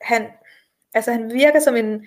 han, 0.02 0.26
altså 0.94 1.12
han 1.12 1.32
virker 1.32 1.60
som 1.60 1.76
en 1.76 2.06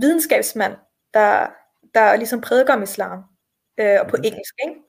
videnskabsmand, 0.00 0.74
der, 1.14 1.46
der 1.94 2.16
ligesom 2.16 2.40
prædiker 2.40 2.74
om 2.74 2.82
islam, 2.82 3.22
øh, 3.80 3.96
og 4.00 4.06
på 4.06 4.16
mm. 4.16 4.24
engelsk, 4.24 4.54
ikke? 4.66 4.80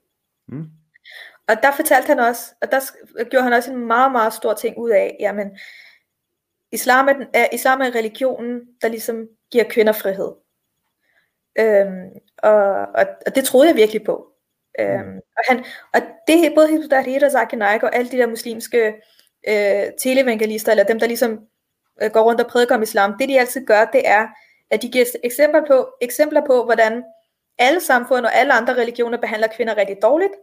Mm. 0.47 0.65
Og 1.47 1.56
der 1.63 1.71
fortalte 1.71 2.08
han 2.08 2.19
også, 2.19 2.56
og 2.62 2.71
der 2.71 2.80
gjorde 3.30 3.43
han 3.43 3.54
også 3.54 3.71
en 3.71 3.88
meget, 3.88 4.12
meget 4.12 4.34
stor 4.34 4.54
ting 4.54 4.78
ud 4.78 4.89
af, 4.89 5.17
jamen, 5.19 5.58
islam 6.71 7.08
er, 7.08 7.13
den, 7.13 7.28
er, 7.34 7.47
islam 7.54 7.82
er 7.82 7.95
religionen, 7.95 8.62
der 8.82 8.88
ligesom 8.88 9.28
giver 9.52 9.63
kvinder 9.63 9.93
frihed. 9.93 10.32
Øhm, 11.60 12.10
og, 12.38 12.62
og, 12.82 13.06
og 13.25 13.36
det 13.36 13.43
troede 13.43 13.67
jeg 13.67 13.75
virkelig 13.75 14.04
på. 14.04 14.28
Øhm, 14.80 15.08
mm. 15.08 15.17
og, 15.38 15.43
han, 15.47 15.65
og 15.93 16.02
det 16.28 16.54
både 16.56 16.67
Hizb 16.67 16.93
ut 17.15 17.23
og 17.23 17.32
Zakir 17.32 17.58
Naik 17.58 17.84
og 17.84 17.95
alle 17.95 18.12
de 18.12 18.17
der 18.17 18.28
muslimske 18.28 18.93
øh, 19.47 19.84
televangelister, 19.99 20.71
eller 20.71 20.84
dem, 20.84 20.99
der 20.99 21.08
ligesom 21.08 21.39
øh, 22.01 22.12
går 22.12 22.21
rundt 22.21 22.41
og 22.41 22.47
prædiker 22.47 22.75
om 22.75 22.81
islam, 22.81 23.17
det 23.19 23.29
de 23.29 23.39
altid 23.39 23.65
gør, 23.65 23.85
det 23.85 24.01
er, 24.05 24.27
at 24.71 24.81
de 24.81 24.89
giver 24.89 25.05
eksempler 25.23 25.65
på, 25.67 25.89
eksempler 26.01 26.41
på, 26.45 26.63
hvordan 26.63 27.03
alle 27.57 27.81
samfund 27.81 28.25
og 28.25 28.35
alle 28.35 28.53
andre 28.53 28.73
religioner 28.73 29.17
behandler 29.17 29.47
kvinder 29.47 29.77
rigtig 29.77 29.97
dårligt. 30.01 30.33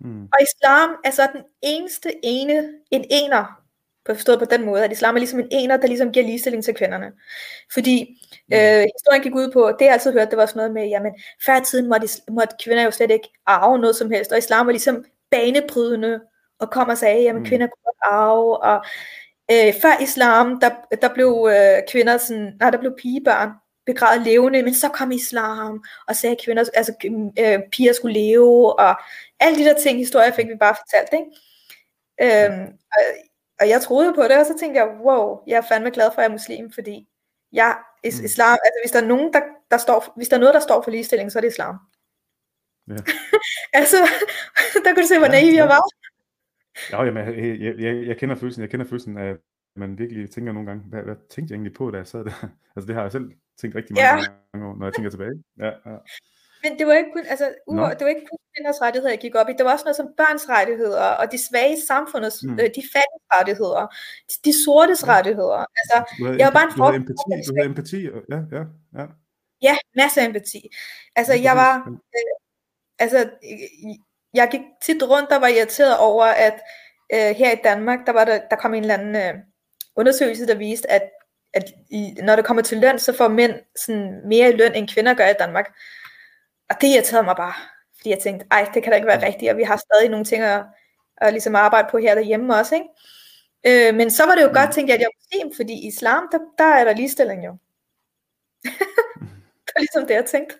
Mm. 0.00 0.22
Og 0.22 0.38
islam 0.42 0.90
er 1.04 1.10
så 1.10 1.28
den 1.32 1.42
eneste 1.62 2.10
ene, 2.22 2.68
en 2.90 3.04
ener, 3.10 3.62
på 4.06 4.14
forstået 4.14 4.38
på 4.38 4.44
den 4.44 4.64
måde, 4.64 4.84
at 4.84 4.92
islam 4.92 5.14
er 5.14 5.18
ligesom 5.18 5.40
en 5.40 5.48
ener, 5.50 5.76
der 5.76 5.86
ligesom 5.86 6.12
giver 6.12 6.26
ligestilling 6.26 6.64
til 6.64 6.74
kvinderne. 6.74 7.12
Fordi 7.72 8.22
mm. 8.48 8.56
øh, 8.56 8.86
historien 8.96 9.22
gik 9.22 9.34
ud 9.34 9.52
på, 9.52 9.72
det 9.78 9.84
jeg 9.84 9.92
altid 9.92 10.12
hørt, 10.12 10.30
det 10.30 10.38
var 10.38 10.46
sådan 10.46 10.58
noget 10.58 10.72
med, 10.72 10.86
jamen 10.88 11.12
før 11.46 11.60
tiden 11.60 11.88
måtte, 11.88 12.08
måtte 12.30 12.56
kvinder 12.64 12.84
jo 12.84 12.90
slet 12.90 13.10
ikke 13.10 13.28
arve 13.46 13.78
noget 13.78 13.96
som 13.96 14.10
helst, 14.10 14.32
og 14.32 14.38
islam 14.38 14.66
var 14.66 14.72
ligesom 14.72 15.04
banebrydende, 15.30 16.20
og 16.60 16.70
kom 16.70 16.88
og 16.88 16.98
sagde, 16.98 17.22
jamen 17.22 17.42
mm. 17.42 17.48
kvinder 17.48 17.66
kunne 17.66 18.12
arve, 18.12 18.62
og 18.62 18.84
øh, 19.50 19.74
før 19.82 20.02
islam, 20.02 20.60
der, 20.60 20.70
der 21.02 21.14
blev 21.14 21.48
øh, 21.50 21.82
kvinder 21.90 22.18
sådan, 22.18 22.52
nej, 22.60 22.70
der 22.70 22.78
blev 22.78 22.94
pigebørn 22.98 23.50
begravet 23.86 24.22
levende, 24.22 24.62
men 24.62 24.74
så 24.74 24.88
kom 24.88 25.12
islam 25.12 25.84
og 26.08 26.16
sagde, 26.16 26.36
at 26.36 26.42
kvinder, 26.44 26.64
altså 26.74 26.92
øh, 27.38 27.58
piger 27.72 27.92
skulle 27.92 28.20
leve, 28.20 28.78
og 28.78 28.94
alle 29.40 29.58
de 29.58 29.64
der 29.64 29.74
ting, 29.74 29.98
historier 29.98 30.32
fik 30.32 30.48
vi 30.48 30.56
bare 30.60 30.74
fortalt, 30.74 31.12
ikke? 31.12 31.30
Øhm, 32.22 32.66
og, 32.92 33.02
og 33.60 33.68
jeg 33.68 33.80
troede 33.80 34.14
på 34.14 34.22
det, 34.22 34.38
og 34.38 34.46
så 34.46 34.54
tænkte 34.60 34.80
jeg, 34.80 34.88
wow, 35.06 35.38
jeg 35.46 35.56
er 35.56 35.68
fandme 35.68 35.90
glad 35.90 36.10
for, 36.10 36.18
at 36.18 36.22
jeg 36.22 36.28
er 36.28 36.32
muslim, 36.32 36.72
fordi 36.72 37.08
jeg, 37.52 37.76
is, 38.04 38.18
mm. 38.18 38.24
islam, 38.24 38.58
altså 38.64 38.78
hvis 38.82 38.90
der 38.90 39.00
er 39.00 39.06
nogen, 39.06 39.32
der, 39.32 39.40
der 39.70 39.78
står, 39.78 40.12
hvis 40.16 40.28
der 40.28 40.36
er 40.36 40.40
noget, 40.40 40.54
der 40.54 40.60
står 40.60 40.82
for 40.82 40.90
ligestilling, 40.90 41.32
så 41.32 41.38
er 41.38 41.40
det 41.40 41.48
islam. 41.48 41.76
Ja. 42.88 42.96
altså, 43.80 43.96
der 44.84 44.92
kunne 44.92 45.02
du 45.02 45.08
se, 45.08 45.18
hvor 45.18 45.26
ja, 45.26 45.32
naiv 45.32 45.54
jeg 45.54 45.68
var. 45.68 45.82
Ja, 46.90 47.02
jamen, 47.02 47.26
jeg, 47.26 47.60
jeg, 47.60 47.74
jeg, 47.78 48.06
jeg 48.06 48.16
kender 48.16 48.36
følelsen, 48.36 48.62
jeg 48.62 48.70
kender 48.70 48.86
følelsen 48.86 49.18
af, 49.18 49.36
man 49.76 49.98
virkelig 49.98 50.30
tænker 50.30 50.52
nogle 50.52 50.68
gange, 50.68 50.82
hvad, 50.88 51.02
hvad 51.02 51.16
tænkte 51.30 51.52
jeg 51.52 51.56
egentlig 51.56 51.74
på, 51.74 51.90
da 51.90 51.96
jeg 51.96 52.06
sad 52.06 52.24
der? 52.24 52.48
Altså 52.76 52.86
det 52.86 52.94
har 52.94 53.02
jeg 53.02 53.12
selv 53.12 53.30
tænkt 53.60 53.76
rigtig 53.76 53.94
mange 53.94 54.08
ja. 54.08 54.26
gange 54.52 54.78
når 54.78 54.86
jeg 54.86 54.94
tænker 54.94 55.10
tilbage. 55.10 55.36
Ja, 55.58 55.70
ja. 55.90 55.96
Men 56.62 56.78
det 56.78 56.86
var 56.86 56.94
ikke 57.00 57.12
kun, 57.12 57.24
altså, 57.34 57.46
no. 57.68 57.82
det 57.96 58.02
var 58.06 58.12
ikke 58.14 58.26
kun 58.30 58.38
kvinders 58.54 58.82
rettigheder, 58.82 59.12
jeg 59.14 59.22
gik 59.26 59.34
op 59.34 59.48
i. 59.48 59.52
Det 59.58 59.64
var 59.64 59.72
også 59.72 59.86
noget 59.88 60.00
som 60.02 60.08
børns 60.16 60.48
rettigheder, 60.48 61.06
og 61.20 61.32
de 61.32 61.38
svage 61.48 61.76
samfundets, 61.92 62.38
mm. 62.44 62.52
øh, 62.62 62.68
de 62.78 62.82
fattige 62.94 63.24
rettigheder, 63.36 63.82
de, 64.30 64.34
de 64.46 64.52
sortes 64.64 65.02
ja. 65.02 65.08
rettigheder. 65.14 65.60
Altså, 65.80 65.96
jeg 66.40 66.46
var 66.48 66.54
bare 66.58 66.68
en 66.68 66.74
havde 66.82 66.96
empati, 67.02 67.30
du 67.48 67.52
havde 67.56 67.70
empati, 67.74 68.00
ja, 68.32 68.38
ja, 68.56 68.62
ja. 68.98 69.04
Ja, 69.68 69.74
masser 70.00 70.20
af 70.22 70.26
empati. 70.26 70.60
Altså, 71.16 71.34
jeg 71.46 71.54
var, 71.62 71.74
øh, 72.16 72.34
altså, 73.04 73.18
jeg 74.34 74.48
gik 74.50 74.60
tit 74.82 75.02
rundt 75.02 75.32
og 75.32 75.40
var 75.40 75.48
irriteret 75.48 75.98
over, 75.98 76.24
at 76.24 76.54
øh, 77.14 77.36
her 77.36 77.52
i 77.52 77.60
Danmark, 77.64 77.98
der, 78.06 78.12
var 78.12 78.24
der, 78.24 78.40
der 78.50 78.56
kom 78.56 78.74
en 78.74 78.82
eller 78.82 78.94
anden 78.94 79.16
øh, 79.16 79.34
undersøgelse, 79.96 80.46
der 80.46 80.54
viste, 80.54 80.90
at, 80.90 81.10
at 81.54 81.64
i, 81.90 82.14
når 82.22 82.36
det 82.36 82.44
kommer 82.44 82.62
til 82.62 82.78
løn, 82.78 82.98
så 82.98 83.16
får 83.16 83.28
mænd 83.28 83.54
sådan 83.76 84.20
mere 84.28 84.48
i 84.48 84.56
løn, 84.56 84.74
end 84.74 84.88
kvinder 84.88 85.14
gør 85.14 85.26
i 85.26 85.34
Danmark. 85.38 85.74
Og 86.70 86.76
det 86.80 86.88
irriterede 86.88 87.24
mig 87.24 87.36
bare, 87.36 87.54
fordi 87.96 88.10
jeg 88.10 88.18
tænkte, 88.18 88.46
ej, 88.50 88.70
det 88.74 88.82
kan 88.82 88.92
da 88.92 88.96
ikke 88.96 89.08
være 89.08 89.26
rigtigt, 89.26 89.50
og 89.50 89.56
vi 89.56 89.62
har 89.62 89.76
stadig 89.76 90.08
nogle 90.08 90.24
ting 90.24 90.42
at, 90.42 90.62
at 91.16 91.32
ligesom 91.32 91.54
arbejde 91.54 91.88
på 91.90 91.98
her 91.98 92.14
derhjemme 92.14 92.56
også, 92.56 92.74
ikke? 92.74 92.88
Øh, 93.66 93.94
men 93.94 94.10
så 94.10 94.26
var 94.26 94.34
det 94.34 94.42
jo 94.42 94.48
mm. 94.48 94.54
godt, 94.54 94.72
tænkt, 94.72 94.90
at 94.90 95.00
jeg 95.00 95.06
var 95.06 95.20
muslim, 95.20 95.56
fordi 95.56 95.72
i 95.72 95.86
islam, 95.88 96.28
der, 96.32 96.38
der 96.58 96.64
er 96.64 96.84
der 96.84 96.94
ligestilling 96.94 97.44
jo. 97.44 97.56
det 99.64 99.72
var 99.74 99.80
ligesom 99.80 100.06
det, 100.06 100.14
jeg 100.14 100.26
tænkte. 100.26 100.54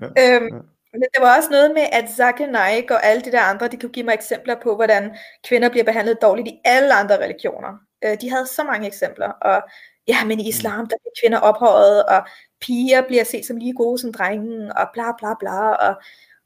Ja, 0.00 0.06
øhm, 0.06 0.46
ja. 0.46 0.60
Men 0.92 1.00
det 1.00 1.20
var 1.20 1.36
også 1.36 1.50
noget 1.50 1.70
med, 1.74 1.86
at 1.92 2.10
Zakir 2.10 2.46
Naik 2.46 2.90
og 2.90 3.04
alle 3.06 3.22
de 3.22 3.32
der 3.32 3.40
andre, 3.40 3.68
de 3.68 3.76
kunne 3.76 3.92
give 3.92 4.04
mig 4.04 4.14
eksempler 4.14 4.54
på, 4.62 4.74
hvordan 4.74 5.16
kvinder 5.44 5.68
bliver 5.68 5.84
behandlet 5.84 6.22
dårligt 6.22 6.48
i 6.48 6.60
alle 6.64 6.94
andre 6.94 7.18
religioner. 7.24 7.78
Øh, 8.04 8.20
de 8.20 8.30
havde 8.30 8.46
så 8.46 8.62
mange 8.64 8.86
eksempler, 8.86 9.28
og 9.28 9.62
ja, 10.08 10.24
men 10.24 10.40
i 10.40 10.42
mm. 10.42 10.48
islam, 10.48 10.86
der 10.86 10.96
bliver 10.96 11.14
kvinder 11.22 11.38
ophøjet, 11.38 12.04
og 12.06 12.26
piger 12.60 13.02
bliver 13.02 13.24
set 13.24 13.46
som 13.46 13.56
lige 13.56 13.72
gode 13.72 13.98
som 13.98 14.12
drengen, 14.12 14.72
og 14.72 14.88
bla 14.92 15.12
bla 15.18 15.34
bla, 15.40 15.70
og, 15.70 15.94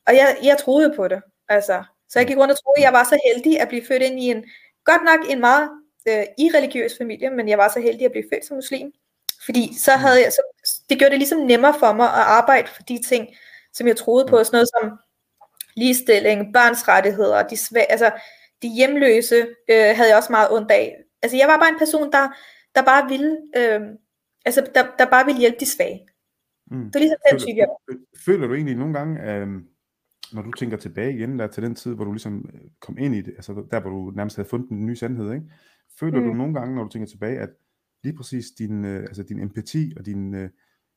og 0.06 0.14
jeg, 0.14 0.36
jeg 0.42 0.58
troede 0.58 0.92
på 0.96 1.08
det, 1.08 1.22
altså. 1.48 1.82
Så 2.08 2.18
jeg 2.18 2.28
gik 2.28 2.36
rundt 2.36 2.52
og 2.52 2.58
troede, 2.62 2.78
at 2.78 2.84
jeg 2.84 2.92
var 2.92 3.04
så 3.04 3.18
heldig 3.26 3.60
at 3.60 3.68
blive 3.68 3.86
født 3.88 4.02
ind 4.02 4.20
i 4.20 4.26
en, 4.30 4.44
godt 4.84 5.04
nok 5.04 5.30
en 5.30 5.40
meget 5.40 5.70
øh, 6.08 6.24
irreligiøs 6.38 6.98
familie, 6.98 7.30
men 7.30 7.48
jeg 7.48 7.58
var 7.58 7.68
så 7.68 7.80
heldig 7.80 8.04
at 8.04 8.10
blive 8.12 8.28
født 8.32 8.44
som 8.44 8.56
muslim. 8.56 8.92
Fordi 9.44 9.78
så 9.78 9.90
havde 9.92 10.22
jeg, 10.22 10.32
så, 10.32 10.42
det 10.88 10.98
gjorde 10.98 11.10
det 11.10 11.18
ligesom 11.18 11.38
nemmere 11.38 11.74
for 11.78 11.92
mig 11.92 12.06
at 12.06 12.24
arbejde 12.38 12.68
for 12.68 12.82
de 12.82 13.02
ting, 13.08 13.28
som 13.72 13.86
jeg 13.86 13.96
troede 13.96 14.26
på, 14.26 14.44
sådan 14.44 14.56
noget 14.56 14.68
som 14.80 14.98
ligestilling, 15.76 16.52
børns 16.52 16.88
rettigheder, 16.88 17.48
de, 17.48 17.56
svag, 17.56 17.86
altså, 17.88 18.10
de 18.62 18.68
hjemløse 18.68 19.40
øh, 19.70 19.96
havde 19.96 20.08
jeg 20.08 20.16
også 20.16 20.32
meget 20.32 20.52
ondt 20.52 20.70
af. 20.70 20.96
Altså 21.22 21.36
jeg 21.36 21.48
var 21.48 21.58
bare 21.58 21.68
en 21.68 21.78
person, 21.78 22.12
der, 22.12 22.28
der 22.74 22.82
bare 22.82 23.08
ville, 23.08 23.36
øh, 23.56 23.80
altså 24.44 24.60
der, 24.74 24.84
der 24.98 25.10
bare 25.10 25.24
ville 25.24 25.40
hjælpe 25.40 25.60
de 25.60 25.66
svage. 25.66 26.06
Mm. 26.70 26.84
Det 26.84 26.94
er 26.94 27.00
ligesom 27.00 27.18
den 27.30 27.38
type, 27.38 27.58
jeg 27.58 27.68
Føler 28.26 28.46
du 28.46 28.54
egentlig 28.54 28.76
nogle 28.76 28.94
gange, 28.94 29.32
øh, 29.32 29.48
når 30.32 30.42
du 30.42 30.50
tænker 30.50 30.76
tilbage 30.76 31.14
igen 31.14 31.38
der 31.38 31.46
til 31.46 31.62
den 31.62 31.74
tid, 31.74 31.94
hvor 31.94 32.04
du 32.04 32.12
ligesom 32.12 32.50
øh, 32.54 32.60
kom 32.80 32.98
ind 32.98 33.14
i 33.14 33.20
det, 33.20 33.32
altså 33.36 33.64
der 33.70 33.80
hvor 33.80 33.90
du 33.90 34.12
nærmest 34.16 34.36
havde 34.36 34.48
fundet 34.48 34.70
en 34.70 34.86
ny 34.86 34.94
sandhed, 34.94 35.32
ikke? 35.32 35.46
Føler 35.98 36.20
mm. 36.20 36.26
du 36.26 36.32
nogle 36.32 36.54
gange, 36.54 36.74
når 36.74 36.82
du 36.82 36.88
tænker 36.88 37.08
tilbage, 37.08 37.38
at 37.38 37.50
lige 38.04 38.16
præcis 38.16 38.46
din, 38.58 38.84
øh, 38.84 39.00
altså 39.00 39.22
din 39.22 39.40
empati 39.40 39.92
og 39.96 40.06
din, 40.06 40.34
øh, 40.34 40.50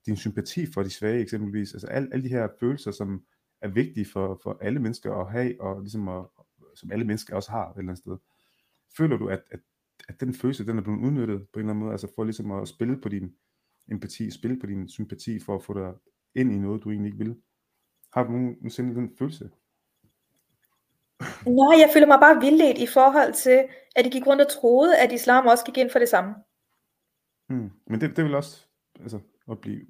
din 0.05 0.17
sympati 0.17 0.71
for 0.73 0.83
de 0.83 0.89
svage 0.89 1.21
eksempelvis, 1.21 1.73
altså 1.73 1.87
alle, 1.87 2.09
alle 2.11 2.23
de 2.23 2.29
her 2.29 2.47
følelser, 2.59 2.91
som 2.91 3.23
er 3.61 3.67
vigtige 3.67 4.05
for, 4.05 4.39
for 4.43 4.57
alle 4.61 4.79
mennesker 4.79 5.13
at 5.13 5.31
have, 5.31 5.61
og 5.61 5.81
ligesom 5.81 6.07
at, 6.07 6.25
som 6.75 6.91
alle 6.91 7.05
mennesker 7.05 7.35
også 7.35 7.51
har 7.51 7.69
et 7.69 7.77
eller 7.77 7.91
andet 7.91 7.97
sted. 7.97 8.17
Føler 8.97 9.17
du, 9.17 9.27
at, 9.27 9.41
at, 9.51 9.59
at 10.09 10.19
den 10.19 10.33
følelse, 10.33 10.65
den 10.65 10.77
er 10.77 10.81
blevet 10.81 10.99
udnyttet 10.99 11.47
på 11.53 11.59
en 11.59 11.65
eller 11.65 11.69
anden 11.69 11.83
måde, 11.83 11.91
altså 11.91 12.07
for 12.15 12.23
ligesom 12.23 12.51
at 12.51 12.67
spille 12.67 13.01
på 13.01 13.09
din 13.09 13.35
empati, 13.91 14.31
spille 14.31 14.59
på 14.59 14.65
din 14.65 14.89
sympati, 14.89 15.39
for 15.39 15.55
at 15.55 15.63
få 15.63 15.73
dig 15.73 15.93
ind 16.35 16.51
i 16.51 16.57
noget, 16.57 16.83
du 16.83 16.91
egentlig 16.91 17.13
ikke 17.13 17.25
vil? 17.25 17.37
Har 18.13 18.23
du 18.23 18.31
nogensinde 18.31 18.95
den 18.95 19.15
følelse? 19.17 19.49
Nej, 21.45 21.79
jeg 21.79 21.89
føler 21.93 22.07
mig 22.07 22.19
bare 22.19 22.41
vildledt 22.41 22.77
i 22.77 22.87
forhold 22.87 23.33
til, 23.33 23.67
at 23.95 24.05
de 24.05 24.09
gik 24.09 24.27
rundt 24.27 24.41
og 24.41 24.51
troede, 24.51 24.97
at 24.97 25.11
islam 25.11 25.47
også 25.47 25.65
gik 25.65 25.77
ind 25.77 25.89
for 25.89 25.99
det 25.99 26.09
samme. 26.09 26.35
Hmm. 27.47 27.71
Men 27.87 28.01
det, 28.01 28.17
det 28.17 28.25
vil 28.25 28.35
også 28.35 28.67
altså, 28.99 29.19
at 29.51 29.59
blive 29.61 29.85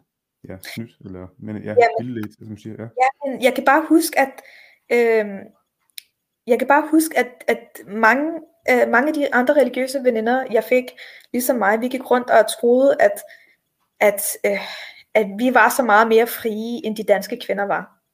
ja, 0.50 0.58
snydt, 0.76 0.98
eller 1.06 1.28
men, 1.38 1.64
ja, 1.64 1.76
vildledt, 2.00 2.38
som 2.38 2.48
du 2.48 2.56
siger. 2.56 2.76
Ja. 2.80 2.84
ja, 2.84 3.30
men 3.30 3.44
jeg 3.44 3.54
kan 3.54 3.66
bare 3.66 3.86
huske, 3.90 4.20
at 4.20 4.42
øh, 4.92 5.40
jeg 6.48 6.60
kan 6.60 6.68
bare 6.68 6.88
huske, 6.92 7.20
at, 7.20 7.44
at 7.48 7.82
mange, 7.88 8.32
øh, 8.72 8.90
mange 8.90 9.08
af 9.08 9.14
de 9.14 9.34
andre 9.34 9.54
religiøse 9.54 10.04
veninder, 10.04 10.46
jeg 10.52 10.64
fik, 10.64 10.86
ligesom 11.34 11.56
mig, 11.56 11.82
vi 11.82 11.88
gik 11.88 12.12
rundt 12.12 12.30
og 12.30 12.46
troede, 12.60 12.96
at, 13.00 13.22
at, 14.00 14.24
øh, 14.46 14.60
at 15.14 15.28
vi 15.38 15.54
var 15.54 15.70
så 15.70 15.84
meget 15.84 16.08
mere 16.08 16.28
frie, 16.28 16.86
end 16.86 16.96
de 16.96 17.04
danske 17.04 17.40
kvinder 17.46 17.64
var. 17.64 18.05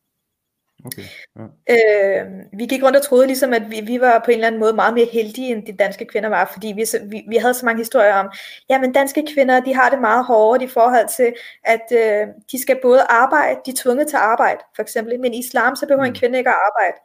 Okay, 0.85 1.03
ja. 1.35 2.23
øh, 2.23 2.31
vi 2.53 2.65
gik 2.65 2.83
rundt 2.83 2.97
og 2.97 3.03
troede 3.03 3.27
ligesom, 3.27 3.53
at 3.53 3.71
vi, 3.71 3.81
vi 3.81 4.01
var 4.01 4.21
på 4.25 4.31
en 4.31 4.37
eller 4.37 4.47
anden 4.47 4.59
måde 4.59 4.73
meget 4.73 4.93
mere 4.93 5.05
heldige, 5.05 5.47
end 5.47 5.65
de 5.65 5.77
danske 5.77 6.05
kvinder 6.05 6.29
var, 6.29 6.49
fordi 6.53 6.67
vi, 6.67 6.85
vi, 7.03 7.23
vi 7.29 7.35
havde 7.35 7.53
så 7.53 7.65
mange 7.65 7.79
historier 7.79 8.15
om, 8.15 8.31
ja, 8.69 8.79
men 8.79 8.93
danske 8.93 9.25
kvinder, 9.33 9.59
de 9.59 9.75
har 9.75 9.89
det 9.89 10.01
meget 10.01 10.25
hårdt 10.25 10.61
i 10.61 10.67
forhold 10.67 11.07
til, 11.17 11.33
at 11.63 11.91
øh, 11.91 12.27
de 12.51 12.61
skal 12.61 12.79
både 12.81 13.01
arbejde, 13.01 13.59
de 13.65 13.71
er 13.71 13.75
tvunget 13.83 14.07
til 14.07 14.15
at 14.15 14.23
arbejde, 14.23 14.59
for 14.75 14.81
eksempel, 14.81 15.19
men 15.19 15.33
i 15.33 15.39
islam, 15.39 15.75
så 15.75 15.85
behøver 15.85 16.03
mm. 16.03 16.09
en 16.09 16.19
kvinde 16.19 16.37
ikke 16.37 16.49
at 16.49 16.55
arbejde, 16.67 16.97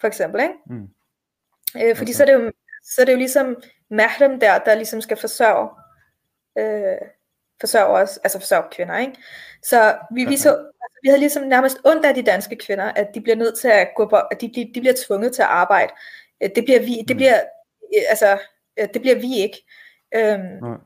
for 0.00 0.06
eksempel, 0.06 0.40
ikke? 0.42 0.54
Mm. 0.66 0.88
Øh, 1.76 1.96
fordi 1.96 2.10
okay. 2.10 2.16
så, 2.16 2.22
er 2.22 2.26
det 2.26 2.32
jo, 2.32 2.52
så 2.84 3.00
er 3.00 3.04
det 3.04 3.12
jo 3.12 3.18
ligesom 3.18 3.56
mahrem 3.90 4.40
der, 4.40 4.58
der 4.58 4.74
ligesom 4.74 5.00
skal 5.00 5.16
forsørge, 5.16 5.68
øh, 6.58 7.08
forsørge 7.60 8.02
os, 8.02 8.16
altså 8.16 8.38
forsørge 8.38 8.64
kvinder, 8.72 8.98
ikke? 8.98 9.12
Så 9.62 9.98
vi, 10.14 10.24
vi 10.24 10.36
så 10.36 10.70
vi 11.02 11.08
havde 11.08 11.20
ligesom 11.20 11.42
nærmest 11.48 11.78
ondt 11.84 12.04
af 12.04 12.14
de 12.14 12.22
danske 12.22 12.56
kvinder, 12.56 12.84
at 12.84 13.08
de 13.14 13.20
bliver 13.20 13.36
nødt 13.36 13.58
til 13.58 13.68
at 13.68 13.88
gå 13.96 14.08
på, 14.08 14.16
at 14.16 14.40
de, 14.40 14.52
de, 14.54 14.70
de 14.74 14.80
bliver 14.80 14.94
tvunget 15.06 15.32
til 15.32 15.42
at 15.42 15.48
arbejde. 15.48 15.92
Øh, 16.42 16.50
det 16.56 16.64
bliver 16.64 16.80
vi, 16.80 16.94
det 17.08 17.16
mm. 17.16 17.16
bliver, 17.16 17.38
øh, 17.94 18.02
altså, 18.10 18.38
øh, 18.80 18.88
det 18.94 19.02
bliver 19.02 19.20
vi 19.20 19.36
ikke. 19.36 19.58
Øhm, 20.14 20.62
Nej. 20.62 20.78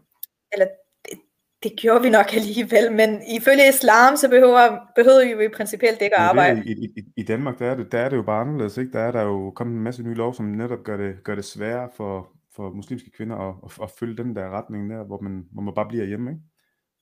eller 0.52 0.66
det, 1.04 1.18
det 1.62 1.72
gjorde 1.76 2.02
vi 2.02 2.10
nok 2.10 2.34
alligevel, 2.34 2.92
men 2.92 3.22
ifølge 3.36 3.68
islam, 3.68 4.16
så 4.16 4.28
behøver, 4.28 4.78
behøver 4.96 5.36
vi 5.36 5.48
principielt 5.48 6.02
ikke 6.02 6.16
at 6.18 6.22
arbejde. 6.22 6.62
I, 6.66 6.72
i, 6.72 7.04
I 7.16 7.22
Danmark, 7.22 7.58
der 7.58 7.70
er, 7.70 7.74
det, 7.74 7.92
der 7.92 7.98
er 7.98 8.08
det 8.08 8.16
jo 8.16 8.22
bare 8.22 8.40
anderledes, 8.40 8.76
ikke? 8.76 8.92
Der 8.92 9.00
er 9.00 9.12
der 9.12 9.22
jo 9.22 9.50
kommet 9.56 9.76
en 9.76 9.82
masse 9.82 10.02
nye 10.02 10.14
lov, 10.14 10.34
som 10.34 10.46
netop 10.46 10.82
gør 10.84 10.96
det, 10.96 11.24
gør 11.24 11.34
det 11.34 11.44
sværere 11.44 11.90
for, 11.96 12.28
for 12.56 12.70
muslimske 12.70 13.10
kvinder 13.10 13.36
at, 13.36 13.54
at, 13.64 13.82
at 13.82 13.90
følge 13.90 14.16
den 14.16 14.36
der 14.36 14.50
retning 14.50 14.90
der, 14.90 15.04
hvor 15.04 15.20
man, 15.20 15.44
hvor 15.52 15.62
man 15.62 15.74
bare 15.74 15.88
bliver 15.88 16.04
hjemme, 16.04 16.30
ikke? 16.30 16.42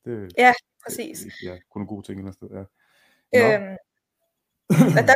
Det, 0.05 0.33
ja, 0.39 0.53
præcis. 0.85 1.19
Ja, 1.45 1.57
kun 1.73 1.83
en 1.83 1.89
god 1.89 2.03
ting 2.03 2.19
eller 2.19 2.33
sted, 2.33 2.49
ja. 2.51 2.65
Øhm, 3.35 3.77
og, 4.99 5.03
der, 5.09 5.15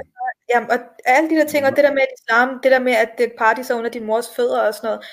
ja, 0.48 0.66
og 0.74 0.78
alle 1.04 1.30
de 1.30 1.34
der 1.34 1.46
ting, 1.46 1.66
og 1.66 1.76
det 1.76 1.84
der 1.84 1.92
med 1.92 2.02
islam, 2.18 2.60
det 2.62 2.72
der 2.72 2.78
med, 2.78 2.92
at 2.92 3.10
det 3.18 3.32
party 3.38 3.62
så 3.62 3.78
under 3.78 3.90
din 3.90 4.04
mors 4.04 4.34
fødder 4.36 4.60
og 4.60 4.74
sådan 4.74 4.88
noget, 4.88 5.04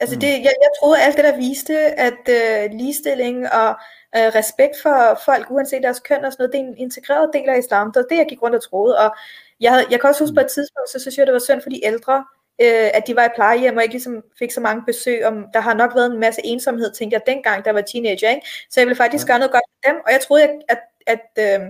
Altså 0.00 0.16
mm. 0.16 0.20
det, 0.20 0.28
jeg, 0.28 0.54
jeg 0.64 0.70
troede 0.80 1.02
alt 1.02 1.16
det 1.16 1.24
der 1.24 1.36
viste, 1.36 1.76
at 1.78 2.22
øh, 2.38 2.78
ligestilling 2.78 3.52
og 3.52 3.68
øh, 4.16 4.28
respekt 4.38 4.74
for 4.82 5.20
folk, 5.24 5.50
uanset 5.50 5.82
deres 5.82 6.00
køn 6.00 6.24
og 6.24 6.32
sådan 6.32 6.42
noget, 6.42 6.52
det 6.52 6.60
er 6.60 6.64
en 6.64 6.78
integreret 6.86 7.30
del 7.32 7.48
af 7.48 7.58
islam. 7.58 7.92
Det 7.92 8.00
var 8.00 8.08
det, 8.10 8.16
jeg 8.16 8.26
gik 8.28 8.42
rundt 8.42 8.56
og 8.56 8.62
troede. 8.62 8.98
Og 8.98 9.16
jeg, 9.60 9.72
havde, 9.72 9.86
jeg 9.90 10.00
kan 10.00 10.08
også 10.08 10.24
huske 10.24 10.34
på 10.34 10.40
et 10.40 10.50
tidspunkt, 10.56 10.90
så 10.90 10.98
synes 11.00 11.18
jeg, 11.18 11.26
det 11.26 11.32
var 11.32 11.46
synd 11.48 11.60
for 11.62 11.70
de 11.70 11.84
ældre, 11.84 12.24
øh, 12.62 12.90
at 12.94 13.06
de 13.06 13.16
var 13.16 13.24
i 13.24 13.28
plejehjem, 13.34 13.76
og 13.76 13.82
ikke 13.82 13.94
ligesom 13.94 14.22
fik 14.38 14.52
så 14.52 14.60
mange 14.60 14.82
besøg. 14.86 15.26
Om, 15.26 15.46
der 15.54 15.60
har 15.60 15.74
nok 15.74 15.94
været 15.94 16.12
en 16.12 16.20
masse 16.20 16.40
ensomhed, 16.44 16.92
tænkte 16.92 17.14
jeg, 17.14 17.22
dengang, 17.26 17.64
der 17.64 17.72
var 17.72 17.80
teenager. 17.80 18.30
Ikke? 18.30 18.46
Så 18.70 18.80
jeg 18.80 18.86
ville 18.86 18.96
faktisk 18.96 19.26
ja. 19.26 19.32
gøre 19.32 19.38
noget 19.38 19.52
godt 19.52 19.64
for 19.66 19.90
dem, 19.90 20.00
og 20.06 20.12
jeg 20.12 20.20
troede, 20.20 20.48
at, 20.68 20.80
at 21.06 21.20
øh, 21.38 21.60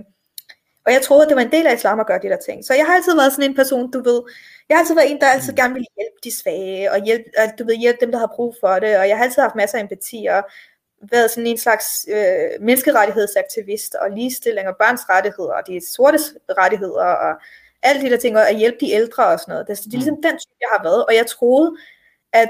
og 0.85 0.93
jeg 0.93 1.01
troede, 1.01 1.23
at 1.23 1.29
det 1.29 1.35
var 1.35 1.41
en 1.41 1.51
del 1.51 1.67
af 1.67 1.75
islam 1.75 1.99
at 1.99 2.07
gøre 2.07 2.19
de 2.23 2.29
der 2.29 2.37
ting. 2.37 2.65
Så 2.65 2.73
jeg 2.73 2.85
har 2.85 2.93
altid 2.93 3.15
været 3.15 3.31
sådan 3.31 3.49
en 3.49 3.55
person, 3.55 3.91
du 3.91 4.03
ved, 4.03 4.21
jeg 4.69 4.77
har 4.77 4.79
altid 4.79 4.95
været 4.95 5.11
en, 5.11 5.21
der 5.21 5.27
altid 5.27 5.53
mm. 5.53 5.55
gerne 5.55 5.73
vil 5.73 5.85
hjælpe 5.97 6.19
de 6.23 6.37
svage, 6.41 6.91
og 6.91 7.03
hjælpe, 7.05 7.29
du 7.59 7.65
ved, 7.65 7.75
hjælpe 7.75 8.01
dem, 8.01 8.11
der 8.11 8.19
har 8.19 8.31
brug 8.35 8.55
for 8.59 8.79
det, 8.79 8.97
og 8.97 9.07
jeg 9.07 9.17
har 9.17 9.23
altid 9.23 9.41
haft 9.41 9.55
masser 9.55 9.77
af 9.77 9.81
empati, 9.81 10.27
og 10.31 10.43
været 11.11 11.31
sådan 11.31 11.47
en 11.47 11.57
slags 11.57 11.85
øh, 12.09 12.49
menneskerettighedsaktivist, 12.61 13.95
og 13.95 14.11
ligestilling, 14.11 14.67
og 14.67 14.75
børns 14.79 15.09
rettigheder, 15.09 15.53
og 15.53 15.67
de 15.67 15.81
sortes 15.95 16.33
rettigheder, 16.57 17.03
og 17.03 17.35
alle 17.83 18.01
de 18.01 18.09
der 18.09 18.17
ting, 18.17 18.37
og 18.37 18.49
at 18.49 18.57
hjælpe 18.57 18.77
de 18.81 18.91
ældre 18.91 19.27
og 19.27 19.39
sådan 19.39 19.51
noget. 19.51 19.67
Det, 19.67 19.77
det 19.77 19.85
er 19.85 19.97
ligesom 19.97 20.15
mm. 20.15 20.21
den 20.21 20.37
type, 20.37 20.55
jeg 20.61 20.69
har 20.71 20.83
været, 20.83 21.05
og 21.05 21.15
jeg 21.15 21.27
troede, 21.27 21.77
at, 22.33 22.49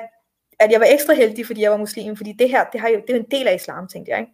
at 0.59 0.71
jeg 0.71 0.79
var 0.79 0.87
ekstra 0.89 1.13
heldig, 1.13 1.45
fordi 1.45 1.61
jeg 1.61 1.71
var 1.71 1.77
muslim, 1.77 2.15
fordi 2.17 2.31
det 2.31 2.49
her, 2.49 2.65
det, 2.69 2.81
har 2.81 2.89
jo, 2.89 3.01
det 3.07 3.15
er 3.15 3.19
en 3.19 3.31
del 3.31 3.47
af 3.47 3.55
islam, 3.55 3.87
tænkte 3.87 4.11
jeg. 4.11 4.19
Ikke? 4.19 4.33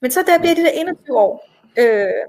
Men 0.00 0.10
så 0.10 0.24
jeg 0.28 0.40
bliver 0.40 0.54
de 0.54 0.62
der 0.62 0.70
21 0.70 1.18
år, 1.18 1.48
øh, 1.78 2.26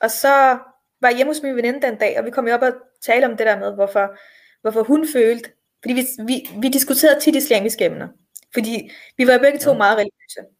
og 0.00 0.10
så 0.10 0.58
var 1.00 1.08
jeg 1.08 1.16
hjemme 1.16 1.30
hos 1.30 1.42
min 1.42 1.56
veninde 1.56 1.82
den 1.82 1.96
dag, 1.98 2.18
og 2.18 2.24
vi 2.24 2.30
kom 2.30 2.48
jo 2.48 2.54
op 2.54 2.62
og 2.62 2.72
tale 3.02 3.26
om 3.26 3.36
det 3.36 3.46
der 3.46 3.58
med, 3.58 3.74
hvorfor, 3.74 4.18
hvorfor 4.62 4.82
hun 4.82 5.08
følte, 5.08 5.50
fordi 5.82 5.94
vi, 5.94 6.06
vi, 6.26 6.48
vi 6.60 6.68
diskuterede 6.68 7.20
tit 7.20 7.36
islamiske 7.36 7.84
emner, 7.84 8.08
fordi 8.54 8.90
vi 9.16 9.26
var 9.26 9.38
begge 9.38 9.58
to 9.58 9.70
ja. 9.70 9.76
meget 9.76 9.98
religiøse. 9.98 10.53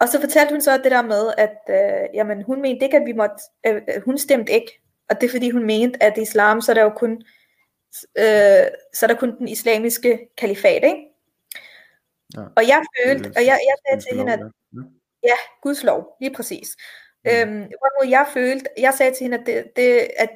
Og 0.00 0.08
så 0.08 0.20
fortalte 0.20 0.52
hun 0.52 0.60
så 0.60 0.76
det 0.76 0.90
der 0.90 1.02
med, 1.02 1.32
at 1.38 1.58
øh, 1.68 2.14
jamen, 2.14 2.42
hun 2.42 2.62
mente 2.62 2.84
ikke, 2.84 2.96
at 2.96 3.06
vi 3.06 3.12
måtte, 3.12 3.36
øh, 3.66 3.82
hun 4.04 4.18
stemte 4.18 4.52
ikke, 4.52 4.82
og 5.10 5.20
det 5.20 5.26
er 5.26 5.30
fordi 5.30 5.50
hun 5.50 5.64
mente, 5.64 6.02
at 6.02 6.18
islam, 6.18 6.60
så 6.60 6.72
er 6.72 6.74
der 6.74 6.82
jo 6.82 6.90
kun, 6.90 7.12
øh, 8.18 8.66
så 8.94 9.02
er 9.02 9.06
der 9.06 9.14
kun 9.14 9.38
den 9.38 9.48
islamiske 9.48 10.28
kalifat, 10.36 10.84
ikke? 10.84 11.06
Ja. 12.36 12.40
Og 12.56 12.68
jeg 12.68 12.84
følte, 12.98 13.32
og 13.36 13.44
jeg, 13.44 13.60
jeg 13.68 13.76
sagde 13.86 14.02
til 14.02 14.18
hende, 14.18 14.32
at 14.32 14.40
ja, 15.22 15.36
Guds 15.62 15.84
lov, 15.84 16.16
lige 16.20 16.34
præcis. 16.34 16.68
Mm. 17.24 17.30
Øhm, 17.30 17.58
hvor 17.58 18.08
jeg 18.08 18.26
følte, 18.32 18.66
jeg 18.78 18.94
sagde 18.94 19.14
til 19.14 19.24
hende, 19.24 19.38
at, 19.38 19.46
det, 19.46 19.64
det, 19.76 20.08
at, 20.18 20.30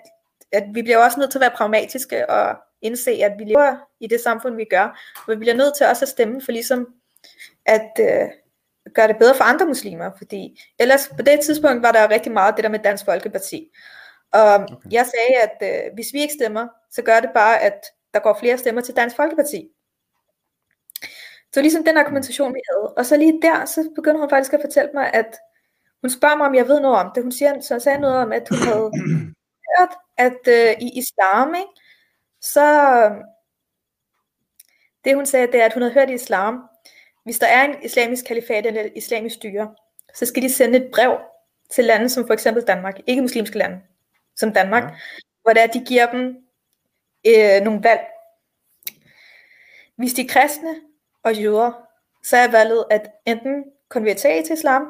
at 0.53 0.65
vi 0.75 0.83
bliver 0.83 0.99
også 0.99 1.21
nødt 1.21 1.31
til 1.31 1.39
at 1.39 1.41
være 1.41 1.57
pragmatiske 1.57 2.31
og 2.31 2.57
indse, 2.83 3.11
at 3.11 3.33
vi 3.39 3.45
lever 3.45 3.77
i 4.01 4.07
det 4.07 4.21
samfund, 4.21 4.57
vi 4.57 4.65
gør, 4.65 5.01
og 5.17 5.31
vi 5.33 5.37
bliver 5.37 5.55
nødt 5.55 5.77
til 5.77 5.87
også 5.87 6.05
at 6.05 6.09
stemme 6.09 6.43
for 6.43 6.53
ligesom 6.53 6.87
at 7.67 7.91
øh, 8.01 8.29
gøre 8.95 9.09
det 9.09 9.17
bedre 9.19 9.35
for 9.35 9.45
andre 9.45 9.67
muslimer, 9.67 10.11
fordi 10.19 10.61
ellers 10.79 11.09
på 11.17 11.23
det 11.23 11.41
tidspunkt 11.41 11.83
var 11.83 11.93
der 11.93 12.11
rigtig 12.11 12.33
meget 12.33 12.57
det 12.57 12.65
der 12.65 12.71
med 12.71 12.79
Dansk 12.79 13.05
Folkeparti. 13.05 13.71
Og 14.33 14.55
okay. 14.55 14.75
jeg 14.91 15.07
sagde, 15.07 15.43
at 15.43 15.87
øh, 15.87 15.95
hvis 15.95 16.13
vi 16.13 16.21
ikke 16.21 16.35
stemmer, 16.35 16.69
så 16.91 17.03
gør 17.03 17.21
det 17.21 17.31
bare, 17.35 17.63
at 17.63 17.81
der 18.15 18.21
går 18.21 18.39
flere 18.41 18.59
stemmer 18.59 18.81
til 18.81 18.97
Dansk 18.97 19.17
Folkeparti. 19.17 19.69
Så 21.53 21.61
ligesom 21.61 21.85
den 21.85 21.97
argumentation, 21.99 22.55
vi 22.55 22.61
havde. 22.71 22.95
Og 22.95 23.07
så 23.07 23.17
lige 23.17 23.43
der, 23.43 23.65
så 23.65 23.91
begynder 23.95 24.21
hun 24.21 24.31
faktisk 24.31 24.53
at 24.53 24.61
fortælle 24.61 24.91
mig, 24.95 25.11
at 25.15 25.37
hun 26.01 26.11
spørger 26.11 26.37
mig, 26.37 26.47
om 26.47 26.55
jeg 26.55 26.69
ved 26.69 26.81
noget 26.81 26.97
om 26.97 27.11
det. 27.15 27.23
Hun 27.23 27.33
siger, 27.33 27.61
så 27.61 27.79
sagde 27.79 27.99
noget 27.99 28.17
om, 28.17 28.33
at 28.33 28.49
hun 28.49 28.59
havde 28.59 28.91
hørt, 29.71 29.93
at 30.17 30.49
øh, 30.49 30.73
i 30.81 30.99
islam, 30.99 31.55
ikke, 31.55 31.75
så 32.41 32.67
det 35.05 35.15
hun 35.15 35.27
sagde, 35.27 35.47
det 35.47 35.61
er, 35.61 35.65
at 35.65 35.73
hun 35.73 35.83
havde 35.83 35.95
hørt 35.95 36.11
i 36.11 36.15
islam, 36.15 36.63
hvis 37.25 37.39
der 37.39 37.47
er 37.47 37.65
en 37.65 37.77
islamisk 37.83 38.25
kalifat 38.25 38.67
eller 38.67 38.89
islamisk 38.97 39.35
styre, 39.35 39.75
så 40.15 40.27
skal 40.27 40.43
de 40.43 40.53
sende 40.53 40.79
et 40.79 40.91
brev 40.95 41.19
til 41.71 41.85
lande 41.85 42.09
som 42.09 42.27
for 42.27 42.35
eksempel 42.35 42.63
Danmark, 42.67 43.01
ikke 43.07 43.23
muslimske 43.23 43.59
lande, 43.59 43.81
som 44.37 44.53
Danmark, 44.53 44.83
ja. 44.83 44.97
hvor 45.43 45.51
er, 45.51 45.63
at 45.63 45.75
de 45.75 45.85
giver 45.85 46.11
dem 46.11 46.37
øh, 47.27 47.63
nogle 47.65 47.83
valg. 47.83 48.01
Hvis 49.97 50.15
de 50.15 50.23
er 50.23 50.29
kristne 50.29 50.75
og 51.23 51.35
jøder, 51.35 51.73
så 52.23 52.37
er 52.37 52.51
valget 52.51 52.85
at 52.91 53.11
enten 53.27 53.65
konvertere 53.89 54.43
til 54.43 54.53
islam, 54.53 54.87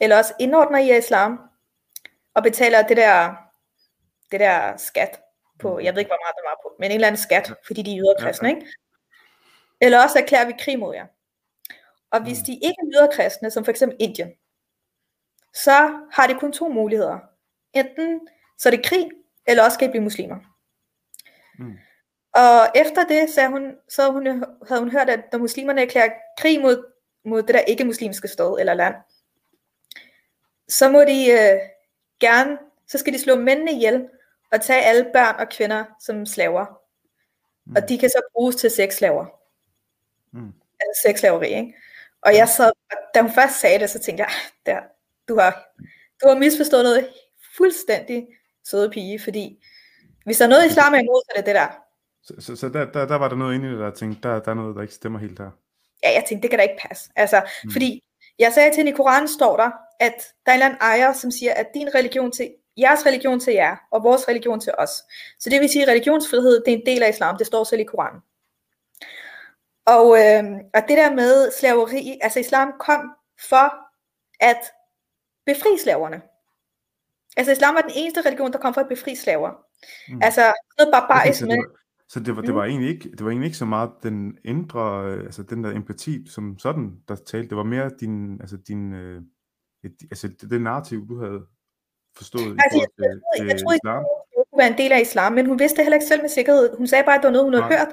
eller 0.00 0.18
også 0.18 0.34
indordner 0.40 0.78
i 0.78 0.98
islam, 0.98 1.40
og 2.34 2.42
betaler 2.42 2.82
det 2.82 2.96
der, 2.96 3.34
det 4.30 4.40
der 4.40 4.76
skat 4.76 5.20
på, 5.58 5.74
mm. 5.74 5.84
jeg 5.84 5.94
ved 5.94 6.00
ikke, 6.00 6.08
hvor 6.08 6.24
meget 6.24 6.36
der 6.36 6.50
var 6.50 6.58
på, 6.62 6.76
men 6.78 6.90
en 6.90 6.94
eller 6.94 7.06
anden 7.06 7.22
skat, 7.22 7.52
fordi 7.66 7.82
de 7.82 7.92
er 7.92 7.96
jøder 7.96 8.14
kristne, 8.18 8.48
ikke? 8.48 8.66
Eller 9.80 10.02
også 10.02 10.18
erklærer 10.18 10.46
vi 10.46 10.52
krig 10.58 10.78
mod 10.78 10.94
jer. 10.94 11.06
Og 12.12 12.22
hvis 12.22 12.38
mm. 12.38 12.44
de 12.44 12.52
ikke 12.52 12.76
er 13.00 13.08
kristne, 13.12 13.50
som 13.50 13.64
for 13.64 13.70
eksempel 13.70 13.96
Indien, 14.00 14.32
så 15.54 16.00
har 16.12 16.26
de 16.26 16.34
kun 16.34 16.52
to 16.52 16.68
muligheder. 16.68 17.18
Enten 17.72 18.28
så 18.58 18.68
er 18.68 18.70
det 18.70 18.84
krig, 18.84 19.10
eller 19.46 19.64
også 19.64 19.74
skal 19.74 19.88
I 19.88 19.90
blive 19.90 20.02
muslimer. 20.02 20.36
Mm. 21.58 21.78
Og 22.34 22.68
efter 22.74 23.04
det 23.04 23.30
sagde 23.30 23.48
hun, 23.48 23.74
så 23.88 24.10
hun, 24.10 24.26
havde 24.68 24.80
hun 24.80 24.90
hørt, 24.90 25.10
at 25.10 25.20
når 25.32 25.38
muslimerne 25.38 25.82
erklærer 25.82 26.10
krig 26.38 26.60
mod, 26.60 26.84
mod 27.24 27.42
det 27.42 27.54
der 27.54 27.60
ikke-muslimske 27.60 28.28
sted 28.28 28.56
eller 28.58 28.74
land, 28.74 28.94
så 30.68 30.90
må 30.90 31.00
de 31.00 31.30
øh, 31.30 31.60
gerne, 32.20 32.58
så 32.86 32.98
skal 32.98 33.12
de 33.12 33.18
slå 33.18 33.36
mændene 33.36 33.72
ihjel 33.72 34.08
og 34.52 34.60
tage 34.60 34.82
alle 34.82 35.10
børn 35.12 35.40
og 35.40 35.48
kvinder 35.48 35.84
som 36.00 36.26
slaver. 36.26 36.66
Mm. 37.64 37.76
Og 37.76 37.88
de 37.88 37.98
kan 37.98 38.08
så 38.08 38.22
bruges 38.32 38.56
til 38.56 38.70
sexslaver. 38.70 39.26
Mm. 40.32 40.52
Altså 40.80 41.00
sexslaveri, 41.06 41.48
ikke? 41.48 41.74
Og 42.22 42.34
jeg 42.34 42.48
så, 42.48 42.72
da 43.14 43.22
hun 43.22 43.32
først 43.32 43.60
sagde 43.60 43.78
det, 43.78 43.90
så 43.90 43.98
tænkte 43.98 44.24
jeg, 44.24 44.30
ah, 44.30 44.50
der, 44.66 44.80
du 45.28 45.38
har, 45.38 45.68
du 46.22 46.28
har 46.28 46.38
misforstået 46.38 46.84
noget 46.84 47.08
fuldstændig 47.56 48.26
søde 48.64 48.90
pige, 48.90 49.20
fordi 49.20 49.64
hvis 50.24 50.38
der 50.38 50.44
er 50.44 50.48
noget 50.48 50.66
islam 50.66 50.94
er 50.94 50.98
imod, 50.98 51.22
så 51.24 51.32
er 51.34 51.40
det 51.40 51.46
det 51.46 51.54
der. 51.54 51.68
Så, 52.22 52.34
så, 52.38 52.56
så 52.56 52.68
der, 52.68 52.92
der, 52.92 53.06
der 53.06 53.16
var 53.16 53.28
der 53.28 53.36
noget 53.36 53.54
inde 53.54 53.68
i 53.68 53.70
det, 53.72 53.78
der 53.78 53.90
tænkte, 53.90 54.28
der, 54.28 54.40
der 54.40 54.50
er 54.50 54.54
noget, 54.54 54.76
der 54.76 54.82
ikke 54.82 54.94
stemmer 54.94 55.18
helt 55.18 55.38
her. 55.38 55.50
Ja, 56.02 56.10
jeg 56.12 56.24
tænkte, 56.28 56.42
det 56.42 56.50
kan 56.50 56.58
da 56.58 56.62
ikke 56.62 56.82
passe. 56.88 57.10
Altså, 57.16 57.42
mm. 57.64 57.70
fordi 57.72 58.02
jeg 58.38 58.52
sagde 58.52 58.70
til 58.70 58.76
hende, 58.76 58.92
i 58.92 58.94
Koranen 58.94 59.28
står 59.28 59.56
der, 59.56 59.70
at 60.00 60.14
der 60.46 60.52
er 60.52 60.56
en 60.56 60.62
eller 60.62 60.66
anden 60.66 60.80
ejer, 60.80 61.12
som 61.12 61.30
siger, 61.30 61.54
at 61.54 61.66
din 61.74 61.94
religion 61.94 62.32
til, 62.32 62.54
jeres 62.78 63.06
religion 63.06 63.40
til 63.40 63.54
jer, 63.54 63.76
og 63.90 64.02
vores 64.02 64.28
religion 64.28 64.60
til 64.60 64.72
os. 64.78 64.90
Så 65.40 65.50
det 65.50 65.60
vil 65.60 65.68
sige, 65.68 65.82
at 65.82 65.88
religionsfrihed, 65.88 66.62
det 66.64 66.74
er 66.74 66.78
en 66.78 66.86
del 66.86 67.02
af 67.02 67.10
islam, 67.10 67.38
det 67.38 67.46
står 67.46 67.64
selv 67.64 67.80
i 67.80 67.84
Koranen. 67.84 68.20
Og, 69.86 70.06
øh, 70.18 70.44
og 70.74 70.82
det 70.88 70.96
der 70.96 71.14
med 71.14 71.50
slaveri, 71.58 72.18
altså 72.22 72.40
islam 72.40 72.72
kom 72.80 73.14
for 73.50 73.74
at 74.40 74.60
befri 75.46 75.78
slaverne. 75.82 76.22
Altså 77.36 77.52
islam 77.52 77.74
var 77.74 77.80
den 77.80 77.92
eneste 77.94 78.20
religion, 78.20 78.52
der 78.52 78.58
kom 78.58 78.74
for 78.74 78.80
at 78.80 78.88
befri 78.88 79.14
slaver. 79.14 79.50
Mm. 80.08 80.20
Altså 80.22 80.52
noget 80.78 80.92
barbarisk 80.92 81.42
med, 81.42 81.58
så 82.12 82.20
det 82.20 82.36
var, 82.36 82.42
det, 82.42 82.54
var 82.54 82.64
mm. 82.64 82.70
egentlig 82.70 82.90
ikke, 82.90 83.10
det 83.10 83.24
var 83.24 83.30
egentlig 83.30 83.46
ikke 83.46 83.58
så 83.58 83.64
meget 83.64 83.90
den 84.02 84.38
indre, 84.44 85.06
øh, 85.06 85.24
altså 85.24 85.42
den 85.42 85.64
der 85.64 85.70
empati 85.70 86.26
som 86.26 86.58
sådan, 86.58 86.96
der 87.08 87.14
talte. 87.14 87.48
Det 87.48 87.56
var 87.56 87.62
mere 87.62 87.90
din, 88.00 88.40
altså 88.40 88.56
din, 88.56 88.92
øh, 88.92 89.22
et, 89.84 89.96
altså 90.10 90.28
det, 90.28 90.50
det 90.50 90.60
narrativ, 90.62 91.08
du 91.08 91.18
havde 91.18 91.40
forstået 92.16 92.56
altså, 92.64 92.78
i 92.78 92.80
forhold 92.80 92.90
til, 92.96 93.22
jeg, 93.38 93.48
jeg, 93.48 93.60
troede, 93.60 93.76
islam. 93.76 94.04
kunne 94.34 94.58
være 94.58 94.72
en 94.72 94.78
del 94.78 94.92
af 94.92 95.00
islam, 95.00 95.32
men 95.32 95.46
hun 95.46 95.58
vidste 95.58 95.82
heller 95.82 95.96
ikke 95.96 96.06
selv 96.06 96.22
med 96.22 96.28
sikkerhed. 96.28 96.76
Hun 96.76 96.86
sagde 96.86 97.04
bare, 97.04 97.14
at 97.14 97.22
det 97.22 97.28
var 97.28 97.32
noget, 97.32 97.46
hun 97.46 97.54
havde 97.54 97.68
Nej. 97.68 97.78
hørt. 97.78 97.92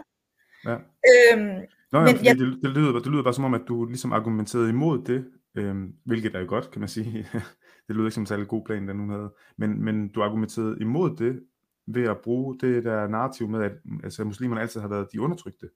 Ja. 0.70 0.76
Øhm, 1.12 1.58
Nå, 1.92 2.00
ja, 2.00 2.06
men 2.06 2.26
jeg, 2.26 2.36
det, 2.38 2.60
det, 2.64 2.70
lyder, 2.70 3.00
det 3.00 3.08
lyder 3.08 3.24
bare 3.24 3.34
som 3.34 3.44
om, 3.44 3.54
at 3.54 3.62
du 3.68 3.86
ligesom 3.86 4.14
argumenterede 4.14 4.70
imod 4.70 5.04
det, 5.04 5.32
øhm, 5.56 5.94
hvilket 6.06 6.36
er 6.36 6.40
jo 6.40 6.46
godt, 6.50 6.72
kan 6.72 6.80
man 6.80 6.90
sige. 6.90 7.28
det 7.88 7.96
lyder 7.96 8.06
ikke 8.06 8.14
som 8.14 8.22
en 8.24 8.28
særlig 8.28 8.48
god 8.48 8.66
plan, 8.66 8.88
den 8.88 9.00
hun 9.00 9.10
havde. 9.10 9.34
Men, 9.58 9.84
men 9.84 10.10
du 10.10 10.24
argumenterede 10.24 10.78
imod 10.82 11.16
det, 11.16 11.44
ved 11.88 12.04
at 12.04 12.18
bruge 12.24 12.60
det 12.60 12.84
der 12.84 13.08
narrativ 13.08 13.48
med, 13.50 13.64
at 13.64 13.72
altså, 14.04 14.24
muslimerne 14.24 14.62
altid 14.62 14.82
har 14.82 14.88
været 14.88 15.08
de 15.14 15.22
undertrykte. 15.22 15.70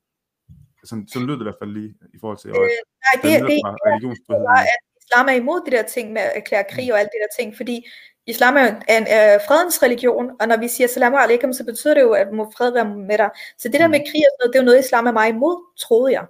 Sådan, 0.83 1.07
sådan 1.07 1.27
lød 1.27 1.35
det 1.35 1.41
i 1.41 1.49
hvert 1.49 1.61
fald 1.61 1.71
lige 1.71 1.95
i 2.13 2.17
forhold 2.21 2.37
til, 2.37 2.49
øh, 2.49 2.55
nej, 2.55 3.15
det, 3.23 3.31
det, 3.41 3.49
det 4.01 4.39
var, 4.49 4.59
at 4.73 4.92
islam 5.03 5.27
er 5.27 5.31
imod 5.31 5.61
de 5.65 5.71
der 5.71 5.83
ting 5.83 6.13
med 6.13 6.21
at 6.21 6.31
erklære 6.35 6.63
krig 6.69 6.93
og 6.93 6.99
alt 6.99 7.09
det 7.13 7.19
der 7.23 7.43
ting, 7.43 7.57
fordi 7.57 7.85
islam 8.27 8.55
er 8.57 8.67
en 8.67 9.05
er 9.07 9.39
fredens 9.47 9.83
religion, 9.83 10.31
og 10.39 10.47
når 10.47 10.57
vi 10.57 10.67
siger 10.67 10.87
salam 10.87 11.15
alaikum, 11.15 11.53
så 11.53 11.65
betyder 11.65 11.93
det 11.93 12.01
jo, 12.01 12.11
at 12.11 12.27
må 12.33 12.51
fred 12.57 12.71
være 12.73 12.95
med 12.95 13.17
dig. 13.17 13.29
Så 13.57 13.69
det 13.69 13.79
der 13.79 13.87
med 13.87 13.99
mm. 13.99 14.05
krig 14.09 14.23
og 14.27 14.31
sådan 14.31 14.39
noget, 14.39 14.53
det 14.53 14.59
er 14.59 14.63
jo 14.63 14.65
noget, 14.65 14.79
islam 14.79 15.05
er 15.07 15.11
meget 15.11 15.33
imod, 15.33 15.55
troede 15.85 16.13
jeg. 16.13 16.25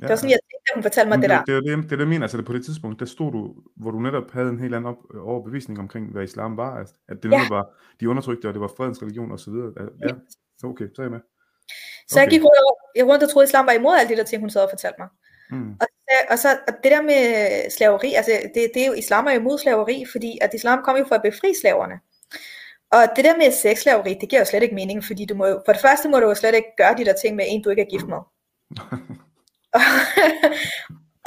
Ja, 0.00 0.06
det 0.06 0.10
var 0.10 0.16
sådan, 0.16 0.30
jeg 0.30 0.42
tænkte, 0.48 0.70
at 0.70 0.74
hun 0.76 0.82
fortalte 0.82 1.08
mig 1.08 1.18
det, 1.18 1.22
det 1.22 1.30
der. 1.30 1.44
Det 1.44 1.54
er 1.56 1.60
det, 1.60 1.82
det, 1.82 1.90
det, 1.90 1.98
jeg 1.98 2.08
mener. 2.08 2.24
Altså, 2.24 2.36
det 2.36 2.46
på 2.46 2.52
det 2.52 2.64
tidspunkt, 2.64 3.00
der 3.00 3.06
stod 3.06 3.32
du, 3.32 3.40
hvor 3.76 3.90
du 3.90 4.00
netop 4.00 4.30
havde 4.36 4.48
en 4.48 4.60
helt 4.64 4.74
anden 4.74 4.90
op, 4.92 5.00
overbevisning 5.32 5.78
omkring, 5.78 6.12
hvad 6.12 6.22
islam 6.22 6.56
var. 6.56 6.78
Altså, 6.80 6.94
at 7.08 7.16
det 7.22 7.30
ja. 7.30 7.48
var, 7.48 7.64
de 8.00 8.08
undertrykte, 8.08 8.48
og 8.48 8.54
det 8.54 8.60
var 8.60 8.72
fredens 8.76 9.02
religion 9.02 9.32
osv. 9.32 9.56
Ja, 10.06 10.12
okay, 10.70 10.86
så 10.94 11.02
er 11.02 11.06
jeg 11.08 11.14
med. 11.16 11.20
Så 12.08 12.14
okay. 12.14 12.22
jeg 12.22 12.30
gik 12.30 12.42
rundt, 12.44 12.58
jeg 12.96 13.06
rundt 13.06 13.22
og 13.24 13.30
troede, 13.30 13.44
at 13.44 13.48
islam 13.48 13.66
var 13.66 13.72
imod 13.72 13.94
alle 13.98 14.10
de 14.12 14.16
der 14.16 14.24
ting, 14.24 14.40
hun 14.42 14.50
sad 14.50 14.62
og 14.62 14.72
fortalte 14.74 14.98
mig. 15.02 15.08
Mm. 15.50 15.70
Og, 15.80 15.86
og, 16.30 16.38
så, 16.38 16.58
og 16.68 16.74
det 16.82 16.92
der 16.92 17.02
med 17.02 17.70
slaveri, 17.70 18.14
altså 18.14 18.30
det, 18.54 18.70
det 18.74 18.82
er 18.82 18.86
jo, 18.86 18.92
islam 18.92 19.26
er 19.26 19.32
jo 19.32 19.40
imod 19.40 19.58
slaveri, 19.58 20.04
fordi 20.10 20.38
at 20.40 20.54
islam 20.54 20.82
kom 20.84 20.96
jo 20.96 21.04
for 21.08 21.14
at 21.14 21.22
befri 21.22 21.54
slaverne. 21.60 22.00
Og 22.92 23.02
det 23.16 23.24
der 23.24 23.36
med 23.36 23.52
sexslaveri, 23.52 24.14
det 24.20 24.28
giver 24.28 24.40
jo 24.40 24.46
slet 24.46 24.62
ikke 24.62 24.74
mening, 24.74 25.04
fordi 25.04 25.24
du 25.24 25.34
må 25.34 25.46
jo, 25.46 25.62
for 25.66 25.72
det 25.72 25.82
første 25.82 26.08
må 26.08 26.20
du 26.20 26.28
jo 26.28 26.34
slet 26.34 26.54
ikke 26.54 26.76
gøre 26.76 26.96
de 26.96 27.04
der 27.04 27.12
ting 27.12 27.36
med 27.36 27.44
en, 27.48 27.62
du 27.62 27.70
ikke 27.70 27.82
er 27.82 27.90
gift 27.90 28.06
med. 28.06 28.16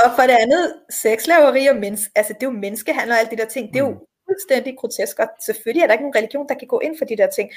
og 0.04 0.10
for 0.16 0.24
det 0.30 0.38
andet, 0.44 0.76
sexslaveri 0.90 1.68
og 1.68 1.76
mens, 1.76 2.02
altså 2.16 2.34
det 2.34 2.44
er 2.44 2.52
jo 2.52 2.60
menneskehandel 2.60 3.12
og 3.12 3.20
alle 3.20 3.32
de 3.32 3.38
der 3.38 3.46
ting, 3.46 3.68
det 3.68 3.76
er 3.76 3.84
jo 3.84 3.90
mm. 3.90 4.00
fuldstændig 4.30 4.78
grotesk, 4.78 5.20
og 5.20 5.28
selvfølgelig 5.46 5.84
er 5.84 5.88
der 5.88 5.94
ikke 5.94 6.04
nogen 6.04 6.16
religion, 6.16 6.48
der 6.50 6.56
kan 6.56 6.68
gå 6.68 6.80
ind 6.80 6.98
for 6.98 7.06
de 7.06 7.18
der 7.18 7.28
ting, 7.28 7.52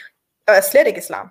og 0.49 0.55
slet 0.71 0.87
ikke 0.87 0.99
islam. 0.99 1.29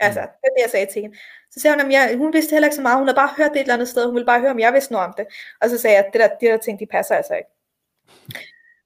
Altså, 0.00 0.20
mm. 0.20 0.26
det 0.26 0.48
er 0.48 0.54
det, 0.56 0.62
jeg 0.62 0.70
sagde 0.70 0.86
til 0.92 1.02
hende. 1.02 1.16
Så 1.50 1.60
sagde 1.60 1.76
hun, 1.76 1.86
at 1.86 1.92
jeg, 1.92 2.16
hun 2.18 2.32
vidste 2.32 2.50
heller 2.50 2.66
ikke 2.68 2.76
så 2.76 2.82
meget, 2.82 2.98
hun 2.98 3.06
havde 3.08 3.16
bare 3.16 3.34
hørt 3.36 3.50
det 3.50 3.56
et 3.56 3.60
eller 3.60 3.74
andet 3.74 3.88
sted, 3.88 4.06
hun 4.06 4.14
ville 4.14 4.26
bare 4.26 4.40
høre, 4.40 4.50
om 4.50 4.58
jeg 4.58 4.72
vidste 4.72 4.92
noget 4.92 5.06
om 5.06 5.14
det. 5.16 5.26
Og 5.60 5.70
så 5.70 5.78
sagde 5.78 5.96
jeg, 5.96 6.04
at 6.06 6.12
det 6.12 6.20
der, 6.20 6.28
de 6.28 6.46
der 6.46 6.56
ting, 6.56 6.80
de 6.80 6.86
passer 6.86 7.14
altså 7.14 7.34
ikke. 7.34 7.50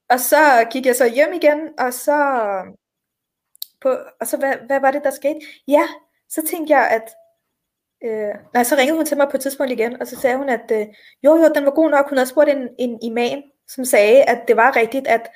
Og 0.09 0.21
så 0.21 0.67
gik 0.71 0.87
jeg 0.87 0.97
så 0.97 1.07
hjem 1.09 1.33
igen, 1.33 1.61
og 1.79 1.93
så, 1.95 2.17
på, 3.81 3.89
og 4.21 4.27
så 4.27 4.37
hvad, 4.37 4.55
hvad 4.67 4.81
var 4.81 4.91
det, 4.91 5.05
der 5.05 5.11
skete? 5.11 5.41
Ja, 5.69 5.89
så 6.29 6.43
tænkte 6.47 6.73
jeg, 6.77 6.89
at 6.91 7.15
Øh, 8.05 8.35
nej, 8.55 8.65
så 8.65 8.77
ringede 8.77 8.97
hun 8.97 9.07
til 9.07 9.17
mig 9.17 9.29
på 9.31 9.37
et 9.37 9.41
tidspunkt 9.41 9.73
igen, 9.73 10.01
og 10.01 10.07
så 10.07 10.17
sagde 10.17 10.37
hun, 10.37 10.49
at 10.49 10.71
øh, 10.73 10.87
jo, 11.25 11.37
jo, 11.37 11.53
den 11.55 11.65
var 11.65 11.71
god 11.71 11.91
nok. 11.91 12.09
Hun 12.09 12.19
havde 12.19 12.29
spurgt 12.29 12.51
en, 12.51 12.69
en 12.79 12.99
imam, 13.03 13.43
som 13.69 13.85
sagde, 13.85 14.23
at 14.23 14.41
det 14.49 14.57
var 14.57 14.77
rigtigt, 14.77 15.07
at 15.07 15.31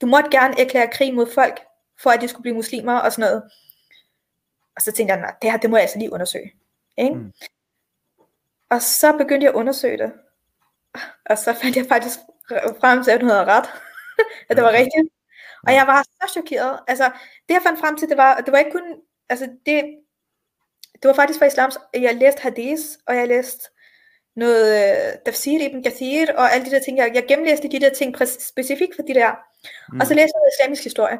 du 0.00 0.06
måtte 0.06 0.30
gerne 0.30 0.60
erklære 0.60 0.88
krig 0.92 1.14
mod 1.14 1.26
folk, 1.34 1.60
for 2.02 2.10
at 2.10 2.20
de 2.20 2.28
skulle 2.28 2.42
blive 2.42 2.54
muslimer 2.54 2.98
og 2.98 3.12
sådan 3.12 3.30
noget. 3.30 3.42
Og 4.76 4.82
så 4.82 4.92
tænkte 4.92 5.14
jeg, 5.14 5.20
nej, 5.20 5.34
det 5.42 5.50
her, 5.50 5.58
det 5.58 5.70
må 5.70 5.76
jeg 5.76 5.82
altså 5.82 5.98
lige 5.98 6.12
undersøge. 6.12 6.52
Ikke? 6.98 7.14
Mm. 7.14 7.32
Og 8.70 8.82
så 8.82 9.12
begyndte 9.12 9.44
jeg 9.44 9.52
at 9.52 9.56
undersøge 9.56 9.98
det. 9.98 10.12
Og 11.26 11.38
så 11.38 11.52
fandt 11.52 11.76
jeg 11.76 11.86
faktisk 11.86 12.18
frem 12.80 13.04
til, 13.04 13.10
at 13.10 13.20
hun 13.20 13.30
havde 13.30 13.44
ret. 13.44 13.68
at 14.48 14.56
det 14.56 14.64
var 14.64 14.72
rigtigt. 14.72 15.08
Og 15.66 15.74
jeg 15.74 15.86
var 15.86 16.02
så 16.02 16.32
chokeret. 16.32 16.80
Altså, 16.88 17.04
det 17.48 17.54
jeg 17.54 17.62
fandt 17.62 17.80
frem 17.80 17.96
til, 17.96 18.08
det 18.08 18.16
var, 18.16 18.40
det 18.40 18.52
var 18.52 18.58
ikke 18.58 18.70
kun, 18.70 19.00
altså 19.28 19.46
det, 19.66 19.84
det 20.92 21.08
var 21.08 21.12
faktisk 21.12 21.38
fra 21.38 21.46
islams, 21.46 21.78
jeg 21.94 22.14
læste 22.14 22.42
hadith, 22.42 22.82
og 23.06 23.16
jeg 23.16 23.28
læste 23.28 23.68
noget 24.36 24.92
uh, 24.92 25.22
tafsir 25.24 25.66
ibn 25.66 25.82
Kathir, 25.82 26.32
og 26.36 26.52
alle 26.52 26.66
de 26.66 26.70
der 26.70 26.80
ting, 26.80 26.98
jeg, 26.98 27.10
jeg 27.14 27.24
gennemlæste 27.28 27.68
de 27.68 27.80
der 27.80 27.90
ting 27.90 28.16
specifikt 28.40 28.94
for 28.96 29.02
de 29.02 29.14
der, 29.14 29.34
mm. 29.92 30.00
og 30.00 30.06
så 30.06 30.14
læste 30.14 30.32
jeg 30.34 30.40
noget 30.40 30.52
islamisk 30.58 30.84
historie. 30.84 31.18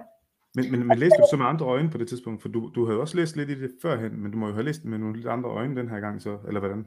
Men, 0.57 0.71
men, 0.71 0.87
men 0.87 0.99
læste 0.99 1.19
du 1.19 1.27
så 1.31 1.37
med 1.37 1.47
andre 1.47 1.67
øjne 1.67 1.91
på 1.91 1.99
det 1.99 2.09
tidspunkt? 2.09 2.43
For 2.43 2.49
du, 2.49 2.71
du 2.75 2.87
havde 2.87 3.01
også 3.01 3.17
læst 3.17 3.37
lidt 3.37 3.51
i 3.51 3.61
det 3.61 3.71
førhen, 3.83 4.23
men 4.23 4.33
du 4.33 4.39
må 4.39 4.47
jo 4.47 4.53
have 4.53 4.65
læst 4.65 4.85
med 4.85 4.99
nogle 4.99 5.17
lidt 5.17 5.29
andre 5.29 5.51
øjne 5.51 5.77
den 5.77 5.89
her 5.89 6.01
gang 6.01 6.23
så, 6.23 6.39
eller 6.47 6.61
hvordan? 6.61 6.85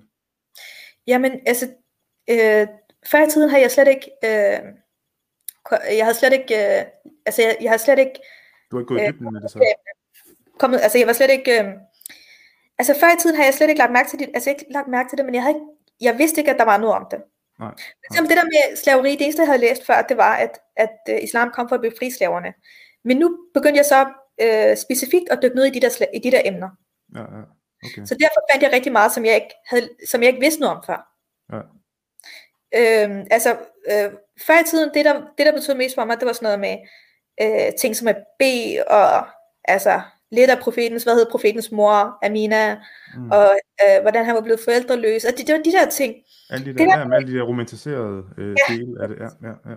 Jamen, 1.08 1.32
altså, 1.46 1.66
øh, 2.30 2.68
før 3.12 3.26
i 3.26 3.30
tiden 3.30 3.50
havde 3.50 3.64
jeg 3.64 3.72
slet 3.72 3.88
ikke, 3.88 4.12
øh, 4.24 4.60
jeg 5.98 6.06
havde 6.06 6.18
slet 6.18 6.34
ikke, 6.34 6.54
øh, 6.56 6.86
altså 7.26 7.42
jeg, 7.42 7.58
jeg 7.62 7.70
havde 7.70 7.82
slet 7.82 8.00
ikke... 8.00 8.20
Du 8.72 8.76
har 8.76 8.82
ikke 8.82 8.88
gået 8.88 9.02
i 9.02 9.12
dybden 9.12 9.34
med 9.34 9.42
det 9.42 9.52
så? 9.52 9.76
Kommet, 10.60 10.80
altså 10.82 10.98
jeg 10.98 11.08
var 11.08 11.14
slet 11.14 11.32
ikke, 11.32 11.52
øh, 11.60 11.66
altså 12.80 12.94
før 13.00 13.08
i 13.16 13.20
tiden 13.20 13.36
havde 13.36 13.48
jeg 13.48 13.54
slet 13.54 13.70
ikke 13.70 13.80
lagt 13.80 13.94
mærke 13.94 14.10
til 14.10 14.20
det, 14.20 14.30
altså 14.34 14.50
ikke 14.50 14.66
lagt 14.72 14.88
mærke 14.88 15.10
til 15.10 15.18
det, 15.18 15.26
men 15.26 15.36
jeg, 15.36 15.44
havde 15.44 15.56
ikke, 15.56 15.68
jeg 16.02 16.18
vidste 16.18 16.42
ikke, 16.42 16.52
at 16.52 16.60
der 16.60 16.66
var 16.66 16.78
noget 16.78 16.96
om 16.96 17.06
det. 17.12 17.20
Nej. 17.60 17.74
nej. 18.12 18.22
det 18.30 18.38
der 18.38 18.44
med 18.56 18.78
slaveri, 18.84 19.12
det 19.12 19.22
eneste, 19.22 19.42
jeg 19.42 19.48
havde 19.48 19.62
læst 19.62 19.86
før, 19.86 20.02
det 20.10 20.18
var, 20.18 20.36
at, 20.36 20.60
at 20.76 20.96
uh, 21.10 21.24
islam 21.24 21.52
kom 21.52 21.70
for 21.70 21.76
at 21.76 21.82
befri 21.82 22.12
slaverne. 22.12 22.54
Men 23.06 23.18
nu 23.18 23.38
begyndte 23.54 23.78
jeg 23.78 23.86
så 23.86 24.02
uh, 24.46 24.78
specifikt 24.78 25.30
at 25.32 25.40
dykke 25.44 25.56
ned 25.56 25.66
i 25.66 25.70
de 25.70 25.82
der, 25.82 26.06
i 26.14 26.20
de 26.20 26.32
der 26.32 26.42
emner. 26.46 26.70
Ja, 27.16 27.22
ja. 27.22 27.44
Okay. 27.86 28.06
Så 28.06 28.16
derfor 28.22 28.42
fandt 28.52 28.64
jeg 28.64 28.72
rigtig 28.74 28.92
meget, 28.92 29.12
som 29.12 29.26
jeg 29.26 29.36
ikke, 29.36 29.54
havde, 29.68 29.90
som 30.08 30.22
jeg 30.22 30.30
ikke 30.30 30.40
vidste 30.40 30.62
noget 30.62 30.78
om 30.78 30.84
før. 30.86 31.00
Ja. 31.54 31.62
Øhm, 32.80 33.28
altså, 33.32 33.52
øh, 33.92 34.12
før 34.48 34.62
i 34.62 34.64
tiden, 34.64 34.90
det 34.94 35.06
der, 35.06 35.14
det 35.38 35.46
der 35.46 35.52
betød 35.52 35.76
mest 35.76 35.96
for 35.96 36.06
mig, 36.06 36.20
det 36.20 36.26
var 36.26 36.34
sådan 36.34 36.46
noget 36.46 36.60
med 36.60 36.78
øh, 37.42 37.74
ting 37.82 37.96
som 37.96 38.08
at 38.08 38.18
bede, 38.40 38.84
og 38.88 39.28
altså 39.64 40.02
lidt 40.32 40.50
af 40.50 40.60
profetens, 40.60 41.04
hvad 41.04 41.16
hed 41.16 41.26
profetens 41.32 41.72
mor, 41.72 42.26
Amina, 42.26 42.76
mm. 43.16 43.32
og 43.32 43.60
øh, 43.84 44.02
hvordan 44.02 44.26
han 44.26 44.36
var 44.36 44.42
blevet 44.42 44.60
forældreløs, 44.60 45.26
og 45.26 45.32
det, 45.38 45.48
det 45.48 45.56
var 45.56 45.62
de 45.62 45.72
der 45.72 45.90
ting. 45.90 46.16
Alle 46.50 46.66
de 46.66 46.70
der, 46.70 46.78
det 46.78 46.88
der, 46.88 47.00
ja, 47.00 47.16
alle 47.16 47.28
de 47.34 47.38
der 47.38 47.44
romantiserede 47.44 48.24
øh, 48.38 48.56
ja. 48.70 48.74
dele 48.74 49.02
af 49.02 49.08
det, 49.08 49.18
ja, 49.20 49.48
ja, 49.48 49.54
ja. 49.72 49.76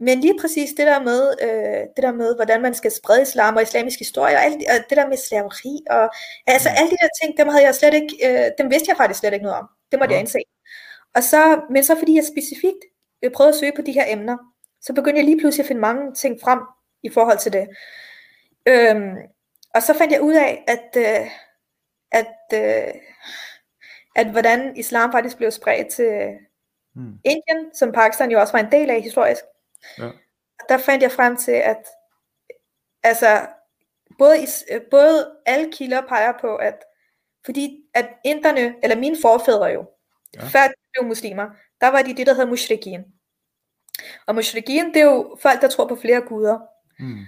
Men 0.00 0.20
lige 0.20 0.38
præcis 0.40 0.70
det 0.70 0.86
der 0.86 1.00
med, 1.00 1.20
øh, 1.42 1.80
det 1.96 2.02
der 2.02 2.12
med, 2.12 2.34
hvordan 2.34 2.62
man 2.62 2.74
skal 2.74 2.90
sprede 2.90 3.22
islam 3.22 3.56
og 3.56 3.62
islamisk 3.62 3.98
historie, 3.98 4.34
og, 4.36 4.44
alt, 4.44 4.54
og 4.54 4.90
det 4.90 4.96
der 4.98 5.08
med 5.08 5.16
slaveri, 5.16 5.74
og 5.90 6.10
altså 6.46 6.68
mm. 6.68 6.74
alle 6.78 6.90
de 6.90 6.96
der 7.02 7.08
ting, 7.22 7.38
dem 7.38 7.48
havde 7.48 7.64
jeg 7.64 7.74
slet 7.74 7.94
ikke, 7.94 8.14
øh, 8.26 8.50
dem 8.58 8.70
vidste 8.70 8.88
jeg 8.88 8.96
faktisk 8.96 9.20
slet 9.20 9.32
ikke 9.32 9.44
noget 9.44 9.58
om. 9.58 9.68
Det 9.90 9.98
måtte 9.98 10.12
ja. 10.12 10.16
jeg 10.16 10.20
indse. 10.20 10.38
Og 11.14 11.22
så, 11.22 11.60
men 11.70 11.84
så 11.84 11.98
fordi 11.98 12.16
jeg 12.16 12.24
specifikt 12.24 12.82
øh, 13.22 13.30
prøvede 13.30 13.52
at 13.54 13.58
søge 13.60 13.72
på 13.76 13.82
de 13.82 13.92
her 13.92 14.04
emner, 14.08 14.36
så 14.80 14.92
begyndte 14.92 15.18
jeg 15.18 15.24
lige 15.24 15.40
pludselig 15.40 15.64
at 15.64 15.68
finde 15.68 15.80
mange 15.80 16.14
ting 16.14 16.40
frem 16.42 16.60
i 17.02 17.10
forhold 17.10 17.38
til 17.38 17.52
det. 17.52 17.68
Øhm, 18.68 19.16
og 19.74 19.82
så 19.82 19.94
fandt 19.94 20.12
jeg 20.12 20.22
ud 20.22 20.34
af, 20.34 20.64
at, 20.68 20.88
øh, 20.96 21.26
at, 22.12 22.36
øh, 22.54 22.94
at 24.16 24.30
hvordan 24.30 24.76
islam 24.76 25.12
faktisk 25.12 25.36
blev 25.36 25.50
spredt 25.50 25.88
til 25.88 26.12
hmm. 26.94 27.12
Indien, 27.24 27.74
som 27.74 27.92
Pakistan 27.92 28.30
jo 28.30 28.40
også 28.40 28.52
var 28.52 28.60
en 28.60 28.72
del 28.72 28.90
af 28.90 29.02
historisk. 29.02 29.44
Ja. 29.98 30.10
Der 30.68 30.78
fandt 30.78 31.02
jeg 31.02 31.12
frem 31.12 31.36
til, 31.36 31.52
at 31.52 31.86
altså, 33.02 33.46
både, 34.18 34.46
både 34.90 35.36
alle 35.46 35.72
kilder 35.72 36.00
peger 36.08 36.32
på, 36.40 36.56
at 36.56 36.84
fordi 37.44 37.82
at 37.94 38.08
inderne, 38.24 38.74
eller 38.82 38.96
mine 38.96 39.16
forfædre 39.22 39.66
jo, 39.66 39.90
ja. 40.34 40.40
før 40.40 40.66
de 40.68 40.74
blev 40.92 41.08
muslimer, 41.08 41.50
der 41.80 41.88
var 41.88 42.02
de 42.02 42.16
det, 42.16 42.26
der 42.26 42.34
hedder 42.34 42.50
mushrikin. 42.50 43.04
Og 44.26 44.34
mushrikin, 44.34 44.94
det 44.94 44.96
er 44.96 45.04
jo 45.04 45.36
folk, 45.40 45.60
der 45.60 45.68
tror 45.68 45.88
på 45.88 45.96
flere 45.96 46.20
guder. 46.20 46.58
Mm. 46.98 47.26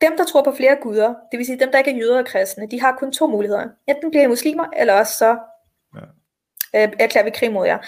Dem, 0.00 0.16
der 0.16 0.24
tror 0.24 0.42
på 0.42 0.52
flere 0.52 0.76
guder, 0.82 1.14
det 1.30 1.38
vil 1.38 1.46
sige 1.46 1.60
dem, 1.60 1.70
der 1.70 1.78
ikke 1.78 1.90
er 1.90 1.96
jøder 1.96 2.18
og 2.18 2.26
kristne, 2.26 2.70
de 2.70 2.80
har 2.80 2.96
kun 2.98 3.12
to 3.12 3.26
muligheder. 3.26 3.68
Enten 3.86 4.10
bliver 4.10 4.24
I 4.24 4.26
muslimer, 4.26 4.66
eller 4.76 4.94
også 4.94 5.14
så 5.14 5.38
ja. 5.94 6.86
øh, 6.86 6.92
erklærer 6.98 7.24
vi 7.24 7.30
krig 7.30 7.52
mod 7.52 7.66
jer. 7.66 7.78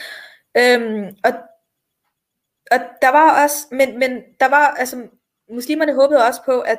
Øhm, 0.56 1.16
og, 1.24 1.32
og 2.70 2.78
der 3.02 3.08
var 3.08 3.42
også, 3.42 3.66
men, 3.70 3.98
men 3.98 4.22
der 4.40 4.48
var, 4.48 4.66
altså, 4.66 5.06
muslimerne 5.50 5.94
håbede 5.94 6.26
også 6.26 6.42
på, 6.44 6.60
at 6.60 6.78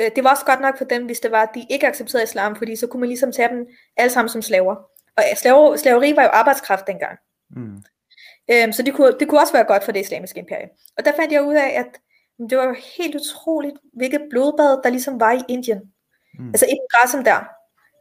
øh, 0.00 0.10
det 0.16 0.24
var 0.24 0.30
også 0.30 0.44
godt 0.44 0.60
nok 0.60 0.78
for 0.78 0.84
dem, 0.84 1.06
hvis 1.06 1.20
det 1.20 1.30
var, 1.30 1.42
at 1.42 1.54
de 1.54 1.66
ikke 1.70 1.86
accepterede 1.86 2.24
islam, 2.24 2.56
fordi 2.56 2.76
så 2.76 2.86
kunne 2.86 3.00
man 3.00 3.08
ligesom 3.08 3.32
tage 3.32 3.48
dem 3.48 3.66
alle 3.96 4.10
sammen 4.10 4.28
som 4.28 4.42
slaver. 4.42 4.74
Og 5.16 5.22
slaver, 5.36 5.76
slaveri 5.76 6.16
var 6.16 6.22
jo 6.22 6.28
arbejdskraft 6.28 6.86
dengang. 6.86 7.18
Mm. 7.56 7.82
Øhm, 8.50 8.72
så 8.72 8.82
det 8.82 8.94
kunne, 8.94 9.18
det 9.20 9.28
kunne 9.28 9.40
også 9.40 9.52
være 9.52 9.64
godt 9.64 9.84
for 9.84 9.92
det 9.92 10.00
islamiske 10.00 10.40
imperium. 10.40 10.70
Og 10.98 11.04
der 11.04 11.12
fandt 11.16 11.32
jeg 11.32 11.42
ud 11.42 11.54
af, 11.54 11.68
at 11.78 12.00
det 12.50 12.58
var 12.58 12.76
helt 12.96 13.14
utroligt, 13.14 13.76
hvilket 13.96 14.26
blodbad, 14.30 14.82
der 14.82 14.90
ligesom 14.90 15.20
var 15.20 15.32
i 15.32 15.42
Indien. 15.48 15.80
Mm. 16.38 16.48
Altså 16.48 16.66
ikke 16.66 16.82
Grassam 16.90 17.24
der, 17.24 17.48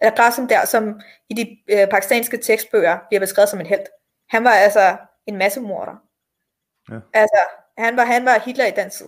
eller 0.01 0.15
Grassam 0.15 0.47
der, 0.47 0.65
som 0.65 0.99
i 1.29 1.33
de 1.33 1.57
øh, 1.73 1.87
pakistanske 1.87 2.37
tekstbøger 2.37 2.97
bliver 3.09 3.19
beskrevet 3.19 3.49
som 3.49 3.59
en 3.59 3.65
held. 3.65 3.85
Han 4.29 4.43
var 4.43 4.51
altså 4.51 4.97
en 5.27 5.37
masse 5.37 5.59
morder. 5.59 6.10
Ja. 6.91 6.99
Altså, 7.13 7.39
han 7.77 7.97
var, 7.97 8.05
han 8.05 8.25
var 8.25 8.39
Hitler 8.39 8.65
i 8.65 8.73
den 8.75 8.89
tid. 8.89 9.07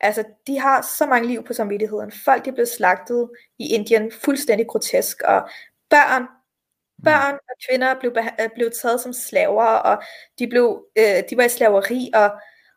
Altså, 0.00 0.24
de 0.46 0.58
har 0.58 0.82
så 0.98 1.06
mange 1.06 1.28
liv 1.28 1.44
på 1.44 1.52
samvittigheden. 1.52 2.12
Folk, 2.24 2.44
de 2.44 2.52
blev 2.52 2.66
slagtet 2.66 3.30
i 3.58 3.74
Indien 3.74 4.12
fuldstændig 4.24 4.66
grotesk, 4.66 5.22
og 5.22 5.48
børn, 5.90 6.26
børn 7.04 7.34
og 7.34 7.56
kvinder 7.68 7.94
blev, 8.00 8.16
blev 8.54 8.70
taget 8.82 9.00
som 9.00 9.12
slaver, 9.12 9.64
og 9.64 10.02
de, 10.38 10.46
blev, 10.46 10.84
øh, 10.98 11.22
de 11.30 11.36
var 11.36 11.44
i 11.44 11.48
slaveri, 11.48 12.10
og 12.14 12.30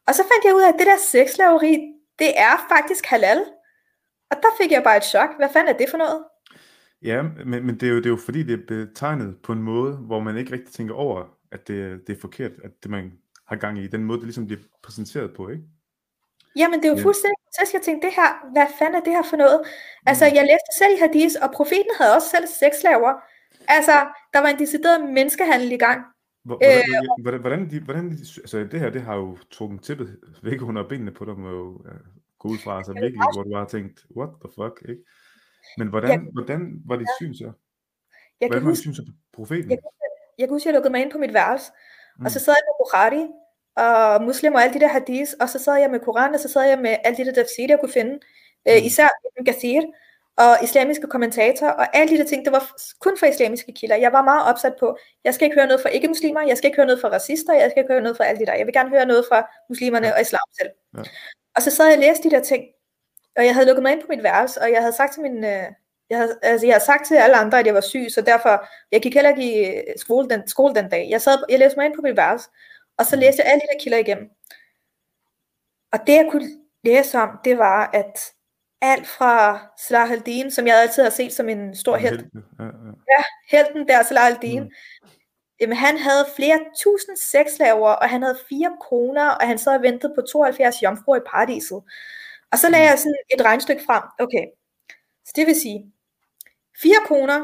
og 0.07 0.15
så 0.15 0.23
fandt 0.23 0.45
jeg 0.45 0.55
ud 0.55 0.61
af, 0.61 0.67
at 0.73 0.79
det 0.79 0.87
der 0.87 0.97
sexslaveri, 1.11 1.93
det 2.19 2.39
er 2.39 2.55
faktisk 2.69 3.05
halal. 3.05 3.37
Og 4.31 4.37
der 4.43 4.51
fik 4.61 4.71
jeg 4.71 4.83
bare 4.83 4.97
et 4.97 5.03
chok. 5.03 5.29
Hvad 5.37 5.49
fanden 5.53 5.73
er 5.73 5.77
det 5.77 5.89
for 5.89 5.97
noget? 5.97 6.23
Ja, 7.01 7.21
men, 7.45 7.65
men 7.65 7.79
det, 7.79 7.83
er 7.83 7.91
jo, 7.91 7.97
det 7.97 8.05
er 8.05 8.09
jo 8.09 8.17
fordi, 8.25 8.43
det 8.43 8.53
er 8.53 8.65
betegnet 8.67 9.37
på 9.43 9.51
en 9.51 9.63
måde, 9.63 9.93
hvor 9.93 10.19
man 10.19 10.37
ikke 10.37 10.51
rigtig 10.51 10.73
tænker 10.73 10.93
over, 10.95 11.25
at 11.51 11.67
det, 11.67 12.07
det 12.07 12.15
er 12.15 12.21
forkert, 12.21 12.51
at 12.63 12.71
det 12.83 12.91
man 12.91 13.11
har 13.47 13.55
gang 13.55 13.79
i, 13.79 13.87
den 13.87 14.03
måde, 14.03 14.17
det 14.17 14.25
ligesom 14.25 14.45
bliver 14.47 14.61
præsenteret 14.83 15.33
på, 15.33 15.49
ikke? 15.49 15.63
Jamen, 16.55 16.79
det 16.79 16.85
er 16.85 16.89
jo 16.89 16.97
ja. 16.97 17.03
fuldstændig 17.03 17.37
så 17.65 17.71
jeg 17.73 17.81
tænkte, 17.81 18.07
det 18.07 18.15
her, 18.15 18.51
hvad 18.53 18.67
fanden 18.79 18.95
er 18.95 19.03
det 19.03 19.13
her 19.13 19.23
for 19.31 19.37
noget? 19.37 19.59
Altså, 20.05 20.25
mm. 20.25 20.35
jeg 20.35 20.43
læste 20.51 20.71
selv 20.79 20.93
i 20.97 20.99
hadith, 21.05 21.35
og 21.41 21.49
profeten 21.51 21.93
havde 21.99 22.15
også 22.15 22.29
selv 22.29 22.47
sexslaver. 22.61 23.13
Altså, 23.67 23.95
der 24.33 24.39
var 24.39 24.49
en 24.49 24.59
decideret 24.59 24.99
menneskehandel 25.17 25.71
i 25.71 25.77
gang. 25.77 25.99
Hvordan, 26.43 26.77
øh, 26.77 27.21
hvordan, 27.23 27.39
hvordan, 27.41 27.69
de, 27.71 27.79
hvordan 27.79 28.05
de, 28.11 28.17
altså 28.43 28.57
det 28.71 28.79
her, 28.79 28.89
det 28.89 29.01
har 29.01 29.15
jo 29.15 29.37
trukket 29.51 29.83
tippet 29.83 30.19
væk 30.43 30.61
under 30.61 30.87
benene 30.87 31.11
på 31.11 31.25
dem, 31.25 31.43
og 31.43 31.51
jo 31.51 31.81
ja, 31.85 31.95
gå 32.39 32.47
ud 32.49 32.57
fra, 32.63 32.77
altså 32.77 32.93
virkelig, 32.93 33.21
hvor 33.33 33.43
du 33.43 33.55
har 33.55 33.65
tænkt, 33.65 34.05
what 34.17 34.29
the 34.43 34.49
fuck, 34.57 34.89
ikke? 34.89 35.03
Men 35.77 35.87
hvordan, 35.87 36.09
jeg, 36.09 36.21
hvordan 36.33 36.81
var 36.85 36.95
dit 36.95 37.07
syn 37.19 37.33
så? 37.33 37.51
Jeg 38.41 38.47
hvordan 38.47 38.65
var 38.65 38.71
dit 38.71 38.79
syn 38.79 38.93
så 38.93 39.03
på 39.05 39.11
profeten? 39.33 39.71
Jeg, 39.71 39.77
jeg, 39.83 40.09
jeg 40.37 40.47
kunne 40.47 40.55
huske, 40.55 40.67
jeg 40.69 40.73
lukkede 40.73 40.91
mig 40.91 41.01
ind 41.01 41.11
på 41.11 41.17
mit 41.17 41.33
værelse. 41.33 41.71
Og 42.25 42.31
så 42.31 42.39
sad 42.39 42.53
jeg 42.53 42.67
med 42.67 42.75
Bukhari, 42.85 43.23
og 43.77 44.23
muslim 44.23 44.53
og 44.53 44.63
alle 44.63 44.73
de 44.73 44.79
der 44.79 44.87
hadith, 44.87 45.31
og 45.41 45.49
så 45.49 45.59
sad 45.59 45.75
jeg 45.75 45.91
med 45.91 45.99
Koran, 45.99 46.33
og 46.33 46.39
så 46.39 46.49
sad 46.49 46.63
jeg 46.69 46.79
med 46.79 46.95
alle 47.03 47.17
de 47.17 47.25
der 47.25 47.33
tafsir, 47.33 47.65
jeg 47.69 47.79
kunne 47.79 47.91
finde, 47.91 48.19
øh, 48.67 48.77
mm. 48.79 48.85
især 48.85 49.07
Ibn 49.25 49.45
Kathir, 49.45 49.81
og 50.37 50.63
islamiske 50.63 51.07
kommentatorer, 51.07 51.71
og 51.71 51.97
alle 51.97 52.13
de 52.13 52.17
der 52.17 52.27
ting, 52.27 52.45
det 52.45 52.51
var 52.51 52.71
kun 52.99 53.17
for 53.17 53.25
islamiske 53.25 53.73
kilder. 53.73 53.95
Jeg 53.95 54.13
var 54.13 54.23
meget 54.23 54.49
opsat 54.49 54.75
på, 54.79 54.97
jeg 55.23 55.33
skal 55.33 55.45
ikke 55.45 55.55
høre 55.55 55.67
noget 55.67 55.81
fra 55.81 55.89
ikke-muslimer, 55.89 56.41
jeg 56.41 56.57
skal 56.57 56.67
ikke 56.67 56.75
høre 56.75 56.85
noget 56.85 57.01
fra 57.01 57.09
racister, 57.09 57.53
jeg 57.53 57.71
skal 57.71 57.81
ikke 57.81 57.93
høre 57.93 58.01
noget 58.01 58.17
fra 58.17 58.25
alle 58.25 58.39
de 58.39 58.45
der. 58.45 58.53
Jeg 58.53 58.65
vil 58.65 58.73
gerne 58.73 58.89
høre 58.89 59.05
noget 59.05 59.25
fra 59.29 59.49
muslimerne 59.69 60.13
og 60.15 60.21
islam 60.21 60.47
selv. 60.59 60.69
Ja. 60.97 61.03
Og 61.55 61.61
så 61.61 61.71
sad 61.71 61.85
jeg 61.85 61.95
og 61.95 62.01
læste 62.01 62.29
de 62.29 62.35
der 62.35 62.41
ting, 62.41 62.63
og 63.37 63.45
jeg 63.45 63.53
havde 63.53 63.67
lukket 63.67 63.83
mig 63.83 63.91
ind 63.91 64.01
på 64.01 64.07
mit 64.09 64.23
værelse, 64.23 64.61
og 64.61 64.71
jeg 64.71 64.81
havde 64.81 64.95
sagt 64.95 65.13
til 65.13 65.21
min, 65.21 65.43
øh, 65.43 65.67
jeg 66.09 66.17
havde, 66.17 66.39
altså 66.41 66.65
jeg 66.65 66.73
havde 66.73 66.85
sagt 66.85 67.07
til 67.07 67.15
alle 67.15 67.35
andre, 67.35 67.59
at 67.59 67.65
jeg 67.65 67.73
var 67.73 67.81
syg, 67.81 68.07
så 68.09 68.21
derfor, 68.21 68.67
jeg 68.91 69.01
gik 69.01 69.13
heller 69.13 69.29
ikke 69.29 69.43
i 69.53 69.65
øh, 69.65 69.83
skole 69.97 70.29
den, 70.29 70.47
skole 70.47 70.75
den 70.75 70.89
dag. 70.89 71.07
Jeg, 71.09 71.21
sad, 71.21 71.37
jeg 71.49 71.59
læste 71.59 71.77
mig 71.77 71.85
ind 71.85 71.95
på 71.95 72.01
mit 72.01 72.17
værelse, 72.17 72.49
og 72.97 73.05
så 73.05 73.15
læste 73.15 73.41
jeg 73.41 73.51
alle 73.51 73.61
de 73.61 73.67
der 73.73 73.83
kilder 73.83 73.97
igennem. 73.97 74.29
Og 75.91 75.99
det 76.07 76.13
jeg 76.13 76.27
kunne 76.31 76.49
læse 76.83 77.17
om, 77.17 77.29
det 77.45 77.57
var, 77.57 77.89
at 77.93 78.33
alt 78.81 79.07
fra 79.07 79.59
Salah 79.87 80.11
al-Din, 80.11 80.51
som 80.51 80.67
jeg 80.67 80.81
altid 80.81 81.03
har 81.03 81.09
set 81.09 81.33
som 81.33 81.49
en 81.49 81.75
stor 81.75 81.95
held. 81.95 82.19
Ja, 82.19 82.63
ja. 82.63 82.69
ja 83.09 83.23
helten 83.51 83.87
der, 83.87 84.03
Salah 84.03 84.25
al-Din. 84.25 84.63
Mm. 84.63 84.69
Jamen, 85.59 85.77
han 85.77 85.97
havde 85.97 86.25
flere 86.35 86.59
tusind 86.83 87.17
sexslaver, 87.17 87.89
og 87.89 88.09
han 88.09 88.21
havde 88.21 88.39
fire 88.49 88.77
koner, 88.89 89.29
og 89.29 89.47
han 89.47 89.57
sad 89.57 89.75
og 89.75 89.81
ventede 89.81 90.13
på 90.15 90.21
72 90.21 90.83
jomfruer 90.83 91.17
i 91.17 91.27
paradiset. 91.31 91.81
Og 92.51 92.57
så 92.57 92.69
lagde 92.69 92.85
mm. 92.85 92.89
jeg 92.89 92.99
sådan 92.99 93.15
et 93.39 93.45
regnstykke 93.45 93.83
frem. 93.85 94.03
Okay, 94.19 94.45
så 95.25 95.33
det 95.35 95.47
vil 95.47 95.55
sige, 95.55 95.91
fire 96.81 97.01
koner, 97.07 97.39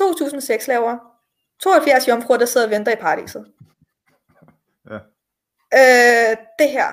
2.000 0.00 0.40
sexslaver, 0.40 0.98
72 1.62 2.08
jomfruer, 2.08 2.38
der 2.38 2.46
sidder 2.46 2.66
og 2.66 2.70
venter 2.70 2.92
i 2.92 2.96
paradiset. 2.96 3.46
Ja. 4.90 4.98
Øh, 5.74 6.36
det 6.58 6.70
her, 6.70 6.88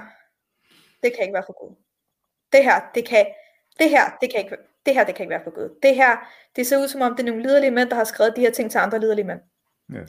det 1.03 1.13
kan 1.13 1.22
ikke 1.22 1.34
være 1.34 1.43
for 1.45 1.67
Gud. 1.67 1.76
Det 2.51 2.63
her, 2.63 2.82
det 2.95 3.07
kan, 3.07 3.26
det 3.80 3.89
her, 3.89 4.17
det 4.22 4.32
kan 4.32 4.39
ikke, 4.39 4.57
det 4.86 4.93
her, 4.93 5.03
det 5.03 5.15
kan 5.15 5.24
ikke 5.24 5.30
være 5.30 5.43
for 5.43 5.55
Gud. 5.55 5.80
Det 5.84 5.95
her, 5.95 6.17
det 6.55 6.67
ser 6.67 6.78
ud 6.78 6.88
som 6.88 7.01
om, 7.01 7.15
det 7.15 7.24
er 7.24 7.28
nogle 7.28 7.43
liderlige 7.43 7.72
mænd, 7.72 7.89
der 7.89 7.95
har 7.95 8.03
skrevet 8.03 8.36
de 8.36 8.41
her 8.41 8.51
ting 8.51 8.72
til 8.72 8.78
andre 8.78 8.99
liderlige 8.99 9.26
mænd. 9.26 9.39
Ja. 9.93 9.99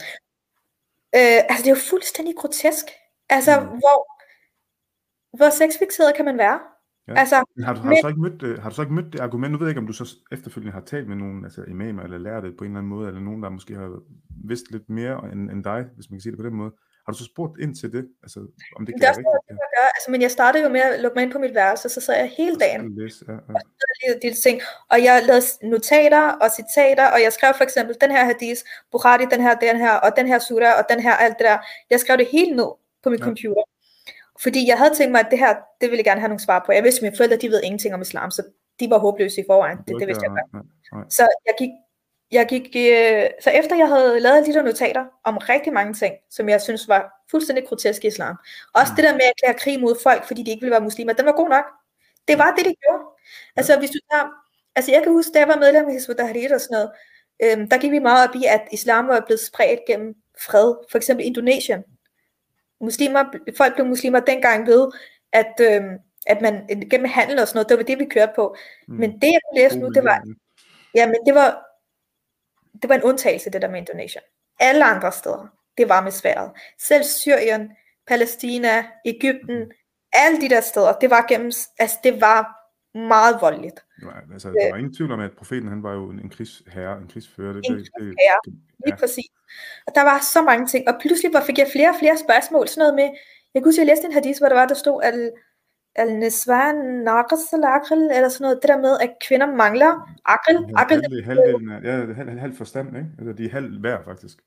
Øh, 1.18 1.42
altså, 1.48 1.62
det 1.64 1.66
er 1.66 1.76
jo 1.76 1.88
fuldstændig 1.90 2.36
grotesk. 2.36 2.86
Altså, 3.28 3.60
mm. 3.60 3.66
hvor, 3.66 3.98
hvor 5.36 5.50
sexfixeret 5.50 6.14
kan 6.14 6.24
man 6.24 6.38
være? 6.38 6.60
Ja. 7.09 7.14
Altså, 7.14 7.44
men 7.57 7.64
har, 7.64 7.74
du, 7.74 7.80
har, 7.80 7.88
men, 7.88 7.96
du 7.96 8.00
så 8.03 8.09
ikke 8.09 8.20
mødt, 8.20 8.42
øh, 8.42 8.62
har 8.62 8.68
du 8.70 8.74
så 8.74 8.82
ikke 8.82 8.94
mødt 8.94 9.12
det 9.12 9.20
argument? 9.20 9.53
Nu 9.53 9.59
ved 9.59 9.66
jeg 9.66 9.70
ikke, 9.70 9.80
om 9.80 9.86
du 9.86 9.92
så 9.92 10.16
efterfølgende 10.32 10.72
har 10.72 10.80
talt 10.80 11.09
med 11.09 11.16
nogen 11.16 11.44
altså 11.44 11.62
imamer, 11.64 12.03
eller 12.03 12.18
lært 12.18 12.42
det 12.42 12.57
på 12.59 12.64
en 12.64 12.70
eller 12.70 12.78
anden 12.78 12.90
måde, 12.90 13.09
eller 13.09 13.20
nogen, 13.20 13.42
der 13.42 13.50
måske 13.50 13.74
har 13.74 14.00
vidst 14.44 14.70
lidt 14.70 14.90
mere 14.90 15.32
end, 15.32 15.50
end 15.50 15.64
dig, 15.64 15.86
hvis 15.94 16.11
man 16.11 16.16
kan 16.16 16.22
sige 16.22 16.32
det 16.32 16.38
på 16.38 16.46
den 16.46 16.55
måde. 16.55 16.72
Har 17.05 17.12
du 17.12 17.18
så 17.18 17.24
spurgt 17.24 17.61
ind 17.64 17.74
til 17.80 17.92
det? 17.92 18.05
Altså, 18.22 18.38
om 18.76 18.86
det 18.86 18.92
kan 18.94 19.00
det 19.00 19.07
er 19.07 19.11
rigtigt? 19.11 19.26
Det, 19.48 19.57
jeg 19.64 19.70
gør. 19.76 19.88
Altså, 19.96 20.09
men 20.11 20.22
jeg 20.22 20.30
startede 20.30 20.64
jo 20.64 20.70
med 20.76 20.80
at 20.80 21.00
lukke 21.00 21.14
mig 21.16 21.22
ind 21.22 21.32
på 21.32 21.38
mit 21.38 21.55
værelse, 21.55 21.88
så 21.88 22.00
sad 22.00 22.14
jeg 22.14 22.30
hele 22.38 22.57
dagen 22.64 22.96
læse, 22.98 23.24
ja, 23.28 23.32
ja. 23.32 23.53
og 24.14 24.22
de 24.22 24.34
ting. 24.46 24.61
Og 24.92 24.98
jeg 25.07 25.22
lavede 25.28 25.46
notater 25.72 26.24
og 26.42 26.48
citater, 26.59 27.07
og 27.14 27.18
jeg 27.24 27.32
skrev 27.32 27.53
for 27.57 27.64
eksempel 27.64 27.96
den 28.00 28.11
her 28.11 28.24
hadith, 28.24 28.61
Bukhari, 28.92 29.24
den 29.34 29.40
her, 29.46 29.55
den 29.55 29.76
her, 29.76 29.94
og 30.05 30.11
den 30.18 30.26
her 30.26 30.38
surah, 30.38 30.74
og 30.78 30.84
den 30.90 31.00
her, 31.00 31.14
alt 31.24 31.36
det 31.38 31.44
der. 31.50 31.59
Jeg 31.90 32.00
skrev 32.00 32.16
det 32.18 32.28
hele 32.36 32.57
ned 32.57 32.70
på 33.03 33.11
min 33.11 33.18
ja. 33.18 33.24
computer. 33.24 33.62
Fordi 34.43 34.68
jeg 34.68 34.78
havde 34.78 34.95
tænkt 34.95 35.12
mig, 35.12 35.20
at 35.20 35.30
det 35.30 35.38
her, 35.38 35.55
det 35.80 35.90
ville 35.90 35.97
jeg 35.97 36.05
gerne 36.05 36.20
have 36.20 36.28
nogle 36.28 36.40
svar 36.40 36.62
på. 36.66 36.72
Jeg 36.72 36.84
vidste, 36.84 36.99
at 36.99 37.03
mine 37.03 37.16
forældre, 37.16 37.36
de 37.36 37.49
ved 37.49 37.61
ingenting 37.64 37.95
om 37.95 38.01
islam, 38.01 38.30
så 38.30 38.43
de 38.80 38.90
var 38.90 38.99
håbløse 38.99 39.40
i 39.40 39.45
forvejen. 39.49 39.78
Det, 39.78 39.97
det 40.01 40.09
vidste 40.09 40.24
jeg 40.24 40.30
godt. 40.30 41.12
Så 41.14 41.28
jeg 41.47 41.55
gik 41.59 41.70
jeg 42.32 42.47
gik, 42.47 42.66
øh, 42.76 43.26
så 43.45 43.51
efter 43.51 43.76
jeg 43.76 43.88
havde 43.88 44.20
lavet 44.20 44.47
de 44.47 44.53
der 44.53 44.62
notater 44.62 45.05
om 45.24 45.36
rigtig 45.38 45.72
mange 45.72 45.95
ting, 45.95 46.14
som 46.30 46.49
jeg 46.49 46.61
synes 46.62 46.88
var 46.88 47.12
fuldstændig 47.30 47.64
groteske 47.68 48.05
i 48.05 48.09
islam, 48.09 48.36
også 48.74 48.93
mm. 48.93 48.97
det 48.97 49.05
der 49.05 49.12
med 49.12 49.20
at 49.20 49.32
erklære 49.36 49.59
krig 49.59 49.80
mod 49.80 49.95
folk, 50.03 50.26
fordi 50.26 50.43
de 50.43 50.51
ikke 50.51 50.61
ville 50.61 50.70
være 50.70 50.88
muslimer, 50.88 51.12
den 51.12 51.26
var 51.26 51.32
god 51.32 51.49
nok. 51.49 51.64
Det 52.28 52.38
var 52.38 52.51
det, 52.57 52.64
det 52.64 52.74
gjorde. 52.82 53.03
Altså 53.57 53.78
hvis 53.78 53.90
du 53.90 53.99
tager, 54.11 54.26
altså 54.76 54.93
jeg 54.93 55.03
kan 55.03 55.12
huske, 55.12 55.32
da 55.34 55.38
jeg 55.38 55.49
var 55.49 55.57
medlem 55.57 55.86
af 55.86 55.93
Hizb 55.93 56.11
Tahrir 56.18 56.55
og 56.55 56.61
sådan 56.61 56.74
noget, 56.76 56.90
øhm, 57.45 57.68
der 57.68 57.78
gik 57.78 57.90
vi 57.90 57.99
meget 57.99 58.28
op 58.28 58.34
i, 58.34 58.45
at 58.45 58.62
islam 58.72 59.09
var 59.09 59.22
blevet 59.26 59.40
spredt 59.40 59.80
gennem 59.86 60.14
fred. 60.47 60.74
For 60.90 60.99
eksempel 60.99 61.26
Indonesien. 61.26 61.82
Muslimer, 62.82 63.24
folk 63.56 63.74
blev 63.74 63.86
muslimer 63.86 64.20
dengang 64.20 64.66
ved, 64.66 64.88
at, 65.32 65.54
øhm, 65.60 65.98
at 66.26 66.40
man 66.40 66.66
gennem 66.90 67.08
handel 67.08 67.38
og 67.38 67.48
sådan 67.48 67.56
noget, 67.56 67.68
det 67.68 67.78
var 67.78 67.84
det, 67.84 67.98
vi 67.98 68.04
kørte 68.04 68.32
på. 68.36 68.56
Mm. 68.88 68.94
Men 68.94 69.10
det, 69.10 69.32
jeg 69.32 69.40
kunne 69.48 69.62
læse 69.62 69.78
nu, 69.78 69.88
det 69.88 70.04
var, 70.04 70.22
ja, 70.94 71.06
men 71.06 71.16
det 71.26 71.34
var 71.34 71.72
det 72.82 72.88
var 72.88 72.94
en 72.94 73.02
undtagelse, 73.02 73.50
det 73.50 73.62
der 73.62 73.70
med 73.70 73.78
Indonesien. 73.78 74.22
Alle 74.60 74.84
andre 74.84 75.12
steder, 75.12 75.46
det 75.78 75.88
var 75.88 76.00
med 76.00 76.12
sværet. 76.12 76.50
Selv 76.78 77.04
Syrien, 77.04 77.70
Palæstina, 78.06 78.86
Ægypten, 79.04 79.72
alle 80.12 80.40
de 80.40 80.48
der 80.48 80.60
steder, 80.60 80.92
det 80.92 81.10
var 81.10 81.26
gennem, 81.28 81.52
altså 81.78 81.98
det 82.04 82.20
var 82.20 82.61
meget 82.95 83.36
voldeligt. 83.40 83.84
Ja, 84.03 84.32
altså, 84.32 84.49
der 84.49 84.70
var 84.70 84.76
ingen 84.76 84.95
tvivl 84.95 85.12
om, 85.12 85.20
at 85.20 85.32
profeten 85.32 85.68
han 85.68 85.82
var 85.82 85.93
jo 85.93 86.11
en 86.11 86.30
krigsherre, 86.30 86.99
en 86.99 87.09
krigsfører. 87.09 87.53
Det, 87.53 87.64
en 87.68 87.74
krigsherre, 87.74 88.40
det, 88.45 88.45
det, 88.45 88.53
lige 88.84 88.95
ja. 88.95 88.97
præcis. 88.97 89.30
Og 89.86 89.93
der 89.95 90.03
var 90.03 90.18
så 90.34 90.43
mange 90.43 90.66
ting, 90.66 90.88
og 90.88 90.95
pludselig 91.01 91.30
fik 91.47 91.59
jeg 91.59 91.68
flere 91.72 91.88
og 91.88 91.99
flere 91.99 92.18
spørgsmål, 92.18 92.68
sådan 92.68 92.80
noget 92.80 92.95
med, 92.95 93.09
jeg 93.55 93.62
kunne 93.62 93.70
huske, 93.70 93.80
jeg 93.80 93.86
læste 93.86 94.07
en 94.07 94.12
hadith, 94.12 94.38
hvor 94.40 94.49
der 94.49 94.55
var, 94.55 94.66
der 94.66 94.74
stod, 94.74 95.03
at 95.03 95.14
al-niswan 95.95 97.09
al-aql, 97.09 98.01
eller 98.16 98.28
sådan 98.28 98.45
noget, 98.45 98.59
det 98.62 98.68
der 98.68 98.80
med, 98.86 98.95
at 99.05 99.11
kvinder 99.26 99.49
mangler 99.62 99.93
det, 101.11 101.24
halvdelen 101.24 101.70
af, 101.70 101.82
ja, 101.82 102.01
det 102.01 102.11
er 102.11 102.14
halv, 102.14 102.38
halv 102.38 102.55
forstand, 102.57 102.88
ikke? 102.97 103.09
Altså, 103.18 103.32
de 103.32 103.45
er 103.45 103.51
halv 103.51 103.80
hver, 103.80 103.99
faktisk. 104.05 104.38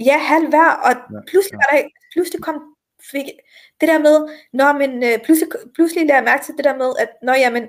Ja, 0.00 0.18
halv 0.18 0.48
hver, 0.48 0.70
og 0.86 0.92
ja, 1.12 1.20
pludselig, 1.30 1.58
ja. 1.58 1.76
Var 1.76 1.82
der, 1.82 1.88
pludselig 2.14 2.42
kom 2.42 2.56
fik, 3.10 3.26
det 3.80 3.88
der 3.88 3.98
med, 3.98 4.16
når 4.52 4.72
man 4.72 5.04
øh, 5.04 5.24
pludselig, 5.24 5.52
pludselig 5.74 6.06
lader 6.06 6.22
mærke 6.22 6.44
til 6.44 6.54
det 6.56 6.64
der 6.64 6.76
med, 6.76 6.90
at 6.98 7.10
når 7.22 7.34
jamen, 7.34 7.68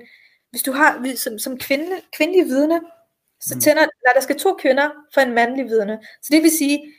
hvis 0.50 0.62
du 0.62 0.72
har 0.72 1.16
som, 1.16 1.38
som 1.38 1.58
kvinde, 1.58 2.00
kvindelig 2.16 2.44
vidne, 2.44 2.80
så 3.40 3.54
mm. 3.54 3.60
tænder, 3.60 3.82
når 3.82 4.12
der 4.14 4.20
skal 4.20 4.38
to 4.38 4.54
kvinder 4.54 4.90
for 5.14 5.20
en 5.20 5.32
mandlig 5.32 5.64
vidne. 5.64 6.00
Så 6.22 6.28
det 6.32 6.42
vil 6.42 6.50
sige, 6.50 6.94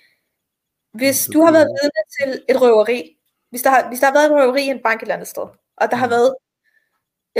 hvis 0.93 1.29
du 1.33 1.41
har 1.41 1.51
været 1.51 1.67
vidne 1.81 2.01
til 2.17 2.45
et 2.49 2.61
røveri, 2.61 3.17
hvis 3.49 3.61
der 3.61 3.69
har, 3.69 3.87
hvis 3.87 3.99
der 3.99 4.05
har 4.05 4.13
været 4.13 4.25
et 4.25 4.31
røveri 4.31 4.63
i 4.63 4.69
en 4.69 4.83
bank 4.83 4.99
et 4.99 5.01
eller 5.01 5.15
andet 5.15 5.27
sted, 5.27 5.47
og 5.77 5.91
der 5.91 5.95
har 5.95 6.07
mm. 6.07 6.11
været 6.11 6.35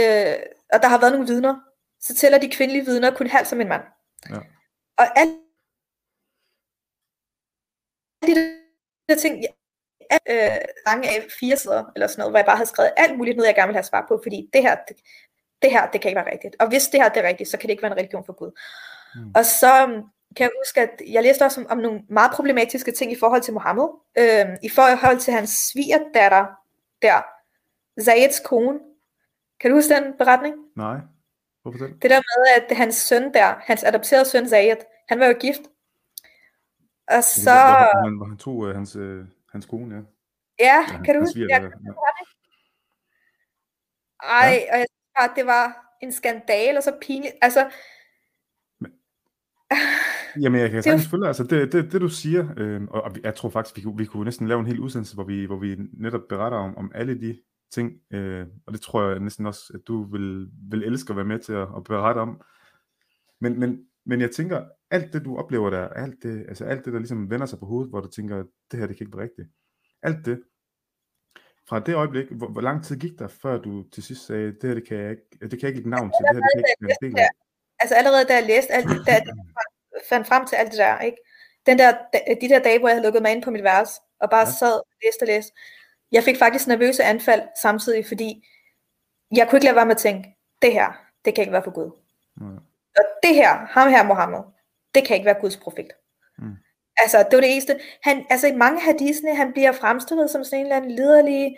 øh, 0.00 0.36
og 0.72 0.82
der 0.82 0.88
har 0.88 1.00
været 1.00 1.12
nogle 1.12 1.26
vidner, 1.26 1.54
så 2.00 2.14
tæller 2.14 2.38
de 2.38 2.50
kvindelige 2.50 2.84
vidner 2.84 3.14
kun 3.14 3.26
halvt 3.26 3.48
som 3.48 3.60
en 3.60 3.68
mand. 3.68 3.82
Ja. 4.30 4.36
Og 4.98 5.18
alle 5.18 5.34
de 8.22 8.34
der 9.08 9.16
ting, 9.16 9.44
øh, 10.30 10.58
mange 10.86 11.08
af 11.08 11.26
fire 11.40 11.56
sider, 11.56 11.84
eller 11.94 12.06
sådan 12.06 12.20
noget, 12.20 12.32
hvor 12.32 12.38
jeg 12.38 12.46
bare 12.46 12.56
havde 12.56 12.68
skrevet 12.68 12.92
alt 12.96 13.16
muligt 13.16 13.36
noget, 13.36 13.48
jeg 13.48 13.54
gerne 13.54 13.68
ville 13.68 13.76
have 13.76 13.92
svar 13.92 14.04
på, 14.08 14.20
fordi 14.22 14.50
det 14.52 14.62
her, 14.62 14.76
det, 14.88 14.96
det 15.62 15.70
her, 15.70 15.90
det 15.90 16.00
kan 16.00 16.08
ikke 16.08 16.20
være 16.22 16.32
rigtigt. 16.32 16.56
Og 16.60 16.68
hvis 16.68 16.86
det 16.86 17.00
her 17.02 17.08
det 17.08 17.24
er 17.24 17.28
rigtigt, 17.28 17.50
så 17.50 17.56
kan 17.56 17.66
det 17.66 17.72
ikke 17.72 17.82
være 17.82 17.92
en 17.92 17.98
religion 17.98 18.24
for 18.26 18.32
Gud. 18.32 18.50
Mm. 19.14 19.32
Og 19.34 19.44
så 19.44 19.84
um, 19.84 19.90
kan 20.36 20.44
jeg 20.44 20.50
huske, 20.60 20.80
at 20.80 21.02
jeg 21.08 21.22
læste 21.22 21.42
også 21.42 21.60
om, 21.60 21.66
om 21.70 21.78
nogle 21.78 22.02
meget 22.08 22.30
problematiske 22.32 22.92
ting 22.92 23.12
i 23.12 23.18
forhold 23.18 23.42
til 23.42 23.54
Mohammed, 23.54 23.88
øh, 24.18 24.46
i 24.62 24.68
forhold 24.68 25.18
til 25.18 25.34
hans 25.34 25.50
svigerdatter 25.50 26.46
der, 27.02 27.22
Zayeds 28.00 28.40
kone. 28.40 28.78
Kan 29.60 29.70
du 29.70 29.76
huske 29.76 29.94
den 29.94 30.04
beretning? 30.18 30.54
Nej. 30.76 30.96
Hvorfor 31.62 31.78
det? 31.78 32.02
Det 32.02 32.10
der 32.10 32.16
med, 32.16 32.62
at 32.62 32.76
hans 32.76 32.94
søn 32.94 33.34
der, 33.34 33.54
hans 33.60 33.84
adopterede 33.84 34.24
søn 34.24 34.48
Zayed, 34.48 34.76
han 35.08 35.20
var 35.20 35.26
jo 35.26 35.34
gift. 35.40 35.60
Og 37.08 37.24
så... 37.24 37.50
Hvor 37.50 38.04
han, 38.04 38.16
hvor 38.16 38.26
han 38.26 38.36
tog 38.36 38.54
uh, 38.54 38.74
hans, 38.74 38.96
uh, 38.96 39.24
hans 39.52 39.66
kone, 39.66 39.94
ja. 39.94 40.02
Ja, 40.58 40.84
ja 40.92 41.02
kan 41.02 41.14
du 41.14 41.20
huske? 41.20 41.40
Ja, 41.40 41.62
ja. 41.62 41.68
Ej, 44.22 44.66
ja. 44.66 44.72
og 44.72 44.78
jeg 44.78 44.86
synes 44.88 45.36
det 45.36 45.46
var 45.46 45.96
en 46.02 46.12
skandal, 46.12 46.76
og 46.76 46.82
så 46.82 46.98
pinligt. 47.00 47.34
Altså, 47.42 47.70
Jamen, 50.40 50.60
jeg 50.60 50.70
kan 50.70 50.82
sagtens 50.82 51.08
følge, 51.08 51.26
altså 51.26 51.44
det, 51.44 51.72
det, 51.72 51.92
det 51.92 52.00
du 52.00 52.08
siger, 52.08 52.48
øh, 52.56 52.82
og 52.90 53.16
jeg 53.24 53.34
tror 53.34 53.48
faktisk, 53.48 53.76
vi 53.76 53.82
kunne, 53.82 53.96
vi 53.96 54.04
kunne 54.04 54.24
næsten 54.24 54.48
lave 54.48 54.60
en 54.60 54.66
hel 54.66 54.80
udsendelse, 54.80 55.14
hvor 55.14 55.24
vi, 55.24 55.44
hvor 55.44 55.58
vi 55.58 55.76
netop 55.92 56.20
beretter 56.28 56.58
om, 56.58 56.76
om 56.76 56.92
alle 56.94 57.20
de 57.20 57.38
ting, 57.72 57.92
øh, 58.10 58.46
og 58.66 58.72
det 58.72 58.80
tror 58.80 59.08
jeg 59.08 59.20
næsten 59.20 59.46
også, 59.46 59.72
at 59.74 59.80
du 59.88 60.02
vil, 60.02 60.48
vil 60.70 60.84
elske 60.84 61.10
at 61.10 61.16
være 61.16 61.24
med 61.24 61.38
til 61.38 61.52
at, 61.52 61.68
at 61.76 61.84
berette 61.84 62.18
om. 62.18 62.40
Men, 63.40 63.60
men, 63.60 63.84
men 64.06 64.20
jeg 64.20 64.30
tænker, 64.30 64.64
alt 64.90 65.12
det 65.12 65.24
du 65.24 65.36
oplever 65.36 65.70
der, 65.70 65.88
alt 65.88 66.22
det, 66.22 66.44
altså 66.48 66.64
alt 66.64 66.84
det 66.84 66.92
der 66.92 66.98
ligesom 66.98 67.30
vender 67.30 67.46
sig 67.46 67.58
på 67.58 67.66
hovedet, 67.66 67.90
hvor 67.90 68.00
du 68.00 68.08
tænker, 68.08 68.44
det 68.70 68.78
her 68.78 68.86
det 68.86 68.96
kan 68.96 69.06
ikke 69.06 69.16
være 69.16 69.24
rigtigt. 69.24 69.48
Alt 70.02 70.26
det, 70.26 70.42
fra 71.68 71.80
det 71.80 71.94
øjeblik, 71.94 72.26
hvor, 72.30 72.48
hvor 72.48 72.60
lang 72.60 72.84
tid 72.84 72.96
gik 72.96 73.18
der, 73.18 73.28
før 73.28 73.58
du 73.58 73.88
til 73.92 74.02
sidst 74.02 74.26
sagde, 74.26 74.52
det 74.52 74.64
her 74.64 74.74
det 74.74 74.88
kan 74.88 74.96
jeg 74.98 75.10
ikke, 75.10 75.22
det 75.40 75.50
kan 75.50 75.60
jeg 75.62 75.68
ikke 75.68 75.78
lægge 75.78 75.90
navn 75.90 76.10
til, 76.10 76.22
det 76.24 76.34
her 76.36 76.42
det 76.42 76.50
kan 76.54 76.62
jeg 76.62 76.70
ikke 76.70 76.86
være 76.86 77.10
del 77.10 77.18
af. 77.18 77.28
Altså 77.80 77.94
allerede 77.94 78.24
da 78.24 78.34
jeg 78.34 78.46
læste 78.46 78.72
alt 78.72 78.88
det, 78.88 79.06
jeg 79.06 79.22
fandt 80.10 80.26
frem 80.26 80.46
til 80.46 80.56
alt 80.56 80.70
det 80.70 80.78
der, 80.78 80.98
ikke? 80.98 81.18
Den 81.66 81.78
der, 81.78 81.90
de 82.42 82.48
der 82.48 82.58
dage, 82.58 82.78
hvor 82.78 82.88
jeg 82.88 82.96
havde 82.96 83.06
lukket 83.06 83.22
mig 83.22 83.32
ind 83.32 83.42
på 83.42 83.50
mit 83.50 83.64
værelse, 83.64 84.00
og 84.20 84.30
bare 84.30 84.46
ja. 84.46 84.52
sad 84.60 84.74
og 84.78 84.86
læste 85.04 85.22
og 85.22 85.26
læste, 85.26 85.52
jeg 86.12 86.22
fik 86.22 86.38
faktisk 86.38 86.66
nervøse 86.66 87.02
anfald 87.04 87.42
samtidig, 87.62 88.06
fordi 88.06 88.44
jeg 89.36 89.46
kunne 89.48 89.56
ikke 89.56 89.64
lade 89.64 89.76
være 89.76 89.86
med 89.86 89.94
at 89.94 90.04
tænke, 90.06 90.36
det 90.62 90.72
her, 90.72 90.88
det 91.24 91.34
kan 91.34 91.42
ikke 91.42 91.52
være 91.52 91.64
for 91.64 91.70
Gud. 91.70 91.90
Mm. 92.36 92.56
Og 92.98 93.04
det 93.22 93.34
her, 93.34 93.52
ham 93.74 93.88
her 93.88 94.02
Mohammed, 94.04 94.42
det 94.94 95.06
kan 95.06 95.16
ikke 95.16 95.26
være 95.26 95.40
Guds 95.40 95.56
profet. 95.56 95.88
Mm. 96.38 96.56
Altså, 96.96 97.18
det 97.18 97.36
var 97.36 97.40
det 97.40 97.52
eneste. 97.52 97.80
Han, 98.02 98.26
altså, 98.30 98.46
i 98.46 98.54
mange 98.54 98.80
hadisene, 98.80 99.36
han 99.36 99.52
bliver 99.52 99.72
fremstillet 99.72 100.30
som 100.30 100.44
sådan 100.44 100.58
en 100.58 100.66
eller 100.66 100.76
anden 100.76 100.90
liderlig 100.90 101.56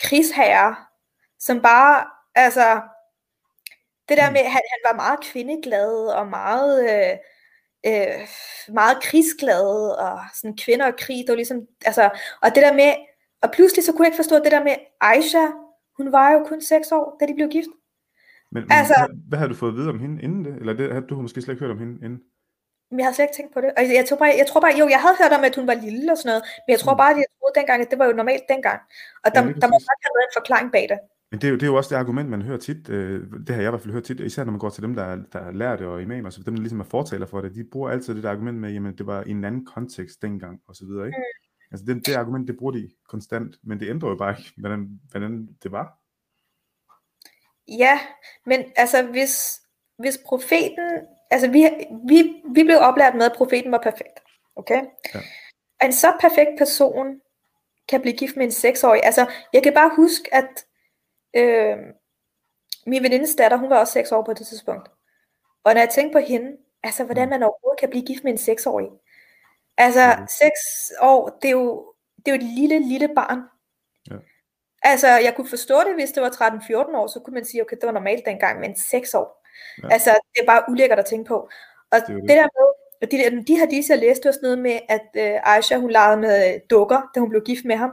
krigsherre, 0.00 0.76
som 1.38 1.62
bare, 1.62 2.04
altså, 2.34 2.80
det 4.08 4.16
der 4.16 4.30
med, 4.30 4.40
at 4.40 4.50
han, 4.50 4.62
han 4.74 4.82
var 4.84 4.96
meget 4.96 5.20
kvindeglad 5.20 6.06
og 6.06 6.26
meget, 6.26 6.74
øh, 6.90 7.16
øh, 7.86 8.28
meget 8.68 9.02
krigsglad 9.02 9.90
og 9.98 10.20
sådan 10.34 10.56
kvinder 10.56 10.86
og 10.86 10.96
krig, 10.98 11.18
det 11.18 11.28
var 11.28 11.36
ligesom, 11.36 11.60
altså, 11.84 12.10
og 12.42 12.54
det 12.54 12.62
der 12.62 12.72
med, 12.72 12.92
og 13.42 13.50
pludselig 13.52 13.84
så 13.84 13.92
kunne 13.92 14.04
jeg 14.04 14.12
ikke 14.12 14.24
forstå 14.24 14.36
det 14.36 14.52
der 14.52 14.64
med 14.64 14.74
Aisha, 15.00 15.46
hun 15.96 16.12
var 16.12 16.32
jo 16.32 16.44
kun 16.48 16.60
6 16.60 16.92
år, 16.92 17.16
da 17.20 17.26
de 17.26 17.34
blev 17.34 17.48
gift. 17.48 17.68
Men, 18.52 18.62
men 18.62 18.72
altså, 18.72 18.94
hvad, 18.98 19.28
hvad 19.28 19.38
har 19.38 19.46
du 19.46 19.54
fået 19.54 19.70
at 19.70 19.76
vide 19.76 19.88
om 19.88 19.98
hende 19.98 20.22
inden 20.22 20.44
det? 20.44 20.54
Eller 20.56 20.72
det, 20.72 20.92
havde 20.92 21.06
du 21.06 21.22
måske 21.22 21.42
slet 21.42 21.54
ikke 21.54 21.64
hørt 21.64 21.76
om 21.76 21.78
hende 21.78 22.04
inden? 22.04 22.20
Men 22.90 22.98
jeg 22.98 23.06
havde 23.06 23.16
slet 23.16 23.28
ikke 23.28 23.38
tænkt 23.38 23.52
på 23.54 23.60
det. 23.60 23.70
Og 23.78 23.82
jeg, 23.98 24.04
tror 24.08 24.18
bare, 24.22 24.34
jeg 24.42 24.46
tror 24.50 24.60
bare, 24.64 24.74
jo, 24.80 24.86
jeg 24.94 25.00
havde 25.04 25.16
hørt 25.22 25.34
om, 25.38 25.44
at 25.48 25.56
hun 25.58 25.66
var 25.70 25.76
lille 25.86 26.12
og 26.12 26.18
sådan 26.18 26.30
noget, 26.30 26.44
men 26.64 26.70
jeg 26.74 26.80
tror 26.82 26.94
mm. 26.94 27.00
bare, 27.02 27.12
at 27.14 27.18
jeg 27.22 27.28
troede 27.36 27.54
dengang, 27.58 27.78
at 27.82 27.90
det 27.90 27.98
var 28.00 28.06
jo 28.10 28.14
normalt 28.20 28.46
dengang. 28.52 28.80
Og 29.24 29.28
der, 29.34 29.42
ja, 29.42 29.52
der 29.62 29.68
må 29.72 29.76
faktisk 29.86 30.04
have 30.06 30.16
været 30.16 30.28
en 30.30 30.38
forklaring 30.38 30.68
bag 30.76 30.86
det. 30.92 30.98
Men 31.30 31.40
det 31.40 31.46
er, 31.46 31.50
jo, 31.50 31.56
det 31.56 31.62
er 31.62 31.72
jo 31.72 31.76
også 31.80 31.90
det 31.94 32.00
argument, 32.00 32.28
man 32.30 32.42
hører 32.42 32.58
tit, 32.58 32.88
øh, 32.88 33.20
det 33.46 33.54
har 33.54 33.62
jeg 33.62 33.68
i 33.68 33.72
hvert 33.72 33.82
fald 33.82 33.92
hørt 33.92 34.04
tit, 34.04 34.20
især 34.20 34.44
når 34.44 34.52
man 34.52 34.64
går 34.64 34.70
til 34.70 34.82
dem, 34.82 34.94
der, 34.94 35.16
der 35.32 35.38
er 35.38 35.52
lærte 35.52 35.88
og 35.88 36.02
imamer, 36.02 36.30
så 36.30 36.42
dem, 36.46 36.54
der 36.54 36.60
ligesom 36.60 36.80
er 36.80 36.84
fortaler 36.84 37.26
for 37.26 37.40
det, 37.40 37.54
de 37.54 37.64
bruger 37.72 37.90
altid 37.90 38.14
det 38.14 38.22
der 38.22 38.30
argument 38.30 38.58
med, 38.58 38.72
jamen 38.72 38.98
det 38.98 39.06
var 39.06 39.22
i 39.26 39.30
en 39.30 39.44
anden 39.44 39.64
kontekst 39.64 40.22
dengang, 40.22 40.60
og 40.68 40.76
så 40.76 40.84
videre, 40.86 41.06
ikke? 41.06 41.18
Mm. 41.18 41.46
Altså 41.72 41.86
det, 41.86 42.06
det 42.06 42.14
argument, 42.14 42.48
det 42.48 42.56
bruger 42.56 42.72
de 42.72 42.90
konstant, 43.08 43.56
men 43.62 43.80
det 43.80 43.90
ændrer 43.90 44.08
jo 44.08 44.16
bare 44.16 44.34
ikke, 44.38 44.52
hvordan, 44.56 45.00
hvordan 45.10 45.48
det 45.62 45.72
var. 45.72 45.98
Ja, 47.68 48.00
men 48.46 48.64
altså 48.76 49.02
hvis, 49.02 49.60
hvis 49.98 50.18
profeten, 50.26 50.88
altså 51.30 51.50
vi, 51.50 51.70
vi, 52.08 52.42
vi 52.54 52.62
blev 52.62 52.78
oplært 52.80 53.14
med, 53.14 53.26
at 53.26 53.36
profeten 53.36 53.72
var 53.72 53.78
perfekt, 53.78 54.20
okay? 54.56 54.82
Ja. 55.14 55.20
En 55.82 55.92
så 55.92 56.12
perfekt 56.20 56.50
person 56.58 57.20
kan 57.88 58.00
blive 58.00 58.16
gift 58.16 58.36
med 58.36 58.44
en 58.44 58.52
seksårig. 58.52 59.00
Altså, 59.04 59.32
jeg 59.52 59.62
kan 59.62 59.74
bare 59.74 59.90
huske, 59.96 60.34
at 60.34 60.66
øh, 61.36 61.76
min 62.86 63.02
venindes 63.02 63.34
datter, 63.34 63.56
hun 63.56 63.70
var 63.70 63.78
også 63.78 63.92
seks 63.92 64.12
år 64.12 64.22
på 64.22 64.32
det 64.32 64.46
tidspunkt. 64.46 64.88
Og 65.64 65.74
når 65.74 65.80
jeg 65.80 65.90
tænker 65.90 66.12
på 66.12 66.26
hende, 66.26 66.56
altså 66.82 67.04
hvordan 67.04 67.24
mm. 67.24 67.30
man 67.30 67.42
overhovedet 67.42 67.80
kan 67.80 67.90
blive 67.90 68.06
gift 68.06 68.24
med 68.24 68.32
en 68.32 68.38
seksårig. 68.38 68.88
Altså, 69.76 70.14
mm. 70.18 70.26
seks 70.26 70.60
år, 71.00 71.38
det 71.42 71.48
er 71.48 71.52
jo, 71.52 71.92
det 72.16 72.28
er 72.28 72.36
jo 72.36 72.42
et 72.42 72.54
lille, 72.58 72.88
lille 72.88 73.08
barn. 73.14 73.40
Altså, 74.82 75.08
jeg 75.08 75.34
kunne 75.36 75.48
forstå 75.48 75.74
det, 75.86 75.94
hvis 75.94 76.10
det 76.10 76.22
var 76.22 76.30
13-14 76.30 76.96
år, 76.96 77.06
så 77.06 77.20
kunne 77.20 77.34
man 77.34 77.44
sige, 77.44 77.62
okay, 77.62 77.76
det 77.76 77.86
var 77.86 77.92
normalt 77.92 78.26
dengang, 78.26 78.60
men 78.60 78.76
6 78.76 79.14
år. 79.14 79.45
Ja. 79.82 79.88
Altså, 79.90 80.10
det 80.34 80.40
er 80.42 80.46
bare 80.46 80.62
ulækkert 80.70 80.98
at 80.98 81.06
tænke 81.06 81.28
på. 81.28 81.38
Og 81.92 81.98
det, 82.06 82.08
det. 82.08 82.22
det 82.28 82.36
der 82.40 82.48
med, 82.56 82.66
og 83.02 83.06
de, 83.10 83.44
de 83.48 83.58
har 83.58 83.66
disse, 83.66 83.92
jeg 83.92 84.00
læste, 84.00 84.22
det 84.22 84.28
var 84.28 84.32
sådan 84.32 84.46
noget 84.46 84.58
med, 84.58 84.78
at 84.88 85.08
uh, 85.22 85.54
Aisha, 85.54 85.76
hun 85.78 85.90
legede 85.90 86.20
med 86.20 86.60
dukker, 86.70 87.00
da 87.14 87.20
hun 87.20 87.30
blev 87.30 87.42
gift 87.42 87.64
med 87.64 87.76
ham. 87.76 87.90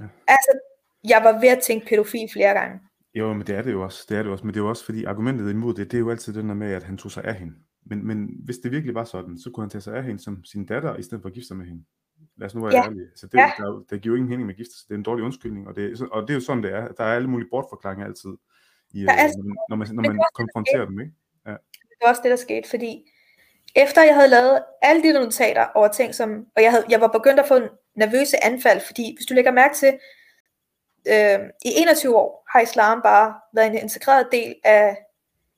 Ja. 0.00 0.04
Altså, 0.28 0.52
jeg 1.08 1.20
var 1.24 1.40
ved 1.40 1.48
at 1.48 1.62
tænke 1.62 1.86
pædofil 1.86 2.28
flere 2.32 2.52
gange. 2.54 2.80
Jo, 3.14 3.32
men 3.32 3.46
det 3.46 3.54
er 3.54 3.62
det 3.62 3.72
jo 3.72 3.82
også. 3.82 4.06
Det 4.08 4.18
er 4.18 4.22
det 4.22 4.32
også. 4.32 4.44
Men 4.44 4.54
det 4.54 4.60
er 4.60 4.64
jo 4.64 4.68
også, 4.68 4.84
fordi 4.84 5.04
argumentet 5.04 5.50
imod 5.50 5.74
det, 5.74 5.90
det 5.90 5.96
er 5.96 6.00
jo 6.00 6.10
altid 6.10 6.32
den 6.32 6.48
der 6.48 6.54
med, 6.54 6.72
at 6.72 6.82
han 6.82 6.96
tog 6.96 7.10
sig 7.10 7.24
af 7.24 7.34
hende. 7.34 7.54
Men, 7.86 8.06
men 8.06 8.30
hvis 8.44 8.56
det 8.58 8.72
virkelig 8.72 8.94
var 8.94 9.04
sådan, 9.04 9.38
så 9.38 9.50
kunne 9.50 9.62
han 9.62 9.70
tage 9.70 9.82
sig 9.82 9.96
af 9.96 10.04
hende 10.04 10.22
som 10.22 10.44
sin 10.44 10.66
datter, 10.66 10.96
i 10.96 11.02
stedet 11.02 11.22
for 11.22 11.28
at 11.28 11.34
gifte 11.34 11.48
sig 11.48 11.56
med 11.56 11.66
hende. 11.66 11.84
Lad 12.36 12.46
os 12.46 12.54
nu 12.54 12.60
være 12.60 12.74
ja. 12.74 12.84
ærlige. 12.84 13.06
Så 13.16 13.26
det, 13.26 13.38
ja. 13.38 13.52
der, 13.58 13.84
der 13.90 13.96
giver 13.96 14.12
jo 14.12 14.16
ingen 14.16 14.28
mening 14.28 14.46
med 14.46 14.54
gift 14.54 14.70
Det 14.88 14.94
er 14.94 14.98
en 14.98 15.02
dårlig 15.02 15.24
undskyldning, 15.24 15.68
og 15.68 15.76
det, 15.76 16.02
og 16.12 16.22
det 16.22 16.30
er 16.30 16.34
jo 16.34 16.40
sådan, 16.40 16.62
det 16.62 16.72
er. 16.72 16.88
Der 16.88 17.04
er 17.04 17.14
alle 17.14 17.28
mulige 17.28 17.48
bortforklaringer 17.50 18.06
altid, 18.06 18.30
i, 18.96 19.04
er, 19.04 19.12
altså, 19.12 19.38
når 19.68 19.76
man, 19.76 19.88
når 19.92 20.02
man 20.02 20.18
konfronterer 20.34 20.86
dem. 20.86 21.00
Ikke? 21.00 21.12
Ja. 21.46 21.50
Det 21.50 22.02
var 22.02 22.08
også 22.08 22.22
det, 22.22 22.30
der 22.30 22.36
skete, 22.36 22.68
fordi 22.68 23.12
efter 23.74 24.02
jeg 24.02 24.14
havde 24.14 24.28
lavet 24.28 24.62
alle 24.82 25.02
de 25.02 25.12
notater 25.12 25.66
over 25.74 25.88
ting, 25.88 26.14
som, 26.14 26.46
og 26.56 26.62
jeg, 26.62 26.70
havde, 26.70 26.84
jeg 26.88 27.00
var 27.00 27.08
begyndt 27.08 27.40
at 27.40 27.48
få 27.48 27.60
nervøse 27.94 28.44
anfald, 28.44 28.80
fordi 28.80 29.14
hvis 29.16 29.26
du 29.26 29.34
lægger 29.34 29.52
mærke 29.52 29.74
til, 29.74 29.98
øh, 31.08 31.38
i 31.64 31.70
21 31.76 32.16
år 32.16 32.46
har 32.52 32.60
islam 32.60 33.02
bare 33.02 33.34
været 33.54 33.66
en 33.66 33.78
integreret 33.78 34.28
del 34.32 34.54
af, 34.64 34.96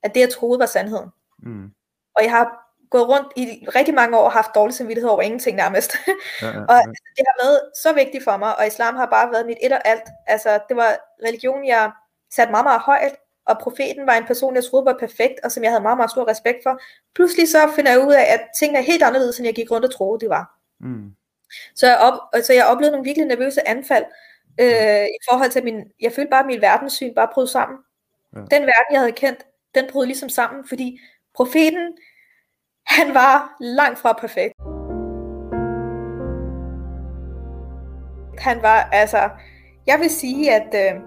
af 0.02 0.10
det, 0.10 0.20
jeg 0.20 0.30
troede 0.30 0.58
var 0.58 0.66
sandheden. 0.66 1.08
Mm. 1.42 1.70
Og 2.14 2.22
jeg 2.22 2.30
har 2.30 2.68
gået 2.90 3.08
rundt 3.08 3.32
i 3.36 3.66
rigtig 3.76 3.94
mange 3.94 4.18
år 4.18 4.24
og 4.24 4.32
haft 4.32 4.54
dårlig 4.54 4.74
samvittighed 4.74 5.10
over 5.10 5.22
ingenting 5.22 5.56
nærmest. 5.56 5.96
Ja, 6.42 6.46
ja, 6.46 6.52
ja. 6.58 6.60
og 6.60 6.78
det 7.16 7.24
har 7.28 7.44
været 7.44 7.60
så 7.82 7.92
vigtigt 7.92 8.24
for 8.24 8.36
mig, 8.36 8.58
og 8.58 8.66
islam 8.66 8.96
har 8.96 9.06
bare 9.06 9.30
været 9.32 9.46
mit 9.46 9.58
et 9.62 9.72
og 9.72 9.88
alt. 9.88 10.08
Altså, 10.26 10.60
det 10.68 10.76
var 10.76 10.96
religion, 11.26 11.66
jeg 11.66 11.90
satte 12.30 12.50
meget, 12.50 12.64
meget 12.64 12.80
højt, 12.80 13.16
og 13.48 13.58
profeten 13.58 14.06
var 14.06 14.12
en 14.12 14.26
person, 14.26 14.54
jeg 14.54 14.64
troede 14.64 14.86
var 14.86 14.96
perfekt, 15.00 15.40
og 15.44 15.52
som 15.52 15.62
jeg 15.62 15.70
havde 15.72 15.82
meget, 15.82 15.96
meget 15.96 16.10
stor 16.10 16.28
respekt 16.28 16.58
for. 16.62 16.80
Pludselig 17.14 17.48
så 17.48 17.58
finder 17.76 17.90
jeg 17.90 18.06
ud 18.06 18.12
af, 18.12 18.26
at 18.34 18.40
tingene 18.58 18.78
er 18.78 18.82
helt 18.82 19.02
anderledes, 19.02 19.38
end 19.38 19.46
jeg 19.46 19.54
gik 19.54 19.70
rundt 19.70 19.86
og 19.86 19.94
troede, 19.94 20.20
det 20.20 20.28
var. 20.28 20.58
Mm. 20.80 21.12
Så, 21.74 21.86
jeg 21.86 21.98
op, 21.98 22.18
så 22.44 22.52
jeg 22.52 22.66
oplevede 22.66 22.92
nogle 22.92 23.04
virkelig 23.04 23.26
nervøse 23.26 23.68
anfald, 23.68 24.04
øh, 24.60 25.04
i 25.04 25.20
forhold 25.30 25.50
til 25.50 25.64
min, 25.64 25.84
jeg 26.00 26.12
følte 26.12 26.30
bare, 26.30 26.40
at 26.40 26.46
min 26.46 26.60
verdenssyn 26.60 27.14
bare 27.14 27.28
brød 27.34 27.46
sammen. 27.46 27.78
Ja. 28.34 28.40
Den 28.40 28.62
verden, 28.62 28.92
jeg 28.92 29.00
havde 29.00 29.12
kendt, 29.12 29.46
den 29.74 29.84
brød 29.92 30.06
ligesom 30.06 30.28
sammen, 30.28 30.68
fordi 30.68 31.00
profeten, 31.34 31.98
han 32.86 33.14
var 33.14 33.56
langt 33.60 33.98
fra 33.98 34.12
perfekt. 34.12 34.54
Han 38.38 38.62
var, 38.62 38.88
altså, 38.92 39.30
jeg 39.86 40.00
vil 40.00 40.10
sige, 40.10 40.54
at 40.54 40.94
øh, 40.94 41.00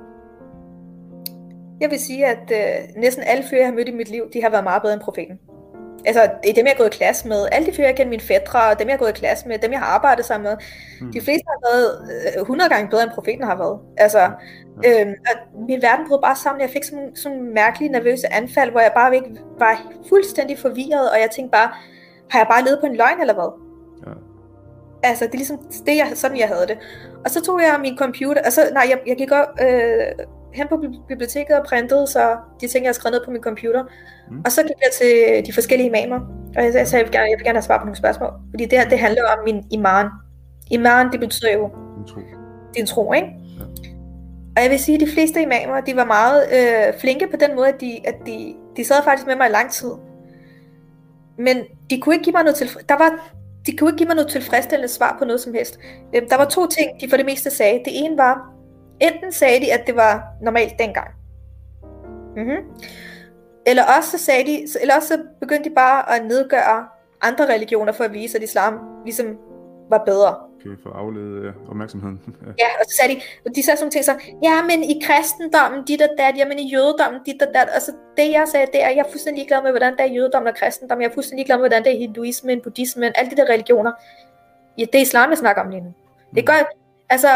jeg 1.82 1.91
vil 1.91 1.99
sige, 1.99 2.25
at 2.25 2.51
øh, 2.51 3.01
næsten 3.01 3.23
alle 3.23 3.43
fyre, 3.49 3.59
jeg 3.59 3.67
har 3.67 3.73
mødt 3.73 3.88
i 3.88 3.91
mit 3.91 4.09
liv, 4.09 4.23
de 4.34 4.41
har 4.41 4.49
været 4.49 4.63
meget 4.63 4.82
bedre 4.82 4.93
end 4.93 5.01
profeten. 5.01 5.39
Altså, 6.05 6.21
det 6.43 6.49
er 6.49 6.53
dem, 6.53 6.65
jeg 6.65 6.73
har 6.73 6.84
gået 6.84 6.93
i 6.95 6.97
klasse 6.97 7.27
med. 7.27 7.47
Alle 7.51 7.65
de 7.65 7.75
fyre, 7.75 7.88
jeg 7.88 7.95
kender 7.95 8.09
mine 8.09 8.21
fædre, 8.21 8.69
og 8.69 8.79
dem, 8.79 8.88
jeg 8.88 8.93
har 8.93 8.97
gået 8.99 9.17
i 9.17 9.19
klasse 9.19 9.47
med, 9.47 9.59
dem, 9.59 9.71
jeg 9.71 9.79
har 9.79 9.86
arbejdet 9.86 10.25
sammen 10.25 10.49
med. 10.49 10.57
Mm. 11.01 11.11
De 11.11 11.21
fleste 11.21 11.45
har 11.47 11.59
været 11.69 11.88
øh, 12.36 12.41
100 12.41 12.69
gange 12.69 12.89
bedre, 12.89 13.03
end 13.03 13.11
profeten 13.11 13.43
har 13.43 13.57
været. 13.57 13.79
Altså, 13.97 14.32
øhm, 14.88 15.13
og 15.29 15.63
min 15.67 15.82
verden 15.82 16.07
brød 16.07 16.21
bare 16.21 16.36
sammen. 16.36 16.61
Jeg 16.61 16.69
fik 16.69 16.84
sådan, 16.84 17.15
sådan 17.15 17.53
mærkelige, 17.53 17.91
nervøse 17.91 18.34
anfald, 18.34 18.71
hvor 18.71 18.79
jeg 18.79 18.91
bare 18.95 19.15
ikke 19.15 19.29
var 19.59 19.82
fuldstændig 20.09 20.59
forvirret, 20.59 21.11
og 21.11 21.19
jeg 21.19 21.29
tænkte 21.36 21.51
bare, 21.51 21.69
har 22.29 22.39
jeg 22.39 22.47
bare 22.47 22.63
levet 22.65 22.79
på 22.79 22.86
en 22.86 22.95
løgn, 22.95 23.21
eller 23.21 23.34
hvad? 23.34 23.51
Ja. 24.07 24.13
Altså, 25.03 25.25
det 25.25 25.34
er 25.34 25.38
ligesom 25.38 25.57
det, 25.86 25.97
jeg, 25.97 26.11
sådan 26.13 26.38
jeg 26.38 26.47
havde 26.47 26.67
det. 26.67 26.77
Og 27.25 27.29
så 27.32 27.41
tog 27.41 27.61
jeg 27.61 27.79
min 27.82 27.97
computer, 27.97 28.41
altså, 28.41 28.61
nej, 28.73 28.86
jeg, 28.89 28.99
jeg 29.07 29.17
gik 29.17 29.32
op 29.32 29.47
øh, 29.61 30.25
hen 30.54 30.68
på 30.68 30.84
biblioteket 31.08 31.56
og 31.60 31.66
printede 31.66 32.08
så 32.08 32.38
de 32.62 32.68
ting, 32.68 32.84
jeg 32.84 32.89
havde 32.89 32.95
skrevet 32.99 33.14
ned 33.14 33.26
på 33.26 33.32
min 33.32 33.41
computer. 33.41 33.84
Mm. 34.32 34.41
Og 34.45 34.52
så 34.52 34.62
gik 34.62 34.80
jeg 34.86 34.91
til 34.99 35.45
de 35.47 35.54
forskellige 35.54 35.89
imamer, 35.89 36.20
og 36.56 36.64
jeg, 36.64 36.74
jeg 36.74 36.88
sagde, 36.88 37.04
jeg 37.04 37.06
vil 37.06 37.18
gerne, 37.18 37.30
jeg 37.30 37.38
vil 37.38 37.45
gerne 37.45 37.58
have 37.58 37.64
svar 37.64 37.78
på 37.78 37.86
nogle 37.86 37.97
spørgsmål. 37.97 38.30
Fordi 38.49 38.66
det 38.66 38.80
her, 38.80 38.89
det 38.89 38.99
handler 38.99 39.24
om 39.38 39.43
min 39.45 39.64
iman. 39.72 40.08
Iman, 40.72 41.12
det 41.12 41.20
betyder 41.20 41.54
jo 41.54 41.70
din 41.97 42.08
tro, 42.08 42.20
din 42.76 42.86
tro 42.86 43.14
ikke? 43.14 43.28
Ja. 43.28 43.64
Og 44.56 44.64
jeg 44.64 44.72
vil 44.72 44.80
sige, 44.80 44.95
at 44.95 45.02
de 45.02 45.12
fleste 45.14 45.41
imamer, 45.41 45.82
de 45.82 45.95
var 45.95 46.06
meget 46.06 46.45
øh, 46.54 46.99
flinke 46.99 47.28
på 47.28 47.38
den 47.38 47.56
måde, 47.56 47.68
at 47.68 47.82
de, 47.82 47.99
at 48.06 48.16
de, 48.26 48.56
de 48.78 48.86
sad 48.86 49.04
faktisk 49.04 49.28
med 49.28 49.36
mig 49.36 49.47
i 49.47 49.52
lang 49.52 49.72
tid. 49.72 49.91
Men 51.38 51.58
de 51.89 52.02
kunne 52.02 52.16
ikke 52.16 52.24
give 52.24 52.34
mig 52.34 52.43
noget 52.43 52.56
til, 52.56 52.70
der 52.89 52.97
var, 52.97 53.32
de 53.66 53.78
kunne 53.78 53.89
ikke 53.89 53.97
give 53.97 54.08
mig 54.08 54.16
noget 54.16 54.32
tilfredsstillende 54.32 54.93
svar 54.93 55.16
på 55.20 55.26
noget 55.26 55.41
som 55.41 55.54
helst. 55.54 55.80
Øh, 56.16 56.22
der 56.30 56.38
var 56.38 56.45
to 56.45 56.68
ting, 56.68 57.02
de 57.02 57.10
for 57.10 57.18
det 57.18 57.26
meste 57.26 57.49
sagde. 57.49 57.80
Det 57.86 57.93
ene 58.06 58.18
var, 58.18 58.54
enten 59.02 59.32
sagde 59.32 59.66
de, 59.66 59.74
at 59.74 59.88
det 59.88 59.95
var 59.95 60.24
normalt 60.41 60.74
dengang. 60.80 61.08
Mm-hmm. 62.36 62.58
Eller 63.66 63.84
også 63.97 64.12
så 64.12 64.18
sagde 64.18 64.45
de, 64.45 64.68
eller 64.82 64.95
også 64.95 65.08
så 65.08 65.24
begyndte 65.39 65.70
de 65.70 65.76
bare 65.76 66.16
at 66.16 66.26
nedgøre 66.26 66.88
andre 67.22 67.54
religioner 67.54 67.91
for 67.91 68.04
at 68.04 68.14
vise, 68.14 68.38
at 68.38 68.43
islam 68.43 68.80
ligesom 69.06 69.38
var 69.89 70.04
bedre 70.06 70.36
kan 70.70 70.78
få 70.84 70.89
afledet 70.89 71.45
ja, 71.45 71.52
opmærksomheden. 71.70 72.20
ja. 72.64 72.70
og 72.80 72.86
så 72.89 72.95
sagde 72.97 73.16
de, 73.16 73.22
de 73.56 73.64
sagde 73.64 73.78
sådan 73.78 73.91
ting 73.91 74.06
så, 74.06 74.16
ja, 74.43 74.62
men 74.62 74.84
i 74.84 75.02
kristendommen, 75.04 75.86
dit 75.86 76.02
og 76.02 76.10
dat, 76.18 76.38
ja, 76.38 76.45
men 76.47 76.60
i 76.60 76.74
jødedommen, 76.74 77.22
dit 77.26 77.41
og 77.41 77.47
dat. 77.54 77.68
Altså 77.72 77.91
det 78.18 78.32
jeg 78.32 78.47
sagde, 78.47 78.68
det 78.74 78.84
er, 78.84 78.89
jeg 78.89 78.97
er 78.97 79.12
fuldstændig 79.12 79.41
ligeglad 79.41 79.62
med, 79.64 79.72
hvordan 79.72 79.93
det 79.93 80.02
er 80.02 80.14
jødedommen 80.14 80.47
og 80.47 80.56
kristendom. 80.56 81.02
Jeg 81.02 81.08
er 81.10 81.14
fuldstændig 81.14 81.38
ligeglad 81.38 81.58
med, 81.58 81.70
hvordan 81.70 81.84
det 81.84 81.93
er 81.95 81.99
hinduismen, 81.99 82.62
buddhismen, 82.62 83.12
alle 83.16 83.32
de 83.32 83.36
der 83.36 83.49
religioner. 83.49 83.91
Ja, 84.78 84.86
det 84.86 84.95
er 84.95 85.02
islam, 85.02 85.30
jeg 85.30 85.38
snakker 85.38 85.62
om 85.62 85.70
lige 85.70 85.82
nu. 85.82 85.93
Det 86.36 86.45
gør, 86.45 86.72
altså, 87.10 87.28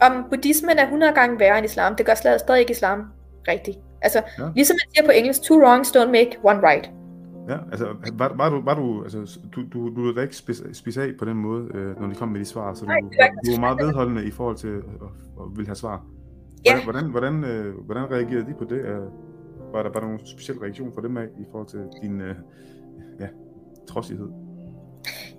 om 0.00 0.24
buddhismen 0.30 0.78
er 0.78 0.82
100 0.82 1.12
gange 1.12 1.40
værre 1.40 1.58
end 1.58 1.64
islam, 1.66 1.96
det 1.96 2.06
gør 2.06 2.14
stadig 2.14 2.60
ikke 2.60 2.70
islam 2.70 3.04
rigtigt. 3.48 3.78
Altså, 4.02 4.22
ja. 4.38 4.44
ligesom 4.54 4.74
man 4.74 4.94
siger 4.94 5.06
på 5.06 5.12
engelsk, 5.12 5.42
two 5.42 5.58
wrongs 5.58 5.96
don't 5.96 6.10
make 6.10 6.38
one 6.42 6.60
right. 6.68 6.90
Ja, 7.48 7.56
altså 7.72 7.86
var, 8.12 8.32
var 8.36 8.50
du, 8.50 8.60
var 8.64 8.74
du, 8.74 9.02
altså, 9.02 9.38
du, 9.54 9.62
du, 9.72 9.94
du 9.96 10.12
er 10.18 10.22
ikke 10.22 10.36
spise 10.72 11.02
af 11.02 11.10
på 11.18 11.24
den 11.24 11.36
måde, 11.36 11.68
øh, 11.74 12.00
når 12.00 12.06
de 12.08 12.14
kom 12.14 12.28
med 12.28 12.40
de 12.40 12.44
svar, 12.44 12.74
så 12.74 12.84
du, 12.84 12.86
Nej, 12.86 13.00
du 13.46 13.50
var 13.50 13.60
meget 13.60 13.78
vedholdende 13.78 14.24
i 14.24 14.30
forhold 14.30 14.56
til 14.56 14.68
at, 14.68 14.74
at, 15.40 15.46
ville 15.56 15.66
have 15.66 15.76
svar. 15.76 16.04
Ja. 16.66 16.84
Hvordan, 16.84 17.04
hvordan, 17.04 17.44
øh, 17.44 17.74
hvordan 17.84 18.10
reagerede 18.10 18.46
de 18.46 18.54
på 18.58 18.64
det? 18.64 18.84
Var 19.72 19.82
der 19.82 19.90
bare 19.90 20.02
nogen 20.02 20.26
speciel 20.26 20.58
reaktion 20.58 20.92
fra 20.94 21.02
dem 21.02 21.16
af 21.16 21.26
i 21.38 21.44
forhold 21.50 21.68
til 21.68 21.80
din 22.02 22.20
øh, 22.20 22.34
ja, 23.20 23.26
trodsighed? 23.88 24.28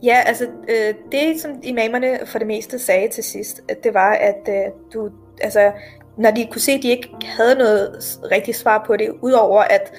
Ja, 0.04 0.22
altså 0.26 0.48
øh, 0.70 0.94
det 1.12 1.42
som 1.42 1.52
imamerne 1.64 2.20
for 2.26 2.40
det 2.40 2.48
meste 2.48 2.80
sagde 2.80 3.08
til 3.08 3.24
sidst, 3.24 3.62
at 3.70 3.84
det 3.84 3.94
var, 3.94 4.12
at 4.12 4.50
øh, 4.50 4.72
du, 4.94 5.10
altså, 5.42 5.72
når 6.18 6.32
de 6.32 6.48
kunne 6.52 6.62
se, 6.62 6.72
at 6.72 6.84
de 6.84 6.90
ikke 6.90 7.10
havde 7.24 7.56
noget 7.56 8.20
rigtigt 8.32 8.58
svar 8.58 8.84
på 8.88 8.98
det, 8.98 9.10
udover 9.22 9.62
at 9.62 9.94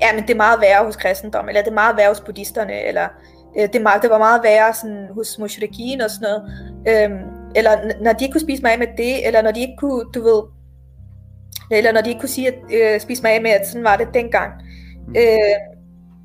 ja, 0.00 0.14
men 0.14 0.22
det 0.22 0.30
er 0.30 0.36
meget 0.36 0.60
værre 0.60 0.84
hos 0.84 0.96
kristendom, 0.96 1.48
eller 1.48 1.62
det 1.62 1.70
er 1.70 1.74
meget 1.74 1.96
værre 1.96 2.08
hos 2.08 2.20
buddhisterne, 2.20 2.82
eller 2.82 3.08
Øh, 3.58 3.62
det, 3.62 3.72
det 4.02 4.10
var 4.10 4.18
meget 4.18 4.40
værre 4.44 4.74
sådan, 4.74 5.08
hos 5.14 5.38
mushrikin 5.38 6.00
og 6.00 6.10
sådan 6.10 6.28
noget. 6.28 6.42
Øhm, 6.88 7.18
eller 7.56 8.02
når 8.02 8.12
de 8.12 8.24
ikke 8.24 8.32
kunne 8.32 8.40
spise 8.40 8.62
mig 8.62 8.72
af 8.72 8.78
med 8.78 8.86
det, 8.96 9.26
eller 9.26 9.42
når 9.42 9.50
de 9.50 9.60
ikke 9.60 9.76
kunne, 9.78 10.04
du 10.14 10.22
ved, 10.22 10.42
eller 11.70 11.92
når 11.92 12.00
de 12.00 12.08
ikke 12.08 12.20
kunne 12.20 12.28
sige, 12.28 12.48
at 12.48 12.54
øh, 12.74 13.00
spise 13.00 13.22
mig 13.22 13.32
af 13.32 13.42
med, 13.42 13.50
at 13.50 13.66
sådan 13.66 13.84
var 13.84 13.96
det 13.96 14.08
dengang. 14.14 14.52
Mm. 15.08 15.14
Øh, 15.16 15.75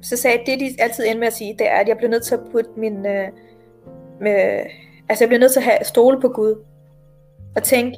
så 0.02 0.18
sagde 0.18 0.38
jeg, 0.38 0.46
det 0.46 0.60
de 0.60 0.82
altid 0.84 1.06
endte 1.06 1.20
med 1.20 1.28
at 1.28 1.34
sige, 1.34 1.56
det 1.60 1.68
er, 1.68 1.76
at 1.76 1.88
jeg 1.88 1.98
bliver 1.98 2.10
nødt 2.10 2.24
til 2.24 2.36
at 2.36 2.42
putte 2.52 2.70
min, 2.78 3.06
øh, 3.06 3.28
med, 4.22 4.66
altså 5.10 5.24
jeg 5.24 5.30
bliver 5.30 5.40
nødt 5.40 5.52
til 5.52 5.60
at 5.60 5.66
have 5.66 5.84
stole 5.84 6.22
på 6.22 6.30
Gud, 6.30 6.64
og 7.56 7.64
tænke, 7.64 7.98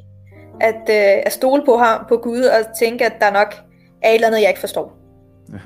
at, 0.61 0.75
øh, 0.89 1.23
at 1.25 1.31
stole 1.31 1.65
på 1.65 1.77
ham, 1.77 2.05
på 2.09 2.17
Gud, 2.17 2.43
og 2.43 2.77
tænke, 2.79 3.05
at 3.05 3.13
der 3.19 3.31
nok 3.31 3.53
er 4.01 4.09
et 4.09 4.15
eller 4.15 4.27
andet, 4.27 4.41
jeg 4.41 4.49
ikke 4.49 4.59
forstår. 4.59 4.97
Ja. 5.49 5.57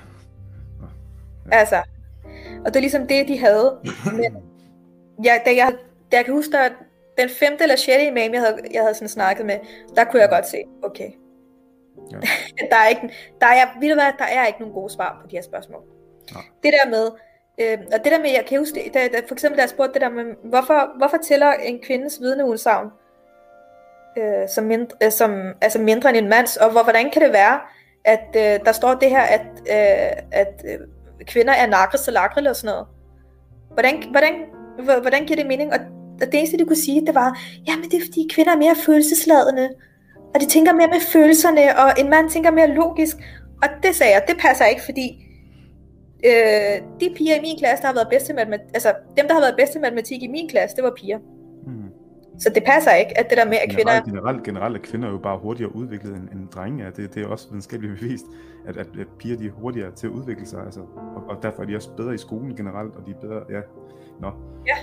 Ja. 1.51 1.57
Altså, 1.59 1.81
og 2.65 2.65
det 2.65 2.75
er 2.75 2.79
ligesom 2.79 3.07
det, 3.07 3.27
de 3.27 3.39
havde. 3.39 3.77
Men 4.11 4.45
jeg, 5.23 5.41
da, 5.45 5.55
jeg, 5.55 5.71
da 6.11 6.17
jeg 6.17 6.25
kan 6.25 6.33
huske, 6.33 6.57
at 6.57 6.71
den 7.17 7.29
femte 7.29 7.63
eller 7.63 7.75
sjette 7.75 8.07
imam, 8.07 8.33
jeg 8.33 8.41
havde, 8.41 8.57
jeg 8.73 8.81
havde 8.81 8.93
sådan 8.93 9.07
snakket 9.07 9.45
med, 9.45 9.59
der 9.95 10.03
kunne 10.03 10.21
jeg 10.21 10.29
godt 10.29 10.47
se, 10.47 10.57
okay, 10.83 11.11
ja. 12.11 12.17
der 12.71 12.75
er 12.75 12.87
ikke, 12.87 13.09
der 13.41 13.47
er, 13.47 13.79
ved 13.79 13.89
du 13.89 13.95
hvad, 13.95 14.11
der 14.17 14.25
er 14.25 14.47
ikke 14.47 14.59
nogen 14.59 14.73
gode 14.73 14.93
svar 14.93 15.19
på 15.21 15.27
de 15.27 15.35
her 15.35 15.43
spørgsmål. 15.43 15.96
Det 16.63 16.73
der 16.73 16.89
med, 16.89 17.05
øh, 17.61 17.77
og 17.93 18.03
det 18.03 18.11
der 18.11 18.19
med, 18.19 18.29
jeg 18.29 18.45
kan 18.47 18.59
huske, 18.59 18.91
da, 18.93 19.07
da, 19.07 19.21
for 19.27 19.35
eksempel 19.35 19.57
da 19.57 19.61
jeg 19.61 19.69
spurgte 19.69 19.93
det 19.93 20.01
der 20.01 20.09
med, 20.09 20.23
hvorfor, 20.43 20.97
hvorfor 20.97 21.17
tæller 21.17 21.51
en 21.53 21.79
kvindes 21.83 22.21
vidneudsagn 22.21 22.87
øh, 24.17 24.49
som, 24.49 24.63
mindre, 24.63 24.95
øh, 25.03 25.11
som, 25.11 25.53
altså 25.61 25.79
mindre 25.79 26.09
end 26.09 26.17
en 26.17 26.29
mands, 26.29 26.57
og 26.57 26.71
hvor, 26.71 26.83
hvordan 26.83 27.11
kan 27.11 27.21
det 27.21 27.33
være, 27.33 27.59
at 28.05 28.27
øh, 28.35 28.65
der 28.65 28.71
står 28.71 28.93
det 28.93 29.09
her, 29.09 29.21
at, 29.21 29.47
øh, 29.69 30.23
at 30.31 30.65
øh, 30.65 30.79
kvinder 31.25 31.53
er 31.53 31.67
nakre 31.67 31.97
så 31.97 32.11
lakre 32.11 32.37
eller 32.37 32.53
sådan 32.53 32.73
noget. 32.73 32.87
Hvordan, 33.73 34.03
hvordan, 34.11 34.33
hvordan 35.01 35.25
giver 35.25 35.37
det 35.37 35.47
mening? 35.47 35.73
Og 35.73 35.79
det 36.19 36.33
eneste, 36.33 36.57
de 36.57 36.65
kunne 36.65 36.83
sige, 36.85 37.05
det 37.05 37.15
var, 37.15 37.39
ja, 37.67 37.75
men 37.75 37.89
det 37.91 37.93
er 37.93 38.05
fordi 38.05 38.27
kvinder 38.33 38.51
er 38.51 38.57
mere 38.57 38.75
følelsesladende, 38.85 39.69
og 40.35 40.41
de 40.41 40.45
tænker 40.45 40.73
mere 40.73 40.87
med 40.87 40.99
følelserne, 40.99 41.79
og 41.79 41.93
en 41.99 42.09
mand 42.09 42.29
tænker 42.29 42.51
mere 42.51 42.67
logisk. 42.67 43.17
Og 43.63 43.69
det 43.83 43.95
sagde 43.95 44.13
jeg, 44.13 44.23
det 44.27 44.37
passer 44.37 44.65
ikke, 44.65 44.81
fordi 44.81 45.26
øh, 46.25 46.81
de 46.99 47.15
piger 47.15 47.35
i 47.35 47.41
min 47.41 47.57
klasse, 47.57 47.81
der 47.81 47.87
har 47.87 47.93
været 47.93 48.07
bedste 48.09 48.33
matematik, 48.33 48.67
altså 48.73 48.93
dem, 49.17 49.27
der 49.27 49.33
har 49.33 49.41
været 49.41 49.55
bedste 49.57 49.79
matematik 49.79 50.23
i 50.23 50.27
min 50.27 50.49
klasse, 50.49 50.75
det 50.75 50.83
var 50.83 50.93
piger. 50.97 51.19
Så 52.39 52.49
det 52.55 52.63
passer 52.63 52.91
ikke, 52.91 53.17
at 53.19 53.29
det 53.29 53.37
der 53.37 53.45
med, 53.45 53.57
at 53.57 53.69
kvinder... 53.69 54.01
Generelt, 54.03 54.43
generelt 54.43 54.77
er 54.77 54.81
kvinder 54.81 55.09
jo 55.09 55.17
bare 55.17 55.39
hurtigere 55.39 55.75
udviklet 55.75 56.15
end, 56.15 56.29
end 56.29 56.49
drenge 56.49 56.83
er. 56.83 56.89
Det, 56.89 57.15
det 57.15 57.23
er 57.23 57.27
også 57.27 57.47
videnskabeligt 57.49 57.99
bevist, 57.99 58.25
at, 58.67 58.77
at, 58.77 58.87
at 58.99 59.07
piger 59.19 59.37
de 59.37 59.47
er 59.47 59.51
hurtigere 59.51 59.91
til 59.91 60.07
at 60.07 60.11
udvikle 60.11 60.47
sig. 60.47 60.59
Altså, 60.65 60.79
og, 61.15 61.23
og 61.29 61.43
derfor 61.43 61.61
er 61.61 61.65
de 61.65 61.75
også 61.75 61.89
bedre 61.97 62.13
i 62.13 62.17
skolen 62.17 62.55
generelt, 62.55 62.95
og 62.95 63.05
de 63.05 63.11
er 63.11 63.15
bedre... 63.15 63.41
Ja, 63.49 63.61
Nå. 64.21 64.31
Ja, 64.67 64.75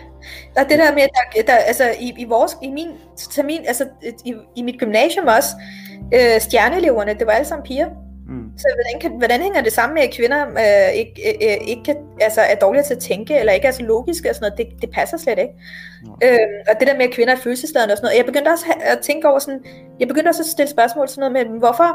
og 0.62 0.70
det 0.70 0.78
der 0.78 0.94
med, 0.94 1.02
der, 1.02 1.42
der, 1.42 1.56
altså 1.56 1.84
i, 2.00 2.14
i, 2.18 2.24
vores, 2.24 2.56
i 2.62 2.70
min 2.70 2.88
termin, 3.16 3.60
altså 3.66 3.88
i, 4.24 4.34
i 4.56 4.62
mit 4.62 4.80
gymnasium 4.80 5.26
også, 5.26 5.48
øh, 6.14 6.40
stjerneeleverne, 6.40 7.14
det 7.14 7.26
var 7.26 7.32
alle 7.32 7.46
sammen 7.46 7.66
piger. 7.66 7.90
Mm. 8.28 8.58
Så 8.58 8.66
hvordan, 8.74 9.00
kan, 9.00 9.18
hvordan 9.18 9.40
hænger 9.40 9.62
det 9.62 9.72
sammen 9.72 9.94
med, 9.94 10.02
at 10.02 10.14
kvinder 10.14 10.46
øh, 10.46 10.94
ikke, 10.94 11.36
øh, 11.42 11.68
ikke 11.68 11.82
kan, 11.84 11.96
altså, 12.20 12.40
er 12.40 12.54
dårligere 12.54 12.86
til 12.86 12.94
at 12.94 13.00
tænke, 13.00 13.38
eller 13.38 13.52
ikke 13.52 13.66
er 13.66 13.72
så 13.72 13.82
logiske 13.82 14.30
og 14.30 14.34
sådan 14.34 14.52
noget? 14.52 14.72
Det, 14.72 14.82
det 14.82 14.90
passer 14.90 15.16
slet 15.16 15.38
ikke. 15.38 15.54
Mm. 16.02 16.10
Øh, 16.24 16.38
og 16.68 16.74
det 16.80 16.88
der 16.88 16.96
med, 16.96 17.04
at 17.04 17.14
kvinder 17.14 17.34
er 17.34 17.38
følelsesladende 17.38 17.92
og 17.92 17.98
sådan 17.98 18.06
noget. 18.06 18.18
Jeg 18.18 18.26
begyndte 18.26 18.48
også 18.48 18.66
at 18.80 18.98
tænke 18.98 19.28
over 19.28 19.38
sådan, 19.38 19.64
jeg 20.00 20.08
begyndte 20.08 20.28
også 20.28 20.42
at 20.42 20.46
stille 20.46 20.70
spørgsmål 20.70 21.08
sådan 21.08 21.32
noget 21.32 21.50
med, 21.50 21.58
hvorfor, 21.58 21.90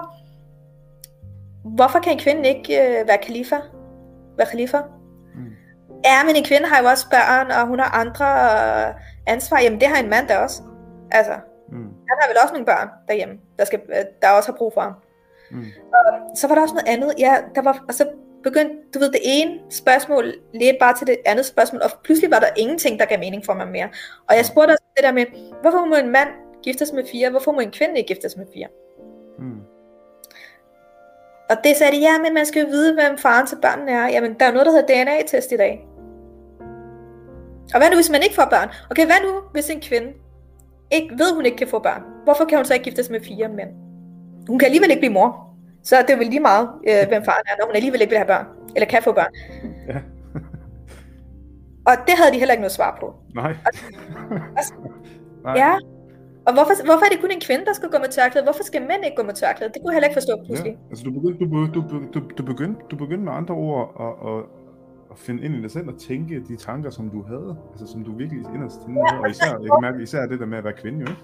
hvorfor 1.75 1.99
kan 1.99 2.11
en 2.11 2.19
kvinde 2.19 2.49
ikke 2.49 2.81
øh, 2.81 3.07
være 3.07 3.17
kalifa? 3.17 3.57
Være 4.37 4.47
khalifa? 4.47 4.77
Mm. 5.35 5.51
Ja, 6.05 6.23
men 6.25 6.35
en 6.35 6.43
kvinde 6.43 6.67
har 6.67 6.81
jo 6.81 6.87
også 6.87 7.09
børn, 7.09 7.51
og 7.51 7.67
hun 7.67 7.79
har 7.79 7.91
andre 8.03 8.27
øh, 8.87 8.95
ansvar. 9.27 9.59
Jamen, 9.59 9.79
det 9.79 9.87
har 9.87 10.03
en 10.03 10.09
mand 10.09 10.27
der 10.27 10.37
også. 10.37 10.61
Altså, 11.11 11.33
mm. 11.71 11.89
han 12.09 12.17
har 12.21 12.27
vel 12.27 12.37
også 12.43 12.53
nogle 12.53 12.65
børn 12.65 12.89
derhjemme, 13.07 13.35
der, 13.59 13.65
skal, 13.65 13.79
øh, 13.89 14.05
der 14.21 14.29
også 14.29 14.51
har 14.51 14.57
brug 14.57 14.73
for 14.73 14.81
ham. 14.81 14.91
Mm. 14.91 15.08
Og 15.93 16.37
så 16.37 16.47
var 16.47 16.55
der 16.55 16.61
også 16.61 16.75
noget 16.75 16.87
andet. 16.87 17.13
Ja, 17.19 17.35
der 17.55 17.61
var, 17.61 17.85
og 17.87 17.93
så 17.93 18.07
begyndte, 18.43 18.75
du 18.93 18.99
ved, 18.99 19.11
det 19.11 19.21
ene 19.23 19.59
spørgsmål 19.69 20.33
ledte 20.53 20.77
bare 20.79 20.97
til 20.97 21.07
det 21.07 21.17
andet 21.25 21.45
spørgsmål, 21.45 21.81
og 21.81 21.89
pludselig 22.03 22.31
var 22.31 22.39
der 22.39 22.47
ingenting, 22.57 22.99
der 22.99 23.05
gav 23.05 23.19
mening 23.19 23.45
for 23.45 23.53
mig 23.53 23.67
mere. 23.67 23.89
Og 24.29 24.35
jeg 24.35 24.45
spurgte 24.45 24.71
også 24.71 24.83
det 24.97 25.03
der 25.03 25.11
med, 25.11 25.25
hvorfor 25.61 25.85
må 25.85 25.95
en 25.95 26.11
mand 26.11 26.29
giftes 26.63 26.93
med 26.93 27.03
fire, 27.11 27.29
hvorfor 27.29 27.51
må 27.51 27.59
en 27.59 27.71
kvinde 27.71 27.97
ikke 27.97 28.07
giftes 28.07 28.37
med 28.37 28.45
fire? 28.53 28.67
Mm. 29.39 29.61
Og 31.49 31.57
det 31.63 31.75
sagde 31.75 31.95
de, 31.95 32.01
ja, 32.01 32.19
men 32.19 32.33
man 32.33 32.45
skal 32.45 32.63
jo 32.63 32.69
vide, 32.69 32.93
hvem 32.93 33.17
faren 33.17 33.47
til 33.47 33.57
børnene 33.61 33.91
er. 33.91 34.07
Jamen, 34.07 34.33
der 34.39 34.45
er 34.45 34.51
noget, 34.51 34.65
der 34.65 34.71
hedder 34.71 35.03
DNA-test 35.03 35.51
i 35.51 35.57
dag. 35.57 35.87
Og 37.73 37.79
hvad 37.79 37.89
nu, 37.89 37.95
hvis 37.95 38.09
man 38.09 38.23
ikke 38.23 38.35
får 38.35 38.47
børn? 38.49 38.69
Okay, 38.91 39.05
hvad 39.05 39.15
nu, 39.23 39.41
hvis 39.51 39.69
en 39.69 39.81
kvinde 39.81 40.13
ikke 40.91 41.09
ved, 41.17 41.35
hun 41.35 41.45
ikke 41.45 41.57
kan 41.57 41.67
få 41.67 41.79
børn? 41.79 42.03
Hvorfor 42.23 42.45
kan 42.45 42.57
hun 42.57 42.65
så 42.65 42.73
ikke 42.73 42.83
giftes 42.83 43.09
med 43.09 43.21
fire 43.21 43.47
mænd? 43.47 43.69
Hun 44.49 44.59
kan 44.59 44.65
alligevel 44.65 44.89
ikke 44.89 45.01
blive 45.01 45.13
mor. 45.13 45.29
Så 45.83 45.95
det 46.07 46.13
er 46.13 46.17
vel 46.17 46.27
lige 46.27 46.39
meget, 46.39 46.69
øh, 46.89 47.07
hvem 47.09 47.23
faren 47.29 47.45
er, 47.49 47.55
når 47.59 47.65
hun 47.65 47.75
alligevel 47.75 48.01
ikke 48.01 48.11
vil 48.11 48.17
have 48.23 48.31
børn. 48.33 48.45
Eller 48.75 48.87
kan 48.87 49.03
få 49.03 49.11
børn. 49.19 49.33
Ja. 49.91 49.99
og 51.89 51.93
det 52.07 52.13
havde 52.19 52.31
de 52.33 52.39
heller 52.39 52.53
ikke 52.53 52.61
noget 52.61 52.77
svar 52.79 52.97
på. 53.01 53.07
Nej. 53.35 53.55
altså, 54.57 54.73
Nej. 55.47 55.55
Ja. 55.61 55.71
Og 56.47 56.53
hvorfor, 56.53 56.73
hvorfor 56.89 57.05
er 57.05 57.11
det 57.13 57.19
kun 57.21 57.31
en 57.31 57.41
kvinde, 57.47 57.65
der 57.65 57.73
skal 57.73 57.89
gå 57.89 57.97
med 58.05 58.09
tørklæde? 58.17 58.43
Hvorfor 58.49 58.63
skal 58.63 58.81
mænd 58.81 59.01
ikke 59.05 59.17
gå 59.21 59.23
med 59.29 59.35
tørklæde? 59.41 59.71
Det 59.73 59.79
kunne 59.81 59.91
jeg 59.91 59.97
heller 59.97 60.09
ikke 60.09 60.19
forstå 60.21 60.33
pludselig. 60.45 60.71
Ja, 60.71 60.89
altså 60.91 61.03
du 61.07 61.11
begyndte, 61.17 61.39
du, 61.75 61.79
du, 61.93 61.97
du, 62.13 62.19
du, 62.37 62.43
begyndte, 62.51 62.79
du 62.91 62.95
begyndte 63.03 63.23
med 63.27 63.33
andre 63.33 63.53
ord 63.55 63.83
at, 64.05 64.13
at, 64.29 64.41
at 65.11 65.17
finde 65.25 65.43
ind 65.45 65.53
i 65.55 65.61
dig 65.61 65.71
selv 65.71 65.87
og 65.93 65.97
tænke 66.09 66.33
de 66.49 66.55
tanker, 66.67 66.89
som 66.89 67.09
du 67.15 67.19
havde. 67.31 67.51
Altså 67.71 67.85
som 67.93 68.03
du 68.03 68.11
virkelig 68.21 68.39
inderst 68.55 68.79
ja, 68.87 68.91
havde. 68.91 69.21
Og 69.23 69.29
især, 69.29 69.51
jeg 69.63 69.69
kan 69.73 69.81
mærke, 69.87 70.03
især 70.03 70.25
det 70.25 70.39
der 70.39 70.45
med 70.45 70.57
at 70.57 70.63
være 70.63 70.77
kvinde, 70.83 70.99
jo 70.99 71.07
ikke? 71.13 71.23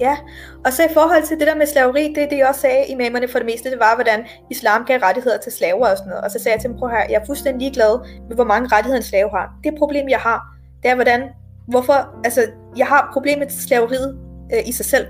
Ja, 0.00 0.16
og 0.64 0.72
så 0.72 0.82
i 0.84 0.92
forhold 0.92 1.22
til 1.22 1.38
det 1.38 1.46
der 1.46 1.54
med 1.54 1.66
slaveri, 1.66 2.12
det 2.14 2.30
det 2.30 2.38
jeg 2.38 2.48
også 2.48 2.60
sagde 2.60 2.86
imamerne 2.88 3.28
for 3.28 3.38
det 3.38 3.46
meste, 3.46 3.70
det 3.70 3.78
var, 3.78 3.94
hvordan 3.94 4.26
islam 4.50 4.84
gav 4.84 4.98
rettigheder 4.98 5.38
til 5.38 5.52
slaver 5.52 5.86
og 5.86 5.96
sådan 5.98 6.08
noget. 6.08 6.24
Og 6.24 6.30
så 6.30 6.38
sagde 6.38 6.54
jeg 6.54 6.60
til 6.60 6.70
dem, 6.70 6.78
prøv 6.78 6.88
her, 6.88 7.04
jeg 7.10 7.20
er 7.22 7.26
fuldstændig 7.26 7.60
ligeglad 7.60 7.98
med, 8.28 8.36
hvor 8.36 8.44
mange 8.44 8.68
rettigheder 8.72 8.96
en 8.96 9.02
slave 9.02 9.30
har. 9.30 9.54
Det 9.64 9.74
problem, 9.78 10.08
jeg 10.08 10.18
har, 10.18 10.56
det 10.82 10.90
er, 10.90 10.94
hvordan, 10.94 11.28
hvorfor, 11.68 12.20
altså, 12.24 12.46
jeg 12.76 12.86
har 12.86 13.10
problemet 13.12 13.38
med 13.38 13.50
slaveriet 13.50 14.18
øh, 14.54 14.68
i 14.68 14.72
sig 14.72 14.86
selv. 14.86 15.06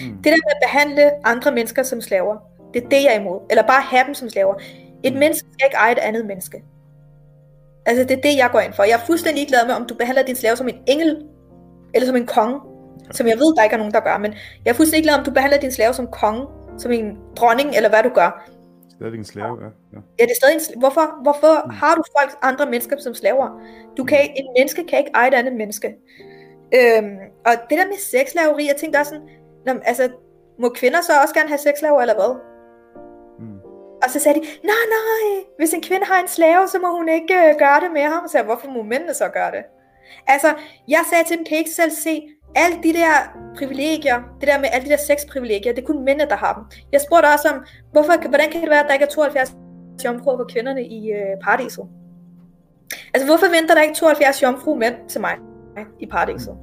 Mm. 0.00 0.16
Det 0.16 0.24
der 0.24 0.38
med 0.46 0.52
at 0.56 0.62
behandle 0.66 1.26
andre 1.26 1.52
mennesker 1.52 1.82
som 1.82 2.00
slaver, 2.00 2.36
det 2.74 2.84
er 2.84 2.88
det, 2.88 3.02
jeg 3.02 3.14
er 3.14 3.20
imod. 3.20 3.40
Eller 3.50 3.66
bare 3.66 3.82
have 3.82 4.04
dem 4.06 4.14
som 4.14 4.28
slaver. 4.30 4.54
Et 5.02 5.12
mm. 5.12 5.18
menneske 5.18 5.48
skal 5.52 5.66
ikke 5.66 5.76
eje 5.76 5.92
et 5.92 5.98
andet 5.98 6.26
menneske. 6.26 6.62
Altså, 7.86 8.04
det 8.04 8.16
er 8.18 8.20
det, 8.20 8.36
jeg 8.36 8.48
går 8.52 8.60
ind 8.60 8.72
for. 8.72 8.82
Jeg 8.82 8.92
er 8.92 9.06
fuldstændig 9.06 9.40
ligeglad 9.40 9.66
med, 9.66 9.74
om 9.74 9.86
du 9.86 9.94
behandler 9.94 10.24
din 10.24 10.36
slave 10.36 10.56
som 10.56 10.68
en 10.68 10.78
engel, 10.86 11.22
eller 11.94 12.06
som 12.06 12.16
en 12.16 12.26
konge, 12.26 12.60
som 13.10 13.26
jeg 13.26 13.38
ved, 13.38 13.56
der 13.56 13.62
ikke 13.62 13.74
er 13.74 13.78
nogen, 13.78 13.92
der 13.92 14.00
gør, 14.00 14.18
men 14.18 14.32
jeg 14.64 14.70
er 14.70 14.74
fuldstændig 14.74 15.04
glad 15.04 15.14
om 15.18 15.24
du 15.24 15.30
behandler 15.30 15.58
din 15.58 15.72
slave 15.72 15.92
som 15.94 16.06
konge, 16.06 16.46
som 16.78 16.92
en 16.92 17.18
dronning, 17.36 17.76
eller 17.76 17.88
hvad 17.88 18.02
du 18.02 18.08
gør. 18.08 18.30
Stadig 18.96 19.18
en 19.18 19.24
slave, 19.24 19.54
ja. 19.64 19.70
Ja, 19.92 20.00
ja 20.18 20.24
det 20.24 20.30
er 20.30 20.40
stadig 20.42 20.54
en 20.54 20.80
Hvorfor, 20.80 21.22
hvorfor 21.22 21.52
mm. 21.64 21.70
har 21.70 21.94
du 21.94 22.02
folk, 22.18 22.30
andre 22.42 22.66
mennesker 22.70 22.96
som 23.00 23.14
slaver? 23.14 23.48
Du 23.96 24.04
kan, 24.04 24.18
mm. 24.22 24.34
en 24.36 24.46
menneske 24.56 24.84
kan 24.88 24.98
ikke 24.98 25.10
eje 25.14 25.28
et 25.28 25.34
andet 25.34 25.54
menneske. 25.56 25.88
Øhm, 26.78 27.16
og 27.46 27.52
det 27.70 27.78
der 27.78 27.86
med 27.86 27.98
sexlaveri, 27.98 28.66
jeg 28.66 28.76
tænkte 28.76 28.98
også 28.98 29.12
sådan, 29.12 29.28
når, 29.66 29.74
altså, 29.84 30.08
må 30.58 30.68
kvinder 30.68 31.00
så 31.00 31.12
også 31.22 31.34
gerne 31.34 31.48
have 31.48 31.58
sexslaver, 31.58 32.00
eller 32.00 32.14
hvad? 32.14 32.32
Mm. 33.40 33.58
Og 34.02 34.10
så 34.10 34.18
sagde 34.20 34.40
de, 34.40 34.44
nej, 34.72 34.84
nej, 34.96 35.24
hvis 35.58 35.72
en 35.74 35.82
kvinde 35.82 36.06
har 36.06 36.20
en 36.20 36.28
slave, 36.28 36.68
så 36.68 36.78
må 36.78 36.88
hun 36.98 37.08
ikke 37.08 37.34
øh, 37.34 37.54
gøre 37.58 37.80
det 37.80 37.90
med 37.92 38.02
ham. 38.02 38.28
Så 38.28 38.38
jeg, 38.38 38.44
hvorfor 38.44 38.68
må 38.68 38.82
mændene 38.82 39.14
så 39.14 39.28
gøre 39.28 39.50
det? 39.50 39.64
Altså, 40.26 40.48
jeg 40.88 41.02
sagde 41.10 41.24
til 41.24 41.36
dem, 41.36 41.44
kan 41.44 41.56
I 41.56 41.58
ikke 41.58 41.70
selv 41.70 41.90
se, 41.90 42.14
alle 42.54 42.76
de 42.82 42.92
der 42.92 43.12
privilegier, 43.56 44.18
det 44.40 44.48
der 44.48 44.58
med 44.58 44.68
alle 44.72 44.84
de 44.84 44.90
der 44.90 44.96
seks 44.96 45.24
privilegier, 45.24 45.72
det 45.72 45.82
er 45.82 45.86
kun 45.86 46.04
mændene, 46.04 46.30
der 46.30 46.36
har 46.36 46.52
dem. 46.54 46.62
Jeg 46.92 47.00
spurgte 47.00 47.26
også 47.26 47.48
om, 47.48 47.64
hvorfor, 47.92 48.28
hvordan 48.28 48.50
kan 48.50 48.60
det 48.60 48.70
være, 48.70 48.80
at 48.80 48.86
der 48.86 48.92
ikke 48.92 49.04
er 49.04 49.08
72 49.08 49.56
jomfruer 50.04 50.36
på 50.36 50.44
kvinderne 50.52 50.86
i 50.86 51.12
øh, 51.12 51.34
paradiset? 51.44 51.84
Altså, 53.14 53.26
hvorfor 53.28 53.46
venter 53.56 53.74
der 53.74 53.82
ikke 53.82 53.94
72 53.94 54.42
jomfru 54.42 54.74
mænd 54.74 54.94
til 55.08 55.20
mig 55.20 55.34
i 56.00 56.06
paradiset? 56.06 56.56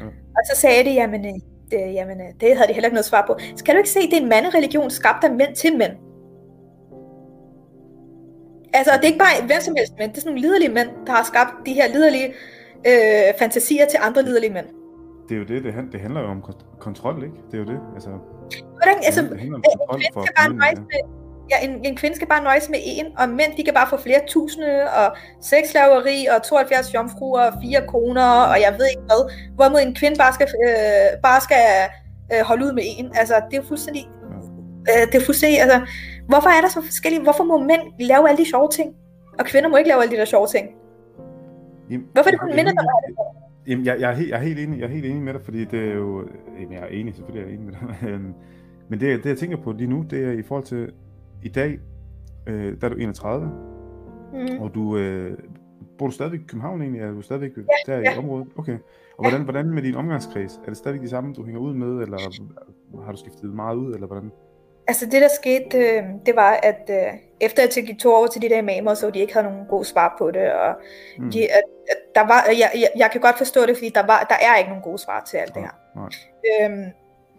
Ja. 0.00 0.04
Og 0.06 0.42
så 0.50 0.60
sagde 0.60 0.84
de, 0.84 0.94
jamen, 0.94 1.26
øh, 1.26 1.32
det, 1.70 1.94
jamen, 1.94 2.20
øh, 2.20 2.26
det 2.40 2.56
havde 2.56 2.68
de 2.68 2.72
heller 2.72 2.88
ikke 2.88 2.94
noget 2.94 3.12
svar 3.12 3.24
på. 3.26 3.38
Så 3.56 3.64
kan 3.64 3.74
du 3.74 3.78
ikke 3.78 3.90
se, 3.90 4.00
det 4.00 4.12
er 4.12 4.20
en 4.20 4.28
mandereligion 4.28 4.90
skabt 4.90 5.24
af 5.24 5.30
mænd 5.30 5.54
til 5.54 5.76
mænd? 5.76 5.92
Altså, 8.72 8.92
det 8.92 9.02
er 9.02 9.12
ikke 9.12 9.18
bare 9.18 9.46
hvem 9.46 9.60
som 9.60 9.74
helst 9.76 9.92
mænd, 9.98 10.10
det 10.10 10.16
er 10.16 10.20
sådan 10.20 10.32
nogle 10.32 10.40
liderlige 10.40 10.72
mænd, 10.72 10.88
der 11.06 11.12
har 11.12 11.24
skabt 11.24 11.66
de 11.66 11.72
her 11.72 11.88
liderlige 11.88 12.28
øh, 12.86 13.38
fantasier 13.38 13.86
til 13.86 13.98
andre 14.02 14.22
liderlige 14.22 14.52
mænd 14.52 14.66
det 15.28 15.34
er 15.34 15.38
jo 15.38 15.44
det, 15.44 15.64
det, 15.64 15.74
det 15.92 16.00
handler 16.00 16.20
jo 16.20 16.26
om 16.26 16.44
kontrol, 16.78 17.22
ikke? 17.24 17.36
Det 17.50 17.54
er 17.54 17.58
jo 17.58 17.70
det, 17.72 17.80
altså... 17.94 18.10
Hvordan, 18.78 18.96
altså, 19.04 19.22
det 19.22 19.40
handler 19.40 19.56
om 19.56 19.64
kontrol 19.78 20.00
en, 20.00 20.06
for 20.12 20.26
bare 20.36 20.52
nøjes 20.52 20.78
med, 20.78 21.00
ja, 21.50 21.56
en, 21.66 21.84
en 21.84 21.96
kvinde 21.96 22.16
skal 22.16 22.28
bare 22.28 22.44
nøjes 22.44 22.68
med 22.70 22.78
en, 22.84 23.06
og 23.18 23.28
mænd, 23.28 23.56
de 23.56 23.64
kan 23.64 23.74
bare 23.74 23.88
få 23.90 23.96
flere 23.96 24.20
tusinde, 24.28 24.90
og 24.98 25.16
sexslaveri, 25.40 26.26
og 26.34 26.42
72 26.42 26.94
jomfruer, 26.94 27.40
og 27.40 27.52
fire 27.62 27.86
koner, 27.86 28.30
og 28.52 28.60
jeg 28.60 28.74
ved 28.78 28.86
ikke 28.92 29.06
hvad. 29.10 29.22
Hvorimod 29.54 29.80
en 29.80 29.94
kvinde 29.94 30.16
bare 30.18 30.32
skal, 30.32 30.48
øh, 30.66 31.08
bare 31.22 31.40
skal 31.40 31.64
øh, 32.32 32.42
holde 32.48 32.66
ud 32.66 32.72
med 32.72 32.82
en. 32.98 33.06
Altså, 33.14 33.34
det 33.34 33.56
er 33.56 33.62
jo 33.62 33.68
fuldstændig... 33.68 34.08
Øh, 34.90 35.04
det 35.10 35.14
er 35.20 35.24
fuldstændig, 35.24 35.60
altså... 35.60 35.78
Hvorfor 36.28 36.50
er 36.56 36.60
der 36.60 36.68
så 36.68 36.80
forskellige... 36.90 37.22
Hvorfor 37.22 37.44
må 37.44 37.56
mænd 37.58 37.82
lave 38.00 38.28
alle 38.28 38.38
de 38.44 38.50
sjove 38.50 38.68
ting, 38.68 38.88
og 39.38 39.44
kvinder 39.44 39.68
må 39.68 39.76
ikke 39.76 39.90
lave 39.90 40.02
alle 40.02 40.12
de 40.14 40.20
der 40.20 40.24
sjove 40.24 40.46
ting? 40.46 40.66
Jamen, 41.90 42.06
Hvorfor 42.12 42.28
er 42.28 42.32
det 42.32 42.40
kun 42.40 42.56
minder, 42.56 42.72
der 42.72 42.84
har 42.90 43.00
det? 43.06 43.12
Jamen, 43.66 43.84
jeg, 43.84 44.00
jeg, 44.00 44.10
er 44.10 44.14
helt, 44.14 44.30
jeg, 44.30 44.36
er 44.38 44.42
helt 44.42 44.58
enig, 44.58 44.78
jeg 44.78 44.84
er 44.84 44.90
helt 44.90 45.06
enig 45.06 45.22
med 45.22 45.32
dig, 45.32 45.42
fordi 45.42 45.64
det 45.64 45.80
er 45.80 45.94
jo... 45.94 46.28
Jamen, 46.58 46.72
jeg 46.72 46.82
er 46.82 46.86
enig, 46.86 47.14
selvfølgelig 47.14 47.42
er 47.42 47.46
jeg 47.48 47.54
enig 47.54 47.66
med 47.66 47.74
dig. 47.74 48.20
Men 48.88 49.00
det, 49.00 49.24
det, 49.24 49.26
jeg 49.30 49.38
tænker 49.38 49.56
på 49.56 49.72
lige 49.72 49.86
nu, 49.90 50.04
det 50.10 50.24
er 50.24 50.32
i 50.32 50.42
forhold 50.42 50.64
til 50.64 50.92
i 51.42 51.48
dag, 51.48 51.78
øh, 52.46 52.80
der 52.80 52.88
er 52.88 52.92
du 52.92 52.96
31, 52.96 53.50
Mm. 54.32 54.60
og 54.60 54.74
du... 54.74 54.96
Øh, 54.96 55.38
bor 55.98 56.06
du 56.06 56.12
stadigvæk 56.12 56.40
i 56.40 56.44
København 56.48 56.82
egentlig? 56.82 57.02
Er 57.02 57.10
du 57.10 57.22
stadigvæk 57.22 57.50
der 57.86 57.98
i 57.98 58.00
ja. 58.00 58.18
området? 58.18 58.48
Okay. 58.56 58.78
Og 59.18 59.24
hvordan, 59.24 59.42
hvordan 59.42 59.66
med 59.70 59.82
din 59.82 59.94
omgangskreds? 59.94 60.60
Er 60.64 60.68
det 60.68 60.76
stadigvæk 60.76 61.02
de 61.02 61.08
samme, 61.08 61.34
du 61.34 61.44
hænger 61.44 61.60
ud 61.60 61.74
med, 61.74 61.88
eller 61.88 62.18
har 63.04 63.12
du 63.12 63.18
skiftet 63.18 63.54
meget 63.54 63.76
ud, 63.76 63.94
eller 63.94 64.06
hvordan? 64.06 64.30
Altså 64.88 65.06
det 65.06 65.22
der 65.22 65.28
skete, 65.40 65.78
øh, 65.78 66.02
det 66.26 66.36
var, 66.36 66.60
at 66.62 66.90
øh, 66.90 67.12
efter 67.40 67.62
at 67.62 67.76
jeg 67.76 67.84
gik 67.86 67.98
to 67.98 68.14
år 68.14 68.26
til 68.26 68.42
de 68.42 68.48
der 68.48 68.58
imamer, 68.58 68.94
så 68.94 69.10
de 69.10 69.18
ikke 69.18 69.32
havde 69.34 69.46
nogen 69.46 69.66
god 69.68 69.84
svar 69.84 70.14
på 70.18 70.30
det, 70.30 70.52
og 70.52 70.74
Mm. 71.18 71.30
de, 71.30 71.42
at, 71.52 71.62
at 71.90 71.96
der 72.14 72.20
var, 72.20 72.44
jeg, 72.48 72.70
jeg, 72.74 72.88
jeg 72.96 73.10
kan 73.10 73.20
godt 73.20 73.38
forstå 73.38 73.66
det, 73.66 73.76
fordi 73.76 73.88
der, 73.88 74.06
var, 74.06 74.26
der 74.28 74.34
er 74.34 74.56
ikke 74.56 74.70
nogen 74.70 74.84
gode 74.84 74.98
svar 74.98 75.24
til 75.30 75.36
alt 75.36 75.54
det 75.54 75.62
her. 75.62 75.70
Nej. 75.96 76.08
Øhm, 76.70 76.84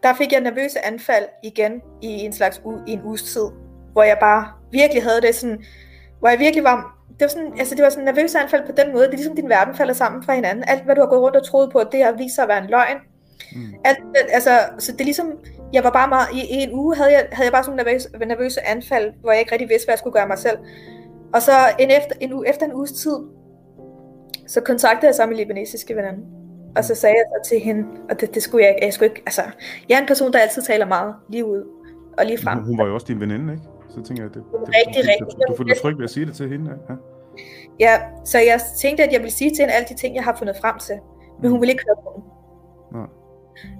der 0.03 0.13
fik 0.13 0.31
jeg 0.31 0.41
nervøse 0.41 0.85
anfald 0.85 1.25
igen 1.43 1.81
i 2.01 2.07
en 2.07 2.33
slags 2.33 2.61
u, 2.65 2.73
i 2.87 2.91
en 2.91 3.01
uges 3.03 3.23
tid, 3.23 3.45
hvor 3.91 4.03
jeg 4.03 4.17
bare 4.19 4.47
virkelig 4.71 5.03
havde 5.03 5.21
det 5.21 5.35
sådan, 5.35 5.63
hvor 6.19 6.29
jeg 6.29 6.39
virkelig 6.39 6.63
var, 6.63 6.97
det 7.09 7.21
var 7.21 7.27
sådan, 7.27 7.53
altså 7.59 7.75
det 7.75 7.83
var 7.83 7.89
sådan 7.89 8.07
en 8.07 8.15
nervøs 8.15 8.35
anfald 8.35 8.65
på 8.65 8.71
den 8.71 8.91
måde, 8.91 9.03
det 9.05 9.11
er 9.13 9.17
ligesom 9.17 9.35
din 9.35 9.49
verden 9.49 9.75
falder 9.75 9.93
sammen 9.93 10.23
fra 10.23 10.33
hinanden. 10.35 10.63
Alt 10.67 10.83
hvad 10.83 10.95
du 10.95 11.01
har 11.01 11.07
gået 11.07 11.21
rundt 11.21 11.35
og 11.37 11.45
troet 11.45 11.71
på, 11.71 11.83
det 11.91 12.03
har 12.03 12.11
vist 12.11 12.35
sig 12.35 12.41
at 12.41 12.47
være 12.47 12.63
en 12.63 12.69
løgn. 12.69 12.97
Mm. 13.55 13.73
Alt, 13.85 13.99
altså, 14.29 14.49
så 14.79 14.91
det 14.91 15.01
er 15.01 15.05
ligesom, 15.05 15.31
jeg 15.73 15.83
var 15.83 15.91
bare 15.91 16.07
meget, 16.07 16.27
i, 16.33 16.39
i 16.39 16.57
en 16.63 16.73
uge 16.73 16.95
havde 16.95 17.11
jeg, 17.11 17.27
havde 17.31 17.45
jeg 17.45 17.53
bare 17.53 17.63
sådan 17.63 17.77
nogle 17.77 17.91
nervøse, 17.91 18.09
nervøse 18.27 18.67
anfald, 18.67 19.13
hvor 19.21 19.31
jeg 19.31 19.39
ikke 19.39 19.51
rigtig 19.51 19.69
vidste, 19.69 19.85
hvad 19.85 19.93
jeg 19.93 19.99
skulle 19.99 20.13
gøre 20.13 20.27
mig 20.27 20.37
selv. 20.37 20.57
Og 21.33 21.41
så 21.41 21.51
en 21.79 21.91
efter, 21.91 22.15
en 22.21 22.33
uge, 22.33 22.49
efter 22.49 22.65
en 22.65 22.73
uges 22.73 22.91
tid, 22.91 23.17
så 24.47 24.61
kontaktede 24.61 25.07
jeg 25.07 25.15
så 25.15 25.25
min 25.25 25.37
libanesiske 25.37 25.95
veninde. 25.95 26.19
Og 26.75 26.83
så 26.83 26.95
sagde 26.95 27.15
jeg 27.15 27.25
så 27.35 27.49
til 27.49 27.59
hende, 27.59 27.83
og 28.09 28.21
det, 28.21 28.33
det 28.35 28.43
skulle 28.43 28.65
jeg 28.65 28.75
ikke, 28.75 28.85
jeg 28.85 28.93
skulle 28.93 29.09
ikke, 29.09 29.23
altså, 29.25 29.41
jeg 29.89 29.95
er 29.95 30.01
en 30.01 30.07
person, 30.07 30.33
der 30.33 30.39
altid 30.39 30.61
taler 30.61 30.85
meget 30.85 31.15
lige 31.29 31.45
ud 31.45 31.63
og 32.17 32.25
lige 32.25 32.37
frem. 32.37 32.57
Hun, 32.57 32.67
hun 32.67 32.77
var 32.77 32.85
jo 32.85 32.93
også 32.93 33.07
din 33.07 33.19
veninde, 33.19 33.53
ikke? 33.53 33.65
Så 33.89 34.03
tænker 34.03 34.23
jeg, 34.23 34.33
det, 34.33 34.43
det, 34.51 34.75
Rigtig, 34.77 35.03
du, 35.03 35.09
rigtig. 35.09 35.37
Du, 35.37 35.53
du 35.53 35.57
følte 35.57 35.73
dig 35.73 35.81
tryg 35.81 35.97
ved 35.97 36.03
at 36.03 36.09
sige 36.09 36.25
det 36.25 36.35
til 36.35 36.49
hende, 36.49 36.71
ja? 36.89 36.95
Ja, 37.79 37.99
så 38.25 38.37
jeg 38.39 38.61
tænkte, 38.81 39.03
at 39.03 39.13
jeg 39.13 39.19
ville 39.19 39.33
sige 39.33 39.49
til 39.51 39.59
hende 39.59 39.73
alle 39.73 39.87
de 39.89 39.95
ting, 39.95 40.15
jeg 40.15 40.23
har 40.23 40.35
fundet 40.35 40.55
frem 40.61 40.79
til. 40.79 40.95
Men 41.41 41.51
hun 41.51 41.61
ville 41.61 41.71
ikke 41.71 41.83
høre 41.87 41.95
på 42.03 42.11
dem. 42.15 42.23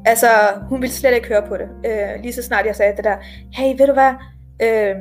Altså, 0.06 0.28
hun 0.70 0.82
ville 0.82 0.94
slet 0.94 1.14
ikke 1.14 1.28
høre 1.28 1.48
på 1.48 1.58
det. 1.58 1.70
Øh, 1.86 2.22
lige 2.22 2.34
så 2.34 2.44
snart 2.44 2.66
jeg 2.66 2.76
sagde 2.76 2.96
det 2.96 3.04
der, 3.04 3.18
hey, 3.54 3.78
ved 3.78 3.88
du 3.88 3.94
hvad, 3.94 4.14
øh, 4.62 4.96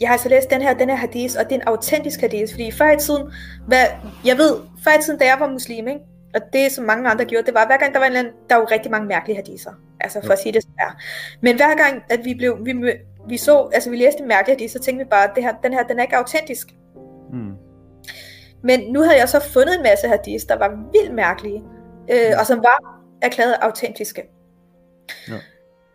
jeg 0.00 0.08
har 0.08 0.12
altså 0.12 0.28
læst 0.28 0.50
den 0.50 0.62
her, 0.62 0.74
den 0.74 0.90
her 0.90 0.96
hadith, 0.96 1.34
og 1.38 1.44
det 1.44 1.52
er 1.52 1.60
en 1.60 1.68
autentisk 1.68 2.20
hadith, 2.20 2.52
fordi 2.52 2.70
før 2.70 2.90
i 2.92 2.98
tiden, 2.98 3.22
hvad, 3.66 3.84
jeg 4.24 4.38
ved, 4.38 4.56
før 4.84 4.98
i 4.98 5.02
tiden, 5.02 5.18
da 5.18 5.24
jeg 5.24 5.36
var 5.40 5.50
muslim, 5.50 5.88
ikke? 5.88 6.00
og 6.34 6.40
det 6.52 6.72
som 6.72 6.84
mange 6.84 7.08
andre 7.08 7.24
gjorde, 7.24 7.46
det 7.46 7.54
var, 7.54 7.66
hver 7.66 7.76
gang 7.76 7.92
der 7.92 7.98
var 7.98 8.06
en 8.06 8.12
eller 8.12 8.20
anden, 8.20 8.34
der 8.50 8.54
var 8.54 8.62
jo 8.62 8.68
rigtig 8.70 8.90
mange 8.90 9.06
mærkelige 9.06 9.36
hadither, 9.36 9.72
altså 10.00 10.20
for 10.24 10.32
at 10.32 10.38
sige 10.38 10.52
det 10.52 10.62
sådan 10.62 10.74
her. 10.78 10.90
Men 11.40 11.56
hver 11.56 11.76
gang, 11.76 12.02
at 12.10 12.20
vi 12.24 12.34
blev, 12.34 12.58
vi, 12.64 12.74
vi 13.28 13.36
så, 13.36 13.70
altså 13.72 13.90
vi 13.90 13.96
læste 13.96 14.20
en 14.22 14.28
mærkelig 14.28 14.56
hadith, 14.56 14.72
så 14.72 14.78
tænkte 14.78 15.04
vi 15.04 15.08
bare, 15.08 15.24
at 15.24 15.30
det 15.34 15.42
her, 15.44 15.52
den 15.62 15.72
her, 15.72 15.82
den 15.82 15.98
er 15.98 16.02
ikke 16.02 16.16
autentisk. 16.16 16.68
Mm. 17.32 17.52
Men 18.62 18.80
nu 18.92 19.02
havde 19.02 19.18
jeg 19.18 19.28
så 19.28 19.40
fundet 19.40 19.76
en 19.76 19.82
masse 19.82 20.08
hadiths, 20.08 20.44
der 20.44 20.58
var 20.58 20.68
vildt 20.92 21.14
mærkelige, 21.14 21.62
øh, 22.10 22.32
og 22.40 22.46
som 22.46 22.58
var 22.58 22.97
erklæret 23.22 23.56
autentiske. 23.60 24.22
Ja. 25.28 25.34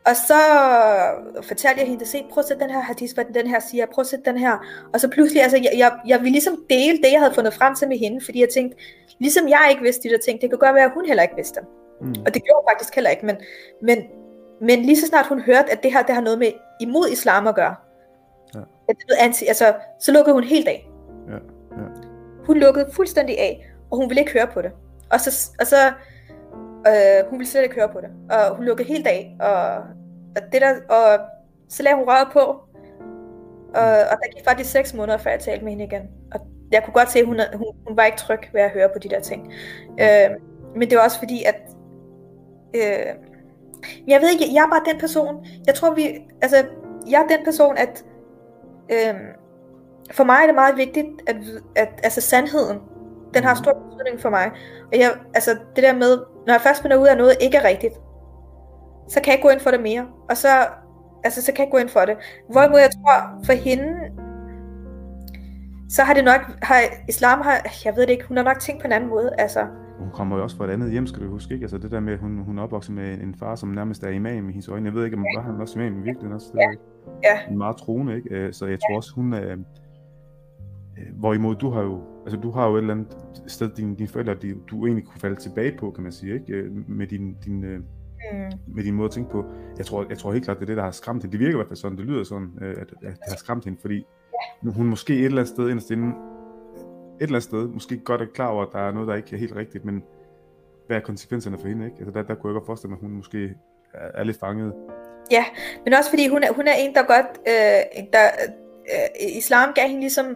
Og 0.05 0.15
så 0.15 0.39
fortalte 1.41 1.79
jeg 1.79 1.87
hende, 1.87 2.05
se, 2.05 2.25
prøv 2.31 2.41
at 2.41 2.45
sætte 2.47 2.63
den 2.63 2.71
her 2.73 2.79
hadith, 2.79 3.13
hvad 3.13 3.25
den 3.25 3.47
her 3.47 3.59
siger, 3.59 3.85
prøv 3.85 4.01
at 4.01 4.07
sætte 4.07 4.25
den 4.25 4.37
her. 4.37 4.65
Og 4.93 4.99
så 4.99 5.09
pludselig, 5.09 5.43
altså, 5.43 5.57
jeg, 5.57 5.71
jeg, 5.77 5.91
jeg 6.07 6.19
ville 6.19 6.31
ligesom 6.31 6.57
dele 6.69 6.97
det, 6.97 7.11
jeg 7.11 7.19
havde 7.19 7.33
fundet 7.33 7.53
frem 7.53 7.75
til 7.75 7.87
med 7.87 7.97
hende, 7.97 8.25
fordi 8.25 8.39
jeg 8.39 8.49
tænkte, 8.49 8.77
ligesom 9.19 9.47
jeg 9.47 9.67
ikke 9.69 9.81
vidste 9.81 10.09
de 10.09 10.13
der 10.13 10.19
ting, 10.19 10.41
det 10.41 10.49
kan 10.49 10.59
godt 10.59 10.75
være, 10.75 10.85
at 10.85 10.91
hun 10.93 11.05
heller 11.05 11.23
ikke 11.23 11.35
vidste 11.35 11.59
dem. 11.59 11.67
Mm. 12.01 12.21
Og 12.25 12.33
det 12.33 12.43
gjorde 12.43 12.61
hun 12.61 12.69
faktisk 12.71 12.95
heller 12.95 13.09
ikke, 13.09 13.25
men, 13.25 13.35
men, 13.81 13.97
men 14.61 14.81
lige 14.81 14.99
så 14.99 15.07
snart 15.07 15.27
hun 15.27 15.41
hørte, 15.41 15.71
at 15.71 15.83
det 15.83 15.93
her 15.93 16.03
det 16.03 16.15
har 16.15 16.21
noget 16.21 16.39
med 16.39 16.51
imod 16.81 17.09
islam 17.09 17.47
at 17.47 17.55
gøre, 17.55 17.75
Ja. 18.55 18.59
at 18.89 18.95
det 18.97 19.15
anti, 19.19 19.45
altså, 19.45 19.73
så 19.99 20.11
lukkede 20.11 20.33
hun 20.33 20.43
helt 20.43 20.67
af. 20.67 20.89
Ja, 21.29 21.33
ja. 21.33 21.87
Hun 22.45 22.57
lukkede 22.57 22.89
fuldstændig 22.93 23.39
af, 23.39 23.69
og 23.91 23.97
hun 23.97 24.09
ville 24.09 24.21
ikke 24.21 24.33
høre 24.33 24.47
på 24.47 24.61
det. 24.61 24.71
Og 25.11 25.19
så, 25.19 25.49
og 25.59 25.67
så 25.67 25.91
øh, 26.87 27.29
hun 27.29 27.39
ville 27.39 27.49
slet 27.49 27.63
ikke 27.63 27.75
høre 27.75 27.89
på 27.89 28.01
det. 28.01 28.09
Og 28.31 28.55
hun 28.55 28.65
lukkede 28.65 28.87
helt 28.87 29.07
af, 29.07 29.35
og, 29.39 29.75
og, 30.35 30.41
det 30.51 30.61
der, 30.61 30.75
og 30.89 31.19
så 31.69 31.83
lagde 31.83 31.97
hun 31.97 32.07
røret 32.07 32.27
på, 32.33 32.39
og, 33.75 33.89
og 34.11 34.17
der 34.21 34.35
gik 34.35 34.45
faktisk 34.45 34.71
seks 34.71 34.93
måneder, 34.93 35.17
før 35.17 35.31
jeg 35.31 35.39
talte 35.39 35.63
med 35.63 35.71
hende 35.71 35.85
igen. 35.85 36.01
Og 36.33 36.39
jeg 36.71 36.83
kunne 36.83 36.93
godt 36.93 37.11
se, 37.11 37.19
at 37.19 37.25
hun, 37.25 37.39
hun, 37.53 37.67
hun 37.87 37.97
var 37.97 38.03
ikke 38.03 38.17
tryg 38.17 38.39
ved 38.53 38.61
at 38.61 38.71
høre 38.71 38.89
på 38.89 38.99
de 38.99 39.09
der 39.09 39.19
ting. 39.19 39.53
Øh, 40.01 40.29
men 40.75 40.89
det 40.89 40.97
var 40.97 41.03
også 41.03 41.19
fordi, 41.19 41.43
at... 41.43 41.55
Øh, 42.75 43.13
jeg 44.07 44.21
ved 44.21 44.29
ikke, 44.29 44.53
jeg 44.53 44.63
er 44.63 44.69
bare 44.69 44.93
den 44.93 44.99
person, 44.99 45.45
jeg 45.67 45.75
tror 45.75 45.93
vi, 45.93 46.27
altså, 46.41 46.65
jeg 47.09 47.21
er 47.21 47.37
den 47.37 47.45
person, 47.45 47.77
at 47.77 48.05
øh, 48.91 49.15
for 50.11 50.23
mig 50.23 50.37
er 50.41 50.45
det 50.45 50.55
meget 50.55 50.77
vigtigt, 50.77 51.07
at, 51.27 51.35
at 51.75 51.89
altså 52.03 52.21
sandheden, 52.21 52.79
den 53.33 53.43
har 53.43 53.55
stor 53.55 53.73
betydning 53.73 54.19
for 54.21 54.29
mig. 54.29 54.51
Og 54.91 54.99
jeg, 54.99 55.11
altså 55.35 55.51
det 55.75 55.83
der 55.83 55.93
med, 55.93 56.17
når 56.47 56.53
jeg 56.53 56.61
først 56.61 56.81
finder 56.81 56.97
ud 56.97 57.07
af, 57.07 57.11
at 57.11 57.17
noget 57.17 57.33
ikke 57.41 57.57
er 57.57 57.63
rigtigt, 57.67 57.93
så 59.09 59.19
kan 59.21 59.27
jeg 59.27 59.33
ikke 59.37 59.47
gå 59.47 59.53
ind 59.53 59.59
for 59.59 59.71
det 59.71 59.81
mere. 59.81 60.05
Og 60.29 60.37
så, 60.37 60.47
altså, 61.23 61.41
så 61.41 61.51
kan 61.51 61.57
jeg 61.59 61.65
ikke 61.67 61.71
gå 61.71 61.77
ind 61.77 61.89
for 61.89 61.99
det. 61.99 62.15
Hvorimod 62.51 62.79
jeg 62.79 62.89
tror, 62.97 63.45
for 63.45 63.53
hende, 63.53 63.89
så 65.89 66.03
har 66.03 66.13
det 66.13 66.23
nok, 66.23 66.41
har 66.61 66.79
islam 67.09 67.41
har, 67.41 67.55
jeg 67.85 67.95
ved 67.95 68.01
det 68.01 68.09
ikke, 68.09 68.27
hun 68.27 68.37
har 68.37 68.43
nok 68.43 68.59
tænkt 68.59 68.81
på 68.81 68.87
en 68.87 68.91
anden 68.93 69.09
måde. 69.09 69.29
Altså, 69.37 69.65
Hun 69.99 70.11
kommer 70.13 70.37
jo 70.37 70.43
også 70.43 70.57
fra 70.57 70.65
et 70.65 70.69
andet 70.71 70.91
hjem, 70.91 71.07
skal 71.07 71.23
du 71.23 71.29
huske, 71.29 71.53
ikke? 71.53 71.63
Altså 71.63 71.77
det 71.77 71.91
der 71.91 71.99
med, 71.99 72.13
at 72.13 72.19
hun, 72.19 72.37
hun 72.45 72.57
er 72.57 72.63
opvokset 72.63 72.93
med 72.95 73.13
en 73.13 73.35
far, 73.39 73.55
som 73.55 73.69
nærmest 73.69 74.03
er 74.03 74.09
imam 74.09 74.49
i 74.49 74.51
hendes 74.51 74.67
øjne. 74.67 74.85
Jeg 74.85 74.93
ved 74.93 75.05
ikke, 75.05 75.17
om 75.17 75.25
var 75.35 75.41
han 75.41 75.61
også 75.61 75.79
imam 75.79 75.93
i 75.93 76.01
virkeligheden 76.01 76.33
også. 76.33 76.51
Ja. 76.55 76.69
ikke- 76.71 76.83
Ja. 77.23 77.51
En 77.51 77.57
meget 77.57 77.77
troende, 77.77 78.15
ikke? 78.15 78.29
Øh, 78.35 78.53
Så 78.53 78.65
jeg 78.65 78.79
tror 78.79 78.95
også, 78.97 79.11
hun 79.15 79.33
er... 79.33 79.41
øh, 79.51 79.57
Hvorimod 81.13 81.55
du 81.55 81.69
har 81.69 81.81
jo, 81.81 82.01
altså 82.25 82.39
du 82.39 82.51
har 82.51 82.67
jo 82.67 82.75
et 82.75 82.81
eller 82.81 82.93
andet 82.93 83.17
sted, 83.47 83.69
dine, 83.69 83.95
dine 83.95 84.07
forældre, 84.07 84.33
de, 84.33 84.55
du 84.71 84.85
egentlig 84.85 85.05
kunne 85.05 85.19
falde 85.19 85.35
tilbage 85.35 85.77
på, 85.77 85.91
kan 85.91 86.03
man 86.03 86.11
sige, 86.11 86.33
ikke? 86.33 86.53
Øh, 86.53 86.89
Med 86.89 87.07
din, 87.07 87.35
din, 87.45 87.63
øh, 87.63 87.79
mm, 87.79 88.51
med 88.67 88.83
din 88.83 88.93
måde 88.93 89.05
at 89.05 89.11
tænke 89.11 89.31
på. 89.31 89.45
Jeg 89.77 89.85
tror, 89.85 90.05
jeg 90.09 90.17
tror 90.17 90.31
helt 90.31 90.45
klart, 90.45 90.57
det 90.57 90.63
er 90.63 90.67
det, 90.67 90.77
der 90.77 90.83
har 90.83 90.91
skræmt 90.91 91.23
hende. 91.23 91.31
Det 91.31 91.39
virker 91.39 91.53
i 91.53 91.57
hvert 91.57 91.67
fald 91.67 91.77
sådan, 91.77 91.97
det 91.97 92.05
lyder 92.05 92.23
sådan, 92.23 92.49
øh, 92.61 92.69
at, 92.71 92.77
at 92.77 92.87
det 93.01 93.17
har 93.27 93.35
skræmt 93.37 93.65
hende, 93.65 93.77
fordi 93.81 94.05
hun 94.75 94.87
måske 94.87 95.13
et 95.13 95.25
eller 95.25 95.37
andet 95.41 95.53
sted 95.53 95.69
inderst 95.69 95.91
inde, 95.91 96.07
et 96.07 96.13
eller 97.19 97.35
andet 97.35 97.43
sted, 97.43 97.67
måske 97.67 97.97
godt 97.97 98.21
er 98.21 98.25
klar 98.33 98.47
over, 98.47 98.65
at 98.65 98.69
der 98.73 98.79
er 98.79 98.91
noget, 98.91 99.07
der 99.07 99.15
ikke 99.15 99.35
er 99.35 99.39
helt 99.39 99.55
rigtigt, 99.55 99.85
men 99.85 100.03
hvad 100.87 100.97
er 100.97 101.01
konsekvenserne 101.01 101.57
for 101.59 101.67
hende, 101.67 101.85
ikke? 101.85 101.97
Altså 101.99 102.11
der, 102.11 102.23
der 102.23 102.35
kunne 102.35 102.49
jeg 102.49 102.53
godt 102.53 102.65
forestille 102.65 102.89
mig, 102.89 102.97
at 102.97 103.01
hun 103.01 103.11
måske 103.11 103.55
er, 103.93 104.07
er 104.13 104.23
lidt 104.23 104.39
fanget. 104.39 104.73
Ja, 105.31 105.45
men 105.83 105.93
også 105.93 106.09
fordi 106.09 106.27
hun 106.27 106.43
er, 106.43 106.53
hun 106.53 106.67
er 106.67 106.73
en, 106.73 106.93
der 106.95 107.03
godt, 107.03 107.25
øh, 107.47 108.03
der, 108.13 108.25
øh, 108.93 109.37
islam 109.37 109.73
gav 109.75 109.87
hende 109.87 110.01
ligesom 110.01 110.25
øh, 110.25 110.35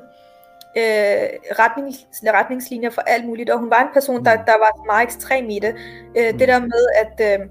retning, 1.60 1.96
retningslinjer 2.40 2.90
for 2.90 3.02
alt 3.02 3.26
muligt, 3.26 3.50
og 3.50 3.60
hun 3.60 3.70
var 3.70 3.82
en 3.82 3.88
person, 3.94 4.26
der, 4.26 4.34
Mm. 4.38 4.42
der 4.46 4.54
var 4.60 4.86
meget 4.86 5.04
ekstrem 5.04 5.50
i 5.50 5.60
det. 5.60 5.76
Øh, 6.18 6.32
Mm. 6.32 6.38
Det 6.38 6.48
der 6.48 6.60
med, 6.60 6.84
at 7.04 7.40
øh, 7.42 7.46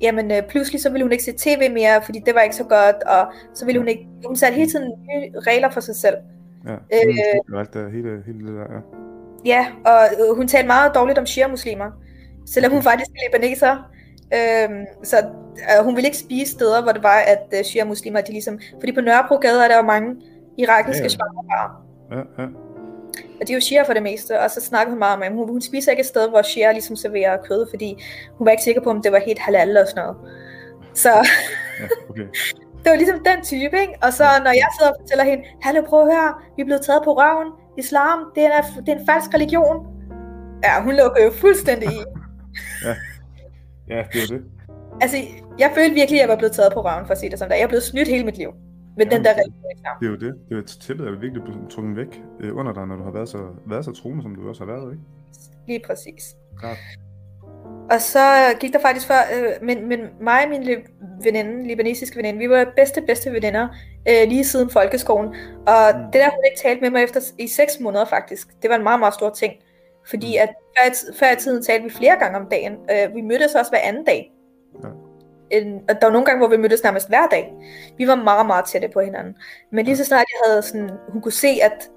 jamen, 0.00 0.30
øh, 0.32 0.42
pludselig 0.48 0.80
så 0.82 0.90
ville 0.90 1.04
hun 1.04 1.12
ikke 1.12 1.24
se 1.24 1.32
tv 1.32 1.72
mere, 1.72 2.02
fordi 2.02 2.18
det 2.26 2.34
var 2.34 2.40
ikke 2.40 2.56
så 2.56 2.64
godt, 2.64 3.02
og 3.02 3.32
så 3.54 3.64
ville 3.66 3.78
hun 3.80 3.88
ikke, 3.88 4.06
hun 4.26 4.36
satte 4.36 4.56
hele 4.56 4.70
tiden 4.70 4.88
nye 4.88 5.40
regler 5.40 5.70
for 5.70 5.80
sig 5.80 5.96
selv. 5.96 6.16
Ja, 6.66 6.72
Øh. 6.72 7.08
øh, 7.08 7.54
og 7.54 7.60
alt 7.60 7.74
det, 7.74 7.92
hele, 7.92 8.22
hele 8.26 8.38
det 8.38 8.54
der, 8.56 8.66
ja. 8.74 8.80
Ja, 9.44 9.66
og 9.84 10.00
øh, 10.30 10.36
hun 10.36 10.48
talte 10.48 10.66
meget 10.66 10.94
dårligt 10.94 11.18
om 11.18 11.26
shia-muslimer, 11.26 11.90
selvom 12.46 12.72
hun 12.72 12.82
faktisk 12.82 13.10
er 13.10 13.20
libaneser. 13.28 13.90
Øhm, 14.34 14.84
så 15.02 15.16
øh, 15.78 15.84
hun 15.84 15.96
ville 15.96 16.08
ikke 16.08 16.18
spise 16.18 16.52
steder, 16.52 16.82
hvor 16.82 16.92
det 16.92 17.02
var, 17.02 17.18
at 17.26 17.42
øh, 17.58 17.64
shia-muslimer, 17.64 18.20
de 18.20 18.32
ligesom... 18.32 18.58
Fordi 18.80 18.92
på 18.92 19.00
Nørrebrogade 19.00 19.64
er 19.64 19.68
der 19.68 19.76
jo 19.76 19.82
mange 19.82 20.16
irakiske 20.58 21.02
Ja, 21.04 21.08
ja, 21.08 22.16
ja. 22.16 22.18
ja, 22.18 22.42
ja. 22.42 22.46
Og 23.40 23.46
de 23.46 23.52
er 23.52 23.56
jo 23.56 23.60
shia 23.60 23.82
for 23.82 23.92
det 23.92 24.02
meste, 24.02 24.40
og 24.40 24.50
så 24.50 24.60
snakkede 24.60 24.92
hun 24.92 24.98
meget 24.98 25.16
om, 25.16 25.22
at 25.22 25.32
hun, 25.32 25.48
hun 25.48 25.60
spiser 25.60 25.90
ikke 25.90 26.00
et 26.00 26.06
sted, 26.06 26.28
hvor 26.28 26.42
shia 26.42 26.72
ligesom 26.72 26.96
serverer 26.96 27.36
kød, 27.36 27.66
fordi 27.70 28.02
hun 28.38 28.44
var 28.44 28.50
ikke 28.50 28.62
sikker 28.62 28.80
på, 28.80 28.90
om 28.90 29.02
det 29.02 29.12
var 29.12 29.20
helt 29.26 29.38
halal 29.38 29.76
og 29.76 29.86
sådan 29.88 30.02
noget. 30.04 30.16
Så 30.94 31.10
ja 31.10 31.86
okay. 32.10 32.26
det 32.82 32.90
var 32.90 32.96
ligesom 32.96 33.24
den 33.24 33.44
type, 33.44 33.80
ikke? 33.80 33.94
Og 34.02 34.12
så 34.12 34.24
når 34.44 34.50
jeg 34.50 34.68
sidder 34.78 34.92
og 34.92 34.96
fortæller 35.00 35.24
hende, 35.24 35.44
Hallo, 35.62 35.82
prøv 35.82 36.00
at 36.00 36.14
høre, 36.14 36.34
vi 36.56 36.62
er 36.62 36.66
blevet 36.66 36.82
taget 36.82 37.02
på 37.04 37.12
røven, 37.12 37.48
islam, 37.78 38.18
det 38.34 38.44
er, 38.44 38.62
det 38.86 38.88
er 38.88 38.98
en 38.98 39.06
falsk 39.06 39.34
religion. 39.34 39.86
Ja, 40.64 40.82
hun 40.82 40.94
lukker 40.94 41.24
jo 41.24 41.30
fuldstændig 41.30 41.88
i. 41.88 42.00
Ja, 43.90 44.02
det 44.12 44.22
er 44.22 44.26
det. 44.26 44.42
Altså, 45.00 45.16
jeg 45.58 45.70
følte 45.74 45.94
virkelig, 45.94 46.20
at 46.20 46.22
jeg 46.22 46.28
var 46.28 46.36
blevet 46.36 46.52
taget 46.52 46.72
på 46.72 46.80
røven, 46.80 47.06
for 47.06 47.12
at 47.12 47.18
sige 47.18 47.30
det 47.30 47.38
som 47.38 47.48
det 47.48 47.54
er. 47.54 47.58
Jeg 47.58 47.64
er 47.64 47.68
blevet 47.68 47.82
snydt 47.82 48.08
hele 48.08 48.24
mit 48.24 48.36
liv. 48.36 48.50
Med 49.00 49.06
Jamen, 49.06 49.16
den 49.16 49.24
der 49.24 49.32
det- 49.34 49.52
er 50.02 50.06
jo 50.06 50.14
det. 50.14 50.34
det 50.48 50.52
er 50.54 50.56
jo, 50.56 50.62
tæppet 50.84 51.06
er 51.06 51.10
jo 51.10 51.16
virkelig 51.20 51.42
blevet 51.42 51.70
trukket 51.70 51.96
væk 51.96 52.22
øh, 52.40 52.56
under 52.56 52.72
dig, 52.72 52.86
når 52.86 52.96
du 52.96 53.04
har 53.04 53.10
været 53.10 53.28
så, 53.28 53.38
været 53.66 53.84
så 53.84 53.92
troende, 53.92 54.22
som 54.22 54.34
du 54.34 54.48
også 54.48 54.64
har 54.64 54.72
været, 54.72 54.92
ikke? 54.92 55.04
Lige 55.68 55.82
præcis. 55.86 56.24
Klart. 56.60 56.76
Og 57.90 58.00
så 58.00 58.20
gik 58.60 58.72
der 58.72 58.78
faktisk 58.80 59.06
før, 59.06 59.20
øh, 59.36 59.52
men, 59.66 59.88
men 59.88 60.00
mig 60.20 60.44
og 60.44 60.48
min 60.50 60.62
veninde, 61.24 61.66
libanesiske 61.68 62.16
veninde, 62.16 62.38
vi 62.38 62.50
var 62.50 62.66
bedste, 62.76 63.02
bedste 63.02 63.32
veninder 63.32 63.68
øh, 64.08 64.28
lige 64.28 64.44
siden 64.44 64.70
folkeskolen. 64.70 65.28
Og 65.66 65.82
Mm. 65.94 65.98
mm. 66.00 66.04
det 66.12 66.14
der, 66.14 66.30
hun 66.30 66.44
ikke 66.50 66.60
talte 66.62 66.80
med 66.82 66.90
mig 66.90 67.02
efter 67.02 67.20
i 67.38 67.46
seks 67.48 67.80
måneder 67.80 68.04
faktisk, 68.04 68.48
det 68.62 68.70
var 68.70 68.76
en 68.76 68.82
meget, 68.82 69.00
meget 69.00 69.14
stor 69.14 69.30
ting. 69.30 69.52
Fordi 70.10 70.36
at 70.36 70.48
før, 70.78 70.90
før 71.18 71.32
i 71.32 71.36
tiden 71.36 71.62
talte 71.62 71.84
vi 71.84 71.90
flere 71.90 72.16
gange 72.18 72.38
om 72.38 72.46
dagen. 72.50 72.72
Øh, 72.72 73.14
vi 73.16 73.20
mødtes 73.20 73.54
også 73.54 73.70
hver 73.72 73.80
anden 73.84 74.04
dag. 74.04 74.32
En, 75.50 75.74
og 75.88 75.94
der 76.00 76.06
var 76.06 76.12
nogle 76.12 76.26
gange, 76.26 76.38
hvor 76.38 76.56
vi 76.56 76.62
mødtes 76.62 76.82
nærmest 76.82 77.08
hver 77.08 77.26
dag. 77.26 77.52
Vi 77.98 78.06
var 78.06 78.14
meget, 78.14 78.46
meget 78.46 78.64
tætte 78.64 78.88
på 78.88 79.00
hinanden. 79.00 79.36
Men 79.70 79.84
lige 79.84 79.96
så 79.96 80.04
snart 80.04 80.26
jeg 80.30 80.50
havde 80.50 80.62
sådan, 80.62 80.90
hun 81.08 81.22
kunne 81.22 81.32
se, 81.32 81.48
at, 81.62 81.90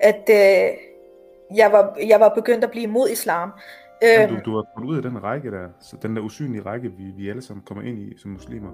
at 0.00 0.24
øh, 0.30 0.76
jeg, 1.56 1.72
var, 1.72 1.96
jeg 2.06 2.20
var 2.20 2.34
begyndt 2.34 2.64
at 2.64 2.70
blive 2.70 2.84
imod 2.84 3.08
islam. 3.08 3.52
Jamen, 4.02 4.28
du, 4.28 4.34
øhm. 4.34 4.44
du 4.44 4.54
var 4.54 4.62
trådt 4.62 4.86
ud 4.86 4.96
af 4.96 5.02
den 5.02 5.22
række 5.22 5.50
der, 5.50 5.68
så 5.80 5.96
den 6.02 6.16
der 6.16 6.22
usynlige 6.22 6.62
række, 6.62 6.88
vi, 6.88 7.04
vi 7.16 7.30
alle 7.30 7.42
sammen 7.42 7.64
kommer 7.66 7.84
ind 7.84 7.98
i 7.98 8.18
som 8.18 8.30
muslimer. 8.30 8.70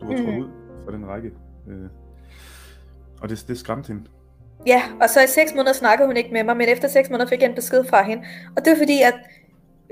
Du 0.00 0.06
var 0.06 0.16
trådt 0.16 0.34
mm. 0.34 0.40
ud 0.40 0.48
fra 0.84 0.92
den 0.92 1.08
række. 1.08 1.30
Øh, 1.68 1.88
og 3.22 3.28
det, 3.28 3.44
det 3.48 3.58
skræmte 3.58 3.88
hende. 3.88 4.04
Ja, 4.66 4.82
og 5.00 5.10
så 5.10 5.20
i 5.22 5.26
seks 5.26 5.54
måneder 5.54 5.72
snakkede 5.72 6.06
hun 6.06 6.16
ikke 6.16 6.32
med 6.32 6.44
mig, 6.44 6.56
men 6.56 6.68
efter 6.68 6.88
seks 6.88 7.10
måneder 7.10 7.28
fik 7.28 7.40
jeg 7.40 7.48
en 7.48 7.54
besked 7.54 7.84
fra 7.84 8.02
hende. 8.02 8.24
Og 8.56 8.64
det 8.64 8.72
er 8.72 8.76
fordi, 8.76 9.02
at 9.02 9.14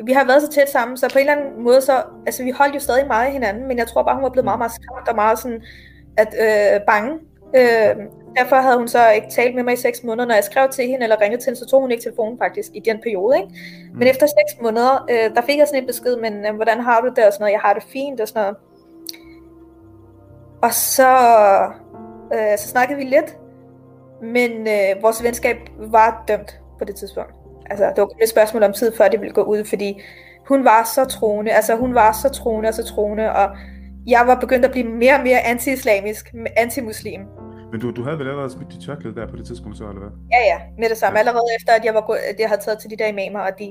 vi 0.05 0.13
har 0.13 0.25
været 0.25 0.43
så 0.43 0.49
tæt 0.49 0.71
sammen, 0.71 0.97
så 0.97 1.09
på 1.13 1.19
en 1.19 1.29
eller 1.29 1.41
anden 1.41 1.63
måde, 1.63 1.81
så, 1.81 2.03
altså 2.27 2.45
vi 2.45 2.51
holdt 2.51 2.75
jo 2.75 2.81
stadig 2.81 3.07
meget 3.07 3.27
af 3.27 3.33
hinanden, 3.33 3.69
men 3.69 3.79
jeg 3.79 3.87
tror 3.87 4.03
bare, 4.03 4.15
hun 4.15 4.23
var 4.23 4.31
blevet 4.31 4.45
meget, 4.45 4.59
meget 4.59 4.73
skræmt 4.73 5.09
og 5.09 5.15
meget 5.15 5.39
sådan, 5.39 5.63
at 6.17 6.35
øh, 6.41 6.81
bange. 6.87 7.13
Øh, 7.57 7.97
derfor 8.37 8.57
havde 8.57 8.79
hun 8.79 8.89
så 8.89 9.11
ikke 9.11 9.31
talt 9.31 9.55
med 9.55 9.63
mig 9.63 9.73
i 9.73 9.77
seks 9.77 10.05
måneder. 10.05 10.27
Når 10.27 10.35
jeg 10.35 10.45
skrev 10.45 10.69
til 10.69 10.87
hende 10.87 11.03
eller 11.03 11.21
ringede 11.21 11.43
til 11.43 11.51
hende, 11.51 11.61
så 11.61 11.67
tog 11.67 11.81
hun 11.81 11.91
ikke 11.91 12.03
telefonen 12.03 12.39
faktisk 12.39 12.71
i 12.75 12.81
den 12.81 13.01
periode. 13.03 13.37
Ikke? 13.37 13.49
Mm. 13.93 13.99
Men 13.99 14.09
efter 14.09 14.27
seks 14.27 14.63
måneder, 14.63 15.07
øh, 15.11 15.35
der 15.35 15.43
fik 15.43 15.59
jeg 15.59 15.67
sådan 15.67 15.83
en 15.83 15.87
besked, 15.87 16.17
men 16.17 16.47
øh, 16.47 16.55
hvordan 16.55 16.81
har 16.81 17.01
du 17.01 17.09
det 17.17 17.27
og 17.27 17.33
sådan 17.33 17.43
noget, 17.43 17.53
jeg 17.53 17.61
har 17.61 17.75
det 17.75 17.83
fint 17.83 18.21
og 18.21 18.29
sådan 18.29 18.43
noget. 18.43 18.57
Og 20.63 20.75
så, 20.75 21.13
øh, 22.35 22.59
så 22.59 22.69
snakkede 22.69 22.99
vi 22.99 23.05
lidt, 23.05 23.37
men 24.23 24.51
øh, 24.51 25.03
vores 25.03 25.23
venskab 25.23 25.57
var 25.79 26.25
dømt 26.29 26.61
på 26.79 26.85
det 26.85 26.97
tidspunkt. 26.97 27.40
Altså, 27.71 27.85
det 27.85 27.99
var 27.99 28.07
kun 28.07 28.23
et 28.23 28.29
spørgsmål 28.29 28.63
om 28.63 28.73
tid, 28.73 28.97
før 28.97 29.09
det 29.09 29.21
ville 29.21 29.35
gå 29.35 29.43
ud, 29.43 29.65
fordi 29.65 30.03
hun 30.49 30.65
var 30.65 30.91
så 30.95 31.05
troende, 31.05 31.51
altså 31.53 31.77
hun 31.77 31.95
var 31.95 32.13
så 32.23 32.29
troende 32.29 32.69
og 32.69 32.75
så 32.75 32.85
troende, 32.85 33.33
og 33.33 33.57
jeg 34.07 34.23
var 34.27 34.41
begyndt 34.41 34.65
at 34.65 34.71
blive 34.71 34.87
mere 34.87 35.15
og 35.15 35.23
mere 35.23 35.41
anti-islamisk, 35.41 36.35
anti-muslim. 36.57 37.21
Men 37.73 37.81
du, 37.81 37.91
du 37.91 38.03
havde 38.05 38.19
vel 38.19 38.29
allerede 38.29 38.51
smidt 38.51 38.73
dit 38.73 38.83
tørklæde 38.87 39.15
der 39.15 39.27
på 39.29 39.37
det 39.37 39.47
tidspunkt 39.47 39.79
så, 39.79 39.85
eller 39.85 40.03
hvad? 40.05 40.13
Ja, 40.35 40.41
ja, 40.53 40.59
med 40.79 40.89
det 40.89 40.97
samme. 40.97 41.19
Ja. 41.19 41.21
Allerede 41.23 41.49
efter, 41.59 41.73
at 41.73 41.85
jeg, 41.85 41.95
var, 41.95 42.05
at 42.31 42.41
jeg 42.41 42.49
havde 42.49 42.61
taget 42.61 42.79
til 42.79 42.91
de 42.91 42.97
der 42.97 43.07
imamer, 43.07 43.41
og 43.41 43.53
de, 43.59 43.67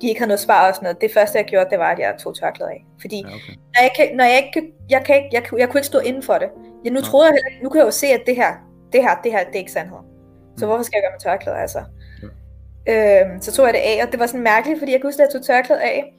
de 0.00 0.08
ikke 0.08 0.20
havde 0.20 0.28
noget 0.28 0.40
svar 0.40 0.68
og 0.68 0.74
sådan 0.74 0.84
noget. 0.86 1.00
Det 1.00 1.10
første, 1.16 1.38
jeg 1.38 1.46
gjorde, 1.46 1.70
det 1.70 1.78
var, 1.78 1.90
at 1.94 1.98
jeg 1.98 2.14
tog 2.22 2.32
tørklædet 2.40 2.70
af. 2.70 2.80
Fordi 3.00 3.18
ja, 3.28 3.34
okay. 3.36 3.54
når 3.74 3.80
jeg, 3.86 3.92
kan, 3.96 4.06
når 4.16 4.24
jeg 4.24 4.38
ikke, 4.42 4.72
jeg, 4.94 5.02
kan 5.06 5.14
ikke, 5.16 5.28
jeg, 5.32 5.42
jeg, 5.50 5.58
jeg 5.60 5.68
kunne 5.68 5.80
ikke 5.80 5.92
stå 5.94 5.98
inden 5.98 6.22
for 6.22 6.36
det. 6.42 6.48
Jeg, 6.84 6.92
nu 6.92 7.00
ja. 7.00 7.04
troede 7.08 7.26
jeg 7.26 7.34
heller 7.36 7.62
nu 7.64 7.68
kan 7.70 7.78
jeg 7.78 7.86
jo 7.90 7.96
se, 8.02 8.06
at 8.18 8.22
det 8.28 8.36
her, 8.36 8.52
det 8.92 9.00
her, 9.06 9.14
det 9.24 9.30
her, 9.34 9.42
det 9.44 9.54
er 9.58 9.64
ikke 9.64 9.76
sandhed. 9.78 10.02
Så 10.58 10.64
mm. 10.64 10.68
hvorfor 10.68 10.84
skal 10.84 10.96
jeg 10.96 11.02
gøre 11.04 11.14
med 11.16 11.22
tørklædet, 11.26 11.58
altså? 11.66 11.80
Ja. 12.86 13.24
Øhm, 13.24 13.40
så 13.40 13.52
tog 13.52 13.66
jeg 13.66 13.74
det 13.74 13.80
af, 13.80 14.06
og 14.06 14.12
det 14.12 14.20
var 14.20 14.26
sådan 14.26 14.42
mærkeligt, 14.42 14.78
fordi 14.78 14.92
jeg 14.92 15.00
kunne 15.00 15.08
huske, 15.08 15.22
at 15.22 15.26
jeg 15.26 15.32
tog 15.32 15.46
tørklædet 15.46 15.80
af, 15.80 16.14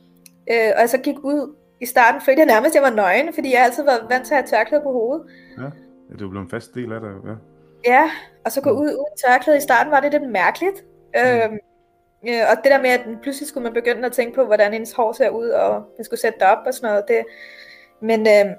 øh, 0.51 0.71
og 0.75 0.81
jeg 0.81 0.89
så 0.89 0.97
gik 0.97 1.19
ud 1.23 1.55
i 1.81 1.85
starten, 1.85 2.21
følte 2.21 2.39
jeg 2.39 2.45
nærmest, 2.45 2.75
at 2.75 2.75
jeg 2.75 2.89
var 2.89 2.95
nøgen, 2.95 3.33
fordi 3.33 3.53
jeg 3.53 3.63
altid 3.63 3.83
var 3.83 4.07
vant 4.09 4.25
til 4.25 4.33
at 4.33 4.39
have 4.39 4.47
tørklæde 4.47 4.81
på 4.81 4.91
hovedet. 4.91 5.25
Ja, 5.57 5.69
det 6.09 6.29
blev 6.29 6.41
en 6.41 6.49
fast 6.49 6.75
del 6.75 6.91
af 6.93 6.99
det, 7.01 7.09
ja. 7.25 7.35
Ja, 7.85 8.11
og 8.45 8.51
så 8.51 8.61
gå 8.61 8.71
mm. 8.71 8.77
ud 8.77 8.87
uden 8.87 9.17
tørklæde 9.25 9.57
i 9.57 9.61
starten 9.61 9.91
var 9.91 9.99
det 9.99 10.11
lidt 10.11 10.29
mærkeligt. 10.31 10.83
Mm. 11.15 11.21
Øhm, 11.21 11.57
øh, 12.27 12.43
og 12.51 12.55
det 12.63 12.71
der 12.71 12.81
med, 12.81 12.89
at 12.89 13.01
pludselig 13.21 13.47
skulle 13.47 13.63
man 13.63 13.73
begynde 13.73 14.05
at 14.05 14.11
tænke 14.11 14.35
på, 14.35 14.43
hvordan 14.45 14.73
ens 14.73 14.93
hår 14.93 15.11
ser 15.11 15.29
ud, 15.29 15.47
og 15.47 15.73
man 15.97 16.05
skulle 16.05 16.19
sætte 16.19 16.39
det 16.39 16.47
op 16.47 16.63
og 16.65 16.73
sådan 16.73 16.89
noget. 16.89 17.03
Det, 17.07 17.25
men 18.01 18.27
øh, 18.27 18.55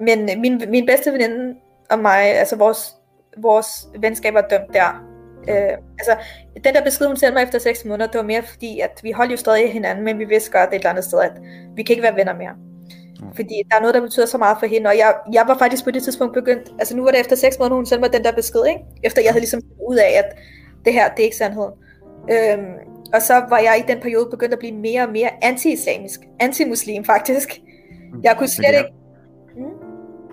men 0.00 0.40
min, 0.40 0.62
min 0.68 0.86
bedste 0.86 1.12
veninde 1.12 1.54
og 1.90 1.98
mig, 1.98 2.20
altså 2.22 2.56
vores, 2.56 2.96
vores 3.36 3.68
venskab 3.98 4.34
var 4.34 4.40
dømt 4.40 4.72
der. 4.72 5.13
Øh, 5.48 5.78
altså, 5.98 6.16
den 6.64 6.74
der 6.74 6.84
besked, 6.84 7.06
hun 7.06 7.16
sendte 7.16 7.34
mig 7.34 7.42
efter 7.42 7.58
6 7.58 7.84
måneder, 7.84 8.10
det 8.10 8.18
var 8.18 8.24
mere 8.24 8.42
fordi, 8.42 8.80
at 8.80 9.00
vi 9.02 9.10
holdt 9.10 9.32
jo 9.32 9.36
stadig 9.36 9.72
hinanden, 9.72 10.04
men 10.04 10.18
vi 10.18 10.24
vidste 10.24 10.50
godt 10.50 10.68
et 10.68 10.74
eller 10.74 10.90
andet 10.90 11.04
sted, 11.04 11.20
at 11.20 11.32
vi 11.76 11.82
kan 11.82 11.92
ikke 11.92 12.02
være 12.02 12.16
venner 12.16 12.34
mere. 12.34 12.54
Fordi 13.34 13.54
der 13.70 13.76
er 13.76 13.80
noget, 13.80 13.94
der 13.94 14.00
betyder 14.00 14.26
så 14.26 14.38
meget 14.38 14.56
for 14.60 14.66
hende, 14.66 14.90
og 14.90 14.96
jeg, 14.98 15.14
jeg 15.32 15.44
var 15.46 15.58
faktisk 15.58 15.84
på 15.84 15.90
det 15.90 16.02
tidspunkt 16.02 16.34
begyndt, 16.34 16.72
altså 16.78 16.96
nu 16.96 17.02
var 17.02 17.10
det 17.10 17.20
efter 17.20 17.36
6 17.36 17.58
måneder, 17.58 17.76
hun 17.76 17.86
sendte 17.86 18.00
mig 18.00 18.12
den 18.12 18.24
der 18.24 18.32
besked, 18.32 18.66
ikke? 18.68 18.80
Efter 19.02 19.22
jeg 19.22 19.30
havde 19.30 19.40
ligesom 19.40 19.60
ud 19.88 19.96
af, 19.96 20.18
at 20.18 20.38
det 20.84 20.92
her, 20.92 21.08
det 21.08 21.20
er 21.20 21.24
ikke 21.24 21.36
sandhed. 21.36 21.68
Øhm, 22.30 22.72
og 23.14 23.22
så 23.22 23.34
var 23.48 23.58
jeg 23.58 23.84
i 23.84 23.92
den 23.92 24.00
periode 24.00 24.28
begyndt 24.30 24.52
at 24.52 24.58
blive 24.58 24.72
mere 24.72 25.02
og 25.02 25.12
mere 25.12 25.30
anti-islamisk, 25.42 26.20
anti-muslim 26.40 27.04
faktisk. 27.04 27.60
Mm. 28.12 28.20
Jeg 28.22 28.36
kunne 28.38 28.48
slet 28.48 28.74
ikke... 28.78 29.03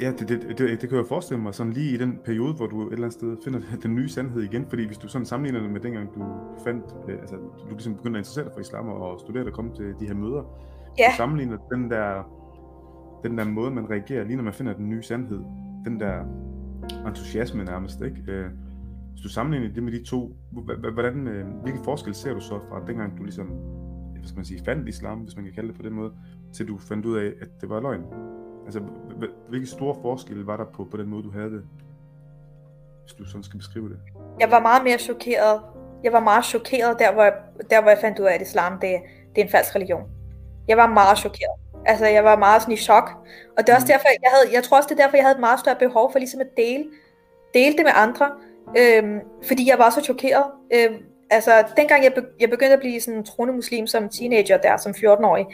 Ja, 0.02 0.12
det, 0.20 0.30
det, 0.30 0.58
det, 0.58 0.82
det 0.82 0.90
kan 0.90 0.98
jeg 0.98 1.06
forestille 1.08 1.42
mig, 1.42 1.56
sådan 1.56 1.74
lige 1.74 1.94
i 1.94 1.98
den 1.98 2.20
periode, 2.26 2.54
hvor 2.54 2.68
du 2.68 2.82
et 2.82 2.94
eller 2.94 3.06
andet 3.06 3.14
sted 3.14 3.38
finder 3.44 3.60
den 3.84 3.96
nye 3.96 4.10
sandhed 4.10 4.42
igen, 4.42 4.66
fordi 4.70 4.86
hvis 4.86 4.98
du 4.98 5.08
sådan 5.08 5.26
sammenligner 5.26 5.62
det 5.62 5.72
med 5.72 5.82
dengang, 5.82 6.16
du 6.16 6.24
fandt, 6.64 6.86
øh, 7.10 7.20
altså 7.20 7.36
du 7.36 7.70
ligesom 7.70 7.96
begyndte 7.96 8.18
at 8.18 8.22
interessere 8.22 8.46
dig 8.46 8.54
for 8.54 8.60
islam 8.60 8.88
og 8.88 9.20
studere 9.20 9.46
og 9.46 9.54
komme 9.54 9.76
til 9.76 9.94
de 10.00 10.08
her 10.08 10.14
møder, 10.14 10.44
ja. 11.00 11.06
du 11.12 11.18
sammenligner 11.18 11.58
den 11.58 11.92
der 11.92 12.24
den 13.24 13.38
der 13.38 13.46
måde, 13.46 13.72
man 13.72 13.90
reagerer, 13.90 14.24
lige 14.24 14.36
når 14.36 14.44
man 14.44 14.54
finder 14.54 14.74
den 14.74 14.90
nye 14.90 15.04
sandhed, 15.04 15.40
den 15.86 16.00
der 16.00 16.24
entusiasme 17.08 17.64
nærmest, 17.64 18.02
ikke? 18.02 18.24
Øh, 18.28 18.50
hvis 19.12 19.22
du 19.22 19.30
sammenligner 19.30 19.74
det 19.74 19.84
med 19.84 19.92
de 19.92 20.04
to, 20.04 20.36
hvordan, 20.94 21.28
øh, 21.28 21.48
hvilken 21.62 21.84
forskel 21.84 22.14
ser 22.14 22.34
du 22.34 22.40
så 22.40 22.60
fra 22.70 22.86
dengang 22.88 23.18
du 23.18 23.24
ligesom, 23.24 23.48
hvad 23.48 24.24
skal 24.24 24.38
man 24.38 24.46
sige, 24.46 24.62
fandt 24.66 24.90
islam, 24.90 25.20
hvis 25.20 25.36
man 25.36 25.46
kan 25.46 25.54
kalde 25.54 25.68
det 25.68 25.78
på 25.78 25.84
den 25.84 25.94
måde, 25.94 26.12
til 26.54 26.68
du 26.68 26.78
fandt 26.78 27.06
ud 27.06 27.18
af, 27.18 27.34
at 27.42 27.62
det 27.62 27.70
var 27.70 27.80
løgn? 27.80 28.02
Altså, 28.66 28.82
hvilke 29.50 29.68
store 29.68 29.96
forskel 30.02 30.44
var 30.44 30.58
der 30.58 30.66
på, 30.66 30.88
på 30.92 30.98
den 30.98 31.08
måde, 31.08 31.24
du 31.24 31.32
havde 31.32 31.52
det, 31.52 31.64
hvis 33.04 33.14
du 33.14 33.26
sådan 33.26 33.44
skal 33.44 33.58
beskrive 33.58 33.90
det? 33.90 34.00
Jeg 34.40 34.52
var 34.52 34.60
meget 34.60 34.84
mere 34.84 34.98
chokeret. 34.98 35.62
Jeg 36.04 36.14
var 36.14 36.20
meget 36.20 36.46
chokeret 36.46 37.00
der, 37.00 37.14
hvor 37.14 37.24
jeg, 37.24 37.34
der, 37.70 37.82
hvor 37.82 37.90
jeg 37.90 38.00
fandt 38.02 38.20
ud 38.20 38.26
af, 38.26 38.34
at 38.34 38.42
islam 38.42 38.80
det, 38.80 39.02
det 39.36 39.42
er 39.42 39.46
en 39.46 39.52
falsk 39.52 39.76
religion. 39.76 40.04
Jeg 40.68 40.78
var 40.78 40.88
meget 40.88 41.18
chokeret. 41.18 41.56
Altså, 41.86 42.06
jeg 42.06 42.24
var 42.24 42.36
meget 42.38 42.62
sådan 42.62 42.74
i 42.74 42.78
chok. 42.78 43.12
Og 43.58 43.68
det 43.68 43.70
er 43.70 43.76
også 43.76 43.86
mm. 43.86 43.94
derfor, 43.94 44.08
jeg 44.08 44.32
havde, 44.32 44.56
jeg 44.56 44.64
tror 44.64 44.78
også, 44.78 44.90
det 44.90 45.00
er 45.00 45.04
derfor, 45.04 45.18
jeg 45.18 45.26
havde 45.26 45.36
et 45.36 45.40
meget 45.40 45.60
større 45.60 45.76
behov 45.76 46.12
for 46.12 46.20
ligesom 46.20 46.42
at 46.42 46.48
dele, 46.58 46.86
dele 47.54 47.78
det 47.78 47.84
med 47.84 47.92
andre. 47.96 48.32
Øhm, 48.78 49.20
fordi 49.48 49.70
jeg 49.70 49.80
var 49.80 49.90
så 49.90 50.02
chokeret. 50.02 50.46
Øhm, 50.74 50.98
altså, 51.30 51.64
dengang 51.78 52.04
jeg, 52.04 52.14
be, 52.14 52.22
jeg 52.40 52.50
begyndte 52.50 52.74
at 52.74 52.80
blive 52.80 53.02
sådan 53.02 53.18
en 53.18 53.26
troende 53.26 53.54
muslim 53.54 53.88
som 53.88 54.10
teenager 54.10 54.58
der, 54.58 54.78
som 54.78 54.92
14-årig, 54.92 55.46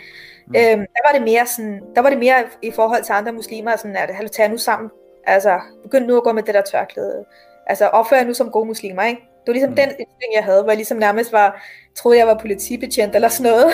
mm. 0.48 0.56
øhm, 0.56 0.86
der 0.96 1.08
var 1.08 1.14
det 1.14 1.22
mere 1.22 1.46
sådan, 1.46 1.82
der 1.96 2.02
var 2.02 2.10
det 2.10 2.20
mere 2.20 2.44
i 2.62 2.72
forhold 2.72 3.04
til 3.04 3.14
andre 3.14 3.32
muslimer, 3.32 3.76
sådan 3.76 3.96
at, 3.96 4.16
hallo, 4.16 4.30
tag 4.30 4.50
nu 4.50 4.58
sammen. 4.58 4.90
Altså, 5.28 5.60
begynd 5.84 6.06
nu 6.06 6.18
at 6.18 6.24
gå 6.24 6.32
med 6.32 6.44
det 6.44 6.54
der 6.54 6.62
tørklæde. 6.62 7.26
Altså, 7.68 7.88
opfør 7.88 8.24
nu 8.24 8.34
som 8.34 8.52
gode 8.52 8.66
muslimer, 8.66 9.04
ikke? 9.04 9.22
Det 9.22 9.48
var 9.48 9.54
ligesom 9.54 9.70
mm. 9.70 9.76
den 9.76 9.90
indstilling, 9.90 10.34
jeg 10.36 10.44
havde, 10.44 10.62
hvor 10.62 10.72
jeg 10.72 10.78
ligesom 10.78 10.98
nærmest 10.98 11.32
var, 11.32 11.64
troede, 11.96 12.18
jeg 12.18 12.28
var 12.28 12.38
politibetjent 12.38 13.16
eller 13.16 13.28
sådan 13.28 13.52
noget. 13.52 13.66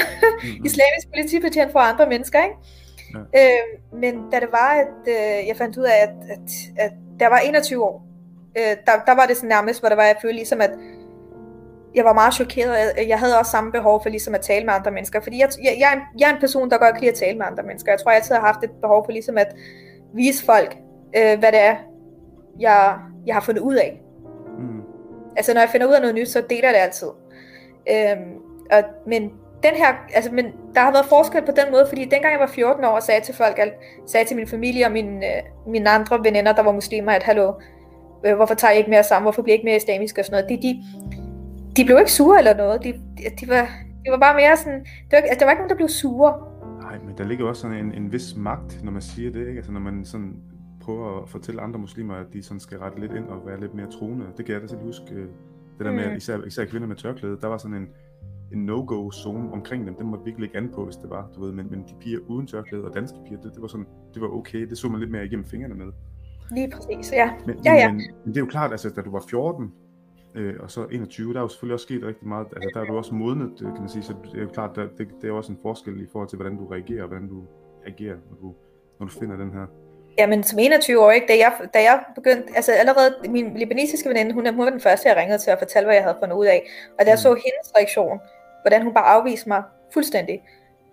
Mm. 0.43 0.65
Islamisk 0.69 1.07
politibetjent 1.13 1.71
for 1.71 1.79
andre 1.79 2.09
mennesker, 2.09 2.43
ikke? 2.43 2.55
Ja. 3.33 3.43
Øh, 3.43 3.99
men 3.99 4.31
da 4.31 4.39
det 4.39 4.51
var, 4.51 4.69
at 4.69 5.07
øh, 5.07 5.47
jeg 5.47 5.55
fandt 5.57 5.77
ud 5.77 5.83
af, 5.83 5.97
at, 6.01 6.15
at, 6.29 6.49
at 6.77 6.91
der 7.19 7.27
var 7.27 7.37
21 7.39 7.83
år, 7.83 8.05
øh, 8.57 8.77
der, 8.85 8.91
der 9.05 9.15
var 9.15 9.25
det 9.25 9.35
sådan 9.35 9.49
nærmest, 9.49 9.79
hvor 9.79 9.89
det 9.89 9.97
var, 9.97 10.03
jeg 10.03 10.15
følte 10.21 10.35
ligesom, 10.35 10.61
at 10.61 10.71
jeg 11.95 12.05
var 12.05 12.13
meget 12.13 12.33
chokeret. 12.33 12.75
Jeg, 12.97 13.07
jeg 13.07 13.19
havde 13.19 13.39
også 13.39 13.51
samme 13.51 13.71
behov 13.71 14.03
for 14.03 14.09
ligesom 14.09 14.35
at 14.35 14.41
tale 14.41 14.65
med 14.65 14.73
andre 14.73 14.91
mennesker, 14.91 15.19
fordi 15.21 15.39
jeg, 15.39 15.49
jeg, 15.63 15.75
jeg, 15.79 15.89
er, 15.89 15.95
en, 15.95 16.01
jeg 16.19 16.29
er 16.29 16.33
en 16.33 16.39
person, 16.39 16.69
der 16.69 16.77
godt 16.77 16.93
kan 16.93 17.01
lide 17.01 17.11
at 17.11 17.17
tale 17.17 17.37
med 17.37 17.45
andre 17.45 17.63
mennesker. 17.63 17.91
Jeg 17.91 17.99
tror, 17.99 18.11
jeg 18.11 18.17
altid 18.17 18.35
har 18.35 18.41
haft 18.41 18.63
et 18.63 18.71
behov 18.81 19.05
for 19.05 19.11
ligesom 19.11 19.37
at 19.37 19.47
vise 20.13 20.45
folk, 20.45 20.77
øh, 21.17 21.39
hvad 21.39 21.51
det 21.51 21.61
er, 21.61 21.75
jeg, 22.59 22.95
jeg 23.25 23.35
har 23.35 23.41
fundet 23.41 23.61
ud 23.61 23.75
af. 23.75 24.01
Mm. 24.59 24.81
Altså 25.35 25.53
når 25.53 25.61
jeg 25.61 25.69
finder 25.69 25.87
ud 25.87 25.93
af 25.93 26.01
noget 26.01 26.15
nyt, 26.15 26.29
så 26.29 26.43
deler 26.49 26.67
jeg 26.69 26.73
det 26.73 26.79
altid. 26.79 27.07
Øhm, 27.89 28.33
og, 28.71 28.83
men 29.07 29.31
den 29.63 29.75
her, 29.75 29.93
altså, 30.13 30.31
men 30.31 30.45
der 30.75 30.81
har 30.81 30.91
været 30.91 31.05
forskel 31.05 31.45
på 31.45 31.51
den 31.51 31.71
måde, 31.71 31.85
fordi 31.87 32.01
dengang 32.01 32.31
jeg 32.31 32.39
var 32.39 32.47
14 32.47 32.83
år 32.83 32.89
og 32.89 33.03
sagde 33.03 33.21
til 33.21 33.35
folk, 33.35 33.59
at, 33.59 33.73
sagde 34.05 34.27
til 34.27 34.35
min 34.35 34.47
familie 34.47 34.85
og 34.85 34.91
min, 34.91 35.23
øh, 35.23 35.41
mine 35.67 35.89
andre 35.89 36.19
veninder, 36.23 36.53
der 36.53 36.63
var 36.63 36.71
muslimer, 36.71 37.11
at 37.11 37.23
hallo, 37.23 37.53
øh, 38.25 38.35
hvorfor 38.35 38.53
tager 38.53 38.71
I 38.71 38.77
ikke 38.77 38.89
mere 38.89 39.03
sammen, 39.03 39.23
hvorfor 39.25 39.41
bliver 39.41 39.53
I 39.53 39.57
ikke 39.57 39.65
mere 39.65 39.75
islamisk 39.75 40.17
og 40.17 40.25
sådan 40.25 40.43
noget. 40.43 40.63
De, 40.63 40.67
de, 40.67 40.83
de 41.77 41.85
blev 41.85 41.97
ikke 41.99 42.11
sure 42.11 42.37
eller 42.37 42.57
noget, 42.57 42.83
de, 42.83 42.91
de, 42.93 43.23
de, 43.39 43.47
var, 43.47 43.65
de 44.05 44.11
var 44.11 44.19
bare 44.19 44.35
mere 44.35 44.57
sådan, 44.57 44.79
det 44.79 45.11
var, 45.11 45.17
altså, 45.17 45.39
der 45.39 45.45
var 45.45 45.51
ikke 45.51 45.61
nogen, 45.61 45.69
der 45.69 45.75
blev 45.75 45.87
sure. 45.87 46.31
Nej, 46.81 46.99
men 47.05 47.17
der 47.17 47.23
ligger 47.23 47.45
også 47.45 47.61
sådan 47.61 47.77
en, 47.77 47.91
en 47.91 48.11
vis 48.11 48.35
magt, 48.35 48.83
når 48.83 48.91
man 48.91 49.01
siger 49.01 49.31
det, 49.31 49.47
ikke? 49.47 49.57
Altså 49.57 49.71
når 49.71 49.79
man 49.79 50.05
sådan 50.05 50.35
prøver 50.81 51.21
at 51.21 51.29
fortælle 51.29 51.61
andre 51.61 51.79
muslimer, 51.79 52.15
at 52.15 52.25
de 52.33 52.43
sådan 52.43 52.59
skal 52.59 52.77
rette 52.77 52.99
lidt 52.99 53.11
ind 53.11 53.25
og 53.25 53.47
være 53.47 53.59
lidt 53.59 53.73
mere 53.73 53.91
troende. 53.91 54.25
Det 54.37 54.45
kan 54.45 54.53
jeg 54.53 54.61
da 54.61 54.67
selv 54.67 54.81
huske, 54.81 55.05
øh, 55.13 55.27
det 55.77 55.85
der 55.85 55.91
med, 55.91 56.09
mm. 56.09 56.15
især, 56.15 56.37
især 56.47 56.65
kvinder 56.65 56.87
med 56.87 56.95
tørklæde, 56.95 57.37
der 57.41 57.47
var 57.47 57.57
sådan 57.57 57.77
en, 57.77 57.87
en 58.53 58.65
no-go-zone 58.65 59.53
omkring 59.53 59.87
dem. 59.87 59.95
Den 59.95 60.07
måtte 60.07 60.25
vi 60.25 60.43
ikke 60.43 60.57
an 60.57 60.69
på, 60.75 60.85
hvis 60.85 60.95
det 60.95 61.09
var, 61.09 61.29
du 61.35 61.45
ved. 61.45 61.51
Men, 61.51 61.67
men 61.69 61.79
de 61.79 61.93
piger 62.01 62.19
uden 62.27 62.47
tørklæde 62.47 62.83
og 62.83 62.95
danske 62.95 63.17
piger, 63.27 63.41
det, 63.41 63.51
det, 63.53 63.61
var 63.61 63.67
sådan, 63.67 63.87
det 64.13 64.21
var 64.21 64.27
okay. 64.27 64.61
Det 64.69 64.77
så 64.77 64.89
man 64.89 64.99
lidt 64.99 65.11
mere 65.11 65.25
igennem 65.25 65.45
fingrene 65.45 65.75
med. 65.75 65.85
Lige 66.51 66.71
præcis, 66.71 67.11
ja. 67.11 67.31
Men, 67.45 67.55
ja, 67.65 67.73
ja. 67.73 67.91
Men, 67.91 68.01
men 68.25 68.33
det 68.33 68.37
er 68.37 68.41
jo 68.41 68.45
klart, 68.45 68.71
altså, 68.71 68.89
da 68.89 69.01
du 69.01 69.11
var 69.11 69.23
14, 69.29 69.71
øh, 70.35 70.55
og 70.59 70.71
så 70.71 70.87
21, 70.91 71.33
der 71.33 71.39
er 71.39 71.43
jo 71.43 71.47
selvfølgelig 71.47 71.73
også 71.73 71.83
sket 71.83 72.03
rigtig 72.03 72.27
meget. 72.27 72.47
Altså, 72.55 72.69
der 72.73 72.81
er 72.81 72.85
du 72.85 72.97
også 72.97 73.13
modnet, 73.13 73.53
øh, 73.61 73.67
kan 73.73 73.79
man 73.79 73.89
sige. 73.89 74.03
Så 74.03 74.13
det 74.31 74.37
er 74.37 74.43
jo 74.43 74.49
klart, 74.49 74.75
der, 74.75 74.87
det, 74.97 75.07
det 75.21 75.29
er 75.29 75.33
også 75.33 75.51
en 75.51 75.59
forskel 75.61 76.01
i 76.01 76.07
forhold 76.11 76.29
til, 76.29 76.35
hvordan 76.35 76.57
du 76.57 76.67
reagerer, 76.67 77.03
og 77.03 77.07
hvordan 77.07 77.27
du 77.27 77.43
agerer, 77.85 78.15
når 78.29 78.37
du, 78.41 78.53
når 78.99 79.05
du 79.07 79.11
finder 79.19 79.35
den 79.35 79.51
her 79.51 79.65
Jamen, 80.17 80.43
som 80.43 80.59
21-årig, 80.59 81.21
da 81.27 81.33
jeg, 81.37 81.51
da 81.73 81.79
jeg 81.81 82.03
begyndte, 82.15 82.55
altså 82.55 82.71
allerede, 82.71 83.15
min 83.29 83.57
libanesiske 83.57 84.09
veninde, 84.09 84.33
hun, 84.33 84.53
hun 84.53 84.65
var 84.65 84.69
den 84.69 84.79
første, 84.79 85.09
jeg 85.09 85.17
ringede 85.17 85.37
til 85.37 85.51
at 85.51 85.59
fortælle, 85.59 85.85
hvad 85.85 85.95
jeg 85.95 86.03
havde 86.03 86.17
fundet 86.21 86.35
ud 86.35 86.45
af. 86.45 86.69
Og 86.99 87.05
da 87.05 87.09
jeg 87.09 87.19
så 87.19 87.29
mm. 87.29 87.41
hendes 87.45 87.71
reaktion, 87.77 88.19
hvordan 88.63 88.83
hun 88.83 88.93
bare 88.93 89.05
afviste 89.05 89.49
mig 89.49 89.63
fuldstændig. 89.93 90.41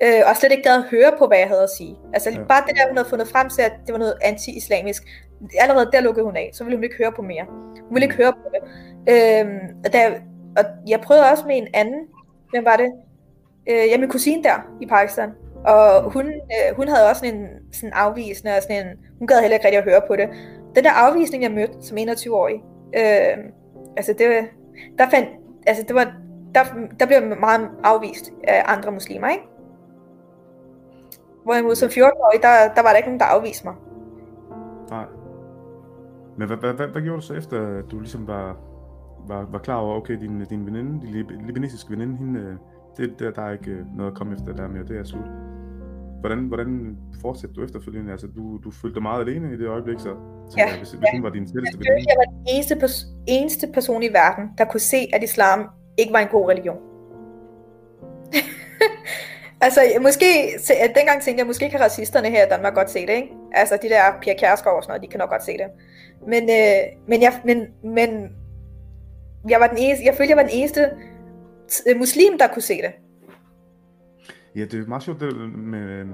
Øh, 0.03 0.23
og 0.27 0.37
slet 0.37 0.53
ikke 0.53 0.63
gad 0.63 0.77
at 0.77 0.89
høre 0.91 1.13
på, 1.19 1.27
hvad 1.27 1.39
jeg 1.39 1.49
havde 1.49 1.63
at 1.63 1.71
sige. 1.79 1.97
Altså 2.15 2.31
ja. 2.31 2.43
bare 2.49 2.63
det 2.67 2.77
der, 2.77 2.89
hun 2.89 2.97
havde 2.97 3.09
fundet 3.09 3.29
frem 3.29 3.49
til, 3.49 3.63
at 3.63 3.73
det 3.87 3.93
var 3.93 3.99
noget 3.99 4.15
anti-islamisk. 4.23 5.03
Allerede 5.59 5.91
der 5.93 6.01
lukkede 6.01 6.25
hun 6.25 6.37
af, 6.37 6.51
så 6.53 6.65
ville 6.65 6.77
hun 6.77 6.85
ikke 6.85 6.97
høre 6.97 7.13
på 7.13 7.23
mere. 7.23 7.45
Hun 7.83 7.95
ville 7.95 8.05
ikke 8.05 8.17
høre 8.17 8.33
på 8.33 8.49
det. 8.55 8.63
Øhm, 9.13 9.59
og, 9.85 9.93
der, 9.93 10.11
og 10.57 10.65
jeg 10.89 11.01
prøvede 11.01 11.31
også 11.31 11.45
med 11.47 11.57
en 11.57 11.69
anden, 11.75 12.01
hvem 12.51 12.65
var 12.65 12.77
det? 12.77 12.93
Øh, 13.71 13.87
ja, 13.91 13.99
min 13.99 14.09
kusine 14.09 14.43
der 14.43 14.77
i 14.81 14.87
Pakistan. 14.87 15.31
Og 15.65 16.13
hun, 16.13 16.27
øh, 16.27 16.77
hun 16.77 16.89
havde 16.89 17.09
også 17.11 17.27
en 17.27 17.47
sådan 17.73 17.93
afvisende, 17.93 18.57
og 18.57 18.63
sådan 18.63 18.87
en, 18.87 18.93
hun 19.19 19.27
gad 19.27 19.41
heller 19.41 19.55
ikke 19.55 19.67
rigtig 19.67 19.79
at 19.79 19.85
høre 19.85 20.01
på 20.07 20.17
det. 20.17 20.29
Den 20.75 20.85
der 20.85 20.91
afvisning, 20.91 21.43
jeg 21.43 21.53
mødte 21.53 21.83
som 21.83 21.99
21-årig, 21.99 22.63
øh, 22.97 23.45
altså 23.97 24.13
det, 24.19 24.27
der 24.99 25.11
fandt, 25.11 25.29
altså 25.67 25.85
det 25.89 25.95
var, 25.95 26.13
der, 26.55 26.65
der 27.01 27.07
blev 27.07 27.23
meget 27.41 27.69
afvist 27.85 28.33
af 28.49 28.63
andre 28.67 28.93
muslimer, 28.93 29.29
ikke? 29.29 29.45
Hvorimod 31.45 31.75
som 31.75 31.89
14-årig, 31.89 32.43
der, 32.43 32.75
der 32.75 32.83
var 32.83 32.89
der 32.91 32.97
ikke 32.97 33.09
nogen, 33.09 33.21
der 33.21 33.27
afviste 33.27 33.67
mig. 33.67 33.75
Nej. 34.91 35.05
Men 36.41 36.47
hvad, 36.49 36.57
hvad, 36.57 36.73
hvad, 36.73 36.87
hvad 36.87 37.03
gjorde 37.03 37.21
du 37.21 37.27
så 37.27 37.35
efter, 37.35 37.79
at 37.79 37.85
du 37.91 38.01
ligesom 38.01 38.27
var, 38.27 38.47
var, 39.29 39.49
var 39.53 39.59
klar 39.59 39.77
over, 39.77 39.97
okay, 39.97 40.17
din, 40.21 40.45
din 40.45 40.67
veninde, 40.67 41.07
din 41.07 41.47
libanesiske 41.47 41.91
veninde, 41.91 42.17
hende, 42.17 42.41
øh, 42.41 42.55
det, 42.97 43.19
der, 43.19 43.31
der 43.31 43.43
er 43.43 43.53
ikke 43.53 43.71
øh, 43.71 43.97
noget 43.97 44.11
at 44.11 44.17
komme 44.17 44.35
efter 44.35 44.53
der 44.57 44.69
mere, 44.69 44.85
det 44.89 44.99
er 44.99 45.05
slut. 45.05 45.29
Hvordan, 46.21 46.39
hvordan 46.39 46.97
fortsatte 47.23 47.55
du 47.55 47.65
efterfølgende? 47.65 48.13
Altså, 48.13 48.27
du, 48.27 48.61
du 48.65 48.71
følte 48.71 48.95
dig 48.95 49.03
meget 49.03 49.21
alene 49.25 49.55
i 49.55 49.57
det 49.57 49.67
øjeblik, 49.67 49.99
så, 49.99 50.13
så 50.51 50.55
ja, 50.59 50.79
hvis, 50.79 50.91
hvis 50.91 51.07
ja. 51.07 51.17
hun 51.17 51.23
var 51.23 51.31
din 51.31 51.47
tætteste 51.47 51.79
veninde. 51.79 52.05
Jeg 52.11 52.17
var 52.21 52.29
den 52.35 52.47
eneste, 52.55 52.75
pers- 52.83 53.07
eneste 53.27 53.67
person 53.75 54.03
i 54.03 54.09
verden, 54.09 54.45
der 54.59 54.65
kunne 54.65 54.87
se, 54.95 55.01
at 55.13 55.23
islam 55.23 55.59
ikke 55.99 56.13
var 56.13 56.19
en 56.19 56.29
god 56.37 56.49
religion. 56.49 56.79
altså, 59.67 59.81
måske, 60.03 60.31
dengang 60.99 61.23
tænkte 61.23 61.41
jeg, 61.41 61.47
måske 61.47 61.71
kan 61.71 61.81
racisterne 61.81 62.29
her 62.31 62.47
i 62.47 62.49
Danmark 62.49 62.75
godt 62.75 62.91
se 62.91 63.01
det, 63.07 63.15
ikke? 63.21 63.29
Altså, 63.53 63.79
de 63.83 63.89
der 63.89 64.03
Pia 64.23 64.35
Kjærsgaard 64.39 64.77
og 64.77 64.83
sådan 64.83 64.91
noget, 64.93 65.03
de 65.03 65.09
kan 65.13 65.19
nok 65.19 65.31
godt 65.31 65.45
se 65.45 65.53
det. 65.53 65.69
Men, 66.27 66.43
øh, 66.43 67.09
men, 67.09 67.23
jeg, 67.23 67.41
men, 67.45 67.67
men 67.85 68.37
jeg, 69.49 69.61
var 69.61 69.67
den 69.67 69.79
eneste, 69.79 70.05
jeg 70.05 70.15
følte, 70.15 70.31
jeg 70.31 70.37
var 70.37 70.43
den 70.43 70.53
eneste 70.55 70.91
øh, 71.89 71.99
muslim, 71.99 72.39
der 72.39 72.49
kunne 72.49 72.63
se 72.63 72.75
det. 72.75 72.93
Ja, 74.57 74.61
det 74.61 74.75
er 74.75 74.87
meget 74.87 75.03
sjovt 75.03 75.21
det 75.21 75.37
med 75.59 75.81
øh, 75.81 76.07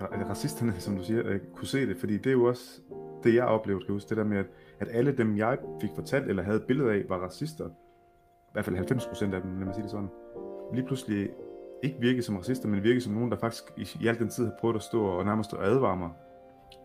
øh, 0.00 0.30
racisterne, 0.30 0.74
som 0.84 0.96
du 0.96 1.04
siger, 1.04 1.38
kunne 1.54 1.68
se 1.68 1.86
det, 1.86 1.96
fordi 1.96 2.16
det 2.16 2.26
er 2.26 2.32
jo 2.32 2.44
også 2.44 2.80
det, 3.24 3.34
jeg 3.34 3.44
oplevede, 3.44 3.84
kan 3.84 3.92
huske, 3.92 4.08
det 4.08 4.16
der 4.16 4.24
med, 4.24 4.38
at, 4.38 4.46
at 4.80 4.88
alle 4.90 5.16
dem, 5.16 5.36
jeg 5.36 5.58
fik 5.80 5.90
fortalt, 5.94 6.28
eller 6.28 6.42
havde 6.42 6.60
billedet 6.60 6.90
af, 6.90 7.02
var 7.08 7.16
racister. 7.16 7.68
I 7.68 8.52
hvert 8.52 8.64
fald 8.64 8.76
90 8.76 9.06
procent 9.06 9.34
af 9.34 9.42
dem, 9.42 9.58
lad 9.58 9.66
mig 9.66 9.74
sige 9.74 9.82
det 9.82 9.90
sådan. 9.90 10.08
Lige 10.74 10.86
pludselig 10.86 11.30
ikke 11.82 11.96
virke 12.00 12.22
som 12.22 12.36
racister, 12.36 12.68
men 12.68 12.82
virke 12.82 13.00
som 13.00 13.12
nogen, 13.12 13.30
der 13.30 13.36
faktisk 13.36 13.64
i, 13.76 13.88
i 14.00 14.06
al 14.06 14.18
den 14.18 14.28
tid 14.28 14.44
har 14.44 14.52
prøvet 14.60 14.76
at 14.76 14.82
stå 14.82 15.04
og 15.04 15.24
nærmest 15.24 15.52
at 15.52 15.58
advare 15.62 15.96
mig. 15.96 16.10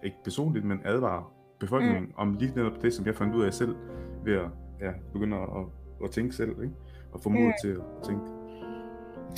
Ikke 0.03 0.17
personligt, 0.23 0.65
men 0.65 0.81
advare 0.85 1.23
befolkningen 1.59 2.03
mm. 2.03 2.13
om 2.17 2.33
lige 2.33 2.53
netop 2.55 2.81
det, 2.81 2.93
som 2.93 3.05
jeg 3.05 3.15
fandt 3.15 3.35
ud 3.35 3.43
af 3.43 3.53
selv, 3.53 3.75
ved 4.23 4.33
at 4.33 4.49
ja, 4.81 4.91
begynde 5.13 5.37
at, 5.37 5.43
at, 5.43 5.65
at 6.03 6.11
tænke 6.11 6.35
selv, 6.35 6.49
ikke? 6.49 6.73
og 7.11 7.21
få 7.21 7.29
mod 7.29 7.41
mm. 7.41 7.53
til 7.61 7.69
at 7.69 8.07
tænke. 8.07 8.25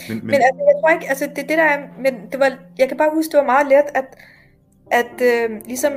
Men, 0.10 0.18
men, 0.18 0.26
men 0.26 0.36
altså, 0.36 0.62
jeg 0.70 0.76
tror 0.82 0.90
ikke, 0.90 1.10
altså 1.10 1.26
det, 1.36 1.50
det 1.50 1.58
der, 1.58 1.78
men 1.98 2.14
det 2.32 2.40
var, 2.40 2.58
jeg 2.78 2.88
kan 2.88 2.98
bare 2.98 3.10
huske, 3.14 3.32
det 3.32 3.38
var 3.38 3.46
meget 3.46 3.68
let, 3.68 3.88
at, 3.96 4.08
at 4.92 5.22
øh, 5.22 5.50
ligesom, 5.66 5.94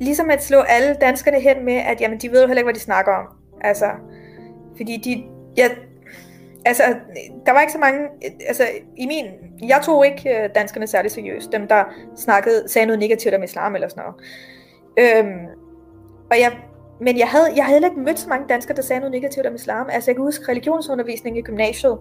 ligesom 0.00 0.30
at 0.30 0.42
slå 0.42 0.58
alle 0.58 0.94
danskerne 1.00 1.40
hen 1.40 1.64
med, 1.64 1.74
at 1.74 2.00
jamen, 2.00 2.18
de 2.18 2.30
ved 2.30 2.40
jo 2.42 2.46
heller 2.46 2.60
ikke, 2.60 2.66
hvad 2.66 2.74
de 2.74 2.80
snakker 2.80 3.12
om. 3.12 3.26
Altså, 3.60 3.90
fordi 4.76 4.96
de, 5.04 5.24
ja, 5.56 5.68
altså, 6.68 6.82
der 7.46 7.52
var 7.52 7.60
ikke 7.60 7.72
så 7.72 7.78
mange, 7.78 8.00
altså, 8.48 8.62
i 8.96 9.06
min, 9.06 9.26
jeg 9.68 9.80
tog 9.84 10.06
ikke 10.06 10.30
øh, 10.30 10.50
danskerne 10.54 10.86
særlig 10.86 11.10
seriøst, 11.10 11.52
dem 11.52 11.68
der 11.68 11.84
snakkede, 12.16 12.68
sagde 12.68 12.86
noget 12.86 12.98
negativt 12.98 13.34
om 13.34 13.42
islam 13.42 13.74
eller 13.74 13.88
sådan 13.88 14.02
noget. 14.02 14.16
Øhm, 14.98 15.46
og 16.30 16.38
jeg, 16.40 16.52
men 17.00 17.18
jeg 17.18 17.28
havde, 17.28 17.48
jeg 17.56 17.64
havde 17.64 17.74
heller 17.74 17.88
ikke 17.88 18.00
mødt 18.00 18.18
så 18.18 18.28
mange 18.28 18.48
danskere, 18.48 18.76
der 18.76 18.82
sagde 18.82 19.00
noget 19.00 19.12
negativt 19.12 19.46
om 19.46 19.54
islam. 19.54 19.86
Altså, 19.92 20.10
jeg 20.10 20.16
kan 20.16 20.24
huske 20.24 20.48
religionsundervisning 20.48 21.38
i 21.38 21.42
gymnasiet, 21.42 21.98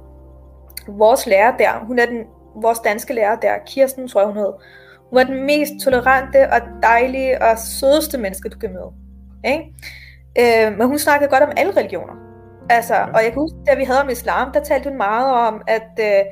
vores 0.87 1.27
lærer 1.27 1.57
der, 1.57 1.85
hun 1.85 1.99
er 1.99 2.05
den, 2.05 2.23
vores 2.61 2.79
danske 2.79 3.13
lærer 3.13 3.35
der, 3.35 3.53
Kirsten 3.65 4.07
tror 4.07 4.21
jeg 4.21 4.27
hun 4.27 4.37
hed, 4.37 4.53
hun 5.09 5.17
var 5.17 5.23
den 5.23 5.45
mest 5.45 5.73
tolerante 5.83 6.49
og 6.51 6.61
dejlige 6.83 7.41
og 7.41 7.57
sødeste 7.57 8.17
menneske, 8.17 8.49
du 8.49 8.59
kan 8.59 8.73
møde. 8.73 8.91
Ikke? 9.45 9.63
Øh, 10.39 10.77
men 10.77 10.87
hun 10.87 10.99
snakkede 10.99 11.29
godt 11.29 11.43
om 11.43 11.51
alle 11.57 11.77
religioner. 11.77 12.26
Altså, 12.69 12.95
og 13.13 13.23
jeg 13.23 13.31
kan 13.31 13.41
huske, 13.41 13.57
da 13.67 13.75
vi 13.75 13.83
havde 13.83 14.01
om 14.01 14.09
islam, 14.09 14.51
der 14.51 14.63
talte 14.63 14.89
hun 14.89 14.97
meget 14.97 15.33
om, 15.47 15.61
at 15.67 15.91
øh, 15.99 16.25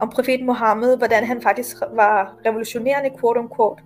om 0.00 0.10
profeten 0.10 0.46
Mohammed, 0.46 0.96
hvordan 0.96 1.24
han 1.24 1.42
faktisk 1.42 1.76
var 1.94 2.36
revolutionerende, 2.46 3.10
quote 3.20 3.40
unquote, 3.40 3.82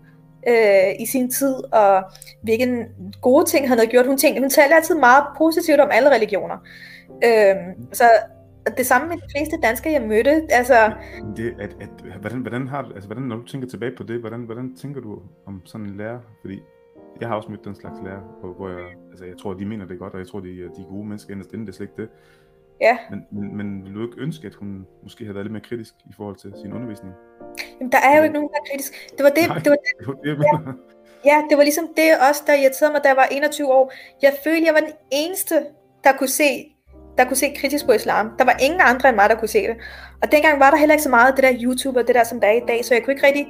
øh, 0.48 1.00
i 1.00 1.06
sin 1.06 1.30
tid, 1.30 1.54
og 1.74 2.04
hvilke 2.42 2.86
gode 3.22 3.44
ting 3.44 3.68
han 3.68 3.78
havde 3.78 3.90
gjort. 3.90 4.06
Hun, 4.06 4.18
tænkte, 4.18 4.40
hun 4.40 4.50
talte 4.50 4.74
altid 4.74 4.94
meget 4.94 5.24
positivt 5.38 5.80
om 5.80 5.88
alle 5.92 6.10
religioner. 6.10 6.56
Øh, 7.24 7.56
så 7.92 8.04
det 8.76 8.86
samme 8.86 9.08
med 9.08 9.16
de 9.16 9.22
fleste 9.36 9.56
danskere, 9.62 9.92
jeg 9.92 10.02
mødte. 10.02 10.42
Altså... 10.50 10.92
Det, 11.36 11.54
at, 11.60 11.76
at, 11.80 12.20
hvordan, 12.20 12.38
hvordan 12.38 12.68
har 12.68 12.90
altså, 12.94 13.08
hvordan, 13.08 13.24
når 13.24 13.36
du 13.36 13.44
tænker 13.44 13.68
tilbage 13.68 13.92
på 13.96 14.02
det, 14.02 14.20
hvordan, 14.20 14.40
hvordan 14.40 14.76
tænker 14.76 15.00
du 15.00 15.18
om 15.46 15.62
sådan 15.64 15.86
en 15.86 15.96
lærer? 15.96 16.18
Fordi 16.40 16.60
jeg 17.20 17.28
har 17.28 17.36
også 17.36 17.50
mødt 17.50 17.64
den 17.64 17.74
slags 17.74 17.98
lærer, 18.04 18.20
hvor, 18.40 18.52
hvor 18.52 18.68
jeg, 18.68 18.86
altså, 19.10 19.24
jeg 19.24 19.38
tror, 19.38 19.54
de 19.54 19.64
mener 19.64 19.86
det 19.86 19.98
godt, 19.98 20.12
og 20.12 20.18
jeg 20.18 20.28
tror, 20.28 20.40
de, 20.40 20.48
de 20.48 20.80
er 20.82 20.88
gode 20.88 21.06
mennesker 21.08 21.32
inderst 21.32 21.52
inde, 21.52 21.66
det 21.66 21.72
er 21.72 21.76
slet 21.76 21.88
ikke 21.88 22.02
det. 22.02 22.08
Ja. 22.80 22.98
Men, 23.10 23.26
men, 23.30 23.56
men 23.56 23.84
vil 23.84 23.94
du 23.94 24.02
ikke 24.02 24.20
ønske, 24.20 24.46
at 24.46 24.54
hun 24.54 24.86
måske 25.02 25.24
havde 25.24 25.34
været 25.34 25.44
lidt 25.44 25.52
mere 25.52 25.62
kritisk 25.62 25.94
i 26.10 26.12
forhold 26.16 26.36
til 26.36 26.52
sin 26.62 26.72
undervisning? 26.72 27.14
Jamen, 27.80 27.92
der 27.92 27.98
er 27.98 28.16
jo 28.16 28.22
ikke 28.22 28.34
nogen, 28.34 28.48
der 28.48 28.58
er 28.62 28.66
kritisk. 28.70 28.92
Det 29.16 29.22
var 29.24 29.30
det, 29.30 29.48
Nej, 29.48 29.58
det, 29.58 29.70
var 29.70 29.76
det, 29.84 29.92
det, 30.24 30.38
var 30.38 30.44
det 30.44 30.74
ja. 31.24 31.30
ja, 31.30 31.36
det 31.48 31.56
var 31.58 31.62
ligesom 31.62 31.86
det 31.96 32.08
også, 32.28 32.42
der 32.46 32.54
irriterede 32.62 32.92
mig, 32.92 33.00
da 33.04 33.08
jeg 33.08 33.16
var 33.16 33.28
21 33.30 33.72
år. 33.72 33.92
Jeg 34.22 34.32
følte, 34.44 34.66
jeg 34.66 34.74
var 34.74 34.84
den 34.88 34.96
eneste, 35.10 35.54
der 36.04 36.12
kunne 36.18 36.34
se 36.42 36.72
der 37.18 37.24
kunne 37.24 37.36
se 37.36 37.54
kritisk 37.56 37.86
på 37.86 37.92
islam. 37.92 38.30
Der 38.38 38.44
var 38.44 38.56
ingen 38.62 38.80
andre 38.80 39.08
end 39.08 39.16
mig, 39.16 39.28
der 39.28 39.36
kunne 39.36 39.48
se 39.48 39.62
det. 39.62 39.76
Og 40.22 40.32
dengang 40.32 40.60
var 40.60 40.70
der 40.70 40.78
heller 40.78 40.94
ikke 40.94 41.02
så 41.02 41.10
meget 41.10 41.28
af 41.30 41.34
det 41.36 41.44
der 41.44 41.54
YouTube 41.64 42.00
og 42.00 42.06
det 42.06 42.14
der, 42.14 42.24
som 42.24 42.40
der 42.40 42.48
er 42.48 42.52
i 42.52 42.66
dag, 42.68 42.84
så 42.84 42.94
jeg 42.94 43.02
kunne 43.04 43.14
ikke 43.14 43.26
rigtig... 43.26 43.46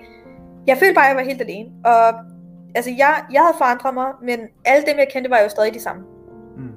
Jeg 0.67 0.79
følte 0.79 0.95
bare, 0.95 1.05
at 1.05 1.09
jeg 1.09 1.17
var 1.17 1.31
helt 1.31 1.43
alene. 1.43 1.71
Og 1.85 2.15
altså, 2.75 2.91
jeg, 2.99 3.25
jeg 3.33 3.43
havde 3.43 3.57
forandret 3.59 3.95
mig, 3.95 4.09
men 4.23 4.39
alle 4.65 4.87
dem, 4.89 4.99
jeg 4.99 5.09
kendte, 5.13 5.31
var 5.31 5.41
jo 5.45 5.49
stadig 5.49 5.75
de 5.75 5.81
samme. 5.81 6.03
Mm. 6.57 6.75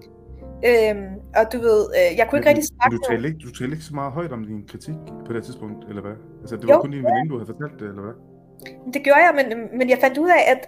Øhm, 0.69 1.07
og 1.39 1.53
du 1.53 1.57
ved, 1.67 1.81
øh, 1.97 2.17
jeg 2.17 2.26
kunne 2.27 2.39
ikke 2.39 2.49
men, 2.49 2.57
rigtig 2.57 2.63
snakke 2.73 2.97
du 2.97 3.01
talte 3.09 3.27
ikke, 3.27 3.39
du 3.47 3.51
talte 3.59 3.73
ikke 3.76 3.88
så 3.91 3.95
meget 3.95 4.11
højt 4.11 4.31
om 4.31 4.43
din 4.49 4.59
kritik 4.72 4.95
på 5.26 5.34
det 5.34 5.43
tidspunkt, 5.43 5.80
eller 5.89 6.01
hvad? 6.01 6.17
Altså, 6.41 6.55
det 6.55 6.67
var 6.67 6.73
jo, 6.73 6.81
kun 6.81 6.91
din 6.91 7.03
veninde, 7.03 7.30
du 7.30 7.38
havde 7.39 7.49
fortalt 7.53 7.80
det, 7.80 7.88
eller 7.91 8.03
hvad? 8.07 8.15
Det 8.93 9.03
gjorde 9.03 9.22
jeg, 9.27 9.34
men, 9.39 9.47
men 9.77 9.89
jeg 9.89 9.97
fandt 10.01 10.17
ud 10.17 10.30
af, 10.30 10.43
at, 10.53 10.61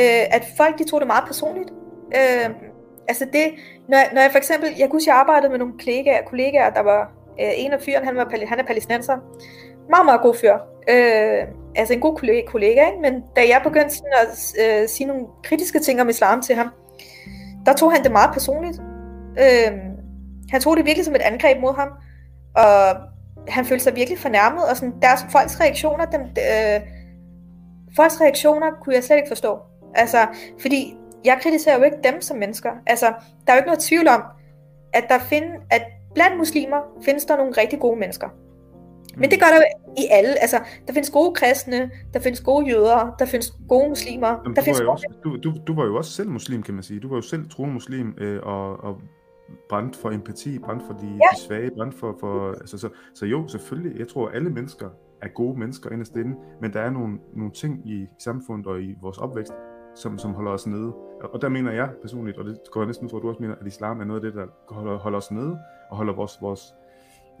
øh, 0.00 0.36
at 0.36 0.44
folk 0.56 0.78
de 0.78 0.84
tog 0.84 1.00
det 1.00 1.06
meget 1.06 1.24
personligt. 1.26 1.70
Øh, 2.18 2.46
altså 3.08 3.24
det, 3.32 3.46
når, 3.88 3.98
jeg, 4.02 4.10
når 4.14 4.20
jeg 4.20 4.30
for 4.30 4.38
eksempel, 4.38 4.68
jeg 4.78 4.90
kunne 4.90 5.02
jeg 5.06 5.14
arbejdede 5.14 5.50
med 5.50 5.58
nogle 5.58 5.74
kollegaer, 5.78 6.22
kollegaer 6.30 6.70
der 6.70 6.80
var, 6.80 7.02
øh, 7.40 7.52
en 7.56 7.72
af 7.72 7.80
fyren, 7.80 8.04
han, 8.04 8.16
var, 8.16 8.26
han 8.46 8.58
er 8.60 8.64
palæstinenser, 8.64 9.16
meget, 9.90 10.06
meget 10.10 10.20
god 10.20 10.34
fyr, 10.34 10.56
øh, 10.94 11.42
altså 11.76 11.94
en 11.94 12.00
god 12.00 12.16
kollega, 12.16 12.46
kollega 12.46 12.86
ikke? 12.86 13.00
men 13.02 13.22
da 13.36 13.40
jeg 13.40 13.60
begyndte 13.64 13.94
sådan 13.94 14.12
at 14.22 14.54
øh, 14.64 14.88
sige 14.88 15.06
nogle 15.06 15.26
kritiske 15.44 15.78
ting 15.78 16.00
om 16.00 16.08
islam 16.08 16.42
til 16.42 16.54
ham, 16.54 16.70
der 17.66 17.72
tog 17.72 17.92
han 17.92 18.02
det 18.02 18.12
meget 18.12 18.30
personligt. 18.32 18.80
Øh, 19.38 19.72
han 20.50 20.60
tog 20.60 20.76
det 20.76 20.84
virkelig 20.84 21.04
som 21.04 21.14
et 21.14 21.22
angreb 21.22 21.60
mod 21.60 21.74
ham, 21.74 21.88
og 22.56 22.96
han 23.48 23.64
følte 23.64 23.84
sig 23.84 23.96
virkelig 23.96 24.18
fornærmet, 24.18 24.64
og 24.70 24.76
sådan, 24.76 24.94
deres 25.02 25.20
folks 25.32 25.60
reaktioner, 25.60 26.04
dem, 26.04 26.20
øh, 26.20 26.80
folks 27.96 28.20
reaktioner 28.20 28.66
kunne 28.82 28.94
jeg 28.94 29.04
slet 29.04 29.16
ikke 29.16 29.28
forstå. 29.28 29.58
Altså, 29.94 30.26
fordi 30.60 30.96
jeg 31.24 31.38
kritiserer 31.42 31.78
jo 31.78 31.82
ikke 31.82 31.96
dem 32.04 32.20
som 32.20 32.36
mennesker. 32.36 32.70
Altså, 32.86 33.06
der 33.46 33.52
er 33.52 33.56
jo 33.56 33.58
ikke 33.58 33.66
noget 33.66 33.80
tvivl 33.80 34.08
om, 34.08 34.22
at 34.92 35.04
der 35.08 35.18
find, 35.18 35.44
at 35.70 35.82
blandt 36.14 36.38
muslimer 36.38 36.76
findes 37.04 37.24
der 37.24 37.36
nogle 37.36 37.52
rigtig 37.52 37.80
gode 37.80 37.98
mennesker. 37.98 38.28
Men 39.16 39.30
det 39.30 39.40
gør 39.40 39.46
der 39.46 39.62
i 40.02 40.06
alle. 40.10 40.42
Altså, 40.42 40.56
der 40.86 40.92
findes 40.92 41.10
gode 41.10 41.34
kristne, 41.34 41.90
der 42.14 42.20
findes 42.20 42.40
gode 42.40 42.66
jøder, 42.66 43.14
der 43.18 43.26
findes 43.26 43.52
gode 43.68 43.88
muslimer. 43.88 44.28
Jamen, 44.28 44.56
der 44.56 44.62
du, 44.62 44.64
findes 44.64 44.84
var 44.84 44.90
også, 44.90 45.06
du, 45.24 45.36
du, 45.36 45.52
du 45.66 45.74
var 45.74 45.84
jo 45.84 45.96
også 45.96 46.12
selv 46.12 46.30
muslim, 46.30 46.62
kan 46.62 46.74
man 46.74 46.82
sige. 46.82 47.00
Du 47.00 47.08
var 47.08 47.16
jo 47.16 47.22
selv 47.22 47.48
troende 47.50 47.74
muslim, 47.74 48.14
øh, 48.18 48.40
og, 48.42 48.84
og 48.84 49.00
brændt 49.68 49.96
for 49.96 50.10
empati, 50.10 50.58
brændt 50.58 50.82
for 50.86 50.92
de, 50.92 51.06
ja. 51.06 51.36
de 51.36 51.40
svage, 51.40 51.70
brændt 51.76 51.94
for... 51.94 52.16
for 52.20 52.48
altså, 52.50 52.78
så, 52.78 52.88
så 53.14 53.26
jo, 53.26 53.48
selvfølgelig, 53.48 53.98
jeg 53.98 54.08
tror, 54.08 54.28
alle 54.28 54.50
mennesker 54.50 54.88
er 55.22 55.28
gode 55.28 55.58
mennesker 55.58 55.90
inderst 55.90 56.16
inde, 56.16 56.36
men 56.60 56.72
der 56.72 56.80
er 56.80 56.90
nogle, 56.90 57.18
nogle 57.34 57.52
ting 57.52 57.90
i 57.90 58.06
samfundet 58.18 58.66
og 58.66 58.82
i 58.82 58.94
vores 59.02 59.18
opvækst, 59.18 59.52
som, 59.94 60.18
som 60.18 60.34
holder 60.34 60.50
os 60.50 60.66
nede. 60.66 60.92
Og 61.22 61.42
der 61.42 61.48
mener 61.48 61.72
jeg 61.72 61.90
personligt, 62.02 62.38
og 62.38 62.44
det 62.44 62.58
går 62.70 62.80
jeg 62.80 62.86
næsten 62.86 63.10
for, 63.10 63.16
at 63.16 63.22
du 63.22 63.28
også 63.28 63.40
mener, 63.40 63.54
at 63.54 63.66
islam 63.66 64.00
er 64.00 64.04
noget 64.04 64.24
af 64.24 64.32
det, 64.32 64.40
der 64.40 64.74
holder, 64.74 64.98
holder 64.98 65.18
os 65.18 65.30
nede, 65.30 65.58
og 65.90 65.96
holder 65.96 66.12
vores, 66.12 66.38
vores, 66.40 66.74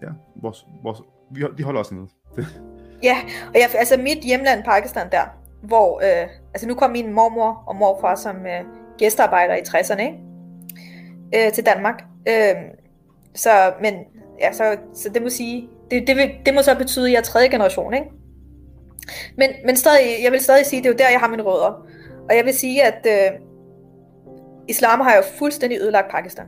ja, 0.02 0.08
vores, 0.36 0.66
vores, 0.82 1.02
vi, 1.30 1.44
de 1.58 1.62
holder 1.62 1.80
os 1.80 1.92
nede. 1.92 2.06
ja, 3.02 3.16
og 3.48 3.54
jeg, 3.54 3.68
altså 3.74 3.96
mit 3.96 4.18
hjemland 4.18 4.64
Pakistan 4.64 5.10
der, 5.12 5.24
hvor, 5.62 6.00
øh, 6.00 6.28
altså 6.54 6.68
nu 6.68 6.74
kom 6.74 6.90
min 6.90 7.12
mormor 7.12 7.64
og 7.66 7.76
morfar 7.76 8.14
som 8.14 8.36
øh, 8.36 8.64
gæstearbejder 8.98 9.54
i 9.54 9.60
60'erne, 9.60 10.00
ikke? 10.00 11.46
Øh, 11.46 11.52
til 11.52 11.66
Danmark. 11.66 12.04
Øh, 12.28 12.54
så, 13.34 13.72
men 13.80 13.94
ja, 14.40 14.52
så, 14.52 14.76
så 14.94 15.08
det 15.08 15.22
må 15.22 15.28
sige, 15.28 15.68
det, 15.90 16.06
det, 16.06 16.16
vil, 16.16 16.30
det 16.46 16.54
må 16.54 16.62
så 16.62 16.78
betyde, 16.78 17.06
at 17.06 17.12
jeg 17.12 17.18
er 17.18 17.22
tredje 17.22 17.48
generation, 17.48 17.94
ikke? 17.94 18.06
Men, 19.36 19.50
men 19.64 19.76
stadig, 19.76 20.22
jeg 20.22 20.32
vil 20.32 20.40
stadig 20.40 20.66
sige, 20.66 20.78
at 20.78 20.84
det 20.84 20.90
er 20.90 20.92
jo 20.92 20.98
der, 20.98 21.10
jeg 21.10 21.20
har 21.20 21.28
mine 21.28 21.42
rødder. 21.42 21.86
Og 22.28 22.36
jeg 22.36 22.44
vil 22.44 22.54
sige, 22.54 22.82
at 22.82 23.06
øh, 23.06 23.38
islam 24.68 25.00
har 25.00 25.16
jo 25.16 25.22
fuldstændig 25.38 25.78
ødelagt 25.80 26.10
Pakistan. 26.10 26.46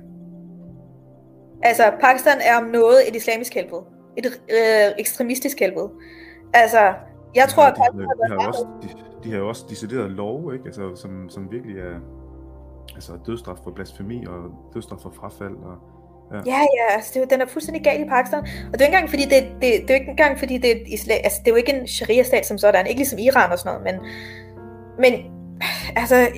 Altså, 1.62 1.92
Pakistan 2.00 2.38
er 2.40 2.56
om 2.56 2.64
noget 2.64 3.08
et 3.08 3.16
islamisk 3.16 3.54
helvede. 3.54 3.84
Et 4.16 4.26
øh, 4.26 4.94
ekstremistisk 4.98 5.60
helvede. 5.60 5.90
Altså, 6.54 6.94
jeg 7.34 7.48
tror, 7.48 7.62
ja, 7.62 7.68
at 7.68 7.76
de, 7.92 7.98
de, 7.98 8.40
har 8.40 8.48
også, 8.48 8.66
de, 8.82 8.88
de 9.24 9.30
har 9.30 9.38
jo 9.38 9.48
også 9.48 9.64
decideret 9.70 10.10
lov, 10.10 10.54
ikke? 10.54 10.64
Altså, 10.66 10.94
som, 10.94 11.28
som 11.28 11.50
virkelig 11.50 11.78
er 11.78 11.98
altså, 12.94 13.12
dødstraf 13.26 13.56
for 13.64 13.70
blasfemi 13.70 14.26
og 14.26 14.50
dødstraf 14.74 14.98
for 15.02 15.10
frafald. 15.10 15.54
Og, 15.54 15.76
ja, 16.32 16.38
ja, 16.46 16.58
ja 16.60 16.94
altså, 16.94 17.20
det, 17.20 17.30
den 17.30 17.40
er 17.40 17.46
fuldstændig 17.46 17.84
gal 17.84 18.00
i 18.00 18.08
Pakistan. 18.08 18.40
Og 18.40 18.72
det 18.72 18.80
er 18.80 18.84
jo 18.84 18.84
ikke 18.84 18.96
engang, 18.96 19.10
fordi 19.10 19.24
det, 19.24 19.42
det, 19.62 19.88
det 19.88 19.90
er 19.90 19.94
ikke 19.94 20.10
engang, 20.10 20.38
fordi 20.38 20.58
det 20.58 20.70
er, 20.72 20.76
isla, 20.86 21.14
altså, 21.14 21.38
det 21.44 21.48
er 21.48 21.52
jo 21.52 21.56
ikke 21.56 21.72
en 21.72 21.86
sharia-stat 21.86 22.46
som 22.46 22.58
sådan, 22.58 22.86
ikke 22.86 22.98
ligesom 22.98 23.18
Iran 23.18 23.52
og 23.52 23.58
sådan 23.58 23.80
noget, 23.80 23.94
men, 23.94 24.10
men 24.98 25.12
altså, 25.96 26.28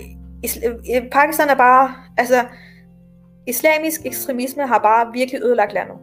Pakistan 1.12 1.48
er 1.48 1.54
bare, 1.54 1.94
altså, 2.16 2.44
islamisk 3.46 4.00
ekstremisme 4.04 4.66
har 4.66 4.78
bare 4.78 5.12
virkelig 5.12 5.42
ødelagt 5.42 5.72
landet. 5.72 5.96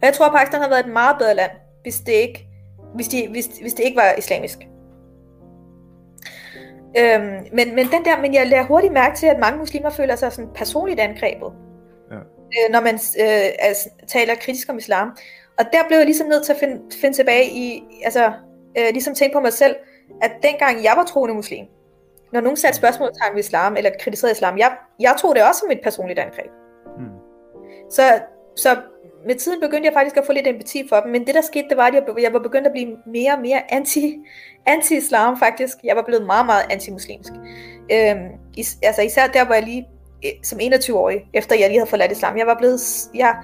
Og 0.00 0.06
jeg 0.06 0.14
tror, 0.14 0.26
at 0.26 0.32
Pakistan 0.32 0.60
har 0.60 0.68
været 0.68 0.86
et 0.86 0.92
meget 0.92 1.16
bedre 1.18 1.34
land, 1.34 1.50
hvis 1.82 2.00
det 2.00 2.12
ikke, 2.12 2.46
hvis 2.94 3.08
de, 3.08 3.28
hvis, 3.30 3.46
hvis 3.46 3.74
det 3.74 3.84
ikke 3.84 3.96
var 3.96 4.14
islamisk. 4.18 4.58
Øhm, 6.98 7.46
men, 7.52 7.74
men, 7.74 7.86
den 7.86 8.04
der, 8.04 8.20
men 8.20 8.34
jeg 8.34 8.46
lærer 8.46 8.64
hurtigt 8.64 8.92
mærke 8.92 9.16
til, 9.16 9.26
at 9.26 9.38
mange 9.38 9.58
muslimer 9.58 9.90
føler 9.90 10.16
sig 10.16 10.32
sådan 10.32 10.50
personligt 10.54 11.00
angrebet, 11.00 11.52
ja. 12.10 12.16
øh, 12.16 12.72
når 12.72 12.80
man 12.80 12.94
øh, 12.94 13.48
altså, 13.58 13.88
taler 14.08 14.34
kritisk 14.34 14.68
om 14.68 14.78
islam. 14.78 15.16
Og 15.58 15.64
der 15.72 15.78
blev 15.88 15.98
jeg 15.98 16.06
ligesom 16.06 16.28
nødt 16.28 16.44
til 16.44 16.52
at 16.52 16.58
finde, 16.58 16.82
finde 17.00 17.16
tilbage 17.16 17.50
i, 17.50 17.82
altså 18.04 18.32
øh, 18.78 18.88
ligesom 18.92 19.14
tænke 19.14 19.34
på 19.34 19.40
mig 19.40 19.52
selv, 19.52 19.76
at 20.22 20.32
dengang 20.42 20.84
jeg 20.84 20.92
var 20.96 21.04
troende 21.04 21.34
muslim, 21.34 21.66
når 22.32 22.40
nogen 22.40 22.56
satte 22.56 22.76
spørgsmålstegn 22.76 23.34
ved 23.34 23.40
islam, 23.40 23.76
eller 23.76 23.90
kritiserede 24.00 24.32
islam, 24.32 24.58
jeg, 24.58 24.76
jeg 25.00 25.14
tog 25.18 25.34
det 25.34 25.44
også 25.44 25.60
som 25.60 25.70
et 25.70 25.80
personligt 25.82 26.18
angreb. 26.18 26.50
Mm. 26.98 27.08
Så, 27.90 28.02
så 28.56 28.76
med 29.26 29.34
tiden 29.34 29.60
begyndte 29.60 29.86
jeg 29.86 29.92
faktisk 29.92 30.16
at 30.16 30.26
få 30.26 30.32
lidt 30.32 30.46
empati 30.46 30.88
for 30.88 31.00
dem, 31.00 31.12
men 31.12 31.26
det 31.26 31.34
der 31.34 31.40
skete, 31.40 31.68
det 31.68 31.76
var, 31.76 31.86
at 31.86 31.94
jeg, 31.94 32.02
jeg 32.22 32.32
var 32.32 32.38
begyndt 32.38 32.66
at 32.66 32.72
blive 32.72 32.96
mere 33.06 33.32
og 33.32 33.40
mere 33.40 33.72
anti, 33.74 34.16
anti-islam 34.66 35.38
faktisk. 35.38 35.76
Jeg 35.84 35.96
var 35.96 36.02
blevet 36.02 36.26
meget, 36.26 36.46
meget 36.46 36.64
anti-muslimsk. 36.70 37.32
Øhm, 37.92 38.28
is, 38.56 38.78
altså 38.82 39.02
især 39.02 39.26
der, 39.26 39.44
hvor 39.44 39.54
jeg 39.54 39.62
lige, 39.62 39.86
øh, 40.24 40.30
som 40.42 40.58
21-årig, 40.58 41.20
efter 41.34 41.56
jeg 41.56 41.68
lige 41.68 41.78
havde 41.78 41.90
forladt 41.90 42.12
islam, 42.12 42.38
jeg 42.38 42.46
var 42.46 42.56
blevet, 42.58 42.80
jeg, 43.14 43.36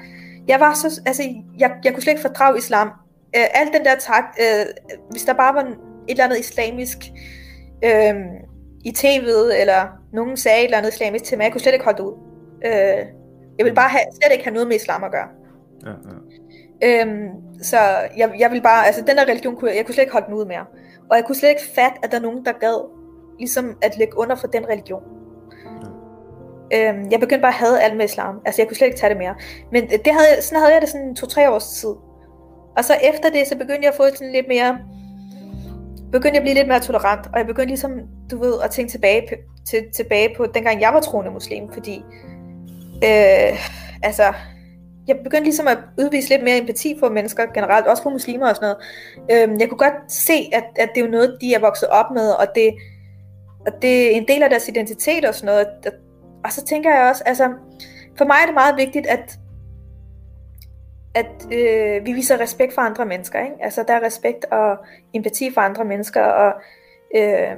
jeg 0.49 0.61
var 0.61 0.75
så, 0.75 1.01
altså, 1.07 1.23
jeg, 1.59 1.71
jeg 1.85 1.93
kunne 1.93 2.03
slet 2.03 2.13
ikke 2.13 2.23
fordrage 2.23 2.59
islam. 2.59 2.89
Øh, 3.37 3.45
alt 3.55 3.75
den 3.75 3.85
der 3.85 3.95
tak, 3.95 4.25
øh, 4.41 4.67
hvis 5.11 5.25
der 5.25 5.33
bare 5.33 5.55
var 5.55 5.63
et 5.63 5.77
eller 6.09 6.25
andet 6.25 6.39
islamisk, 6.39 6.99
øh, 7.85 8.15
i 8.85 8.95
tv'et, 8.99 9.61
eller 9.61 9.89
nogen 10.13 10.37
sagde 10.37 10.59
et 10.59 10.65
eller 10.65 10.79
andet 10.79 10.93
islamisk 10.93 11.25
til 11.25 11.39
mig. 11.39 11.45
Jeg 11.45 11.53
kunne 11.53 11.61
slet 11.61 11.73
ikke 11.73 11.85
holde 11.85 11.99
det 11.99 12.05
ud. 12.05 12.15
Øh, 12.65 13.07
jeg 13.59 13.67
vil 13.67 13.75
bare 13.75 13.89
have, 13.89 14.05
slet 14.13 14.33
ikke 14.33 14.45
have 14.45 14.55
noget 14.55 14.69
med 14.69 14.77
islam 14.77 15.05
at 15.05 15.13
gøre. 15.13 15.29
Ja, 15.87 15.91
ja. 15.91 17.05
Øhm, 17.05 17.29
så 17.63 17.77
jeg, 18.17 18.35
jeg 18.39 18.51
vil 18.51 18.63
bare, 18.63 18.87
altså 18.87 19.03
den 19.07 19.17
der 19.17 19.25
religion, 19.25 19.57
kunne 19.57 19.71
jeg, 19.71 19.77
jeg 19.77 19.87
kunne 19.87 19.95
slet 19.95 20.05
ikke 20.05 20.13
holde 20.13 20.27
den 20.27 20.35
ud 20.35 20.45
mere. 20.45 20.65
Og 21.11 21.17
jeg 21.17 21.25
kunne 21.25 21.37
slet 21.37 21.49
ikke 21.49 21.63
fatte, 21.75 21.99
at 22.03 22.11
der 22.11 22.17
er 22.19 22.23
nogen, 22.23 22.45
der 22.45 22.53
gad 22.53 22.91
ligesom 23.39 23.77
at 23.83 23.99
lægge 23.99 24.19
under 24.19 24.37
for 24.37 24.47
den 24.47 24.69
religion. 24.69 25.03
Ja. 26.73 26.93
Øhm, 26.93 27.11
jeg 27.11 27.21
begyndte 27.21 27.43
bare 27.43 27.53
at 27.53 27.59
have 27.59 27.81
alt 27.81 27.97
med 27.97 28.05
islam. 28.05 28.41
Altså 28.47 28.63
jeg 28.63 28.69
kunne 28.69 28.77
slet 28.77 28.87
ikke 28.87 28.99
tage 28.99 29.11
det 29.11 29.19
mere. 29.19 29.35
Men 29.73 29.89
det 29.89 30.13
havde, 30.13 30.43
sådan 30.43 30.59
havde 30.59 30.73
jeg 30.73 30.83
det 30.83 30.89
sådan 30.89 31.15
to-tre 31.15 31.51
års 31.51 31.69
tid. 31.81 31.95
Og 32.77 32.85
så 32.85 32.95
efter 33.03 33.31
det, 33.31 33.47
så 33.47 33.59
begyndte 33.59 33.83
jeg 33.83 33.89
at 33.89 33.95
få 33.95 34.05
sådan 34.17 34.33
lidt 34.33 34.49
mere 34.49 34.79
begyndte 36.13 36.29
jeg 36.29 36.37
at 36.37 36.43
blive 36.43 36.55
lidt 36.55 36.69
mere 36.69 36.81
tolerant, 36.81 37.27
og 37.27 37.39
jeg 37.39 37.47
begyndte 37.47 37.69
ligesom, 37.69 37.93
du 38.31 38.39
ved, 38.39 38.55
at 38.65 38.71
tænke 38.71 38.91
tilbage, 38.91 39.23
til, 39.67 39.85
tilbage 39.95 40.35
på 40.37 40.47
dengang 40.47 40.81
jeg 40.81 40.95
var 40.95 41.01
troende 41.01 41.31
muslim, 41.31 41.73
fordi 41.73 42.05
øh, 43.05 43.59
altså, 44.03 44.33
jeg 45.09 45.17
begyndte 45.25 45.45
ligesom 45.45 45.69
at 45.69 45.79
udvise 45.99 46.29
lidt 46.29 46.43
mere 46.43 46.59
empati 46.59 46.97
for 47.01 47.09
mennesker 47.09 47.47
generelt, 47.55 47.87
også 47.87 48.03
for 48.03 48.11
muslimer 48.11 48.49
og 48.49 48.57
sådan 48.57 48.75
noget. 49.29 49.49
Øhm, 49.49 49.61
jeg 49.61 49.69
kunne 49.69 49.79
godt 49.79 50.13
se, 50.13 50.51
at, 50.53 50.65
at 50.77 50.89
det 50.95 51.01
er 51.01 51.05
jo 51.05 51.11
noget, 51.11 51.39
de 51.41 51.55
er 51.55 51.61
vokset 51.61 51.89
op 51.89 52.11
med, 52.15 52.31
og 52.31 52.47
det, 52.55 52.75
og 53.67 53.73
det 53.83 54.07
er 54.07 54.11
en 54.11 54.29
del 54.29 54.43
af 54.43 54.51
deres 54.51 54.69
identitet 54.69 55.25
og 55.25 55.35
sådan 55.35 55.47
noget. 55.47 55.67
Og, 55.87 55.93
og 56.45 56.53
så 56.53 56.65
tænker 56.65 56.95
jeg 56.95 57.09
også, 57.09 57.23
altså, 57.27 57.53
for 58.19 58.25
mig 58.25 58.37
er 58.43 58.47
det 58.47 58.55
meget 58.55 58.77
vigtigt, 58.77 59.07
at 59.07 59.39
at 61.15 61.47
øh, 61.53 62.07
vi 62.07 62.13
viser 62.13 62.41
respekt 62.41 62.75
for 62.75 62.83
andre 62.83 63.07
mennesker. 63.07 63.41
Ikke? 63.41 63.57
Altså 63.61 63.85
der 63.89 63.95
er 63.95 64.07
respekt 64.07 64.45
og 64.45 64.77
empati 65.15 65.51
for 65.55 65.61
andre 65.61 65.85
mennesker, 65.85 66.23
og, 66.23 66.53
øh, 67.17 67.53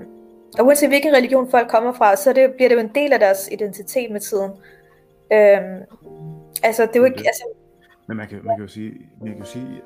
og 0.58 0.66
uanset 0.66 0.88
hvilken 0.88 1.14
religion 1.14 1.50
folk 1.50 1.68
kommer 1.68 1.92
fra, 1.92 2.16
så 2.16 2.32
det, 2.32 2.52
bliver 2.54 2.68
det 2.68 2.76
jo 2.76 2.80
en 2.80 2.94
del 2.94 3.12
af 3.12 3.20
deres 3.20 3.48
identitet 3.52 4.10
med 4.10 4.20
tiden. 4.20 4.50
Øh, 5.32 5.60
altså 6.62 6.82
det 6.82 6.96
er 6.96 7.00
jo 7.00 7.04
ikke... 7.04 7.18
Altså, 7.18 7.44
men 8.08 8.16
man 8.16 8.28
kan, 8.28 8.44
man 8.44 8.56
kan 8.56 8.62
jo 8.64 8.68
sige, 8.68 9.10
man 9.20 9.28
kan 9.28 9.38
jo 9.38 9.44
sige 9.44 9.82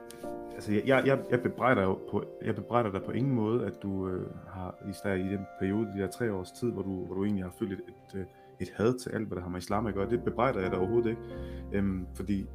altså 0.58 0.72
jeg, 0.72 1.06
jeg, 1.06 1.18
jeg, 1.30 1.42
bebrejder 1.42 1.82
jo 1.82 1.98
på, 2.10 2.24
jeg 2.44 2.54
bebrejder 2.54 2.90
dig 2.90 3.02
på 3.02 3.10
ingen 3.10 3.34
måde, 3.34 3.66
at 3.66 3.72
du 3.82 4.08
øh, 4.08 4.26
har 4.48 4.74
især 4.90 5.14
i 5.14 5.22
den 5.22 5.46
periode, 5.60 5.86
de 5.86 5.98
der 5.98 6.10
tre 6.10 6.32
års 6.32 6.52
tid, 6.52 6.70
hvor 6.70 6.82
du, 6.82 7.04
hvor 7.04 7.14
du 7.14 7.24
egentlig 7.24 7.44
har 7.44 7.54
følt 7.58 7.72
et, 7.72 7.80
et, 8.14 8.26
et 8.60 8.72
had 8.76 8.98
til 8.98 9.10
alt, 9.10 9.26
hvad 9.26 9.36
der 9.36 9.42
har 9.42 9.50
med 9.50 9.58
islam 9.58 9.86
at 9.86 9.94
gøre, 9.94 10.10
det 10.10 10.24
bebrejder 10.24 10.60
jeg 10.60 10.70
dig 10.70 10.78
overhovedet 10.78 11.10
ikke. 11.10 11.22
Øhm, 11.72 12.06
fordi 12.14 12.46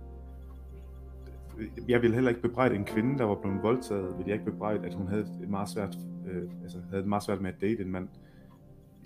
jeg 1.87 2.01
ville 2.01 2.13
heller 2.13 2.29
ikke 2.29 2.41
bebrejde 2.41 2.75
en 2.75 2.85
kvinde, 2.85 3.17
der 3.17 3.25
var 3.25 3.35
blevet 3.35 3.63
voldtaget, 3.63 4.17
ville 4.17 4.29
jeg 4.29 4.33
ikke 4.33 4.51
bebrejde, 4.51 4.85
at 4.85 4.93
hun 4.93 5.07
havde 5.07 5.21
et 5.21 5.49
meget 5.49 5.69
svært, 5.69 5.97
øh, 6.27 6.43
altså 6.63 6.77
havde 6.89 7.03
meget 7.03 7.23
svært 7.23 7.41
med 7.41 7.49
at 7.49 7.61
date 7.61 7.83
en 7.83 7.91
mand 7.91 8.07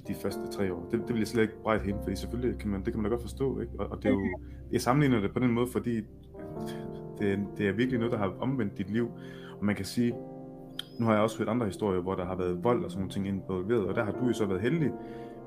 de 0.08 0.16
første 0.16 0.48
tre 0.52 0.74
år. 0.74 0.88
Det, 0.92 0.92
det 0.92 1.08
ville 1.08 1.20
jeg 1.20 1.28
slet 1.28 1.42
ikke 1.42 1.56
bebrejde 1.56 1.84
hende, 1.84 2.00
fordi 2.04 2.16
selvfølgelig 2.16 2.60
kan 2.60 2.70
man, 2.70 2.84
det 2.84 2.94
kan 2.94 3.02
man 3.02 3.12
da 3.12 3.16
godt 3.16 3.22
forstå, 3.22 3.60
ikke? 3.60 3.74
Og, 3.80 3.88
og 3.92 3.98
det 3.98 4.06
er 4.06 4.14
jo, 4.14 4.40
jeg 4.72 4.82
sammenligner 4.82 5.22
det 5.22 5.34
på 5.34 5.40
den 5.40 5.52
måde, 5.52 5.68
fordi 5.68 5.96
det, 7.20 7.40
det 7.58 7.68
er 7.68 7.72
virkelig 7.72 8.00
noget, 8.00 8.12
der 8.12 8.18
har 8.18 8.34
omvendt 8.40 8.78
dit 8.78 8.90
liv, 8.90 9.12
og 9.60 9.66
man 9.66 9.76
kan 9.76 9.86
sige, 9.86 10.14
nu 11.00 11.06
har 11.06 11.14
jeg 11.14 11.22
også 11.22 11.38
hørt 11.38 11.50
andre 11.50 11.66
historier, 11.66 12.02
hvor 12.02 12.16
der 12.16 12.26
har 12.26 12.36
været 12.36 12.64
vold 12.64 12.84
og 12.84 12.92
sådan 12.92 13.02
nogle 13.02 13.14
ting 13.14 13.28
involveret, 13.28 13.88
og 13.88 13.96
der 13.96 14.04
har 14.04 14.12
du 14.12 14.28
jo 14.28 14.34
så 14.34 14.46
været 14.46 14.62
heldig, 14.62 14.92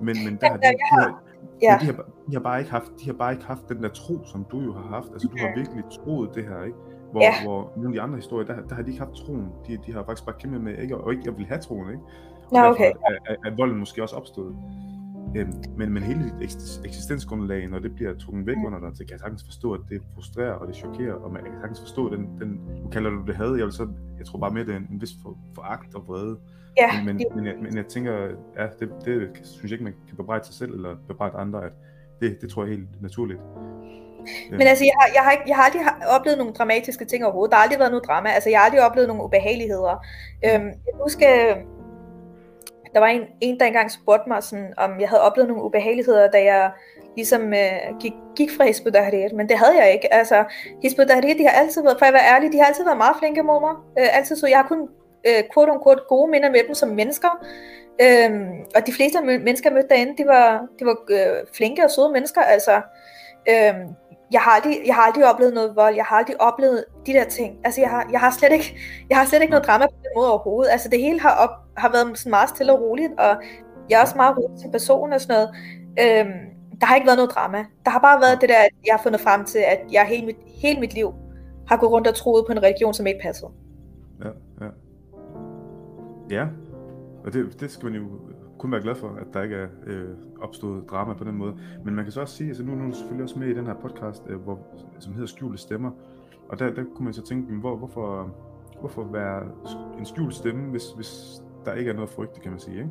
men, 0.00 0.16
men 0.24 0.38
der 0.40 0.48
har 0.48 0.56
de, 0.56 0.62
de, 0.62 1.00
har, 1.00 1.22
ja. 1.62 1.78
de, 1.80 1.86
har, 1.86 1.92
de, 2.26 2.32
har 2.32 2.40
bare 2.40 2.58
ikke 2.58 2.70
haft, 2.70 2.92
de 3.00 3.06
har 3.06 3.12
bare 3.12 3.32
ikke 3.32 3.44
haft 3.44 3.68
den 3.68 3.82
der 3.82 3.88
tro, 3.88 4.24
som 4.24 4.46
du 4.52 4.60
jo 4.60 4.72
har 4.72 4.88
haft. 4.88 5.08
Altså, 5.12 5.28
du 5.28 5.36
har 5.38 5.52
virkelig 5.56 5.84
troet 5.90 6.34
det 6.34 6.44
her, 6.44 6.62
ikke? 6.62 6.78
Hvor, 7.10 7.20
ja. 7.20 7.32
hvor 7.44 7.72
nogle 7.76 7.88
af 7.88 7.92
de 7.92 8.00
andre 8.00 8.16
historier, 8.16 8.46
der, 8.46 8.66
der 8.68 8.74
har 8.74 8.82
de 8.82 8.90
ikke 8.90 9.04
haft 9.04 9.14
troen. 9.14 9.48
De, 9.66 9.78
de 9.86 9.92
har 9.92 10.04
faktisk 10.04 10.26
bare 10.26 10.36
kæmpet 10.38 10.60
med 10.60 10.78
ikke, 10.78 10.96
og 10.96 11.12
ikke 11.12 11.30
at 11.30 11.38
vil 11.38 11.46
have 11.46 11.60
troen, 11.60 11.90
ikke? 11.90 12.02
Ja, 12.55 12.70
okay. 12.70 12.90
er, 12.90 13.32
er, 13.32 13.36
er, 13.44 13.56
volden 13.56 13.78
måske 13.78 14.02
også 14.02 14.16
opstået. 14.16 14.56
Øhm, 15.36 15.52
men, 15.77 15.93
men 15.93 16.02
hele 16.02 16.24
dit 16.40 16.81
eksistensgrundlag, 16.85 17.68
når 17.68 17.78
det 17.78 17.94
bliver 17.94 18.14
trukket 18.14 18.47
væk 18.47 18.56
mm. 18.56 18.64
under 18.64 18.81
dig, 18.81 18.90
så 18.97 19.05
kan 19.05 19.10
jeg 19.10 19.20
sagtens 19.20 19.44
forstå, 19.44 19.72
at 19.72 19.81
det 19.89 20.02
frustrerer 20.14 20.52
og 20.52 20.66
det 20.66 20.77
chokerer, 20.77 21.14
og 21.14 21.32
man 21.32 21.43
kan 21.43 21.52
sagtens 21.60 21.81
forstå 21.81 22.14
den, 22.14 22.28
den 22.40 22.60
nu 22.82 22.90
kalder 22.90 23.10
du 23.10 23.22
det 23.27 23.36
had, 23.36 23.56
jeg 23.56 23.64
vil 23.64 23.72
så, 23.72 23.89
jeg 24.18 24.27
tror 24.27 24.39
bare 24.39 24.51
mere, 24.51 24.64
det 24.64 24.72
er 24.72 24.77
en, 24.77 24.89
en 24.93 25.01
vis 25.01 25.10
for, 25.22 25.39
foragt 25.55 25.94
og 25.94 26.09
vrede. 26.09 26.39
Ja, 26.77 27.05
men, 27.05 27.16
men, 27.16 27.27
men, 27.35 27.47
jeg, 27.47 27.55
men 27.62 27.77
jeg 27.77 27.86
tænker, 27.86 28.12
ja, 28.59 28.66
det, 28.81 28.90
det 29.05 29.31
synes 29.43 29.62
jeg 29.62 29.72
ikke, 29.72 29.85
man 29.85 29.94
kan 30.09 30.16
bebrejde 30.16 30.47
sig 30.47 30.55
selv, 30.55 30.74
eller 30.74 30.97
bebrejde 31.09 31.36
andre, 31.36 31.64
at 31.64 31.72
det, 32.20 32.39
det 32.40 32.51
tror 32.51 32.62
jeg 32.62 32.72
er 32.72 32.77
helt 32.77 33.02
naturligt. 33.02 33.40
Men 34.51 34.60
altså, 34.60 34.85
jeg 34.85 34.97
har, 35.01 35.09
jeg, 35.14 35.22
har 35.22 35.31
ikke, 35.31 35.44
jeg 35.47 35.56
har 35.56 35.62
aldrig 35.62 35.82
oplevet 36.16 36.39
nogle 36.39 36.52
dramatiske 36.52 37.05
ting 37.05 37.24
overhovedet. 37.24 37.51
Der 37.51 37.56
har 37.56 37.62
aldrig 37.62 37.78
været 37.78 37.93
noget 37.93 38.06
drama. 38.06 38.28
Altså, 38.28 38.51
jeg 38.51 38.59
har 38.59 38.64
aldrig 38.64 38.82
oplevet 38.82 39.09
nogle 39.09 39.24
ubehageligheder. 39.24 39.94
Øhm, 40.47 40.66
jeg 40.66 40.94
husker, 41.02 41.28
der 42.94 43.00
var 43.00 43.06
en, 43.06 43.22
en, 43.40 43.60
der 43.60 43.66
engang 43.66 43.90
spurgte 43.90 44.28
mig, 44.28 44.42
sådan, 44.42 44.74
om 44.76 45.00
jeg 45.00 45.08
havde 45.08 45.22
oplevet 45.22 45.48
nogle 45.48 45.64
ubehageligheder, 45.64 46.30
da 46.30 46.44
jeg 46.44 46.70
ligesom 47.16 47.54
øh, 47.54 47.98
gik, 48.00 48.12
gik 48.36 48.50
fra 48.56 48.64
Hizbut 48.64 48.92
Tahrir, 48.92 49.34
men 49.36 49.48
det 49.48 49.58
havde 49.58 49.76
jeg 49.82 49.92
ikke. 49.92 50.14
Altså, 50.14 50.44
Hizbut 50.82 51.06
Tahrir, 51.06 51.34
de 51.34 51.46
har 51.48 51.60
altid 51.60 51.82
været, 51.82 51.98
for 51.98 52.06
at 52.06 52.12
være 52.12 52.34
ærlig, 52.34 52.52
de 52.52 52.58
har 52.58 52.66
altid 52.66 52.84
været 52.84 52.98
meget 52.98 53.16
flinke 53.18 53.42
mod 53.42 53.60
mig. 53.60 53.74
Øh, 53.98 54.16
altid 54.16 54.36
så 54.36 54.46
jeg 54.46 54.58
har 54.58 54.68
kun 54.68 54.88
øh, 55.26 55.42
quote 55.54 55.72
unquote 55.72 56.02
gode 56.08 56.30
minder 56.30 56.50
med 56.50 56.60
dem 56.66 56.74
som 56.74 56.88
mennesker. 56.88 57.46
Øhm, 58.02 58.50
og 58.76 58.86
de 58.86 58.92
fleste 58.92 59.20
mennesker, 59.20 59.70
jeg 59.70 59.74
mødte 59.74 59.88
derinde, 59.88 60.22
de 60.22 60.26
var, 60.26 60.66
de 60.78 60.84
var 60.84 60.96
øh, 61.10 61.46
flinke 61.56 61.84
og 61.84 61.90
søde 61.90 62.12
mennesker. 62.12 62.40
Altså, 62.40 62.74
øhm, 63.48 63.84
jeg 64.32 64.40
har, 64.40 64.50
aldrig, 64.50 64.78
jeg 64.86 64.94
har 64.94 65.02
aldrig 65.02 65.24
oplevet 65.24 65.54
noget 65.54 65.76
vold, 65.76 65.94
jeg 65.94 66.04
har 66.04 66.16
aldrig 66.16 66.40
oplevet 66.40 66.84
de 67.06 67.12
der 67.12 67.24
ting. 67.24 67.58
Altså, 67.64 67.80
jeg 67.80 67.90
har, 67.90 68.08
jeg 68.12 68.20
har, 68.20 68.30
slet, 68.38 68.52
ikke, 68.52 68.78
jeg 69.10 69.18
har 69.18 69.24
slet 69.24 69.40
ikke 69.40 69.50
noget 69.50 69.66
drama 69.66 69.86
på 69.86 69.92
den 70.02 70.10
måde 70.16 70.30
overhovedet. 70.32 70.70
Altså, 70.72 70.88
det 70.88 71.00
hele 71.00 71.20
har, 71.20 71.34
op, 71.36 71.50
har 71.81 71.93
været 71.93 72.19
sådan 72.19 72.31
meget 72.31 72.48
stille 72.48 72.73
og 72.73 72.81
roligt, 72.81 73.12
og 73.19 73.43
jeg 73.90 73.97
er 73.98 74.02
også 74.02 74.16
meget 74.16 74.36
rolig 74.39 74.61
som 74.61 74.70
person 74.70 75.12
og 75.12 75.20
sådan 75.20 75.35
noget. 75.36 75.48
Øhm, 76.02 76.39
der 76.81 76.86
har 76.86 76.94
ikke 76.94 77.07
været 77.07 77.19
noget 77.19 77.31
drama. 77.35 77.59
Der 77.85 77.90
har 77.90 77.98
bare 77.98 78.20
været 78.20 78.40
det 78.40 78.48
der, 78.48 78.61
at 78.69 78.70
jeg 78.86 78.94
har 78.94 79.02
fundet 79.02 79.20
frem 79.20 79.44
til, 79.44 79.59
at 79.59 79.81
jeg 79.93 80.07
hele 80.07 80.27
mit, 80.27 80.36
hele 80.62 80.81
mit 80.81 80.94
liv 80.94 81.15
har 81.69 81.77
gået 81.77 81.93
rundt 81.93 82.07
og 82.07 82.15
troet 82.15 82.44
på 82.47 82.52
en 82.52 82.62
religion, 82.62 82.94
som 82.94 83.07
ikke 83.07 83.20
passede. 83.23 83.51
Ja, 84.24 84.31
ja. 84.61 84.70
Ja, 86.31 86.47
og 87.24 87.32
det, 87.32 87.61
det 87.61 87.70
skal 87.70 87.90
man 87.90 87.94
jo 88.01 88.09
kun 88.59 88.73
være 88.73 88.82
glad 88.82 88.94
for, 88.94 89.09
at 89.09 89.27
der 89.35 89.43
ikke 89.43 89.57
er 89.57 89.66
øh, 89.86 90.09
opstået 90.40 90.85
drama 90.90 91.15
på 91.15 91.24
den 91.24 91.35
måde. 91.35 91.55
Men 91.85 91.94
man 91.94 92.05
kan 92.05 92.12
så 92.12 92.20
også 92.20 92.36
sige, 92.36 92.48
altså 92.48 92.62
nu, 92.65 92.74
nu 92.74 92.85
er 92.85 92.90
du 92.90 92.97
selvfølgelig 92.97 93.24
også 93.24 93.39
med 93.39 93.48
i 93.48 93.55
den 93.55 93.66
her 93.66 93.74
podcast, 93.74 94.23
øh, 94.27 94.40
hvor, 94.40 94.59
som 94.98 95.12
hedder 95.12 95.27
Skjulte 95.27 95.59
Stemmer. 95.59 95.90
Og 96.48 96.59
der, 96.59 96.70
der 96.70 96.85
kunne 96.94 97.05
man 97.05 97.15
så 97.15 97.23
tænke, 97.23 97.52
hvor, 97.52 97.77
hvorfor, 97.77 98.31
hvorfor 98.81 99.05
være 99.05 99.43
en 99.98 100.07
skjult 100.07 100.35
stemme, 100.35 100.70
hvis, 100.70 100.93
hvis 100.93 101.43
der 101.64 101.74
ikke 101.74 101.90
er 101.90 101.94
noget 101.94 102.10
frygt, 102.10 102.42
kan 102.42 102.50
man 102.50 102.60
sige, 102.60 102.76
ikke? 102.76 102.90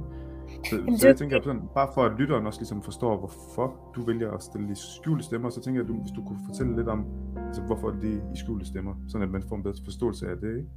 Så, 0.70 0.76
Jamen, 0.76 0.98
så 0.98 1.08
jeg 1.08 1.18
tænker 1.18 1.42
sådan, 1.44 1.62
bare 1.76 1.90
for 1.94 2.04
at 2.04 2.12
lytteren 2.20 2.48
også 2.48 2.60
ligesom 2.60 2.82
forstår, 2.84 3.18
hvorfor 3.18 3.76
du 3.96 4.06
vælger 4.06 4.32
at 4.32 4.44
stille 4.44 4.68
de 4.68 4.76
skjulte 4.76 5.24
stemmer, 5.26 5.50
så 5.50 5.62
tænker 5.62 5.82
jeg, 5.82 5.90
at 5.90 5.96
du, 5.96 6.02
hvis 6.02 6.12
du 6.16 6.24
kunne 6.28 6.40
fortælle 6.48 6.76
lidt 6.76 6.88
om, 6.88 7.06
altså, 7.48 7.62
hvorfor 7.62 7.90
det 7.90 8.14
er 8.14 8.34
i 8.34 8.38
skjulte 8.38 8.66
stemmer, 8.66 8.94
sådan 9.10 9.28
at 9.28 9.32
man 9.32 9.44
får 9.50 9.56
en 9.56 9.64
bedre 9.64 9.76
forståelse 9.86 10.28
af 10.28 10.38
det, 10.42 10.58
ikke? 10.58 10.70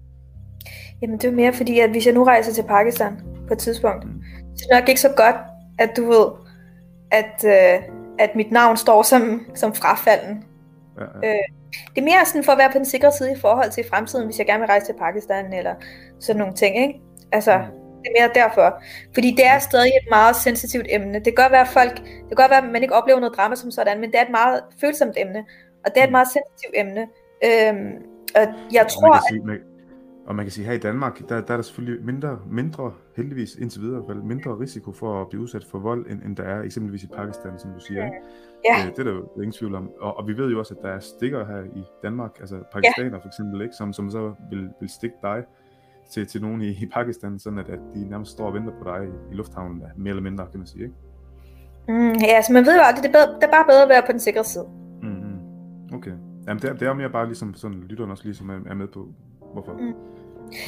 Jamen 1.03 1.19
det 1.19 1.29
er 1.29 1.33
mere 1.33 1.53
fordi, 1.53 1.81
at 1.81 1.91
hvis 1.91 2.07
jeg 2.07 2.15
nu 2.15 2.25
rejser 2.25 2.53
til 2.53 2.63
Pakistan 2.63 3.13
på 3.47 3.53
et 3.53 3.59
tidspunkt, 3.59 4.05
mm. 4.05 4.23
så 4.57 4.67
er 4.71 4.75
det 4.75 4.81
nok 4.81 4.89
ikke 4.89 5.01
så 5.01 5.13
godt, 5.17 5.37
at 5.79 5.97
du 5.97 6.05
ved, 6.05 6.27
at, 7.11 7.45
øh, 7.45 7.83
at 8.19 8.31
mit 8.37 8.53
navn 8.53 8.77
står 8.77 9.03
som, 9.03 9.47
som 9.55 9.75
frafalden. 9.75 10.45
Ja, 10.99 11.05
ja. 11.23 11.29
Øh, 11.29 11.45
det 11.95 12.01
er 12.01 12.05
mere 12.05 12.27
sådan 12.27 12.45
for 12.45 12.53
at 12.53 12.59
være 12.59 12.71
på 12.73 12.79
den 12.79 12.85
sikre 12.85 13.13
side 13.13 13.33
i 13.33 13.41
forhold 13.41 13.71
til 13.71 13.85
fremtiden, 13.91 14.27
hvis 14.27 14.39
jeg 14.39 14.47
gerne 14.47 14.61
vil 14.61 14.67
rejse 14.67 14.87
til 14.87 14.95
Pakistan, 14.99 15.53
eller 15.53 15.75
sådan 16.21 16.39
nogle 16.39 16.55
ting, 16.55 16.77
ikke? 16.77 17.01
Altså, 17.33 17.59
mm. 17.59 17.82
Det 18.03 18.09
er 18.11 18.21
mere 18.21 18.31
derfor. 18.35 18.83
Fordi 19.15 19.31
det 19.31 19.47
er 19.47 19.59
stadig 19.59 19.93
et 20.03 20.09
meget 20.11 20.37
sensitivt 20.37 20.87
emne. 20.91 21.15
Det 21.15 21.25
kan 21.25 21.41
godt 21.45 21.53
være, 21.53 21.67
at 21.69 21.69
folk, 21.69 21.97
det 21.97 22.29
kan 22.29 22.41
godt 22.43 22.51
være, 22.51 22.65
at 22.65 22.73
man 22.73 22.83
ikke 22.83 22.95
oplever 22.95 23.21
noget 23.21 23.37
drama 23.37 23.55
som 23.55 23.71
sådan, 23.71 24.01
men 24.01 24.11
det 24.11 24.19
er 24.19 24.25
et 24.25 24.31
meget 24.31 24.61
følsomt 24.81 25.17
emne, 25.17 25.45
og 25.85 25.89
det 25.95 25.99
er 26.01 26.05
et 26.05 26.11
mm. 26.11 26.13
meget 26.13 26.29
sensitivt 26.37 26.75
emne. 26.75 27.03
Øhm, 27.49 27.93
og 28.39 28.45
jeg 28.73 28.87
tror, 28.89 29.29
sige, 29.29 29.53
at... 29.53 29.61
Og 30.27 30.35
man 30.35 30.45
kan 30.45 30.53
sige, 30.53 30.65
at 30.65 30.69
her 30.69 30.79
i 30.79 30.81
Danmark, 30.81 31.19
der, 31.29 31.41
der 31.41 31.53
er 31.53 31.57
der 31.57 31.63
selvfølgelig 31.63 32.05
mindre, 32.05 32.39
mindre, 32.51 32.93
heldigvis 33.17 33.55
indtil 33.55 33.81
videre, 33.83 34.09
vel, 34.09 34.25
mindre 34.25 34.59
risiko 34.61 34.93
for 34.93 35.21
at 35.21 35.29
blive 35.29 35.43
udsat 35.43 35.65
for 35.65 35.79
vold, 35.79 36.07
end, 36.11 36.23
end 36.23 36.37
der 36.37 36.43
er 36.43 36.63
eksempelvis 36.63 37.03
i 37.03 37.07
Pakistan, 37.07 37.59
som 37.59 37.71
du 37.73 37.81
siger. 37.81 38.05
Ikke? 38.05 38.17
Ja. 38.65 38.87
Øh, 38.87 38.91
det 38.91 38.99
er 38.99 39.05
der 39.05 39.13
jo 39.13 39.29
ingen 39.37 39.53
tvivl 39.53 39.75
om. 39.75 39.91
Og, 40.01 40.17
og 40.17 40.29
vi 40.29 40.37
ved 40.37 40.51
jo 40.51 40.59
også, 40.59 40.75
at 40.75 40.83
der 40.83 40.89
er 40.89 41.01
stikker 41.01 41.47
her 41.47 41.63
i 41.77 41.85
Danmark, 42.03 42.41
altså 42.41 42.63
pakistaner 42.73 43.17
ja. 43.17 43.17
for 43.17 43.29
eksempel, 43.29 43.63
ikke, 43.63 43.75
som, 43.75 43.93
som 43.93 44.11
så 44.11 44.35
vil, 44.51 44.71
vil 44.81 44.89
stikke 44.89 45.17
dig 45.23 45.45
til, 46.13 46.27
til 46.27 46.43
nogen 46.43 46.61
i, 46.63 46.69
i 46.69 46.87
Pakistan, 46.93 47.39
sådan 47.39 47.59
at, 47.59 47.69
at 47.69 47.79
de 47.95 48.09
nærmest 48.11 48.33
står 48.33 48.47
og 48.47 48.55
venter 48.55 48.73
på 48.83 48.85
dig 48.85 49.05
i, 49.05 49.33
i 49.33 49.35
lufthavnen, 49.35 49.83
mere 49.97 50.11
eller 50.11 50.23
mindre, 50.23 50.47
kan 50.51 50.59
man 50.59 50.67
sige. 50.67 50.83
Ikke? 50.83 50.95
Mm, 51.89 52.13
ja, 52.13 52.27
altså 52.27 52.53
man 52.53 52.67
ved 52.67 52.75
jo 52.77 52.83
aldrig, 52.83 53.03
det 53.03 53.09
er, 53.09 53.13
bedre, 53.13 53.35
det 53.35 53.45
er 53.45 53.51
bare 53.51 53.65
bedre 53.69 53.83
at 53.83 53.89
være 53.89 54.03
på 54.07 54.13
den 54.13 54.21
sikre 54.21 54.45
side. 54.45 54.69
Mm-hmm. 55.03 55.97
Okay. 55.97 56.11
Jamen 56.47 56.63
det 56.63 56.71
er, 56.71 56.75
det 56.75 56.89
er 56.89 56.95
mere 56.95 57.11
bare 57.11 57.27
ligesom 57.27 57.55
sådan, 57.55 57.81
lytteren 57.81 58.11
også 58.11 58.25
ligesom 58.25 58.51
er, 58.51 58.59
er 58.71 58.75
med 58.75 58.89
på, 58.89 59.09
hvorfor. 59.53 59.73
Mm. 59.73 59.95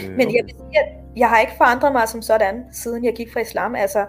Øh, 0.05 0.16
Men 0.16 0.35
jeg 0.35 0.45
vil 0.45 0.55
sige, 0.55 0.79
at 0.85 0.89
jeg 1.16 1.29
har 1.29 1.41
ikke 1.41 1.53
forandret 1.57 1.93
mig 1.93 2.09
som 2.09 2.23
sådan, 2.23 2.65
siden 2.73 3.05
jeg 3.05 3.15
gik 3.15 3.33
fra 3.33 3.41
islam. 3.41 3.75
Altså, 3.75 4.07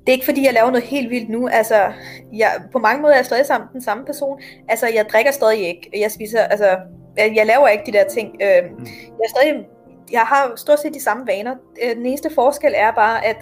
det 0.00 0.08
er 0.08 0.12
ikke 0.12 0.24
fordi, 0.24 0.44
jeg 0.44 0.54
laver 0.54 0.70
noget 0.70 0.84
helt 0.84 1.10
vildt 1.10 1.28
nu. 1.28 1.48
Altså, 1.48 1.92
jeg, 2.32 2.50
på 2.72 2.78
mange 2.78 3.02
måder 3.02 3.14
er 3.14 3.18
jeg 3.18 3.24
stadig 3.24 3.46
sammen, 3.46 3.68
den 3.72 3.82
samme 3.82 4.04
person. 4.04 4.40
Altså, 4.68 4.86
jeg 4.94 5.06
drikker 5.12 5.32
stadig 5.32 5.60
ikke. 5.68 5.90
Jeg 6.00 6.10
spiser, 6.10 6.40
altså, 6.40 6.68
jeg, 7.16 7.32
jeg 7.36 7.46
laver 7.46 7.68
ikke 7.68 7.84
de 7.86 7.92
der 7.92 8.04
ting. 8.08 8.28
Øh, 8.42 8.70
mm. 8.70 8.84
Jeg 9.18 9.24
er 9.24 9.32
stadig, 9.36 9.66
jeg 10.12 10.20
har 10.20 10.52
stort 10.56 10.78
set 10.78 10.94
de 10.94 11.02
samme 11.02 11.26
vaner. 11.26 11.54
Øh, 11.84 11.96
den 11.96 12.06
eneste 12.06 12.30
forskel 12.34 12.72
er 12.76 12.90
bare, 12.92 13.26
at 13.26 13.36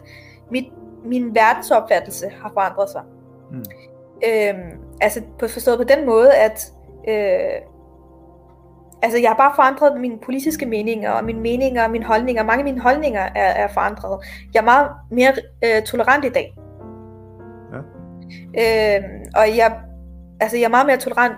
mit, 0.50 0.64
min 1.04 1.34
verdensopfattelse 1.34 2.28
har 2.42 2.50
forandret 2.54 2.90
sig. 2.90 3.02
Mm. 3.50 3.64
Øh, 4.26 4.54
altså, 5.00 5.22
på, 5.38 5.48
forstået 5.48 5.78
på 5.78 5.84
den 5.84 6.06
måde, 6.06 6.34
at 6.34 6.72
øh, 7.08 7.60
altså 9.02 9.18
jeg 9.18 9.30
har 9.30 9.36
bare 9.36 9.52
forandret 9.56 10.00
mine 10.00 10.18
politiske 10.18 10.66
meninger, 10.66 11.10
og 11.10 11.24
mine 11.24 11.40
meninger 11.40 11.84
og 11.84 11.90
mine 11.90 12.04
holdninger. 12.04 12.42
Mange 12.42 12.58
af 12.58 12.64
mine 12.64 12.80
holdninger 12.80 13.20
er, 13.20 13.64
er 13.64 13.68
forandret. 13.68 14.24
Jeg 14.54 14.60
er 14.60 14.64
meget 14.64 14.90
mere 15.10 15.32
øh, 15.64 15.82
tolerant 15.82 16.24
i 16.24 16.28
dag. 16.28 16.56
Ja. 17.72 18.98
Øh, 18.98 19.04
og 19.36 19.56
jeg, 19.56 19.80
altså 20.40 20.56
jeg 20.56 20.64
er 20.64 20.68
meget 20.68 20.86
mere 20.86 20.96
tolerant 20.96 21.34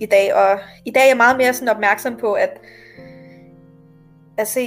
i 0.00 0.06
dag, 0.06 0.34
og 0.34 0.58
i 0.84 0.90
dag 0.90 1.02
er 1.02 1.08
jeg 1.08 1.16
meget 1.16 1.36
mere 1.36 1.52
sådan 1.52 1.68
opmærksom 1.68 2.16
på, 2.16 2.32
at 2.32 2.60
altså, 4.38 4.60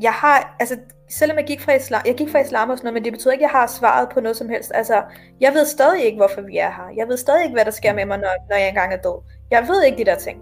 jeg 0.00 0.12
har, 0.12 0.56
altså, 0.60 0.76
selvom 1.08 1.38
jeg 1.38 1.46
gik 1.46 1.60
fra 1.60 1.72
islam, 1.72 2.02
jeg 2.06 2.14
gik 2.14 2.28
fra 2.28 2.40
islam 2.40 2.70
og 2.70 2.78
sådan 2.78 2.86
noget, 2.86 2.94
men 2.94 3.04
det 3.04 3.12
betyder 3.12 3.32
ikke, 3.32 3.44
at 3.44 3.52
jeg 3.52 3.60
har 3.60 3.66
svaret 3.66 4.08
på 4.08 4.20
noget 4.20 4.36
som 4.36 4.48
helst. 4.48 4.72
Altså, 4.74 5.02
jeg 5.40 5.54
ved 5.54 5.66
stadig 5.66 6.04
ikke, 6.04 6.16
hvorfor 6.16 6.40
vi 6.40 6.58
er 6.58 6.70
her. 6.70 6.94
Jeg 6.96 7.08
ved 7.08 7.16
stadig 7.16 7.42
ikke, 7.42 7.54
hvad 7.54 7.64
der 7.64 7.70
sker 7.70 7.92
med 7.92 8.06
mig, 8.06 8.18
når, 8.18 8.48
når 8.50 8.56
jeg 8.56 8.68
engang 8.68 8.92
er 8.92 8.96
død. 8.96 9.22
Jeg 9.50 9.68
ved 9.68 9.82
ikke 9.84 9.98
de 9.98 10.04
der 10.04 10.16
ting. 10.16 10.40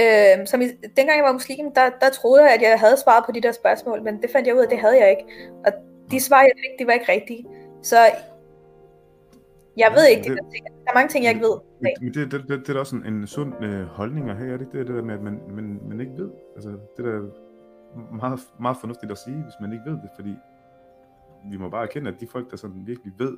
Øh, 0.00 0.46
som 0.46 0.60
i, 0.60 0.66
dengang 0.96 1.16
jeg 1.16 1.24
var 1.24 1.32
muslim, 1.32 1.74
der, 1.74 1.90
der 2.00 2.10
troede 2.10 2.44
jeg, 2.44 2.54
at 2.54 2.62
jeg 2.62 2.80
havde 2.80 2.96
svaret 2.96 3.24
på 3.26 3.32
de 3.32 3.40
der 3.40 3.52
spørgsmål, 3.52 4.02
men 4.02 4.22
det 4.22 4.30
fandt 4.30 4.46
jeg 4.46 4.54
ud 4.56 4.60
af, 4.60 4.68
det 4.68 4.78
havde 4.78 4.98
jeg 5.00 5.10
ikke. 5.10 5.24
Og 5.66 5.72
de 6.10 6.20
svar, 6.20 6.40
jeg 6.40 6.52
fik, 6.56 6.78
de 6.78 6.86
var 6.86 6.92
ikke 6.92 7.12
rigtige. 7.12 7.46
Så 7.82 7.98
jeg 9.76 9.92
ved 9.96 10.06
ikke, 10.06 10.22
det, 10.22 10.30
det, 10.30 10.38
der 10.66 10.77
er 10.88 10.94
mange 10.94 11.08
ting, 11.08 11.24
jeg 11.24 11.34
ikke 11.34 11.46
ved. 11.46 11.56
Men 11.80 12.14
det, 12.14 12.32
det, 12.32 12.48
det, 12.48 12.66
det 12.66 12.76
er 12.76 12.80
også 12.80 12.96
en, 12.96 13.06
en 13.14 13.26
sund 13.26 13.64
øh, 13.64 13.82
holdning 13.86 14.30
at 14.30 14.36
have, 14.36 14.52
er 14.52 14.56
det 14.56 14.66
ikke 14.66 14.78
det, 14.78 14.86
det 14.86 14.96
der 14.96 15.02
med, 15.02 15.14
at 15.14 15.22
man, 15.22 15.40
man, 15.50 15.80
man 15.88 16.00
ikke 16.00 16.12
ved? 16.16 16.30
Altså, 16.54 16.70
det 16.96 17.04
der 17.04 17.12
er 17.12 17.22
meget, 18.16 18.40
meget 18.60 18.76
fornuftigt 18.80 19.12
at 19.12 19.18
sige, 19.18 19.36
hvis 19.36 19.54
man 19.60 19.72
ikke 19.72 19.84
ved 19.86 19.92
det, 19.92 20.10
fordi 20.16 20.34
vi 21.50 21.56
må 21.56 21.68
bare 21.68 21.82
erkende, 21.82 22.10
at 22.10 22.20
de 22.20 22.26
folk, 22.26 22.50
der 22.50 22.56
sådan 22.56 22.82
virkelig 22.86 23.12
ved, 23.18 23.36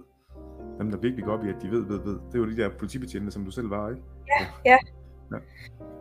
dem 0.78 0.90
der 0.90 0.98
virkelig 0.98 1.24
går 1.24 1.32
op 1.32 1.44
i, 1.44 1.48
at 1.48 1.62
de 1.62 1.70
ved, 1.70 1.86
ved, 1.86 1.98
ved, 1.98 2.12
det 2.12 2.34
er 2.34 2.38
jo 2.38 2.46
de 2.46 2.56
der 2.56 2.68
politibetjente, 2.78 3.30
som 3.30 3.44
du 3.44 3.50
selv 3.50 3.70
var, 3.70 3.90
ikke? 3.90 4.02
Ja, 4.40 4.46
ja. 4.70 4.78
Ja. 5.32 5.38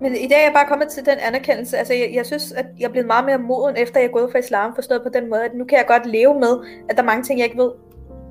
Men 0.01 0.15
i 0.15 0.27
dag 0.27 0.39
er 0.39 0.43
jeg 0.43 0.53
bare 0.53 0.67
kommet 0.67 0.87
til 0.87 1.05
den 1.05 1.17
anerkendelse. 1.27 1.77
Altså, 1.77 1.93
jeg, 1.93 2.11
jeg 2.13 2.25
synes, 2.25 2.51
at 2.51 2.65
jeg 2.79 2.85
er 2.85 2.91
blevet 2.91 3.07
meget 3.07 3.25
mere 3.25 3.37
moden, 3.37 3.75
efter 3.77 3.99
jeg 3.99 4.07
er 4.07 4.11
gået 4.11 4.31
fra 4.31 4.39
islam, 4.39 4.75
forstået 4.75 5.03
på 5.03 5.09
den 5.09 5.29
måde, 5.29 5.45
at 5.45 5.53
nu 5.53 5.65
kan 5.65 5.77
jeg 5.77 5.85
godt 5.87 6.05
leve 6.05 6.39
med, 6.39 6.53
at 6.89 6.95
der 6.95 7.01
er 7.01 7.05
mange 7.05 7.23
ting, 7.23 7.39
jeg 7.39 7.45
ikke 7.45 7.57
ved. 7.57 7.71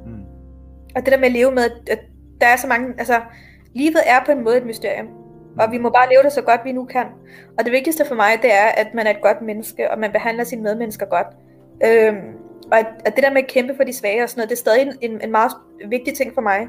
Mm. 0.07 0.25
Og 0.97 1.03
det 1.05 1.13
der 1.13 1.19
med 1.19 1.27
at 1.27 1.33
leve 1.33 1.51
med, 1.51 1.63
at, 1.63 1.89
at 1.91 2.01
der 2.41 2.47
er 2.47 2.57
så 2.57 2.67
mange, 2.67 2.95
altså, 2.99 3.21
livet 3.75 4.03
er 4.07 4.25
på 4.27 4.33
en 4.33 4.45
måde 4.45 4.57
et 4.57 4.67
mysterium. 4.67 5.09
Og 5.59 5.73
vi 5.73 5.79
må 5.79 5.91
bare 5.91 6.09
leve 6.09 6.23
det 6.23 6.33
så 6.33 6.43
godt, 6.43 6.61
vi 6.65 6.73
nu 6.73 6.85
kan. 6.85 7.07
Og 7.59 7.65
det 7.65 7.73
vigtigste 7.73 8.05
for 8.05 8.15
mig, 8.15 8.39
det 8.43 8.53
er, 8.53 8.67
at 8.77 8.95
man 8.95 9.07
er 9.07 9.11
et 9.11 9.23
godt 9.23 9.43
menneske, 9.43 9.91
og 9.91 9.99
man 9.99 10.13
behandler 10.13 10.45
sine 10.45 10.63
medmennesker 10.63 11.07
godt. 11.07 11.27
Øhm, 11.85 12.37
og 12.73 12.79
at, 12.79 12.87
at 13.05 13.17
det 13.17 13.25
der 13.25 13.31
med 13.31 13.43
at 13.43 13.49
kæmpe 13.49 13.77
for 13.77 13.85
de 13.85 13.93
svage 13.93 14.23
og 14.23 14.29
sådan 14.29 14.41
noget, 14.41 14.51
det 14.51 14.57
er 14.57 14.59
stadig 14.59 14.93
en, 15.01 15.21
en 15.23 15.31
meget 15.31 15.53
vigtig 15.89 16.15
ting 16.15 16.35
for 16.35 16.41
mig. 16.41 16.61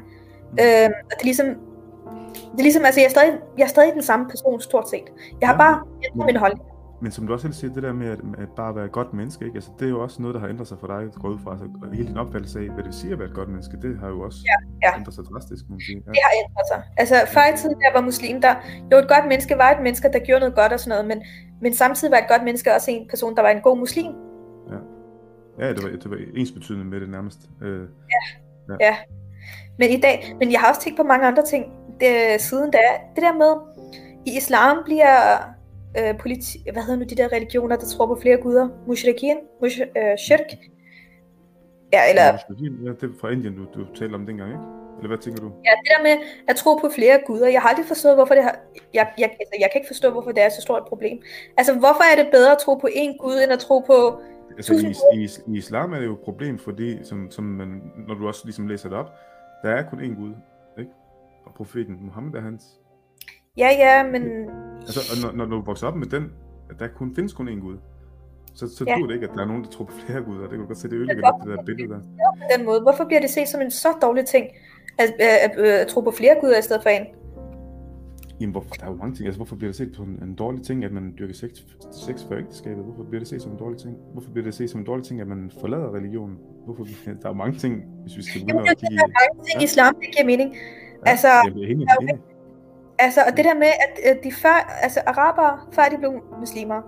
Øhm, 0.60 0.92
og 1.04 1.10
det 1.10 1.20
er 1.20 1.24
ligesom, 1.24 1.46
det 2.52 2.58
er 2.58 2.62
ligesom, 2.62 2.84
altså 2.84 3.00
jeg 3.00 3.06
er 3.06 3.10
stadig, 3.10 3.32
jeg 3.58 3.64
er 3.64 3.68
stadig 3.68 3.92
den 3.92 4.02
samme 4.02 4.28
person 4.28 4.60
stort 4.60 4.90
set. 4.90 5.04
Jeg 5.40 5.48
har 5.48 5.56
bare 5.56 5.82
ændret 6.04 6.26
min 6.26 6.36
holdning. 6.36 6.69
Men 7.02 7.12
som 7.12 7.26
du 7.26 7.32
også 7.32 7.42
selv 7.42 7.54
siger, 7.54 7.74
det 7.74 7.82
der 7.82 7.92
med 7.92 8.08
at, 8.10 8.18
at 8.38 8.48
bare 8.56 8.76
være 8.76 8.84
et 8.84 8.92
godt 8.92 9.14
menneske, 9.14 9.44
ikke? 9.44 9.56
Altså, 9.56 9.70
det 9.78 9.84
er 9.86 9.90
jo 9.90 10.02
også 10.02 10.22
noget, 10.22 10.34
der 10.34 10.40
har 10.40 10.48
ændret 10.48 10.68
sig 10.68 10.78
for 10.80 10.86
dig, 10.86 11.08
gå 11.22 11.28
ud 11.28 11.38
fra. 11.44 11.50
Altså, 11.52 11.66
hele 11.92 12.08
din 12.08 12.16
opfattelse 12.16 12.58
af, 12.58 12.64
hvad 12.64 12.76
det 12.76 12.84
vil 12.84 12.94
sige 12.94 13.12
at 13.12 13.18
være 13.18 13.28
et 13.28 13.34
godt 13.34 13.48
menneske, 13.48 13.76
det 13.82 13.98
har 13.98 14.08
jo 14.08 14.20
også 14.20 14.38
ja, 14.50 14.88
ja. 14.88 14.98
ændret 14.98 15.14
sig 15.14 15.24
drastisk, 15.24 15.64
man 15.70 15.80
sige. 15.80 16.02
Ja. 16.06 16.10
Det 16.10 16.20
har 16.26 16.32
ændret 16.42 16.66
sig. 16.72 16.82
Altså, 16.96 17.14
før 17.34 17.54
i 17.54 17.56
tiden, 17.56 17.80
jeg 17.86 17.92
var 17.94 18.00
muslim, 18.00 18.40
der 18.40 18.54
jo 18.92 18.96
et 18.98 19.08
godt 19.08 19.26
menneske 19.28 19.54
var 19.58 19.70
et 19.70 19.82
menneske, 19.82 20.08
der 20.12 20.18
gjorde 20.18 20.40
noget 20.40 20.54
godt 20.54 20.72
og 20.72 20.80
sådan 20.80 20.90
noget, 20.94 21.06
men, 21.10 21.18
men 21.60 21.74
samtidig 21.74 22.12
var 22.12 22.18
et 22.18 22.28
godt 22.28 22.44
menneske 22.44 22.74
også 22.74 22.90
en 22.90 23.08
person, 23.08 23.36
der 23.36 23.42
var 23.42 23.50
en 23.50 23.62
god 23.68 23.78
muslim. 23.78 24.12
Ja, 24.72 24.78
ja 25.58 25.68
det, 25.74 25.82
var, 25.82 25.88
det 25.88 26.10
var 26.10 26.18
ens 26.36 26.52
betydende 26.52 26.84
med 26.84 27.00
det 27.00 27.08
nærmest. 27.08 27.40
Øh, 27.62 27.84
ja. 28.14 28.22
ja, 28.68 28.76
ja. 28.86 28.96
Men 29.78 29.90
i 29.90 30.00
dag, 30.00 30.36
men 30.40 30.52
jeg 30.52 30.60
har 30.60 30.68
også 30.68 30.80
tænkt 30.80 30.96
på 30.96 31.02
mange 31.02 31.26
andre 31.26 31.44
ting 31.44 31.64
det, 32.00 32.40
siden 32.40 32.70
da. 32.70 32.78
Det 33.14 33.22
der 33.22 33.32
med, 33.32 33.52
i 34.26 34.36
islam 34.36 34.76
bliver 34.84 35.38
øh, 35.98 36.18
politi, 36.18 36.58
hvad 36.72 36.82
hedder 36.82 36.98
nu 36.98 37.04
de 37.04 37.14
der 37.14 37.32
religioner, 37.32 37.76
der 37.76 37.86
tror 37.86 38.06
på 38.06 38.18
flere 38.22 38.36
guder? 38.36 38.68
Mushrikin? 38.86 39.36
Mush, 39.60 39.80
øh, 39.80 40.18
shirk? 40.18 40.48
Ja, 41.92 42.00
eller... 42.10 42.22
Ja, 42.22 42.90
det 43.00 43.02
er 43.02 43.18
fra 43.20 43.30
Indien, 43.30 43.54
du, 43.56 43.64
du 43.74 43.94
talte 43.94 44.14
om 44.14 44.26
dengang, 44.26 44.50
ikke? 44.50 44.62
Eller 44.96 45.08
hvad 45.08 45.18
tænker 45.18 45.40
du? 45.40 45.52
Ja, 45.64 45.70
det 45.82 45.88
der 45.96 46.02
med 46.02 46.26
at 46.48 46.56
tro 46.56 46.74
på 46.74 46.88
flere 46.94 47.20
guder. 47.26 47.48
Jeg 47.48 47.60
har 47.62 47.68
aldrig 47.68 47.86
forstået, 47.86 48.14
hvorfor 48.14 48.34
det 48.34 48.42
har... 48.42 48.58
Jeg, 48.94 49.12
jeg, 49.18 49.30
altså, 49.40 49.54
jeg 49.60 49.68
kan 49.72 49.80
ikke 49.80 49.88
forstå, 49.88 50.10
hvorfor 50.10 50.32
det 50.32 50.42
er 50.42 50.48
så 50.48 50.62
stort 50.62 50.82
et 50.82 50.88
problem. 50.88 51.22
Altså, 51.56 51.72
hvorfor 51.72 52.04
er 52.12 52.22
det 52.22 52.32
bedre 52.32 52.52
at 52.52 52.58
tro 52.58 52.74
på 52.74 52.86
én 52.86 53.16
gud, 53.16 53.42
end 53.42 53.52
at 53.52 53.58
tro 53.58 53.78
på... 53.78 54.20
Altså, 54.56 54.74
i, 54.74 55.18
i, 55.20 55.28
i, 55.54 55.58
islam 55.58 55.92
er 55.92 55.98
det 55.98 56.06
jo 56.06 56.12
et 56.12 56.20
problem, 56.20 56.58
fordi, 56.58 57.04
som, 57.04 57.30
som 57.30 57.44
man, 57.44 57.82
når 58.08 58.14
du 58.14 58.26
også 58.26 58.40
ligesom 58.44 58.66
læser 58.66 58.88
det 58.88 58.98
op, 58.98 59.10
der 59.62 59.70
er 59.70 59.82
kun 59.90 60.00
én 60.00 60.14
gud 60.14 60.32
og 61.50 61.54
profeten 61.54 61.98
Muhammed 62.00 62.34
er 62.34 62.40
hans. 62.40 62.79
Ja, 63.56 63.68
ja, 63.78 64.02
men... 64.02 64.22
Altså, 64.80 65.00
når, 65.22 65.32
når 65.32 65.44
du 65.44 65.60
vokser 65.60 65.86
op 65.86 65.96
med 65.96 66.06
den, 66.06 66.32
at 66.70 66.76
der 66.78 66.88
kun 66.88 67.14
findes 67.14 67.32
kun 67.32 67.48
én 67.48 67.60
Gud, 67.60 67.76
så, 68.54 68.76
så 68.76 68.84
ja. 68.86 68.94
det 68.94 69.14
ikke, 69.14 69.28
at 69.28 69.34
der 69.34 69.42
er 69.42 69.46
nogen, 69.46 69.64
der 69.64 69.70
tror 69.70 69.84
på 69.84 69.92
flere 70.06 70.22
guder. 70.22 70.40
Det 70.40 70.50
kan 70.50 70.58
du 70.58 70.66
godt 70.66 70.78
se, 70.78 70.88
det 70.88 70.96
ødelægger 70.96 71.22
lidt 71.22 71.48
det 71.48 71.58
der 71.58 71.64
billede 71.64 71.88
der. 71.88 72.00
På 72.42 72.56
den 72.56 72.66
måde. 72.66 72.80
Hvorfor 72.80 73.04
bliver 73.04 73.20
det 73.20 73.30
set 73.30 73.48
som 73.48 73.60
en 73.60 73.70
så 73.70 73.88
dårlig 74.02 74.26
ting, 74.26 74.46
at, 74.98 75.10
at, 75.20 75.50
at, 75.50 75.66
at 75.66 75.86
tro 75.86 76.00
på 76.00 76.10
flere 76.10 76.36
guder 76.40 76.58
i 76.58 76.62
stedet 76.62 76.82
for 76.82 76.90
en? 76.90 77.06
Jamen, 78.40 78.52
hvorfor, 78.52 78.74
der 78.74 78.84
er 78.86 78.90
jo 78.90 78.96
mange 78.96 79.14
ting. 79.14 79.26
Altså, 79.26 79.38
hvorfor 79.38 79.56
bliver 79.56 79.68
det 79.68 79.76
set 79.76 79.96
som 79.96 80.08
en, 80.08 80.28
en 80.28 80.34
dårlig 80.34 80.62
ting, 80.62 80.84
at 80.84 80.92
man 80.92 81.14
dyrker 81.18 81.34
sex, 81.34 81.50
sex 82.06 82.24
for 82.28 82.34
ægteskabet? 82.34 82.84
Hvorfor 82.84 83.02
bliver 83.02 83.20
det 83.20 83.28
set 83.28 83.42
som 83.42 83.52
en 83.52 83.58
dårlig 83.58 83.78
ting? 83.78 83.96
Hvorfor 84.12 84.30
bliver 84.30 84.44
det 84.44 84.54
set 84.54 84.70
som 84.70 84.80
en 84.80 84.86
dårlig 84.86 85.04
ting, 85.04 85.20
at 85.20 85.26
man 85.26 85.50
forlader 85.60 85.94
religionen? 85.94 86.36
Hvorfor, 86.64 86.84
der 87.22 87.28
er 87.28 87.34
mange 87.34 87.58
ting, 87.58 87.82
hvis 88.02 88.16
vi 88.16 88.22
skal 88.22 88.40
begynde 88.40 88.56
Jamen, 88.56 88.70
at 88.70 88.78
kigge... 88.78 88.96
Der 88.96 89.04
er 89.04 89.14
mange 89.20 89.44
ting 89.46 89.62
i 89.62 89.64
islam, 89.64 89.94
det 89.94 90.08
giver 90.14 90.26
mening. 90.26 90.54
Ja, 91.06 91.10
altså, 91.10 91.28
jeg 91.28 91.52
er 91.62 91.72
enig, 91.72 91.86
enig 92.02 92.18
altså, 93.00 93.20
og 93.28 93.36
det 93.36 93.44
der 93.44 93.54
med, 93.54 93.72
at 94.04 94.18
de 94.24 94.32
før, 94.32 94.80
altså 94.82 95.00
araber, 95.06 95.68
før 95.72 95.82
de 95.82 95.98
blev 95.98 96.12
muslimer, 96.40 96.80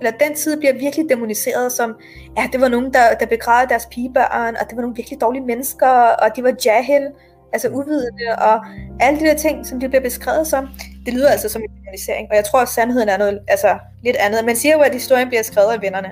eller 0.00 0.10
den 0.10 0.34
tid 0.34 0.58
bliver 0.58 0.72
virkelig 0.72 1.06
demoniseret 1.08 1.72
som, 1.72 1.96
ja, 2.38 2.48
det 2.52 2.60
var 2.60 2.68
nogen, 2.68 2.92
der, 2.92 3.14
der 3.20 3.26
begravede 3.26 3.68
deres 3.68 3.86
pigebørn, 3.86 4.56
og 4.60 4.64
det 4.68 4.76
var 4.76 4.82
nogle 4.82 4.96
virkelig 4.96 5.20
dårlige 5.20 5.44
mennesker, 5.44 5.88
og 6.22 6.36
de 6.36 6.42
var 6.42 6.54
jahil, 6.66 7.06
altså 7.52 7.68
uvidende, 7.68 8.26
og 8.48 8.66
alle 9.00 9.20
de 9.20 9.24
der 9.24 9.36
ting, 9.36 9.66
som 9.66 9.80
de 9.80 9.88
bliver 9.88 10.02
beskrevet 10.02 10.46
som, 10.46 10.68
det 11.06 11.14
lyder 11.14 11.28
altså 11.28 11.48
som 11.48 11.62
en 11.62 11.70
demonisering, 11.78 12.28
og 12.30 12.36
jeg 12.36 12.44
tror, 12.44 12.60
at 12.60 12.68
sandheden 12.68 13.08
er 13.08 13.18
noget 13.18 13.40
altså, 13.48 13.78
lidt 14.02 14.16
andet. 14.16 14.44
Man 14.44 14.56
siger 14.56 14.74
jo, 14.76 14.80
at 14.80 14.92
historien 14.92 15.28
bliver 15.28 15.42
skrevet 15.42 15.72
af 15.72 15.82
vennerne. 15.82 16.08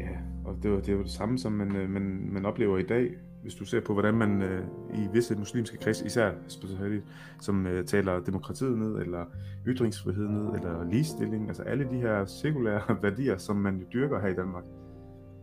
Ja, 0.00 0.14
og 0.46 0.54
det, 0.62 0.70
var, 0.70 0.76
det 0.76 0.88
er 0.88 0.92
jo 0.92 1.02
det 1.02 1.10
samme, 1.10 1.38
som 1.38 1.52
man, 1.52 1.76
øh, 1.76 1.90
man, 1.90 2.02
man 2.32 2.46
oplever 2.46 2.78
i 2.78 2.82
dag, 2.82 3.04
hvis 3.42 3.54
du 3.54 3.64
ser 3.64 3.80
på, 3.80 3.92
hvordan 3.92 4.14
man 4.14 4.42
øh, 4.42 4.64
i 4.94 5.08
visse 5.12 5.36
muslimske 5.36 5.76
kreds, 5.76 6.02
især 6.02 6.32
specielt, 6.48 7.04
som 7.40 7.66
øh, 7.66 7.84
taler 7.84 8.20
demokratiet 8.20 8.78
ned, 8.78 8.98
eller 8.98 9.24
ytringsfrihed 9.66 10.28
ned, 10.28 10.54
eller 10.54 10.84
ligestilling, 10.90 11.48
altså 11.48 11.62
alle 11.62 11.84
de 11.90 11.96
her 11.96 12.24
sekulære 12.24 12.82
værdier, 13.02 13.36
som 13.36 13.56
man 13.56 13.76
jo 13.76 13.84
dyrker 13.92 14.20
her 14.20 14.28
i 14.28 14.34
Danmark, 14.34 14.64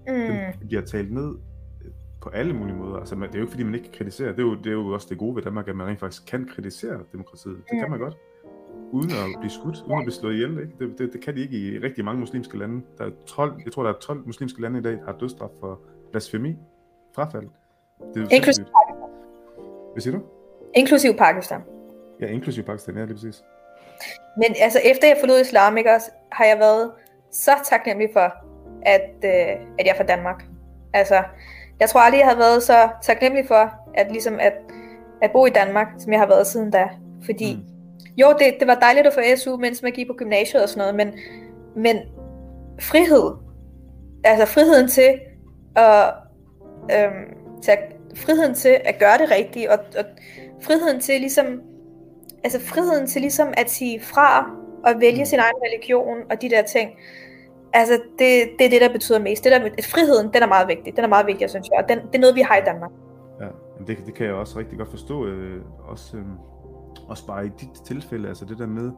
mm. 0.08 0.14
dem 0.60 0.68
bliver 0.68 0.82
talt 0.82 1.12
ned 1.12 1.36
øh, 1.86 1.92
på 2.22 2.30
alle 2.30 2.54
mulige 2.54 2.76
måder. 2.76 2.98
Altså, 2.98 3.16
det 3.16 3.24
er 3.24 3.30
jo 3.34 3.42
ikke, 3.42 3.52
fordi 3.52 3.64
man 3.64 3.76
ikke 3.76 3.86
kan 3.86 3.98
kritisere. 3.98 4.32
Det 4.32 4.40
er, 4.40 4.44
jo, 4.44 4.56
det 4.56 4.68
er 4.68 4.72
jo 4.72 4.88
også 4.88 5.08
det 5.10 5.18
gode 5.18 5.36
ved 5.36 5.44
Danmark, 5.44 5.68
at 5.68 5.76
man 5.76 5.88
rent 5.88 6.00
faktisk 6.00 6.26
kan 6.26 6.48
kritisere 6.56 7.00
demokratiet. 7.12 7.58
Det 7.58 7.80
kan 7.80 7.90
man 7.90 8.00
godt. 8.00 8.18
Uden 8.92 9.10
at 9.12 9.40
blive 9.40 9.52
skudt, 9.52 9.84
uden 9.88 9.98
at 9.98 10.04
blive 10.06 10.14
slået 10.14 10.34
ihjel. 10.34 10.52
Ikke? 10.52 10.72
Det, 10.80 11.00
det, 11.00 11.14
det 11.14 11.22
kan 11.22 11.36
de 11.36 11.42
ikke 11.42 11.58
i 11.58 11.80
rigtig 11.80 12.06
mange 12.06 12.20
muslimske 12.20 12.58
lande. 12.58 12.82
Der 12.98 13.06
er 13.06 13.12
12, 13.28 13.62
jeg 13.66 13.74
tror, 13.74 13.84
der 13.84 13.94
er 13.94 13.98
12 13.98 14.26
muslimske 14.26 14.62
lande 14.62 14.80
i 14.80 14.82
dag, 14.82 14.94
der 14.94 15.06
har 15.06 15.18
dødsstraf 15.20 15.50
for 15.60 15.82
blasfemi, 16.12 16.56
frafald. 17.16 17.48
Det 18.00 18.24
er 18.24 18.36
inklusiv 18.36 18.64
Pakistan. 18.64 19.10
Hvad 19.94 20.02
siger 20.02 20.18
du? 20.18 20.24
Inklusiv 20.74 21.18
Pakistan. 21.18 21.62
Ja, 22.22 22.26
inklusiv 22.26 22.64
Pakistan, 22.64 22.98
ja, 22.98 23.06
lige 23.06 23.14
præcis. 23.14 23.44
Men 24.38 24.56
altså, 24.62 24.80
efter 24.84 25.08
jeg 25.08 25.18
forlod 25.20 25.42
islam, 25.42 25.78
ikke, 25.78 25.92
også, 25.92 26.12
har 26.32 26.46
jeg 26.46 26.60
været 26.60 26.92
så 27.32 27.52
taknemmelig 27.64 28.10
for, 28.14 28.34
at, 28.82 29.12
øh, 29.24 29.66
at 29.80 29.86
jeg 29.86 29.92
er 29.94 29.98
fra 29.98 30.04
Danmark. 30.04 30.44
Altså, 30.94 31.24
jeg 31.80 31.90
tror 31.90 32.00
aldrig, 32.00 32.20
jeg 32.20 32.28
har 32.28 32.38
været 32.38 32.64
så 32.64 32.90
taknemmelig 33.02 33.48
for, 33.48 33.72
at, 33.94 34.12
ligesom 34.12 34.38
at, 34.40 34.54
at 35.22 35.32
bo 35.32 35.46
i 35.46 35.50
Danmark, 35.50 35.88
som 35.98 36.12
jeg 36.12 36.20
har 36.20 36.28
været 36.28 36.48
siden 36.48 36.72
da. 36.72 36.90
Fordi, 37.26 37.56
mm. 37.56 37.62
jo, 38.18 38.28
det, 38.40 38.56
det 38.60 38.68
var 38.68 38.76
dejligt 38.76 39.08
at 39.08 39.14
få 39.14 39.20
SU, 39.36 39.58
mens 39.58 39.84
man 39.84 39.92
gik 39.92 40.08
på 40.08 40.14
gymnasiet 40.14 40.64
og 40.64 40.70
sådan 40.70 40.80
noget, 40.80 40.96
men, 40.96 41.20
men 41.76 41.98
frihed, 42.82 43.32
altså 44.24 44.46
friheden 44.46 44.88
til 44.88 45.20
at, 45.76 46.14
øhm, 46.92 47.45
at, 47.68 47.80
friheden 48.16 48.56
til 48.56 48.78
at 48.86 49.00
gøre 49.00 49.18
det 49.18 49.32
rigtigt, 49.32 49.68
og, 49.70 49.80
og 49.98 50.06
friheden 50.62 51.00
til 51.00 51.20
ligesom, 51.20 51.46
altså 52.44 52.60
friheden 52.62 53.08
til 53.08 53.22
ligesom 53.22 53.48
at 53.58 53.70
sige 53.70 54.00
fra, 54.02 54.52
og 54.86 54.94
vælge 55.00 55.22
mm. 55.22 55.26
sin 55.26 55.40
egen 55.40 55.56
religion, 55.66 56.18
og 56.32 56.42
de 56.42 56.50
der 56.50 56.62
ting, 56.62 56.90
altså 57.74 57.94
det, 57.94 58.32
det 58.60 58.66
er 58.66 58.70
det, 58.70 58.82
der 58.82 58.92
betyder 58.92 59.20
mest. 59.20 59.44
Det 59.44 59.52
der, 59.52 59.70
friheden, 59.84 60.34
den 60.34 60.44
er 60.44 60.48
meget 60.48 60.68
vigtig, 60.68 60.96
den 60.96 61.04
er 61.04 61.08
meget 61.08 61.28
vigtig, 61.28 61.50
synes 61.50 61.70
jeg, 61.70 61.84
og 61.84 61.90
den, 61.90 61.98
det 62.08 62.16
er 62.16 62.20
noget, 62.20 62.36
vi 62.36 62.42
har 62.42 62.58
i 62.58 62.66
Danmark. 62.66 62.92
Ja, 63.42 63.48
det, 63.88 63.98
det 64.06 64.14
kan 64.14 64.26
jeg 64.26 64.34
også 64.34 64.60
rigtig 64.60 64.78
godt 64.78 64.90
forstå, 64.90 65.26
øh, 65.26 65.62
også, 65.80 66.18
øh, 66.18 66.24
også 67.08 67.28
bare 67.28 67.46
i 67.46 67.50
dit 67.62 67.86
tilfælde, 67.86 68.28
altså 68.28 68.46
det 68.46 68.58
der 68.58 68.68
med, 68.68 68.92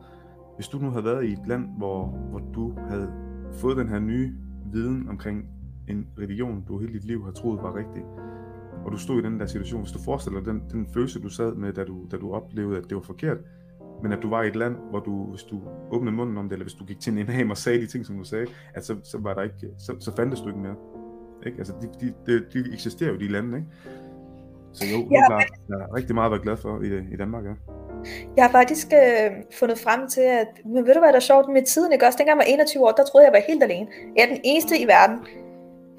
hvis 0.55 0.67
du 0.67 0.77
nu 0.77 0.89
havde 0.89 1.05
været 1.05 1.25
i 1.25 1.31
et 1.31 1.47
land, 1.47 1.65
hvor, 1.77 2.05
hvor 2.05 2.41
du 2.55 2.73
havde 2.89 3.11
fået 3.53 3.77
den 3.77 3.89
her 3.89 3.99
nye 3.99 4.33
viden 4.73 5.09
omkring 5.09 5.45
en 5.87 6.07
religion, 6.19 6.63
du 6.67 6.79
hele 6.79 6.93
dit 6.93 7.05
liv 7.05 7.25
har 7.25 7.31
troet 7.31 7.63
var 7.63 7.75
rigtig, 7.75 8.03
og 8.87 8.93
du 8.93 8.97
stod 8.97 9.19
i 9.19 9.25
den 9.25 9.39
der 9.39 9.45
situation, 9.45 9.81
hvis 9.81 9.91
du 9.91 9.99
forestiller 9.99 10.39
dig 10.39 10.53
den, 10.53 10.63
den 10.71 10.87
følelse, 10.93 11.19
du 11.19 11.29
sad 11.29 11.55
med, 11.55 11.73
da 11.73 11.83
du, 11.83 12.05
da 12.11 12.17
du 12.17 12.33
oplevede, 12.33 12.77
at 12.77 12.83
det 12.89 12.95
var 12.95 13.01
forkert, 13.01 13.37
men 14.03 14.11
at 14.11 14.19
du 14.21 14.29
var 14.29 14.43
i 14.43 14.47
et 14.47 14.55
land, 14.55 14.75
hvor 14.89 14.99
du, 14.99 15.23
hvis 15.23 15.43
du 15.43 15.61
åbnede 15.91 16.15
munden 16.15 16.37
om 16.37 16.43
det, 16.43 16.53
eller 16.53 16.65
hvis 16.65 16.73
du 16.73 16.85
gik 16.85 16.99
til 16.99 17.13
en 17.13 17.19
imam 17.19 17.49
og 17.49 17.57
sagde 17.57 17.81
de 17.81 17.87
ting, 17.87 18.05
som 18.05 18.17
du 18.17 18.23
sagde, 18.23 18.47
at 18.73 18.85
så, 18.85 18.95
så 19.03 19.17
var 19.17 19.33
der 19.33 19.41
ikke, 19.41 19.67
så, 19.77 19.95
så 19.99 20.15
fandtes 20.15 20.41
du 20.41 20.47
ikke 20.47 20.59
mere. 20.59 20.75
Ikke? 21.45 21.57
Altså, 21.57 21.73
de, 21.81 21.87
de, 22.01 22.13
de, 22.25 22.45
de 22.53 22.73
eksisterer 22.73 23.11
jo, 23.11 23.17
de 23.17 23.27
lande, 23.27 23.57
ikke? 23.57 23.69
Så 24.73 24.85
jo, 24.93 25.07
ja, 25.11 25.27
klart, 25.27 25.45
jeg 25.69 25.75
er 25.75 25.95
rigtig 25.95 26.15
meget 26.15 26.25
at 26.25 26.31
være 26.31 26.41
glad 26.41 26.57
for 26.57 26.81
i, 26.81 27.13
i 27.13 27.17
Danmark, 27.17 27.45
ja. 27.45 27.53
Jeg 28.37 28.45
har 28.45 28.51
faktisk 28.51 28.87
øh, 28.93 29.31
fundet 29.59 29.79
frem 29.79 30.09
til, 30.09 30.21
at, 30.21 30.47
men 30.65 30.85
ved 30.85 30.93
du 30.93 30.99
hvad 30.99 31.09
der 31.09 31.15
er 31.15 31.29
sjovt 31.31 31.53
med 31.53 31.65
tiden, 31.65 31.93
ikke 31.93 32.05
også? 32.05 32.17
Dengang 32.17 32.39
jeg 32.39 32.47
var 32.47 32.53
21 32.53 32.83
år, 32.83 32.91
der 32.91 33.03
troede 33.03 33.25
jeg, 33.25 33.33
jeg 33.33 33.41
var 33.41 33.53
helt 33.53 33.63
alene. 33.63 33.87
Jeg 34.15 34.23
er 34.23 34.27
den 34.27 34.41
eneste 34.43 34.79
i 34.79 34.87
verden. 34.87 35.17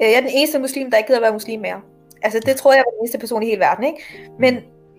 Øh, 0.01 0.09
jeg 0.11 0.17
er 0.17 0.21
den 0.21 0.31
eneste 0.33 0.59
muslim, 0.59 0.91
der 0.91 0.97
ikke 0.97 1.07
gider 1.07 1.19
at 1.19 1.23
være 1.23 1.33
muslim 1.33 1.61
mere. 1.61 1.81
Altså 2.23 2.41
det 2.47 2.57
troede 2.57 2.77
jeg 2.77 2.85
var 2.87 2.91
den 2.91 3.01
eneste 3.01 3.19
person 3.19 3.43
i 3.43 3.47
hele 3.47 3.61
verden, 3.61 3.85
ikke? 3.85 4.31
Men 4.39 4.55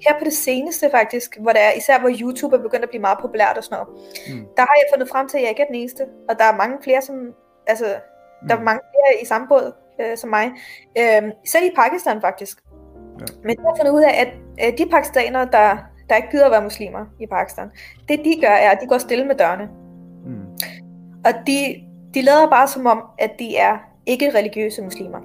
her 0.08 0.20
på 0.20 0.24
det 0.24 0.34
seneste 0.34 0.90
faktisk, 0.91 1.38
hvor 1.40 1.52
der 1.52 1.60
er, 1.60 1.72
især 1.78 2.00
hvor 2.00 2.12
YouTube 2.22 2.56
er 2.56 2.62
begyndt 2.62 2.84
at 2.84 2.90
blive 2.90 3.02
meget 3.02 3.18
populært 3.22 3.58
og 3.58 3.64
sådan 3.64 3.78
noget, 3.78 3.90
mm. 4.30 4.46
der 4.58 4.62
har 4.62 4.76
jeg 4.80 4.88
fundet 4.94 5.10
frem 5.10 5.28
til, 5.28 5.38
at 5.38 5.41
jeg 5.41 5.50
ikke 5.50 5.62
er 5.62 5.68
den 5.68 5.76
eneste. 5.76 6.04
Og 6.30 6.40
der 6.40 6.46
er 6.46 6.58
mange 6.58 6.78
flere, 6.84 7.02
som, 7.02 7.16
altså, 7.68 7.86
der 8.50 8.56
er 8.56 8.60
mm. 8.60 8.66
mange 8.66 8.82
flere 8.94 9.22
i 9.22 9.26
samme 9.26 9.48
båd 9.48 9.74
øh, 10.02 10.18
som 10.18 10.30
mig. 10.30 10.52
Øh, 10.98 11.24
selv 11.46 11.66
i 11.66 11.72
Pakistan 11.76 12.22
faktisk. 12.22 12.64
Ja. 13.20 13.26
Men 13.44 13.50
jeg 13.50 13.66
har 13.68 13.76
fundet 13.76 13.91
ud 13.91 14.02
af, 14.02 14.14
at 14.22 14.32
øh, 14.64 14.78
de 14.78 14.90
pakistanere, 14.90 15.48
der, 15.52 15.78
der 16.10 16.16
ikke 16.16 16.30
gider 16.32 16.46
at 16.46 16.52
være 16.52 16.64
muslimer 16.64 17.06
i 17.20 17.28
Pakistan, 17.28 17.72
det 18.10 18.20
de 18.26 18.41
gør, 18.41 18.56
er, 18.66 18.70
at 18.70 18.82
de 18.82 18.88
går 18.88 18.98
stille 18.98 19.26
med 19.26 19.36
dørene. 19.36 19.70
Mm. 20.26 20.46
Og 21.26 21.34
de, 21.48 21.76
de 22.14 22.22
lader 22.22 22.50
bare 22.50 22.68
som 22.68 22.86
om, 22.86 23.04
at 23.18 23.32
de 23.40 23.58
er 23.58 23.78
ikke 24.06 24.32
religiøse 24.36 24.82
muslimer. 24.82 25.20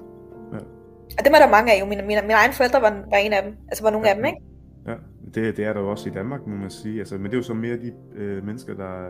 Og 1.19 1.25
dem 1.25 1.33
er 1.33 1.39
der 1.39 1.49
mange 1.49 1.73
af 1.73 1.79
jo. 1.81 1.85
Mine, 1.85 2.01
mine, 2.01 2.21
mine 2.21 2.33
egne 2.33 2.53
forældre 2.53 2.81
var, 2.81 2.89
var 3.09 3.17
en 3.17 3.33
af 3.33 3.43
dem. 3.43 3.57
Altså 3.67 3.83
var 3.83 3.91
nogle 3.91 4.07
ja. 4.07 4.13
af 4.13 4.15
dem, 4.15 4.25
ikke? 4.25 4.37
Ja, 4.87 4.93
det, 5.33 5.57
det 5.57 5.65
er 5.65 5.73
der 5.73 5.81
jo 5.81 5.91
også 5.91 6.09
i 6.09 6.13
Danmark, 6.13 6.47
må 6.47 6.55
man 6.55 6.69
sige. 6.69 6.99
Altså, 6.99 7.15
men 7.15 7.25
det 7.25 7.33
er 7.33 7.37
jo 7.37 7.43
så 7.43 7.53
mere 7.53 7.77
de 7.77 7.93
øh, 8.15 8.45
mennesker, 8.45 8.73
der 8.73 9.09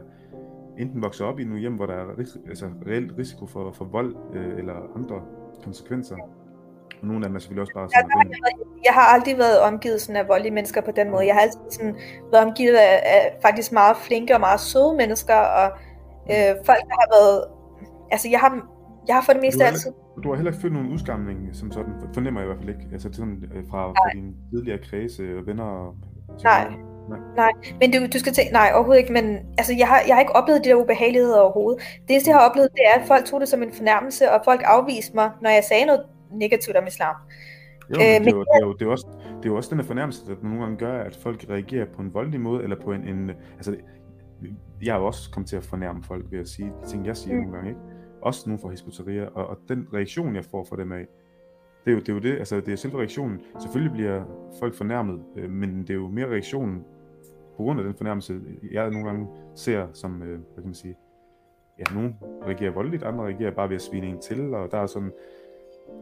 enten 0.78 1.04
vokser 1.04 1.26
op 1.26 1.40
i 1.40 1.44
nogle 1.44 1.60
hjem, 1.60 1.74
hvor 1.74 1.86
der 1.86 1.94
er 1.94 2.06
ris- 2.20 2.50
altså, 2.50 2.66
reelt 2.88 3.12
risiko 3.18 3.48
for, 3.48 3.72
for 3.72 3.86
vold 3.86 4.16
øh, 4.34 4.58
eller 4.58 4.74
andre 4.96 5.22
konsekvenser. 5.64 6.16
Og 7.02 7.08
nogle 7.08 7.26
af 7.26 7.30
dem 7.30 7.36
er 7.36 7.40
selvfølgelig 7.40 7.62
også 7.62 7.74
bare 7.74 7.90
sådan... 7.90 8.10
Jeg, 8.18 8.30
jeg, 8.30 8.66
jeg 8.86 8.94
har 8.94 9.02
aldrig 9.02 9.38
været 9.38 9.60
omgivet 9.60 10.02
sådan 10.02 10.16
af 10.16 10.28
voldelige 10.28 10.54
mennesker 10.54 10.82
på 10.82 10.92
den 10.92 11.12
måde. 11.12 11.26
Jeg 11.26 11.36
har 11.36 11.42
altid 11.42 11.60
sådan 11.70 11.96
været 12.32 12.46
omgivet 12.46 12.76
af, 12.76 13.02
af 13.06 13.38
faktisk 13.42 13.72
meget 13.72 13.98
flinke 13.98 14.34
og 14.34 14.40
meget 14.40 14.60
søde 14.60 14.94
mennesker, 14.98 15.36
og 15.36 15.72
øh, 16.32 16.52
folk, 16.66 16.84
der 16.90 16.96
har 17.02 17.08
været... 17.18 17.44
Altså, 18.12 18.30
jeg 18.30 18.40
har, 18.40 18.68
jeg 19.08 19.16
har 19.16 19.22
for 19.22 19.34
det 19.34 19.42
meste 19.42 19.66
altid 19.66 19.92
du 20.24 20.30
har 20.30 20.36
heller 20.36 20.52
ikke 20.52 20.62
følt 20.62 20.74
nogen 20.74 20.94
udskamning, 20.94 21.50
som 21.54 21.72
sådan, 21.72 21.94
fornemmer 22.14 22.42
jeg 22.42 22.50
i 22.50 22.52
hvert 22.54 22.64
fald 22.64 22.70
ikke, 22.70 22.90
altså 22.92 23.10
sådan 23.14 23.44
øh, 23.56 23.64
fra, 23.70 23.92
fra 23.92 24.10
dine 24.14 24.34
tidligere 24.52 24.78
kredse 24.78 25.38
og 25.38 25.48
venner 25.48 25.64
og 25.64 25.96
Nej. 26.44 26.74
Nej. 27.10 27.20
Nej, 27.36 27.52
men 27.80 27.92
du, 27.92 27.98
du 28.14 28.20
skal 28.20 28.34
tænke, 28.34 28.54
nej, 28.54 28.72
overhovedet 28.74 29.02
ikke, 29.02 29.14
men 29.14 29.38
altså, 29.58 29.74
jeg, 29.78 29.88
har, 29.88 30.02
jeg 30.08 30.16
har 30.16 30.22
ikke 30.22 30.36
oplevet 30.36 30.64
de 30.64 30.70
der 30.70 30.76
ubehageligheder 30.76 31.40
overhovedet. 31.40 31.82
Det 32.02 32.10
eneste, 32.10 32.30
jeg 32.30 32.38
har 32.38 32.50
oplevet, 32.50 32.70
det 32.72 32.82
er, 32.88 33.02
at 33.02 33.08
folk 33.08 33.26
tog 33.26 33.40
det 33.40 33.50
som 33.50 33.64
en 33.64 33.72
fornærmelse, 33.72 34.32
og 34.32 34.42
folk 34.46 34.62
afviste 34.66 35.16
mig, 35.16 35.32
når 35.42 35.50
jeg 35.50 35.64
sagde 35.64 35.86
noget 35.86 36.04
negativt 36.32 36.78
om 36.78 36.88
islam. 36.88 37.16
Jo, 37.90 37.96
men, 37.98 38.02
øh, 38.02 38.14
men 38.14 38.24
det, 38.24 38.32
er 38.32 38.36
jo, 38.36 38.44
det, 38.44 38.62
er 38.62 38.66
jo, 38.66 38.74
det, 38.74 38.86
er 38.86 38.90
også, 38.90 39.08
det 39.38 39.46
er 39.46 39.50
jo 39.50 39.56
også 39.56 39.70
den 39.70 39.80
her 39.80 39.88
fornærmelse, 39.88 40.26
der 40.26 40.36
nogle 40.44 40.60
gange 40.60 40.78
gør, 40.78 41.04
at 41.04 41.16
folk 41.16 41.46
reagerer 41.50 41.86
på 41.86 42.02
en 42.02 42.14
voldelig 42.14 42.42
måde, 42.42 42.64
eller 42.64 42.76
på 42.82 42.92
en, 42.92 43.08
en 43.08 43.32
altså, 43.56 43.76
jeg 44.84 44.94
har 44.94 45.00
jo 45.00 45.06
også 45.06 45.32
kommet 45.32 45.50
til 45.50 45.58
at 45.58 45.64
fornærme 45.64 46.04
folk 46.04 46.26
ved 46.32 46.40
at 46.40 46.48
sige 46.48 46.68
de 46.68 46.88
ting, 46.88 47.06
jeg 47.06 47.18
siger 47.18 47.36
mm. 47.36 47.42
nogle 47.42 47.56
gange, 47.56 47.70
ikke? 47.70 47.82
Også 48.26 48.50
nogen 48.50 48.62
fra 48.62 48.70
Hisbutaria, 48.70 49.26
og, 49.26 49.48
og 49.48 49.58
den 49.70 49.88
reaktion, 49.94 50.36
jeg 50.36 50.46
får 50.46 50.64
fra 50.64 50.76
dem 50.76 50.92
af, 50.92 51.08
det 51.86 51.92
er 51.92 51.96
jo 51.96 52.00
det, 52.00 52.10
er 52.10 52.14
jo 52.14 52.20
det 52.20 52.38
altså 52.40 52.56
det 52.56 52.68
er 52.68 52.76
selve 52.76 52.98
reaktionen. 52.98 53.42
Selvfølgelig 53.60 53.94
bliver 53.94 54.24
folk 54.60 54.74
fornærmet, 54.74 55.24
øh, 55.36 55.50
men 55.50 55.82
det 55.82 55.90
er 55.90 55.94
jo 55.94 56.08
mere 56.08 56.28
reaktionen 56.28 56.84
på 57.58 57.64
grund 57.64 57.80
af 57.80 57.86
den 57.86 57.96
fornærmelse, 57.96 58.42
jeg 58.72 58.92
nogle 58.92 59.06
gange 59.06 59.28
ser 59.56 59.88
som, 59.94 60.22
øh, 60.22 60.28
hvad 60.28 60.56
kan 60.56 60.66
man 60.66 60.74
sige, 60.74 60.98
ja, 61.80 61.96
nogen 61.96 62.16
reagerer 62.22 62.72
voldeligt, 62.72 63.04
andre 63.04 63.24
reagerer 63.26 63.52
bare 63.52 63.70
ved 63.70 63.76
at 63.76 63.82
svine 63.82 64.08
en 64.08 64.20
til, 64.20 64.54
og 64.54 64.72
der 64.72 64.78
er 64.78 64.86
sådan, 64.86 65.12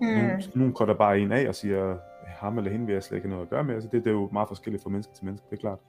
mm. 0.01 0.07
nogen, 0.07 0.41
nogen 0.55 0.73
korter 0.73 0.93
bare 0.93 1.19
en 1.19 1.31
af 1.31 1.47
og 1.47 1.55
siger, 1.55 1.97
ham 2.27 2.57
eller 2.57 2.71
hende 2.71 2.85
vil 2.85 2.93
jeg 2.93 3.03
slet 3.03 3.17
ikke 3.17 3.27
have 3.27 3.35
noget 3.35 3.45
at 3.45 3.49
gøre 3.49 3.63
med. 3.63 3.73
Altså 3.73 3.89
det, 3.91 4.03
det 4.03 4.09
er 4.09 4.13
jo 4.13 4.29
meget 4.31 4.47
forskelligt 4.47 4.83
fra 4.83 4.89
menneske 4.89 5.13
til 5.13 5.25
menneske, 5.25 5.47
det 5.49 5.55
er 5.55 5.59
klart. 5.59 5.79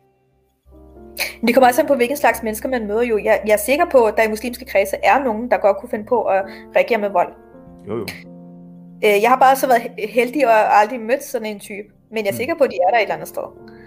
Det 1.47 1.55
kommer 1.55 1.69
også 1.69 1.81
an 1.81 1.87
på, 1.87 1.95
hvilken 1.95 2.17
slags 2.17 2.43
mennesker 2.43 2.69
man 2.69 2.87
møder 2.87 3.03
jo. 3.03 3.19
Jeg, 3.19 3.41
jeg 3.47 3.53
er 3.53 3.57
sikker 3.57 3.85
på, 3.93 4.05
at 4.05 4.15
der 4.17 4.23
i 4.23 4.29
muslimske 4.29 4.65
kredse 4.65 4.97
er 5.03 5.25
nogen, 5.25 5.51
der 5.51 5.57
godt 5.57 5.77
kunne 5.77 5.89
finde 5.89 6.05
på 6.05 6.23
at 6.23 6.45
reagere 6.77 6.99
med 6.99 7.11
vold. 7.11 7.33
Jo, 7.89 7.97
jo. 7.97 8.07
Øh, 9.05 9.23
jeg 9.23 9.31
har 9.31 9.39
bare 9.39 9.57
så 9.57 9.67
været 9.67 10.11
heldig 10.11 10.47
og 10.47 10.81
aldrig 10.81 11.01
mødt 11.01 11.25
sådan 11.25 11.47
en 11.47 11.61
type. 11.61 11.89
Men 12.11 12.19
jeg 12.19 12.31
er 12.31 12.33
mm. 12.33 12.37
sikker 12.37 12.55
på, 12.59 12.65
at 12.65 12.71
de 12.71 12.77
er 12.87 12.91
der 12.91 12.99
et 12.99 13.03
eller 13.03 13.15
andet 13.15 13.29
sted. 13.29 13.47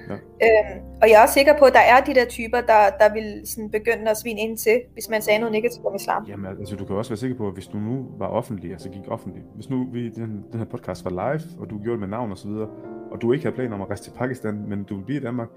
Ja. 0.10 0.14
Øhm, 0.14 0.80
og 1.02 1.10
jeg 1.10 1.16
er 1.18 1.22
også 1.22 1.34
sikker 1.34 1.54
på, 1.60 1.66
at 1.66 1.74
der 1.74 1.86
er 1.94 2.00
de 2.08 2.14
der 2.14 2.26
typer, 2.26 2.62
der, 2.62 2.82
der 3.02 3.14
vil 3.14 3.42
sådan 3.46 3.70
begynde 3.70 4.10
at 4.12 4.18
svine 4.18 4.40
ind 4.40 4.58
til, 4.58 4.82
hvis 4.94 5.10
man 5.10 5.22
sagde 5.22 5.40
noget 5.40 5.54
negativt 5.54 5.86
om 5.86 5.96
islam. 5.96 6.26
Jamen 6.28 6.46
altså, 6.60 6.76
du 6.76 6.86
kan 6.86 6.96
også 6.96 7.12
være 7.12 7.18
sikker 7.18 7.38
på, 7.38 7.48
at 7.48 7.54
hvis 7.54 7.68
du 7.68 7.78
nu 7.78 8.06
var 8.18 8.28
offentlig, 8.28 8.72
altså 8.72 8.90
gik 8.90 9.02
offentlig, 9.08 9.44
hvis 9.56 9.70
nu 9.70 9.88
vi, 9.92 10.10
den, 10.10 10.46
den 10.52 10.60
her 10.60 10.66
podcast 10.66 11.06
var 11.06 11.12
live, 11.12 11.42
og 11.60 11.70
du 11.70 11.78
gjorde 11.78 11.92
det 11.92 12.00
med 12.00 12.08
navn 12.08 12.32
og 12.32 12.38
så 12.38 12.48
videre, 12.48 12.70
og 13.12 13.22
du 13.22 13.34
ikke 13.34 13.46
havde 13.46 13.56
planer 13.56 13.76
om 13.76 13.82
at 13.82 13.88
rejse 13.88 14.04
til 14.04 14.12
Pakistan, 14.12 14.66
men 14.68 14.84
du 14.84 14.96
vil 14.96 15.04
blive 15.04 15.20
i 15.20 15.24
Danmark, 15.24 15.48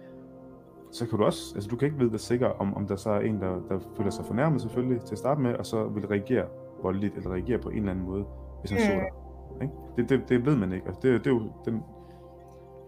så 0.93 1.07
kan 1.07 1.19
du 1.19 1.25
også, 1.25 1.55
altså 1.55 1.69
du 1.71 1.77
kan 1.77 1.87
ikke 1.87 1.99
vide 1.99 2.11
det 2.11 2.21
sikkert, 2.21 2.53
om, 2.59 2.75
om 2.75 2.87
der 2.87 2.97
så 2.97 3.11
er 3.11 3.21
en, 3.21 3.41
der, 3.41 3.61
der 3.69 3.79
føler 3.97 4.11
sig 4.11 4.25
fornærmet 4.25 4.61
selvfølgelig 4.61 5.01
til 5.01 5.15
at 5.15 5.19
starte 5.19 5.41
med, 5.41 5.55
og 5.55 5.67
så 5.67 5.89
vil 5.89 6.07
reagere 6.07 6.45
voldeligt, 6.83 7.17
eller 7.17 7.31
reagere 7.31 7.59
på 7.59 7.69
en 7.69 7.77
eller 7.77 7.91
anden 7.91 8.07
måde, 8.07 8.25
hvis 8.61 8.71
han 8.71 8.81
mm. 8.81 8.87
så 8.87 8.93
dig. 8.93 9.09
Ikke? 9.63 9.75
Det, 9.97 10.09
det, 10.09 10.29
det 10.29 10.47
ved 10.47 10.57
man 10.57 10.73
ikke, 10.73 10.87
altså 10.87 11.01
det, 11.03 11.25
det 11.25 11.31
er 11.31 11.35
jo 11.35 11.43
den 11.65 11.83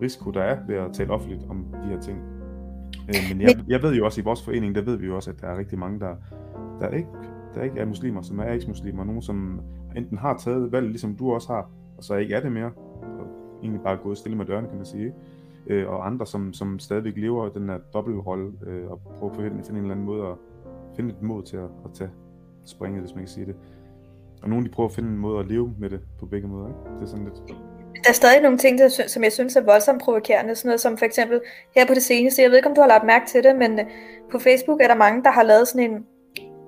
risiko, 0.03 0.31
der 0.31 0.43
er 0.43 0.59
ved 0.67 0.77
at 0.77 0.93
tale 0.93 1.11
offentligt 1.11 1.47
om 1.51 1.67
de 1.83 1.89
her 1.89 2.01
ting. 2.01 2.19
Øh, 3.09 3.37
men 3.37 3.41
jeg, 3.41 3.65
jeg 3.69 3.83
ved 3.83 3.95
jo 3.95 4.05
også, 4.05 4.21
i 4.21 4.25
vores 4.25 4.45
forening, 4.45 4.75
der 4.75 4.83
ved 4.83 4.97
vi 4.97 5.07
jo 5.07 5.17
også, 5.17 5.31
at 5.31 5.41
der 5.41 5.47
er 5.47 5.59
rigtig 5.59 5.79
mange, 5.79 6.01
der, 6.01 6.15
der 6.81 6.89
ikke 6.89 7.09
der 7.55 7.63
ikke 7.63 7.81
er 7.81 7.87
muslimer, 7.87 8.23
som 8.23 8.39
er 8.39 8.45
eks-muslimer, 8.45 9.05
nogen 9.05 9.23
som 9.23 9.61
enten 9.97 10.19
har 10.19 10.37
taget 10.37 10.73
valg, 10.73 10.87
ligesom 10.87 11.17
du 11.17 11.33
også 11.33 11.53
har, 11.53 11.71
og 11.97 12.05
så 12.05 12.15
ikke 12.15 12.35
er 12.35 12.41
det 12.41 12.53
mere, 12.53 12.71
og 13.03 13.27
egentlig 13.63 13.83
bare 13.83 13.97
gået 13.97 14.19
stille 14.19 14.39
med 14.39 14.47
døren, 14.47 14.67
kan 14.67 14.77
man 14.77 14.87
sige, 14.87 15.13
øh, 15.67 15.89
og 15.89 16.07
andre, 16.07 16.27
som, 16.27 16.53
som 16.53 16.79
stadigvæk 16.79 17.17
lever 17.17 17.49
den 17.49 17.69
her 17.69 17.79
dobbeltrolle, 17.95 18.53
øh, 18.67 18.91
og 18.91 19.01
prøver 19.19 19.35
på 19.35 19.41
at 19.41 19.53
finde 19.53 19.71
en 19.71 19.77
eller 19.77 19.91
anden 19.91 20.07
måde 20.07 20.27
at 20.27 20.35
finde 20.97 21.11
et 21.11 21.23
mod 21.23 21.43
til 21.43 21.57
at, 21.57 21.71
at 21.85 21.91
tage 21.95 22.11
springet, 22.65 23.01
hvis 23.01 23.15
man 23.15 23.25
kan 23.25 23.29
sige 23.29 23.47
det. 23.47 23.57
Og 24.43 24.49
nogle 24.49 24.65
de 24.65 24.71
prøver 24.71 24.89
at 24.89 24.95
finde 24.95 25.09
en 25.09 25.19
måde 25.19 25.41
at 25.41 25.47
leve 25.47 25.75
med 25.79 25.91
det 25.91 26.01
på 26.19 26.27
begge 26.27 26.49
måder. 26.49 26.69
Ikke? 26.69 26.81
Det 26.95 27.03
er 27.03 27.07
sådan 27.07 27.25
lidt... 27.25 27.43
Der 28.05 28.09
er 28.09 28.13
stadig 28.13 28.43
nogle 28.43 28.59
ting, 28.59 28.79
der, 28.79 28.89
som 29.07 29.25
jeg 29.25 29.33
synes 29.33 29.57
er 29.57 29.65
voldsomt 29.65 30.03
provokerende. 30.03 30.55
Sådan 30.55 30.69
noget 30.69 30.81
som 30.81 30.97
for 30.97 31.05
eksempel 31.05 31.41
her 31.77 31.87
på 31.87 31.95
det 31.95 32.03
seneste. 32.03 32.43
Jeg 32.43 32.51
ved 32.51 32.57
ikke, 32.57 32.69
om 32.69 32.75
du 32.75 32.81
har 32.81 32.89
lagt 32.89 33.07
mærke 33.07 33.27
til 33.27 33.45
det, 33.45 33.57
men 33.57 33.79
øh, 33.79 33.87
på 34.33 34.39
Facebook 34.39 34.81
er 34.83 34.89
der 34.89 34.95
mange, 34.95 35.23
der 35.23 35.31
har 35.31 35.43
lavet 35.43 35.69
sådan 35.69 35.91
en... 35.91 36.07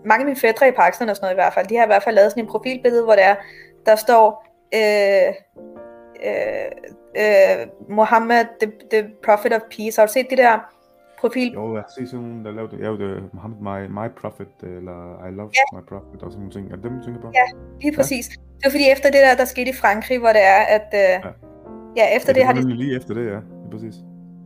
Mange 0.05 0.23
af 0.23 0.27
mine 0.27 0.37
fædre 0.37 0.69
i 0.69 0.71
Pakistan 0.71 1.09
og 1.09 1.16
sådan 1.16 1.25
noget 1.25 1.35
i 1.35 1.41
hvert 1.43 1.55
fald, 1.55 1.66
de 1.66 1.77
har 1.77 1.85
i 1.85 1.87
hvert 1.87 2.03
fald 2.03 2.15
lavet 2.15 2.31
sådan 2.31 2.45
en 2.45 2.51
profilbillede, 2.51 3.05
hvor 3.05 3.15
der, 3.15 3.35
der 3.87 3.97
står... 3.97 4.47
Øh, 4.75 5.35
øh, 6.27 6.71
øh, 7.23 7.66
Muhammad, 7.89 8.47
the, 8.61 8.73
the 8.93 9.11
Prophet 9.24 9.53
of 9.53 9.61
Peace. 9.77 10.01
Har 10.01 10.07
du 10.07 10.12
set 10.12 10.27
det 10.31 10.39
der 10.39 10.59
profil? 11.20 11.53
Jo, 11.53 11.74
jeg 11.74 11.82
har 11.82 11.93
set 11.99 12.09
sådan 12.09 12.27
nogle, 12.27 12.45
der 12.45 12.53
lavede 12.59 12.70
det. 12.73 12.78
Ja, 12.85 12.91
det 13.03 13.35
Muhammad, 13.36 13.59
my, 13.69 13.81
my 13.99 14.09
Prophet, 14.20 14.55
eller 14.62 14.99
I 15.27 15.31
love 15.39 15.51
ja. 15.59 15.65
my 15.77 15.82
Prophet, 15.91 16.23
og 16.23 16.28
sådan 16.32 16.41
nogle 16.43 16.53
ting. 16.57 16.65
Er 16.73 16.77
det 16.77 16.85
dem, 16.85 16.93
du 16.99 17.05
tænker 17.05 17.20
på? 17.20 17.28
Ja, 17.41 17.47
lige 17.82 17.97
præcis. 17.97 18.27
Ja. 18.31 18.35
Det 18.57 18.65
var 18.65 18.70
fordi 18.70 18.86
efter 18.95 19.09
det 19.11 19.20
der, 19.27 19.35
der 19.36 19.45
skete 19.45 19.70
i 19.70 19.77
Frankrig, 19.82 20.19
hvor 20.19 20.32
det 20.39 20.45
er, 20.57 20.62
at... 20.77 20.89
Øh, 20.95 21.01
ja. 21.01 21.31
ja, 22.01 22.16
efter 22.16 22.31
ja, 22.31 22.35
det, 22.35 22.35
det 22.35 22.45
har 22.45 22.53
de... 22.53 22.77
lige 22.82 22.97
efter 22.97 23.15
det, 23.15 23.24
ja. 23.35 23.39
Lige 23.62 23.70
præcis. 23.70 23.95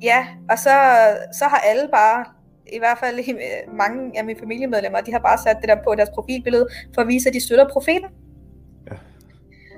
Ja, 0.02 0.26
og 0.50 0.58
så, 0.58 0.74
så 1.38 1.44
har 1.44 1.60
alle 1.70 1.88
bare 1.92 2.24
i 2.72 2.78
hvert 2.78 2.98
fald 2.98 3.16
mange 3.72 4.18
af 4.18 4.24
mine 4.24 4.38
familiemedlemmer, 4.38 5.00
de 5.00 5.12
har 5.12 5.18
bare 5.18 5.38
sat 5.38 5.56
det 5.60 5.68
der 5.68 5.76
på 5.86 5.94
deres 5.94 6.10
profilbillede, 6.14 6.68
for 6.94 7.00
at 7.02 7.08
vise, 7.08 7.28
at 7.28 7.34
de 7.34 7.40
støtter 7.40 7.68
profeten. 7.68 8.08
Ja, 8.90 8.96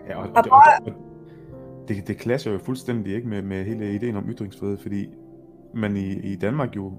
ja 0.08 0.16
og, 0.16 0.22
og, 0.22 0.44
og, 0.50 0.62
og 0.86 1.09
det, 1.90 2.08
det 2.08 2.20
clasher 2.20 2.52
jo 2.52 2.58
fuldstændig 2.58 3.14
ikke 3.14 3.28
med, 3.28 3.42
med 3.42 3.64
hele 3.64 3.94
ideen 3.94 4.16
om 4.16 4.24
ytringsfrihed, 4.28 4.78
fordi 4.78 5.08
man 5.74 5.96
i, 5.96 6.32
i 6.32 6.36
Danmark 6.36 6.76
jo 6.76 6.92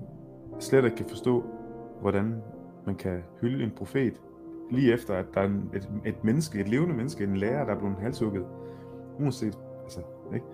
slet 0.60 0.86
ikke 0.86 0.98
kan 0.98 1.06
forstå, 1.10 1.44
hvordan 2.02 2.36
man 2.86 2.96
kan 2.96 3.20
hylde 3.42 3.64
en 3.64 3.72
profet, 3.72 4.14
lige 4.72 4.94
efter 4.94 5.14
at 5.14 5.26
der 5.34 5.42
er 5.42 5.46
en, 5.46 5.70
et, 5.76 5.90
et 6.06 6.24
menneske, 6.24 6.60
et 6.60 6.68
levende 6.68 6.96
menneske, 6.96 7.24
en 7.24 7.38
lærer, 7.38 7.66
der 7.66 7.76
er 7.76 7.80
blevet 7.80 7.96
halshugget. 8.02 8.46
Uanset, 9.20 9.58
altså, 9.84 10.00
ikke? 10.34 10.46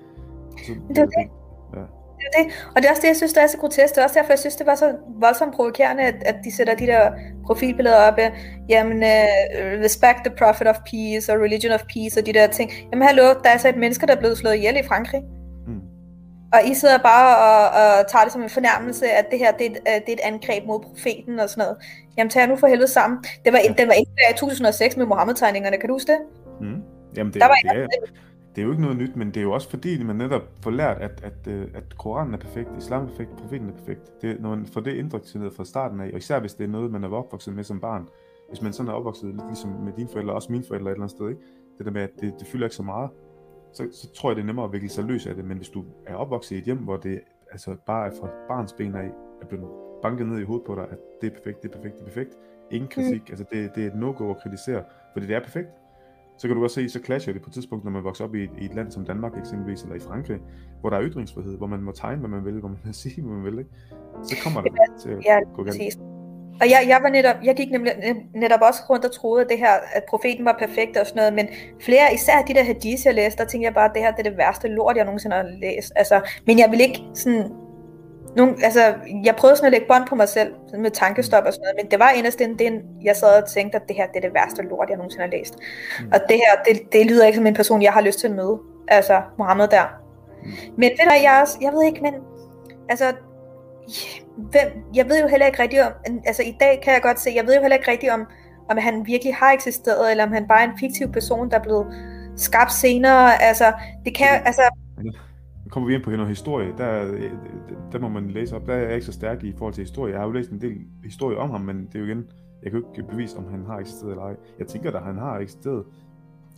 Så, 0.57 0.73
det, 0.73 0.95
det, 0.95 0.95
det, 0.95 1.29
ja 1.75 1.85
det 2.19 2.29
det. 2.37 2.69
Og 2.75 2.81
det 2.81 2.85
er 2.85 2.89
også 2.89 3.01
det, 3.01 3.07
jeg 3.07 3.15
synes, 3.15 3.33
der 3.33 3.41
er 3.41 3.47
så 3.47 3.57
grotesk. 3.57 3.95
Det 3.95 4.01
er 4.01 4.03
også 4.03 4.19
derfor, 4.19 4.31
jeg 4.31 4.39
synes, 4.39 4.55
det 4.55 4.67
var 4.67 4.75
så 4.75 4.95
voldsomt 5.19 5.55
provokerende, 5.55 6.03
at, 6.03 6.15
at 6.25 6.35
de 6.43 6.55
sætter 6.55 6.75
de 6.75 6.85
der 6.85 7.11
profilbilleder 7.45 7.97
op 7.97 8.17
af, 8.17 8.31
jamen, 8.69 8.97
uh, 8.97 9.83
respect 9.85 10.19
the 10.25 10.35
prophet 10.37 10.67
of 10.67 10.75
peace, 10.91 11.33
og 11.33 11.39
religion 11.41 11.71
of 11.73 11.83
peace, 11.93 12.19
og 12.19 12.25
de 12.25 12.33
der 12.33 12.47
ting. 12.47 12.71
Jamen, 12.91 13.07
hallo, 13.07 13.23
der 13.23 13.49
er 13.49 13.49
altså 13.49 13.69
et 13.69 13.77
menneske, 13.77 14.07
der 14.07 14.15
er 14.15 14.19
blevet 14.19 14.37
slået 14.37 14.55
ihjel 14.55 14.77
i 14.77 14.87
Frankrig. 14.87 15.21
Mm. 15.67 15.81
Og 16.53 16.59
I 16.65 16.73
sidder 16.73 16.97
bare 16.97 17.37
og, 17.37 17.63
og 17.79 18.07
tager 18.11 18.23
det 18.23 18.33
som 18.33 18.43
en 18.43 18.49
fornærmelse, 18.49 19.05
at 19.09 19.25
det 19.31 19.39
her, 19.39 19.51
det 19.51 19.65
er, 19.65 19.71
et, 19.71 19.77
øh, 19.87 19.93
det 20.05 20.09
er 20.09 20.13
et 20.13 20.19
angreb 20.23 20.65
mod 20.65 20.79
profeten 20.79 21.39
og 21.39 21.49
sådan 21.49 21.61
noget. 21.61 21.77
Jamen, 22.17 22.29
tag 22.29 22.47
nu 22.47 22.55
for 22.55 22.67
helvede 22.67 22.87
sammen. 22.87 23.19
Det 23.45 23.53
var, 23.53 23.59
ja. 23.59 23.73
Den 23.77 23.87
var 23.87 23.93
ikke 23.93 24.11
i 24.31 24.37
2006 24.37 24.97
med 24.97 25.05
Mohammed-tegningerne, 25.05 25.77
kan 25.77 25.87
du 25.89 25.95
huske 25.95 26.11
det? 26.11 26.19
Mm. 26.61 26.81
Jamen, 27.17 27.33
det, 27.33 27.41
der 27.41 27.47
var 27.47 27.55
det, 27.55 27.81
er, 27.81 27.87
det 28.57 28.63
er 28.63 28.65
jo 28.65 28.71
ikke 28.71 28.81
noget 28.81 28.97
nyt, 28.97 29.15
men 29.15 29.27
det 29.27 29.37
er 29.37 29.41
jo 29.41 29.51
også 29.51 29.69
fordi, 29.69 30.03
man 30.03 30.15
netop 30.15 30.41
får 30.61 30.71
lært, 30.71 30.97
at, 30.97 31.23
at, 31.23 31.47
øh, 31.47 31.67
at 31.73 31.97
Koranen 31.97 32.33
er 32.33 32.37
perfekt, 32.37 32.69
islam 32.77 33.03
er 33.03 33.07
perfekt, 33.07 33.29
profeten 33.37 33.69
er 33.69 33.73
perfekt. 33.73 34.21
Det, 34.21 34.41
når 34.41 34.49
man 34.49 34.65
får 34.65 34.81
det 34.81 34.93
indoktrineret 34.93 35.53
fra 35.53 35.65
starten 35.65 35.99
af, 35.99 36.09
og 36.13 36.17
især 36.17 36.39
hvis 36.39 36.53
det 36.53 36.63
er 36.63 36.67
noget, 36.67 36.91
man 36.91 37.03
er 37.03 37.09
opvokset 37.09 37.53
med 37.53 37.63
som 37.63 37.79
barn, 37.79 38.07
hvis 38.49 38.61
man 38.61 38.73
sådan 38.73 38.89
er 38.89 38.93
opvokset 38.93 39.25
lidt 39.29 39.45
ligesom 39.47 39.69
med 39.69 39.93
dine 39.93 40.09
forældre, 40.09 40.33
også 40.33 40.51
mine 40.51 40.63
forældre 40.67 40.91
et 40.91 40.93
eller 40.93 41.03
andet 41.03 41.17
sted, 41.17 41.29
ikke? 41.29 41.41
det 41.77 41.85
der 41.85 41.91
med, 41.91 42.01
at 42.01 42.09
det, 42.21 42.33
det 42.39 42.47
fylder 42.47 42.65
ikke 42.65 42.75
så 42.75 42.83
meget, 42.83 43.09
så, 43.73 43.87
så 43.91 44.13
tror 44.13 44.29
jeg, 44.29 44.35
det 44.35 44.41
er 44.41 44.45
nemmere 44.45 44.65
at 44.65 44.73
vikle 44.73 44.89
sig 44.89 45.03
løs 45.03 45.27
af 45.27 45.35
det, 45.35 45.45
men 45.45 45.57
hvis 45.57 45.69
du 45.69 45.85
er 46.05 46.15
opvokset 46.15 46.55
i 46.55 46.59
et 46.59 46.65
hjem, 46.65 46.77
hvor 46.77 46.97
det 46.97 47.19
altså 47.51 47.75
bare 47.85 48.07
er 48.07 48.11
fra 48.19 48.29
barns 48.47 48.73
ben 48.73 48.95
af, 48.95 49.11
er 49.41 49.45
blevet 49.45 49.67
banket 50.01 50.27
ned 50.27 50.39
i 50.39 50.43
hovedet 50.43 50.65
på 50.65 50.75
dig, 50.75 50.83
at 50.91 50.97
det 51.21 51.27
er 51.27 51.35
perfekt, 51.35 51.63
det 51.63 51.69
er 51.69 51.73
perfekt, 51.73 51.95
det 51.95 52.01
er 52.01 52.05
perfekt, 52.05 52.37
ingen 52.71 52.89
kritik, 52.89 53.21
mm. 53.21 53.29
altså 53.29 53.45
det, 53.51 53.75
det 53.75 53.83
er 53.83 53.87
et 53.87 53.95
no-go 53.95 54.29
at 54.29 54.37
kritisere, 54.43 54.83
fordi 55.13 55.27
det 55.27 55.35
er 55.35 55.39
perfekt, 55.39 55.69
så 56.37 56.47
kan 56.47 56.57
du 56.57 56.63
også 56.63 56.75
se, 56.75 56.89
så 56.89 56.99
clasher 57.05 57.33
det 57.33 57.41
på 57.41 57.49
et 57.49 57.53
tidspunkt, 57.53 57.83
når 57.83 57.91
man 57.91 58.03
vokser 58.03 58.23
op 58.23 58.35
i 58.35 58.43
et, 58.43 58.49
i 58.61 58.65
et 58.65 58.75
land 58.75 58.91
som 58.91 59.05
Danmark 59.05 59.37
eksempelvis, 59.37 59.81
eller 59.81 59.95
i 59.95 59.99
Frankrig, 59.99 60.39
hvor 60.81 60.89
der 60.89 60.97
er 60.97 61.03
ytringsfrihed, 61.03 61.57
hvor 61.57 61.67
man 61.67 61.81
må 61.81 61.91
tegne, 61.91 62.19
hvad 62.19 62.29
man 62.29 62.45
vil, 62.45 62.59
hvor 62.59 62.69
man 62.69 62.77
må 62.85 62.93
sige, 63.03 63.21
hvad 63.21 63.33
man 63.33 63.45
vil, 63.45 63.59
ikke? 63.59 63.71
så 64.23 64.35
kommer 64.43 64.61
det 64.61 64.71
ja, 64.71 64.99
til 65.01 65.09
at 65.09 65.25
ja, 65.25 65.39
gå 65.55 65.63
galt. 65.63 65.99
Og 66.61 66.69
jeg, 66.69 66.85
jeg, 66.87 66.99
var 67.01 67.09
netop, 67.09 67.35
jeg 67.43 67.55
gik 67.55 67.71
nemlig, 67.71 67.93
netop 68.35 68.59
også 68.61 68.79
rundt 68.89 69.05
og 69.05 69.11
troede, 69.11 69.43
at, 69.43 69.49
det 69.49 69.57
her, 69.57 69.73
at 69.93 70.03
profeten 70.09 70.45
var 70.45 70.55
perfekt 70.59 70.97
og 70.97 71.05
sådan 71.07 71.19
noget, 71.19 71.33
men 71.33 71.47
flere, 71.81 72.13
især 72.13 72.41
de 72.41 72.53
der 72.53 72.63
hadiths, 72.63 73.05
jeg 73.05 73.13
læste, 73.13 73.43
der 73.43 73.49
tænkte 73.49 73.65
jeg 73.65 73.73
bare, 73.73 73.85
at 73.85 73.91
det 73.93 74.01
her 74.01 74.11
det 74.11 74.19
er 74.19 74.29
det 74.29 74.37
værste 74.37 74.67
lort, 74.67 74.97
jeg 74.97 75.05
nogensinde 75.05 75.35
har 75.35 75.43
læst. 75.43 75.93
Altså, 75.95 76.21
men 76.47 76.59
jeg 76.59 76.71
vil 76.71 76.81
ikke 76.81 77.03
sådan 77.13 77.51
nogle, 78.37 78.55
altså, 78.63 78.93
jeg 79.23 79.35
prøvede 79.35 79.55
sådan 79.57 79.65
at 79.65 79.71
lægge 79.71 79.87
bånd 79.87 80.07
på 80.07 80.15
mig 80.15 80.29
selv 80.29 80.53
med 80.77 80.91
tankestop 80.91 81.43
og 81.45 81.53
sådan 81.53 81.63
noget, 81.63 81.75
men 81.83 81.91
det 81.91 81.99
var 81.99 82.11
den, 82.39 82.59
den, 82.59 82.81
jeg 83.03 83.15
sad 83.15 83.43
og 83.43 83.49
tænkte, 83.49 83.75
at 83.75 83.83
det 83.87 83.95
her 83.95 84.07
det 84.07 84.17
er 84.17 84.21
det 84.21 84.33
værste 84.33 84.61
lort, 84.61 84.89
jeg 84.89 84.97
nogensinde 84.97 85.23
har 85.23 85.31
læst. 85.31 85.55
Mm. 85.99 86.11
Og 86.13 86.19
det 86.29 86.37
her, 86.37 86.53
det, 86.73 86.93
det 86.93 87.05
lyder 87.05 87.25
ikke 87.25 87.35
som 87.35 87.47
en 87.47 87.53
person, 87.53 87.81
jeg 87.81 87.93
har 87.93 88.01
lyst 88.01 88.19
til 88.19 88.27
at 88.27 88.33
møde. 88.33 88.59
Altså, 88.87 89.21
Mohammed 89.37 89.67
der. 89.67 89.83
Mm. 90.43 90.51
Men 90.77 90.89
ved 90.89 91.05
du, 91.05 91.13
jeg, 91.23 91.39
også, 91.41 91.57
jeg 91.61 91.71
ved 91.73 91.83
ikke, 91.83 92.01
men 92.01 92.13
altså, 92.89 93.13
hvem, 94.37 94.67
jeg 94.95 95.09
ved 95.09 95.21
jo 95.21 95.27
heller 95.27 95.45
ikke 95.45 95.61
rigtigt 95.61 95.81
om, 95.81 95.91
altså 96.25 96.43
i 96.43 96.57
dag 96.59 96.81
kan 96.83 96.93
jeg 96.93 97.01
godt 97.01 97.19
se, 97.19 97.31
jeg 97.35 97.47
ved 97.47 97.55
jo 97.55 97.61
heller 97.61 97.77
ikke 97.77 97.91
rigtigt 97.91 98.11
om, 98.11 98.25
om 98.69 98.77
han 98.77 99.05
virkelig 99.05 99.35
har 99.35 99.51
eksisteret, 99.51 100.11
eller 100.11 100.23
om 100.23 100.31
han 100.31 100.47
bare 100.47 100.61
er 100.63 100.69
en 100.69 100.79
fiktiv 100.79 101.11
person, 101.11 101.49
der 101.49 101.59
er 101.59 101.63
blevet 101.63 101.85
skabt 102.37 102.73
senere. 102.73 103.41
Altså, 103.41 103.73
det 104.05 104.15
kan, 104.15 104.41
altså, 104.45 104.61
nu 105.03 105.11
kommer 105.69 105.87
vi 105.87 105.95
ind 105.95 106.03
på 106.03 106.09
noget 106.09 106.27
historie, 106.27 106.73
der, 106.77 107.17
der 107.91 107.99
må 107.99 108.09
man 108.09 108.31
læse 108.31 108.55
op. 108.55 108.67
Der 108.67 108.73
er 108.73 108.77
jeg 108.77 108.93
ikke 108.93 109.05
så 109.05 109.11
stærk 109.11 109.43
i 109.43 109.53
forhold 109.57 109.73
til 109.73 109.83
historie. 109.83 110.13
Jeg 110.13 110.21
har 110.21 110.27
jo 110.27 110.31
læst 110.31 110.49
en 110.49 110.61
del 110.61 110.77
historie 111.03 111.37
om 111.37 111.49
ham, 111.49 111.61
men 111.61 111.85
det 111.85 111.95
er 111.95 111.99
jo 111.99 112.05
igen, 112.05 112.29
jeg 112.63 112.71
kan 112.71 112.79
jo 112.79 112.87
ikke 112.95 113.09
bevise, 113.09 113.37
om 113.37 113.47
han 113.51 113.65
har 113.65 113.77
eksisteret 113.77 114.11
eller 114.11 114.23
ej. 114.23 114.35
Jeg 114.59 114.67
tænker 114.67 114.91
at 114.91 115.03
han 115.03 115.17
har 115.17 115.37
eksisteret 115.37 115.85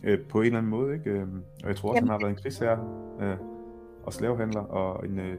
øh, 0.04 0.18
på 0.28 0.40
en 0.40 0.46
eller 0.46 0.58
anden 0.58 0.70
måde, 0.70 0.94
ikke? 0.94 1.10
Øhm, 1.10 1.42
og 1.62 1.68
jeg 1.68 1.76
tror 1.76 1.88
også, 1.88 1.96
Jamen. 1.96 2.08
han 2.08 2.20
har 2.20 2.26
været 2.26 2.30
en 2.30 2.42
krigsherre 2.42 2.78
øh, 3.20 3.36
og 4.04 4.12
slavehandler 4.12 4.60
og 4.60 5.06
en 5.06 5.18
øh, 5.18 5.36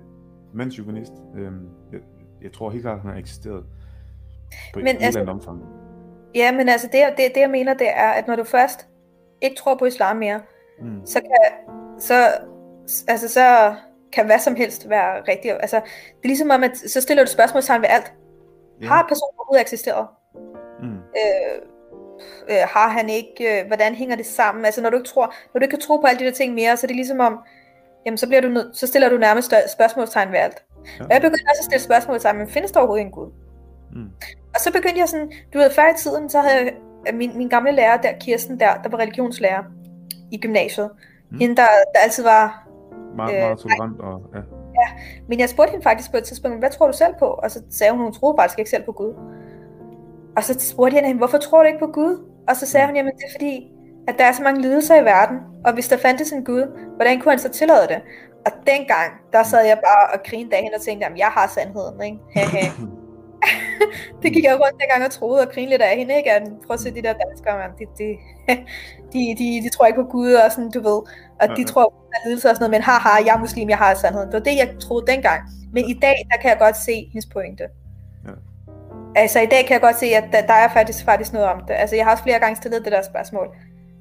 mandsjuvenist. 0.53 1.13
Øh, 1.35 1.51
jeg, 1.91 1.99
jeg 2.41 2.51
tror 2.51 2.69
helt 2.69 2.83
klart, 2.83 2.99
han 2.99 3.11
har 3.11 3.17
eksisteret 3.17 3.63
på 4.73 4.79
men, 4.79 4.87
et 4.87 4.93
altså, 4.93 5.19
eller 5.19 5.33
andet 5.33 5.47
omfang. 5.47 5.63
Ja, 6.35 6.51
men 6.51 6.69
altså 6.69 6.87
det, 6.91 7.01
det, 7.17 7.25
det, 7.35 7.41
jeg 7.41 7.49
mener, 7.49 7.73
det 7.73 7.87
er, 7.89 8.09
at 8.09 8.27
når 8.27 8.35
du 8.35 8.43
først 8.43 8.87
ikke 9.41 9.55
tror 9.55 9.75
på 9.75 9.85
islam 9.85 10.17
mere, 10.17 10.41
mm. 10.81 11.05
så 11.05 11.19
kan 11.19 11.29
så 11.99 12.13
altså 13.07 13.27
så 13.27 13.75
kan 14.13 14.25
hvad 14.25 14.39
som 14.39 14.55
helst 14.55 14.89
være 14.89 15.21
rigtigt. 15.27 15.53
Altså, 15.59 15.75
det 15.75 16.23
er 16.23 16.27
ligesom 16.27 16.49
om, 16.49 16.63
at 16.63 16.77
så 16.77 17.01
stiller 17.01 17.23
du 17.23 17.31
spørgsmålstegn 17.31 17.81
ved 17.81 17.89
alt. 17.89 18.13
Ja. 18.81 18.87
Har 18.87 19.01
personen 19.01 19.37
overhovedet 19.37 19.61
eksisteret? 19.61 20.07
Mm. 20.81 20.95
Øh, 20.95 21.61
øh, 22.49 22.63
har 22.67 22.89
han 22.89 23.09
ikke, 23.09 23.59
øh, 23.61 23.67
hvordan 23.67 23.95
hænger 23.95 24.15
det 24.15 24.25
sammen? 24.25 24.65
Altså 24.65 24.81
når 24.81 24.89
du 24.89 24.97
ikke 24.97 25.09
tror, 25.09 25.33
når 25.53 25.59
du 25.59 25.63
ikke 25.63 25.71
kan 25.71 25.81
tro 25.81 25.97
på 25.97 26.07
alle 26.07 26.19
de 26.19 26.25
der 26.25 26.31
ting 26.31 26.53
mere, 26.53 26.77
så 26.77 26.85
er 26.85 26.87
det 26.87 26.95
ligesom 26.95 27.19
om, 27.19 27.39
jamen 28.05 28.17
så, 28.17 28.27
bliver 28.27 28.41
du 28.41 28.47
nød, 28.47 28.73
så 28.73 28.87
stiller 28.87 29.09
du 29.09 29.17
nærmest 29.17 29.53
spørgsmålstegn 29.73 30.31
ved 30.31 30.39
alt. 30.39 30.63
Ja. 30.99 31.03
Og 31.03 31.11
jeg 31.11 31.21
begyndte 31.21 31.49
også 31.49 31.59
at 31.59 31.65
stille 31.65 31.83
spørgsmålstegn, 31.83 32.37
men 32.37 32.49
findes 32.49 32.71
der 32.71 32.79
overhovedet 32.79 33.05
en 33.05 33.11
Gud? 33.11 33.31
Mm. 33.93 34.09
Og 34.53 34.59
så 34.59 34.71
begyndte 34.71 34.99
jeg 34.99 35.09
sådan, 35.09 35.31
du 35.53 35.57
ved, 35.57 35.71
før 35.71 35.93
i 35.93 35.97
tiden, 35.97 36.29
så 36.29 36.39
havde 36.39 36.71
jeg, 37.05 37.13
min, 37.13 37.37
min 37.37 37.49
gamle 37.49 37.71
lærer 37.71 38.01
der, 38.01 38.11
Kirsten 38.19 38.59
der, 38.59 38.81
der 38.81 38.89
var 38.89 38.97
religionslærer 38.97 39.63
i 40.31 40.37
gymnasiet, 40.37 40.89
mm. 41.31 41.37
hende 41.37 41.55
der, 41.55 41.67
der 41.93 41.99
altid 41.99 42.23
var 42.23 42.67
meget, 43.15 43.39
meget 43.39 43.59
tolerant. 43.59 43.99
Og, 43.99 44.21
ja. 44.33 44.39
ja, 44.81 44.87
men 45.27 45.39
jeg 45.39 45.49
spurgte 45.49 45.71
hende 45.71 45.83
faktisk 45.83 46.11
på 46.11 46.17
et 46.17 46.23
tidspunkt, 46.23 46.59
hvad 46.59 46.69
tror 46.69 46.87
du 46.87 46.93
selv 46.93 47.13
på? 47.19 47.25
Og 47.25 47.51
så 47.51 47.63
sagde 47.69 47.91
hun, 47.93 48.01
hun 48.01 48.13
troede 48.13 48.37
faktisk 48.37 48.59
ikke 48.59 48.71
selv 48.71 48.83
på 48.83 48.91
Gud. 48.91 49.13
Og 50.37 50.43
så 50.43 50.59
spurgte 50.59 50.97
jeg 50.97 51.05
hende, 51.05 51.17
hvorfor 51.17 51.37
tror 51.37 51.61
du 51.61 51.67
ikke 51.67 51.79
på 51.79 51.91
Gud? 51.91 52.25
Og 52.49 52.55
så 52.55 52.65
sagde 52.65 52.87
hun, 52.87 52.95
jamen 52.95 53.11
det 53.11 53.23
er 53.27 53.31
fordi, 53.31 53.71
at 54.07 54.15
der 54.19 54.25
er 54.25 54.31
så 54.31 54.43
mange 54.43 54.61
lidelser 54.61 55.01
i 55.01 55.05
verden, 55.05 55.37
og 55.65 55.73
hvis 55.73 55.87
der 55.87 55.97
fandtes 55.97 56.31
en 56.31 56.45
Gud, 56.45 56.63
hvordan 56.95 57.19
kunne 57.19 57.31
han 57.31 57.39
så 57.39 57.49
tillade 57.49 57.87
det? 57.87 58.01
Og 58.45 58.51
dengang, 58.67 59.11
der 59.33 59.43
sad 59.43 59.65
jeg 59.65 59.79
bare 59.85 60.13
og 60.13 60.19
grinede 60.29 60.55
af 60.55 60.61
hende 60.63 60.75
og 60.75 60.81
tænkte, 60.81 61.05
jamen 61.05 61.17
jeg 61.17 61.27
har 61.27 61.47
sandheden, 61.47 62.01
ikke? 62.03 62.19
det 64.21 64.33
gik 64.33 64.43
jeg 64.43 64.53
rundt 64.53 64.81
dengang 64.81 65.05
og 65.05 65.11
troede 65.11 65.41
og 65.41 65.49
grinede 65.53 65.69
lidt 65.69 65.81
af 65.81 65.97
hende, 65.97 66.17
ikke? 66.17 66.31
At, 66.31 66.43
prøv 66.65 66.73
at 66.73 66.79
se 66.79 66.91
de 66.91 67.01
der 67.01 67.13
danskere, 67.13 67.57
man. 67.57 67.69
De, 67.79 67.85
de, 67.97 68.07
de, 69.13 69.19
de, 69.39 69.47
de, 69.63 69.69
tror 69.69 69.85
ikke 69.85 70.01
på 70.03 70.09
Gud 70.09 70.33
og 70.33 70.51
sådan, 70.51 70.71
du 70.71 70.81
ved. 70.89 70.99
Og 71.41 71.57
de 71.57 71.63
tror 71.63 71.83
på 71.89 72.03
lidelse 72.25 72.49
og 72.49 72.55
sådan 72.55 72.63
noget, 72.63 72.71
men 72.71 72.81
haha, 72.81 73.25
jeg 73.25 73.35
er 73.35 73.39
muslim, 73.39 73.69
jeg 73.69 73.77
har 73.77 73.93
sandheden. 73.93 74.27
Det 74.27 74.33
var 74.33 74.47
det, 74.49 74.55
jeg 74.55 74.75
troede 74.79 75.11
dengang. 75.11 75.41
Men 75.73 75.89
i 75.89 75.93
dag, 75.93 76.15
der 76.31 76.37
kan 76.41 76.49
jeg 76.49 76.59
godt 76.59 76.77
se 76.77 77.09
hendes 77.13 77.25
pointe. 77.25 77.63
Ja. 78.25 78.31
Altså 79.15 79.39
i 79.39 79.45
dag 79.45 79.65
kan 79.65 79.73
jeg 79.73 79.81
godt 79.81 79.99
se, 79.99 80.05
at 80.05 80.23
der, 80.31 80.41
der 80.41 80.53
er 80.53 80.69
faktisk, 80.73 81.05
faktisk 81.05 81.33
noget 81.33 81.47
om 81.47 81.59
det. 81.67 81.73
Altså 81.73 81.95
jeg 81.95 82.05
har 82.05 82.11
også 82.11 82.23
flere 82.23 82.39
gange 82.39 82.55
stillet 82.55 82.83
det 82.85 82.91
der 82.91 83.01
spørgsmål. 83.01 83.47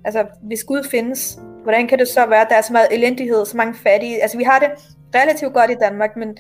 Altså 0.05 0.27
hvis 0.43 0.65
Gud 0.65 0.89
findes, 0.91 1.39
hvordan 1.63 1.89
kan 1.89 1.99
det 1.99 2.09
så 2.09 2.27
være, 2.27 2.41
at 2.41 2.47
der 2.51 2.57
er 2.57 2.63
så 2.63 2.73
meget 2.73 2.89
elendighed, 2.91 3.47
så 3.47 3.57
mange 3.57 3.75
fattige? 3.75 4.23
Altså 4.23 4.37
vi 4.39 4.45
har 4.45 4.59
det 4.59 4.71
relativt 5.15 5.55
godt 5.55 5.71
i 5.71 5.75
Danmark, 5.75 6.17
men 6.17 6.37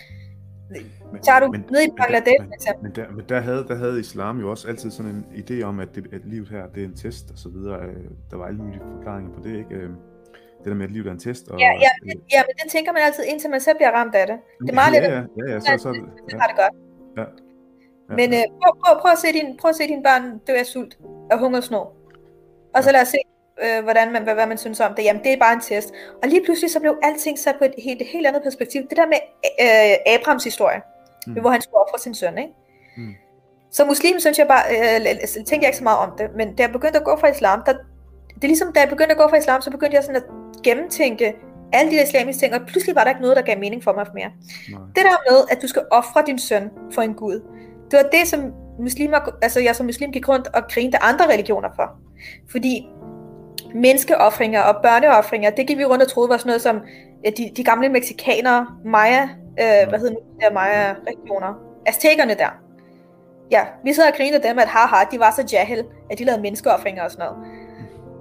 Men, 1.12 1.22
Tager 1.22 1.40
du 1.40 1.48
men, 1.52 1.64
ned 1.70 1.82
i 1.82 1.90
Bangladesh 1.96 2.40
men, 2.40 2.50
men, 2.50 2.82
men, 2.82 2.92
der, 2.96 3.10
men 3.10 3.24
der, 3.28 3.40
havde, 3.40 3.64
der 3.68 3.74
havde 3.74 4.00
islam 4.00 4.40
jo 4.40 4.50
også 4.50 4.68
altid 4.68 4.90
sådan 4.90 5.10
en 5.10 5.24
idé 5.42 5.62
om, 5.62 5.80
at, 5.80 5.88
det, 5.94 6.06
at 6.12 6.20
livet 6.24 6.48
her, 6.48 6.66
det 6.74 6.80
er 6.82 6.84
en 6.84 6.96
test 6.96 7.30
og 7.30 7.38
så 7.38 7.48
videre. 7.48 7.80
Øh, 7.80 8.04
der 8.30 8.36
var 8.36 8.46
alle 8.46 8.58
mulige 8.62 8.80
forklaringer 8.96 9.32
på 9.34 9.40
det, 9.44 9.58
ikke? 9.58 9.74
Øh, 9.74 9.90
det 10.58 10.66
der 10.66 10.74
med, 10.74 10.84
at 10.84 10.92
livet 10.92 11.06
er 11.06 11.10
en 11.10 11.18
test. 11.18 11.48
Og, 11.48 11.58
ja, 11.58 11.70
ja, 11.84 11.90
det, 12.04 12.20
ja, 12.34 12.40
men 12.48 12.54
det 12.62 12.70
tænker 12.70 12.92
man 12.92 13.02
altid, 13.02 13.24
indtil 13.24 13.50
man 13.50 13.60
selv 13.60 13.76
bliver 13.76 13.90
ramt 13.90 14.14
af 14.14 14.26
det. 14.26 14.36
Det 14.60 14.70
er 14.70 14.74
meget 14.74 14.94
ja, 14.94 15.00
lidt, 15.00 15.12
ja, 15.12 15.22
ja, 15.46 15.52
ja, 15.52 15.60
så, 15.60 15.66
så, 15.66 15.78
så 15.82 15.90
ja. 16.32 16.38
har 16.40 16.46
det 16.50 16.56
godt. 16.62 16.74
Ja. 17.18 17.24
ja 18.10 18.14
men 18.18 18.28
øh, 18.38 18.44
prøv, 18.60 18.72
prøv, 18.82 19.00
prøv, 19.02 19.12
at 19.12 19.18
se 19.18 19.28
din, 19.38 19.56
prøv 19.60 19.68
at 19.68 19.76
se 19.76 19.84
dine 19.92 20.02
børn 20.02 20.38
dø 20.46 20.52
af 20.52 20.66
sult 20.66 20.98
og 21.30 21.38
hungersnød. 21.38 21.84
Og 22.74 22.80
så 22.84 22.92
lad 22.92 23.02
os 23.02 23.08
se, 23.08 23.20
øh, 23.64 23.82
hvordan 23.82 24.12
man, 24.12 24.22
hvad, 24.22 24.34
hvad 24.34 24.46
man 24.46 24.58
synes 24.58 24.80
om 24.80 24.94
det. 24.94 25.04
Jamen, 25.04 25.22
det 25.24 25.32
er 25.32 25.38
bare 25.38 25.54
en 25.54 25.60
test. 25.60 25.92
Og 26.22 26.28
lige 26.28 26.44
pludselig 26.44 26.70
så 26.70 26.80
blev 26.80 26.98
alting 27.02 27.38
sat 27.38 27.56
på 27.58 27.64
et 27.64 27.74
helt, 27.78 28.02
helt 28.12 28.26
andet 28.26 28.42
perspektiv. 28.42 28.80
Det 28.90 28.96
der 28.96 29.06
med 29.06 29.20
øh, 29.64 30.14
Abrahams 30.14 30.44
historie, 30.44 30.80
mm. 31.34 31.40
hvor 31.40 31.50
han 31.50 31.62
skulle 31.62 31.80
ofre 31.80 31.98
sin 31.98 32.14
søn, 32.14 32.38
ikke? 32.38 32.52
Mm. 32.96 33.14
Så 33.70 33.84
muslim 33.84 34.20
synes 34.20 34.38
jeg 34.38 34.46
bare, 34.48 34.64
øh, 34.70 35.44
tænker 35.46 35.66
jeg 35.66 35.68
ikke 35.68 35.78
så 35.78 35.84
meget 35.84 35.98
om 35.98 36.12
det, 36.18 36.26
men 36.36 36.54
da 36.54 36.62
jeg 36.62 36.72
begyndte 36.72 36.98
at 36.98 37.04
gå 37.04 37.16
fra 37.16 37.28
islam, 37.28 37.62
der, 37.66 37.72
det 38.34 38.44
er 38.44 38.48
ligesom, 38.48 38.72
da 38.72 38.80
jeg 38.80 38.88
begyndte 38.88 39.12
at 39.12 39.18
gå 39.18 39.28
fra 39.28 39.36
islam, 39.36 39.62
så 39.62 39.70
begyndte 39.70 39.96
jeg 39.96 40.04
sådan 40.04 40.22
at 40.22 40.26
gennemtænke 40.64 41.34
alle 41.72 41.90
de 41.90 41.96
der 41.96 42.02
islamiske 42.02 42.40
ting, 42.40 42.54
og 42.54 42.60
pludselig 42.66 42.96
var 42.96 43.02
der 43.02 43.10
ikke 43.10 43.20
noget, 43.20 43.36
der 43.36 43.42
gav 43.42 43.58
mening 43.58 43.84
for 43.84 43.92
mig 43.92 44.06
mere. 44.14 44.30
Nej. 44.70 44.80
Det 44.96 45.02
der 45.04 45.30
med, 45.30 45.44
at 45.50 45.62
du 45.62 45.68
skal 45.68 45.82
ofre 45.90 46.22
din 46.26 46.38
søn 46.38 46.70
for 46.94 47.02
en 47.02 47.14
gud, 47.14 47.40
det 47.90 47.96
var 47.96 48.08
det, 48.12 48.28
som 48.28 48.52
muslimer, 48.78 49.18
altså 49.42 49.60
jeg 49.60 49.76
som 49.76 49.86
muslim 49.86 50.12
gik 50.12 50.28
rundt 50.28 50.46
og 50.46 50.62
grinte 50.70 51.02
andre 51.02 51.32
religioner 51.32 51.68
for. 51.76 51.90
Fordi 52.50 52.88
menneskeoffringer 53.74 54.62
og 54.62 54.82
børneoffringer, 54.82 55.50
det 55.50 55.66
gik 55.66 55.78
vi 55.78 55.84
rundt 55.84 56.02
og 56.02 56.08
troede 56.08 56.28
var 56.28 56.36
sådan 56.36 56.48
noget 56.48 56.62
som 56.62 56.80
de, 57.36 57.50
de 57.56 57.64
gamle 57.64 57.88
mexikanere, 57.88 58.66
Maya, 58.84 59.28
øh, 59.62 59.88
hvad 59.88 59.98
hedder 59.98 60.14
det, 60.14 60.24
der 60.40 60.52
Maya-regioner, 60.52 61.52
aztekerne 61.86 62.34
der. 62.34 62.52
Ja, 63.50 63.62
vi 63.84 63.92
sad 63.92 64.04
og 64.12 64.16
grinede 64.16 64.42
dem, 64.48 64.58
at 64.58 64.68
haha, 64.68 65.04
de 65.12 65.18
var 65.18 65.30
så 65.38 65.42
jahil, 65.52 65.84
at 66.10 66.18
de 66.18 66.24
lavede 66.24 66.42
menneskeoffringer 66.42 67.02
og 67.04 67.10
sådan 67.10 67.26
noget. 67.26 67.36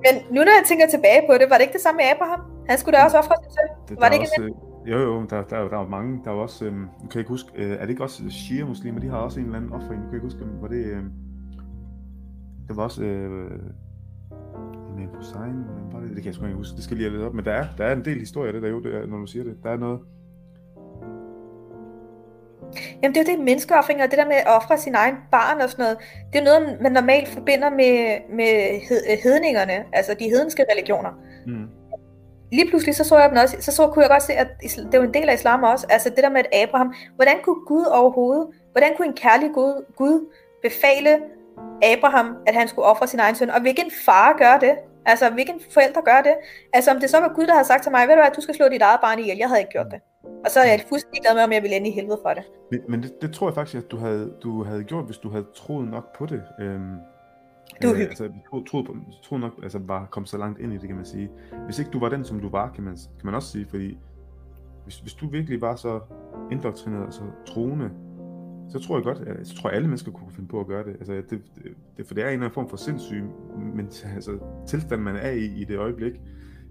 Men 0.06 0.14
nu 0.36 0.40
når 0.48 0.54
jeg 0.60 0.66
tænker 0.68 0.88
tilbage 0.88 1.22
på 1.30 1.34
det, 1.40 1.50
var 1.50 1.56
det 1.58 1.64
ikke 1.66 1.78
det 1.80 1.82
samme 1.82 1.98
med 2.02 2.06
Abraham? 2.14 2.42
Han 2.70 2.78
skulle 2.78 2.98
da 2.98 3.04
også 3.04 3.18
ofre 3.18 3.36
sig 3.44 3.52
selv. 3.60 3.72
Det, 3.90 4.02
var 4.02 4.08
det 4.08 4.16
ikke 4.16 4.30
også, 4.38 4.42
øh, 4.42 4.70
Jo, 4.92 4.98
jo, 4.98 5.26
der, 5.30 5.44
der, 5.44 5.70
der 5.70 5.80
er 5.80 5.88
mange. 5.88 6.22
Der 6.26 6.32
er 6.32 6.36
også, 6.36 6.66
øhm, 6.66 6.86
kan 7.00 7.10
jeg 7.14 7.20
ikke 7.20 7.30
huske, 7.30 7.50
øh, 7.56 7.72
er 7.72 7.82
det 7.82 7.90
ikke 7.90 8.04
også 8.04 8.24
Shia-muslimer? 8.30 9.00
De 9.00 9.10
har 9.10 9.18
også 9.18 9.40
en 9.40 9.46
eller 9.46 9.58
anden 9.58 9.74
offring. 9.74 10.02
Jeg 10.02 10.10
kan 10.10 10.14
ikke 10.14 10.26
huske, 10.26 10.40
var 10.62 10.68
det... 10.68 10.86
Øh, 10.86 11.04
det 12.68 12.78
var 12.78 12.84
også... 12.84 13.04
Øh, 13.04 13.52
Imam 14.98 15.16
Hussein, 15.16 15.56
hvordan 15.66 15.94
var 15.94 16.00
det? 16.00 16.10
Det 16.10 16.16
kan 16.16 16.26
jeg 16.26 16.34
sgu 16.34 16.46
ikke 16.46 16.58
huske. 16.58 16.76
Det 16.76 16.84
skal 16.84 16.98
lige 16.98 17.10
have 17.10 17.18
lidt 17.18 17.28
op. 17.28 17.34
Men 17.34 17.46
der 17.46 17.52
er, 17.52 17.68
der 17.78 17.86
er 17.86 17.96
en 17.96 18.06
del 18.06 18.20
historie 18.20 18.54
det 18.54 18.62
der 18.62 18.70
jo, 18.70 18.82
det 18.82 18.96
er, 18.96 19.06
når 19.06 19.18
du 19.18 19.26
siger 19.26 19.44
det. 19.44 19.58
Der 19.64 19.70
er 19.70 19.78
noget... 19.78 20.00
Jamen 23.04 23.16
det 23.16 23.18
er 23.18 23.32
jo 23.32 23.38
det 23.38 23.46
menneskeoffring, 23.46 24.04
og 24.04 24.10
det 24.10 24.18
der 24.18 24.26
med 24.26 24.36
at 24.36 24.48
ofre 24.48 24.78
sin 24.78 24.96
egen 24.96 25.16
barn 25.32 25.62
og 25.62 25.70
sådan 25.70 25.84
noget, 25.84 25.98
det 26.34 26.40
er 26.40 26.44
noget, 26.44 26.78
man 26.82 26.92
normalt 26.92 27.28
forbinder 27.28 27.70
med, 27.70 28.18
med 28.36 28.80
hedningerne, 29.24 29.84
altså 29.94 30.14
de 30.20 30.30
hedenske 30.30 30.66
religioner. 30.72 31.10
Mm. 31.48 31.68
Lige 32.52 32.70
pludselig 32.70 32.96
så 32.96 33.04
så 33.04 33.18
jeg 33.18 33.30
dem 33.30 33.38
også, 33.38 33.56
så, 33.60 33.72
så 33.72 33.88
kunne 33.88 34.04
jeg 34.04 34.10
godt 34.10 34.24
se, 34.24 34.34
at 34.34 34.48
det 34.92 35.00
var 35.00 35.06
en 35.06 35.14
del 35.14 35.30
af 35.30 35.34
islam 35.34 35.64
også, 35.64 35.88
altså 35.90 36.10
det 36.10 36.18
der 36.18 36.30
med 36.30 36.40
at 36.40 36.64
Abraham, 36.64 36.94
hvordan 37.16 37.36
kunne 37.44 37.66
Gud 37.68 37.86
overhovedet, 37.86 38.48
hvordan 38.72 38.90
kunne 38.98 39.08
en 39.08 39.14
kærlig 39.14 39.50
Gud, 39.54 39.86
Gud 39.96 40.34
befale 40.64 41.18
Abraham, 41.84 42.36
at 42.48 42.56
han 42.56 42.68
skulle 42.68 42.86
ofre 42.86 43.08
sin 43.08 43.20
egen 43.20 43.36
søn, 43.36 43.50
og 43.50 43.62
hvilken 43.62 43.92
far 44.06 44.38
gør 44.38 44.58
det? 44.60 44.76
Altså, 45.06 45.30
hvilken 45.30 45.60
forældre 45.74 46.02
gør 46.02 46.22
det? 46.22 46.36
Altså, 46.74 46.92
om 46.92 47.00
det 47.00 47.10
så 47.10 47.20
var 47.20 47.34
Gud, 47.36 47.46
der 47.48 47.54
havde 47.54 47.68
sagt 47.68 47.84
til 47.84 47.92
mig, 47.92 48.08
ved 48.08 48.16
du 48.16 48.22
hvad, 48.22 48.32
du 48.36 48.42
skal 48.42 48.56
slå 48.56 48.66
dit 48.68 48.82
eget 48.82 49.00
barn 49.02 49.20
ihjel, 49.20 49.38
jeg 49.38 49.48
havde 49.48 49.62
ikke 49.62 49.72
gjort 49.72 49.92
det. 49.92 50.00
Og 50.46 50.52
så 50.52 50.60
er 50.60 50.66
jeg 50.66 50.86
fuldstændig 50.90 51.22
glad 51.22 51.36
med, 51.36 51.44
om 51.44 51.52
jeg 51.52 51.62
ville 51.64 51.76
ende 51.76 51.90
i 51.90 51.92
helvede 51.92 52.20
for 52.22 52.34
det. 52.34 52.44
Men, 52.72 52.80
men 52.88 53.04
det, 53.04 53.22
det, 53.22 53.34
tror 53.34 53.48
jeg 53.48 53.56
faktisk, 53.56 53.84
at 53.84 53.92
du 53.92 53.98
havde, 53.98 54.34
du 54.44 54.64
havde 54.64 54.84
gjort, 54.84 55.06
hvis 55.06 55.18
du 55.18 55.30
havde 55.30 55.46
troet 55.56 55.88
nok 55.88 56.18
på 56.18 56.26
det. 56.26 56.44
Øhm, 56.60 56.96
det 57.82 57.90
var 57.90 57.96
øh, 57.96 58.02
altså, 58.02 58.30
troede, 58.50 58.66
troede, 58.70 58.86
på, 58.86 58.96
troede 59.24 59.42
nok, 59.42 59.54
altså 59.64 59.80
bare 59.80 60.08
kom 60.12 60.26
så 60.26 60.38
langt 60.38 60.60
ind 60.60 60.74
i 60.74 60.78
det, 60.78 60.88
kan 60.88 60.96
man 60.96 61.06
sige. 61.06 61.30
Hvis 61.66 61.80
ikke 61.80 61.92
du 61.92 62.00
var 62.00 62.10
den, 62.10 62.26
som 62.26 62.40
du 62.40 62.50
var, 62.50 62.72
kan 62.76 62.84
man, 62.84 62.94
kan 62.96 63.26
man 63.26 63.36
også 63.36 63.52
sige, 63.52 63.66
fordi 63.70 63.98
hvis, 64.84 65.00
hvis 65.00 65.14
du 65.14 65.30
virkelig 65.30 65.62
var 65.62 65.76
så 65.76 66.00
indoktrineret 66.52 67.06
og 67.06 67.14
så 67.14 67.22
troende, 67.46 67.90
så 68.70 68.80
tror 68.80 68.98
jeg 68.98 69.04
godt, 69.04 69.18
altså, 69.18 69.34
jeg 69.34 69.46
så 69.46 69.56
tror 69.56 69.70
jeg 69.70 69.76
alle 69.76 69.88
mennesker 69.88 70.12
kunne 70.12 70.32
finde 70.32 70.50
på 70.50 70.60
at 70.60 70.68
gøre 70.68 70.84
det. 70.84 70.92
Altså, 70.92 71.14
det, 71.14 71.30
det, 71.30 71.42
det 71.98 72.08
for 72.08 72.14
det 72.14 72.24
er 72.24 72.28
en 72.28 72.34
eller 72.34 72.46
anden 72.46 72.54
form 72.54 72.70
for 72.70 72.78
sindssyg 72.78 73.24
men, 73.76 73.86
altså, 74.16 74.40
tilstand, 74.68 75.02
man 75.02 75.16
er 75.16 75.30
i 75.30 75.46
i 75.46 75.64
det 75.64 75.78
øjeblik. 75.78 76.14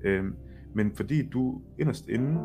Øhm, 0.05 0.35
men 0.75 0.93
fordi 0.95 1.29
du 1.29 1.61
inderst 1.79 2.09
inde 2.09 2.41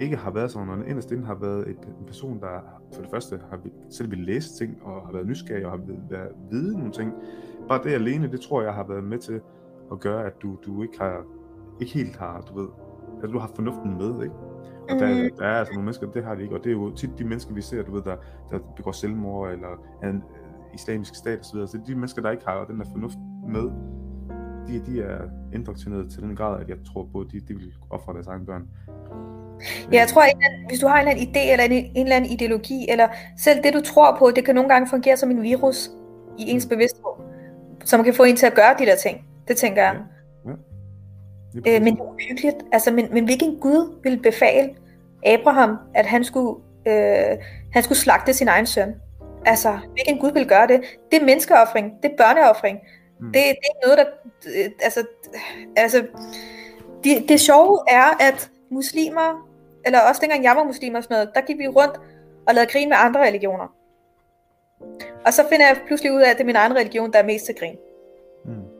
ikke 0.00 0.16
har 0.16 0.30
været 0.30 0.50
sådan, 0.50 0.68
og 0.68 0.88
inderst 0.88 1.12
inde 1.12 1.24
har 1.24 1.34
været 1.34 1.68
et, 1.68 1.76
en 2.00 2.06
person, 2.06 2.40
der 2.40 2.80
for 2.94 3.02
det 3.02 3.10
første 3.10 3.40
har 3.50 3.60
selv 3.90 4.10
vil 4.10 4.18
læse 4.18 4.58
ting, 4.58 4.78
og 4.82 5.06
har 5.06 5.12
været 5.12 5.26
nysgerrig, 5.26 5.66
og 5.66 5.70
har 5.70 5.80
været 6.10 6.32
vide 6.50 6.78
nogle 6.78 6.92
ting. 6.92 7.12
Bare 7.68 7.82
det 7.84 7.90
alene, 7.90 8.32
det 8.32 8.40
tror 8.40 8.62
jeg 8.62 8.74
har 8.74 8.86
været 8.88 9.04
med 9.04 9.18
til 9.18 9.40
at 9.92 10.00
gøre, 10.00 10.26
at 10.26 10.32
du, 10.42 10.56
du 10.66 10.82
ikke 10.82 10.98
har 10.98 11.24
ikke 11.80 11.92
helt 11.92 12.16
har, 12.16 12.40
du 12.40 12.60
ved, 12.60 12.68
at 13.22 13.30
du 13.30 13.38
har 13.38 13.50
fornuften 13.54 13.98
med, 13.98 14.22
ikke? 14.22 14.34
Og 14.90 14.98
der, 14.98 15.22
mm. 15.22 15.36
der 15.38 15.44
er 15.44 15.58
altså 15.58 15.74
nogle 15.74 15.84
mennesker, 15.84 16.06
det 16.06 16.24
har 16.24 16.34
de 16.34 16.42
ikke, 16.42 16.54
og 16.54 16.64
det 16.64 16.70
er 16.70 16.74
jo 16.74 16.90
tit 16.90 17.10
de 17.18 17.24
mennesker, 17.24 17.54
vi 17.54 17.62
ser, 17.62 17.82
du 17.82 17.92
ved, 17.94 18.02
der, 18.02 18.16
der 18.50 18.58
begår 18.76 18.92
selvmord, 18.92 19.50
eller 19.50 19.68
er 20.02 20.08
en 20.08 20.16
uh, 20.16 20.74
islamisk 20.74 21.14
stat 21.14 21.40
osv., 21.40 21.66
så 21.66 21.78
de 21.86 21.94
mennesker, 21.94 22.22
der 22.22 22.30
ikke 22.30 22.44
har 22.46 22.64
den 22.64 22.78
der 22.78 22.84
fornuft 22.92 23.18
med, 23.48 23.70
de, 24.68 24.92
de 24.92 25.02
er 25.02 25.18
indoktrineret 25.54 26.10
til 26.10 26.22
den 26.22 26.36
grad, 26.36 26.60
at 26.60 26.68
jeg 26.68 26.76
tror 26.92 27.08
på, 27.12 27.20
at 27.20 27.26
de, 27.32 27.40
de 27.40 27.54
vil 27.54 27.72
ofre 27.90 28.14
deres 28.14 28.26
egne 28.26 28.46
børn. 28.46 28.68
Ja, 29.92 29.98
jeg 29.98 30.08
tror, 30.08 30.22
at 30.22 30.36
hvis 30.68 30.80
du 30.80 30.86
har 30.86 31.00
en 31.00 31.08
eller 31.08 31.20
anden 31.20 31.28
idé, 31.28 31.52
eller 31.52 31.64
en, 31.64 31.72
en 31.72 32.06
eller 32.06 32.16
anden 32.16 32.30
ideologi, 32.30 32.86
eller 32.88 33.08
selv 33.38 33.62
det, 33.62 33.74
du 33.74 33.80
tror 33.80 34.16
på, 34.18 34.30
det 34.36 34.44
kan 34.44 34.54
nogle 34.54 34.70
gange 34.70 34.88
fungere 34.88 35.16
som 35.16 35.30
en 35.30 35.42
virus 35.42 35.90
i 36.38 36.50
ens 36.50 36.66
mm. 36.66 36.68
bevidsthed, 36.68 37.12
som 37.84 38.04
kan 38.04 38.14
få 38.14 38.22
en 38.22 38.36
til 38.36 38.46
at 38.46 38.54
gøre 38.54 38.74
de 38.78 38.86
der 38.86 38.96
ting. 38.96 39.26
Det 39.48 39.56
tænker 39.56 39.82
jeg. 39.82 39.94
Ja. 39.94 40.00
Øh, 41.54 41.82
men 41.82 41.94
det 41.94 42.00
er 42.00 42.04
uhyggeligt. 42.04 42.56
Altså, 42.72 42.90
men, 42.90 43.08
men 43.12 43.24
hvilken 43.24 43.60
Gud 43.60 44.00
ville 44.02 44.18
befale 44.18 44.74
Abraham, 45.26 45.76
at 45.94 46.06
han 46.06 46.24
skulle, 46.24 46.60
øh, 46.86 47.38
han 47.72 47.82
skulle 47.82 47.98
slagte 47.98 48.34
sin 48.34 48.48
egen 48.48 48.66
søn? 48.66 48.94
Altså, 49.46 49.78
hvilken 49.92 50.18
Gud 50.18 50.32
vil 50.32 50.48
gøre 50.48 50.66
det? 50.66 50.80
Det 51.12 51.20
er 51.20 51.24
menneskeoffring. 51.24 51.92
Det 52.02 52.10
er 52.10 52.16
børneoffring. 52.16 52.78
Mm. 53.20 53.26
Det, 53.26 53.34
det 53.34 53.40
er 53.40 53.48
ikke 53.48 53.86
noget, 53.86 53.98
der... 53.98 54.04
Øh, 54.46 54.70
altså, 54.82 55.06
altså 55.76 56.06
det, 57.04 57.28
det 57.28 57.40
sjove 57.40 57.78
er, 57.88 58.28
at 58.28 58.50
muslimer, 58.70 59.48
eller 59.86 60.00
også 60.00 60.20
dengang 60.20 60.44
jeg 60.44 60.56
var 60.56 60.64
muslim 60.64 60.94
og 60.94 61.02
sådan 61.02 61.14
noget, 61.14 61.30
der 61.34 61.40
gik 61.40 61.58
vi 61.58 61.68
rundt 61.68 62.00
og 62.46 62.54
lavede 62.54 62.72
grin 62.72 62.88
med 62.88 62.96
andre 63.00 63.26
religioner. 63.26 63.74
Og 65.26 65.32
så 65.32 65.42
finder 65.50 65.66
jeg 65.66 65.76
pludselig 65.86 66.12
ud 66.12 66.20
af, 66.20 66.30
at 66.30 66.36
det 66.36 66.42
er 66.42 66.46
min 66.46 66.56
egen 66.56 66.76
religion, 66.76 67.12
der 67.12 67.18
er 67.18 67.26
mest 67.26 67.44
til 67.44 67.54
grin. 67.54 67.76
Mm. 68.44 68.79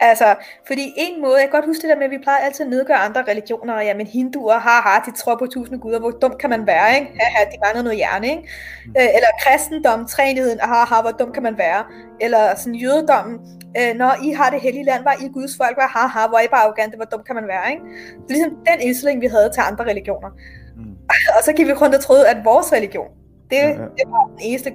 Altså, 0.00 0.34
fordi 0.66 0.92
en 0.96 1.22
måde, 1.22 1.34
jeg 1.34 1.48
kan 1.48 1.50
godt 1.50 1.66
huske 1.66 1.82
det 1.82 1.90
der 1.90 1.96
med, 1.96 2.04
at 2.04 2.10
vi 2.10 2.18
plejer 2.22 2.38
altid 2.38 2.64
at 2.64 2.70
nedgøre 2.70 2.96
andre 2.96 3.22
religioner, 3.28 3.74
og 3.74 3.84
jamen 3.84 4.06
hinduer, 4.06 4.58
haha, 4.58 5.00
de 5.06 5.12
tror 5.16 5.36
på 5.36 5.46
tusind 5.46 5.80
guder, 5.80 6.00
hvor 6.00 6.10
dumt 6.10 6.38
kan 6.38 6.50
man 6.50 6.66
være, 6.66 6.94
ikke? 6.94 7.10
Haha, 7.20 7.44
de 7.50 7.56
mangler 7.64 7.82
noget 7.82 7.96
hjerne, 7.96 8.30
ikke? 8.30 8.42
Mm. 8.86 8.94
Øh, 8.98 9.08
eller 9.16 9.30
kristendom, 9.42 10.06
træenigheden, 10.06 10.60
haha, 10.60 11.00
hvor 11.00 11.10
dumt 11.10 11.34
kan 11.34 11.42
man 11.42 11.58
være? 11.58 11.84
Eller 12.20 12.54
sådan 12.56 12.74
jødedommen, 12.74 13.38
øh, 13.78 13.92
når 13.96 14.12
I 14.24 14.30
har 14.30 14.50
det 14.50 14.60
hellige 14.60 14.84
land, 14.84 15.02
var 15.02 15.16
I 15.24 15.28
Guds 15.28 15.56
folk, 15.56 15.76
var 15.76 15.88
haha, 15.96 16.28
hvor 16.28 16.38
er 16.38 16.42
I 16.42 16.48
bare 16.50 16.64
arrogante, 16.64 16.96
hvor 16.96 17.04
dumt 17.12 17.26
kan 17.26 17.34
man 17.34 17.46
være, 17.54 17.70
ikke? 17.72 17.82
Det 18.28 18.30
er 18.30 18.34
ligesom 18.34 18.50
den 18.50 18.80
indstilling, 18.80 19.20
vi 19.20 19.26
havde 19.26 19.50
til 19.54 19.62
andre 19.70 19.84
religioner. 19.84 20.30
Mm. 20.76 20.94
og 21.36 21.40
så 21.44 21.52
gik 21.52 21.66
vi 21.66 21.72
rundt 21.72 21.94
og 21.94 22.00
troede, 22.00 22.28
at 22.28 22.38
vores 22.44 22.72
religion, 22.72 23.10
det, 23.50 23.56
ja, 23.56 23.68
ja. 23.68 23.74
det 23.98 24.04
var 24.14 24.24
den 24.32 24.38
eneste 24.40 24.70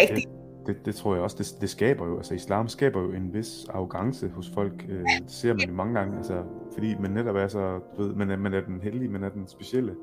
rigtige. 0.00 0.26
Det, 0.66 0.86
det 0.86 0.94
tror 0.94 1.14
jeg 1.14 1.22
også, 1.22 1.36
det, 1.38 1.60
det 1.60 1.70
skaber 1.70 2.06
jo, 2.06 2.16
altså 2.16 2.34
islam 2.34 2.68
skaber 2.68 3.00
jo 3.00 3.12
en 3.12 3.34
vis 3.34 3.66
arrogance 3.74 4.28
hos 4.28 4.50
folk, 4.54 4.72
øh, 4.88 4.98
det 4.98 5.24
ser 5.26 5.52
man 5.52 5.68
jo 5.68 5.74
mange 5.74 5.94
gange, 5.94 6.16
altså, 6.16 6.42
fordi 6.72 6.94
man 7.00 7.10
netop 7.10 7.36
er 7.36 7.48
så, 7.48 7.80
du 7.96 8.02
ved, 8.02 8.14
man 8.14 8.30
er, 8.30 8.36
man 8.36 8.54
er 8.54 8.60
den 8.60 8.80
heldige, 8.82 9.08
man 9.08 9.24
er 9.24 9.28
den 9.28 9.48
specielle. 9.48 9.94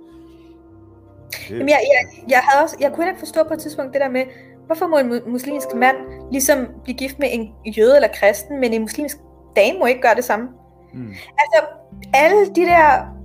Det, 1.31 1.49
Jamen 1.49 1.69
jeg, 1.69 1.80
jeg, 1.94 2.30
jeg, 2.30 2.40
havde 2.44 2.64
også, 2.64 2.77
jeg 2.80 2.91
kunne 2.94 3.07
ikke 3.07 3.19
forstå 3.19 3.44
på 3.48 3.53
et 3.53 3.60
tidspunkt 3.60 3.94
det 3.94 4.02
der 4.02 4.10
med, 4.10 4.26
hvorfor 4.65 4.88
må 4.88 4.98
en 4.98 5.31
muslimsk 5.31 5.68
mand 5.76 5.95
ligesom 6.31 6.68
blive 6.84 6.98
gift 6.98 7.19
med 7.19 7.27
en 7.31 7.73
jøde 7.77 7.95
eller 7.95 8.10
kristen, 8.14 8.60
men 8.60 8.73
en 8.73 8.81
muslimsk 8.81 9.18
dame 9.56 9.80
må 9.80 9.86
ikke 9.86 10.02
gøre 10.02 10.15
det 10.15 10.23
samme? 10.23 10.49
Mm. 10.94 11.14
Altså, 11.41 11.60
alle 12.14 12.45
de 12.56 12.61
der 12.61 13.15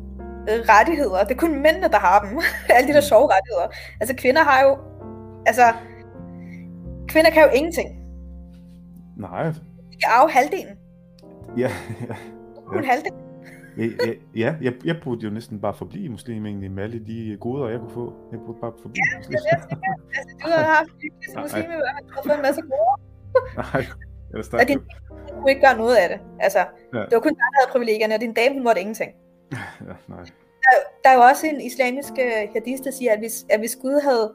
rettigheder, 0.47 1.24
det 1.24 1.31
er 1.31 1.39
kun 1.39 1.62
mændene, 1.62 1.89
der 1.89 1.98
har 1.98 2.20
dem. 2.20 2.40
alle 2.77 2.89
de 2.89 2.93
der 2.93 3.01
sjove 3.01 3.28
rettigheder. 3.35 3.69
Altså 4.01 4.16
kvinder 4.16 4.43
har 4.43 4.62
jo, 4.62 4.77
altså, 5.47 5.62
Kvinder 7.15 7.31
kan 7.31 7.43
jo 7.43 7.51
ingenting. 7.59 7.89
Nej. 9.16 9.45
De 9.91 9.97
kan 10.03 10.09
arve 10.19 10.31
halvdelen. 10.31 10.77
Ja, 11.57 11.70
ja. 12.09 12.16
Kun 12.66 12.85
ja. 12.85 12.91
halvdelen. 12.91 13.20
ja, 13.78 14.12
ja, 14.43 14.55
jeg, 14.61 14.73
jeg 14.85 14.97
burde 15.05 15.20
jo 15.27 15.31
næsten 15.31 15.61
bare 15.61 15.74
forblive 15.74 16.09
muslim 16.09 16.47
egentlig 16.47 16.70
med 16.70 16.82
alle 16.82 16.99
de 17.07 17.36
goder, 17.41 17.69
jeg 17.69 17.78
kunne 17.81 17.91
få. 17.91 18.12
Jeg 18.32 18.41
burde 18.47 18.59
bare 18.61 18.73
forblive 18.82 19.05
ja, 19.12 19.19
muslim. 19.19 19.39
Ja, 19.51 19.57
det 19.70 19.78
er 19.82 19.93
altså, 20.19 20.36
du 20.43 20.47
har 20.51 20.65
haft 20.78 20.91
hyggeligt 21.03 21.43
muslim, 21.43 21.65
og 21.99 22.09
du 22.09 22.12
har 22.16 22.23
fået 22.27 22.36
en 22.36 22.43
masse 22.49 22.62
goder. 22.70 22.97
Nej, 23.62 23.82
er 24.32 24.36
det 24.36 24.45
stærkt. 24.45 24.69
din 24.69 24.78
dame 24.78 25.41
kunne 25.41 25.51
ikke 25.51 25.65
gøre 25.66 25.77
noget 25.82 25.97
af 26.03 26.09
det. 26.12 26.19
Altså, 26.47 26.62
ja. 26.95 27.03
det 27.09 27.15
var 27.16 27.23
kun 27.27 27.35
dig, 27.39 27.47
der 27.53 27.59
havde 27.59 27.70
privilegierne, 27.74 28.15
og 28.15 28.20
din 28.20 28.35
dame, 28.41 28.55
hun 28.55 28.65
måtte 28.69 28.81
ingenting. 28.81 29.11
Ja, 29.89 29.95
nej. 30.15 30.24
Der, 30.65 30.73
der 31.03 31.09
er 31.12 31.16
jo 31.19 31.23
også 31.31 31.47
en 31.53 31.61
islamisk 31.70 32.12
uh, 32.27 32.53
hadith, 32.55 32.81
der 32.86 32.93
siger, 32.99 33.12
at 33.12 33.19
hvis, 33.19 33.36
at 33.51 33.59
hvis 33.61 33.77
Gud 33.82 33.97
havde 34.09 34.27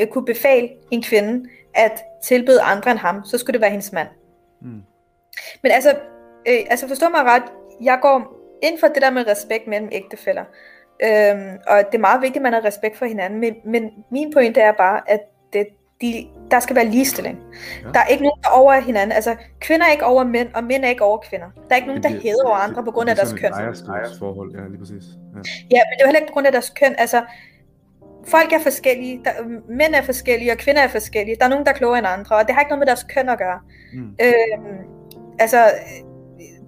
øh, 0.00 0.06
kunne 0.12 0.26
befale 0.34 0.68
en 0.90 1.02
kvinde 1.02 1.32
at 1.74 2.04
tilbyde 2.22 2.62
andre 2.62 2.90
end 2.90 2.98
ham, 2.98 3.24
så 3.24 3.38
skulle 3.38 3.54
det 3.54 3.60
være 3.60 3.70
hendes 3.70 3.92
mand. 3.92 4.08
Mm. 4.62 4.82
Men 5.62 5.72
altså, 5.72 5.90
øh, 6.48 6.58
altså 6.70 6.88
forstå 6.88 7.08
mig 7.08 7.24
ret, 7.24 7.42
jeg 7.80 7.98
går 8.02 8.36
ind 8.62 8.78
for 8.78 8.86
det 8.86 9.02
der 9.02 9.10
med 9.10 9.26
respekt 9.26 9.66
mellem 9.66 9.88
ægtefæller. 9.92 10.44
Øhm, 11.02 11.58
og 11.66 11.78
det 11.78 11.94
er 11.94 11.98
meget 11.98 12.22
vigtigt, 12.22 12.36
at 12.36 12.42
man 12.42 12.52
har 12.52 12.64
respekt 12.64 12.96
for 12.96 13.06
hinanden, 13.06 13.40
men, 13.40 13.54
men 13.64 13.90
min 14.10 14.32
pointe 14.32 14.60
er 14.60 14.72
bare, 14.72 15.10
at 15.10 15.20
det, 15.52 15.66
de, 16.00 16.26
der 16.50 16.60
skal 16.60 16.76
være 16.76 16.84
ligestilling. 16.84 17.38
Ja. 17.82 17.88
Der 17.88 18.00
er 18.00 18.06
ikke 18.06 18.22
nogen, 18.22 18.40
der 18.42 18.48
er 18.48 18.52
over 18.52 18.80
hinanden. 18.80 19.12
Altså, 19.12 19.36
kvinder 19.60 19.86
er 19.86 19.92
ikke 19.92 20.04
over 20.04 20.24
mænd, 20.24 20.48
og 20.54 20.64
mænd 20.64 20.84
er 20.84 20.88
ikke 20.88 21.04
over 21.04 21.18
kvinder. 21.18 21.46
Der 21.54 21.70
er 21.70 21.76
ikke 21.76 21.88
nogen, 21.88 22.02
der 22.02 22.08
hæder 22.08 22.44
over 22.46 22.56
andre 22.56 22.84
på 22.84 22.90
grund 22.90 23.10
af 23.10 23.16
deres 23.16 23.32
køn. 23.32 23.52
Det 23.52 23.60
er 23.60 24.18
forhold, 24.18 24.52
ja, 24.54 24.68
lige 24.68 24.78
præcis. 24.78 25.04
Ja. 25.34 25.40
ja, 25.76 25.80
men 25.86 25.92
det 25.96 26.00
er 26.00 26.06
heller 26.06 26.20
ikke 26.20 26.30
på 26.30 26.32
grund 26.32 26.46
af 26.46 26.52
deres 26.52 26.70
køn. 26.70 26.94
Altså, 26.98 27.22
folk 28.26 28.52
er 28.52 28.58
forskellige, 28.58 29.20
der, 29.24 29.30
mænd 29.68 29.94
er 29.94 30.02
forskellige, 30.02 30.52
og 30.52 30.58
kvinder 30.58 30.82
er 30.82 30.88
forskellige. 30.88 31.36
Der 31.38 31.44
er 31.44 31.48
nogen, 31.48 31.66
der 31.66 31.72
er 31.72 31.76
klogere 31.76 31.98
end 31.98 32.06
andre, 32.06 32.36
og 32.36 32.46
det 32.46 32.54
har 32.54 32.60
ikke 32.60 32.70
noget 32.70 32.78
med 32.78 32.86
deres 32.86 33.06
køn 33.14 33.28
at 33.28 33.38
gøre. 33.38 33.60
Mm. 33.92 34.00
Øhm, 34.00 34.78
altså, 35.38 35.58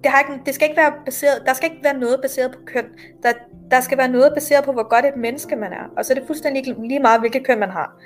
det, 0.03 0.11
har 0.11 0.19
ikke, 0.19 0.41
det 0.45 0.55
skal 0.55 0.69
ikke 0.69 0.81
være 0.81 0.93
baseret, 1.05 1.43
der 1.45 1.53
skal 1.53 1.71
ikke 1.71 1.83
være 1.83 1.97
noget 1.97 2.19
baseret 2.21 2.51
på 2.51 2.59
køn. 2.65 2.85
Der, 3.23 3.31
der 3.71 3.79
skal 3.79 3.97
være 3.97 4.07
noget 4.07 4.33
baseret 4.33 4.63
på, 4.63 4.71
hvor 4.71 4.89
godt 4.89 5.05
et 5.05 5.15
menneske 5.15 5.55
man 5.55 5.73
er. 5.73 5.93
Og 5.97 6.05
så 6.05 6.13
er 6.13 6.17
det 6.17 6.27
fuldstændig 6.27 6.75
lige 6.79 6.99
meget, 6.99 7.19
hvilket 7.19 7.45
køn 7.45 7.59
man 7.59 7.69
har. 7.69 8.01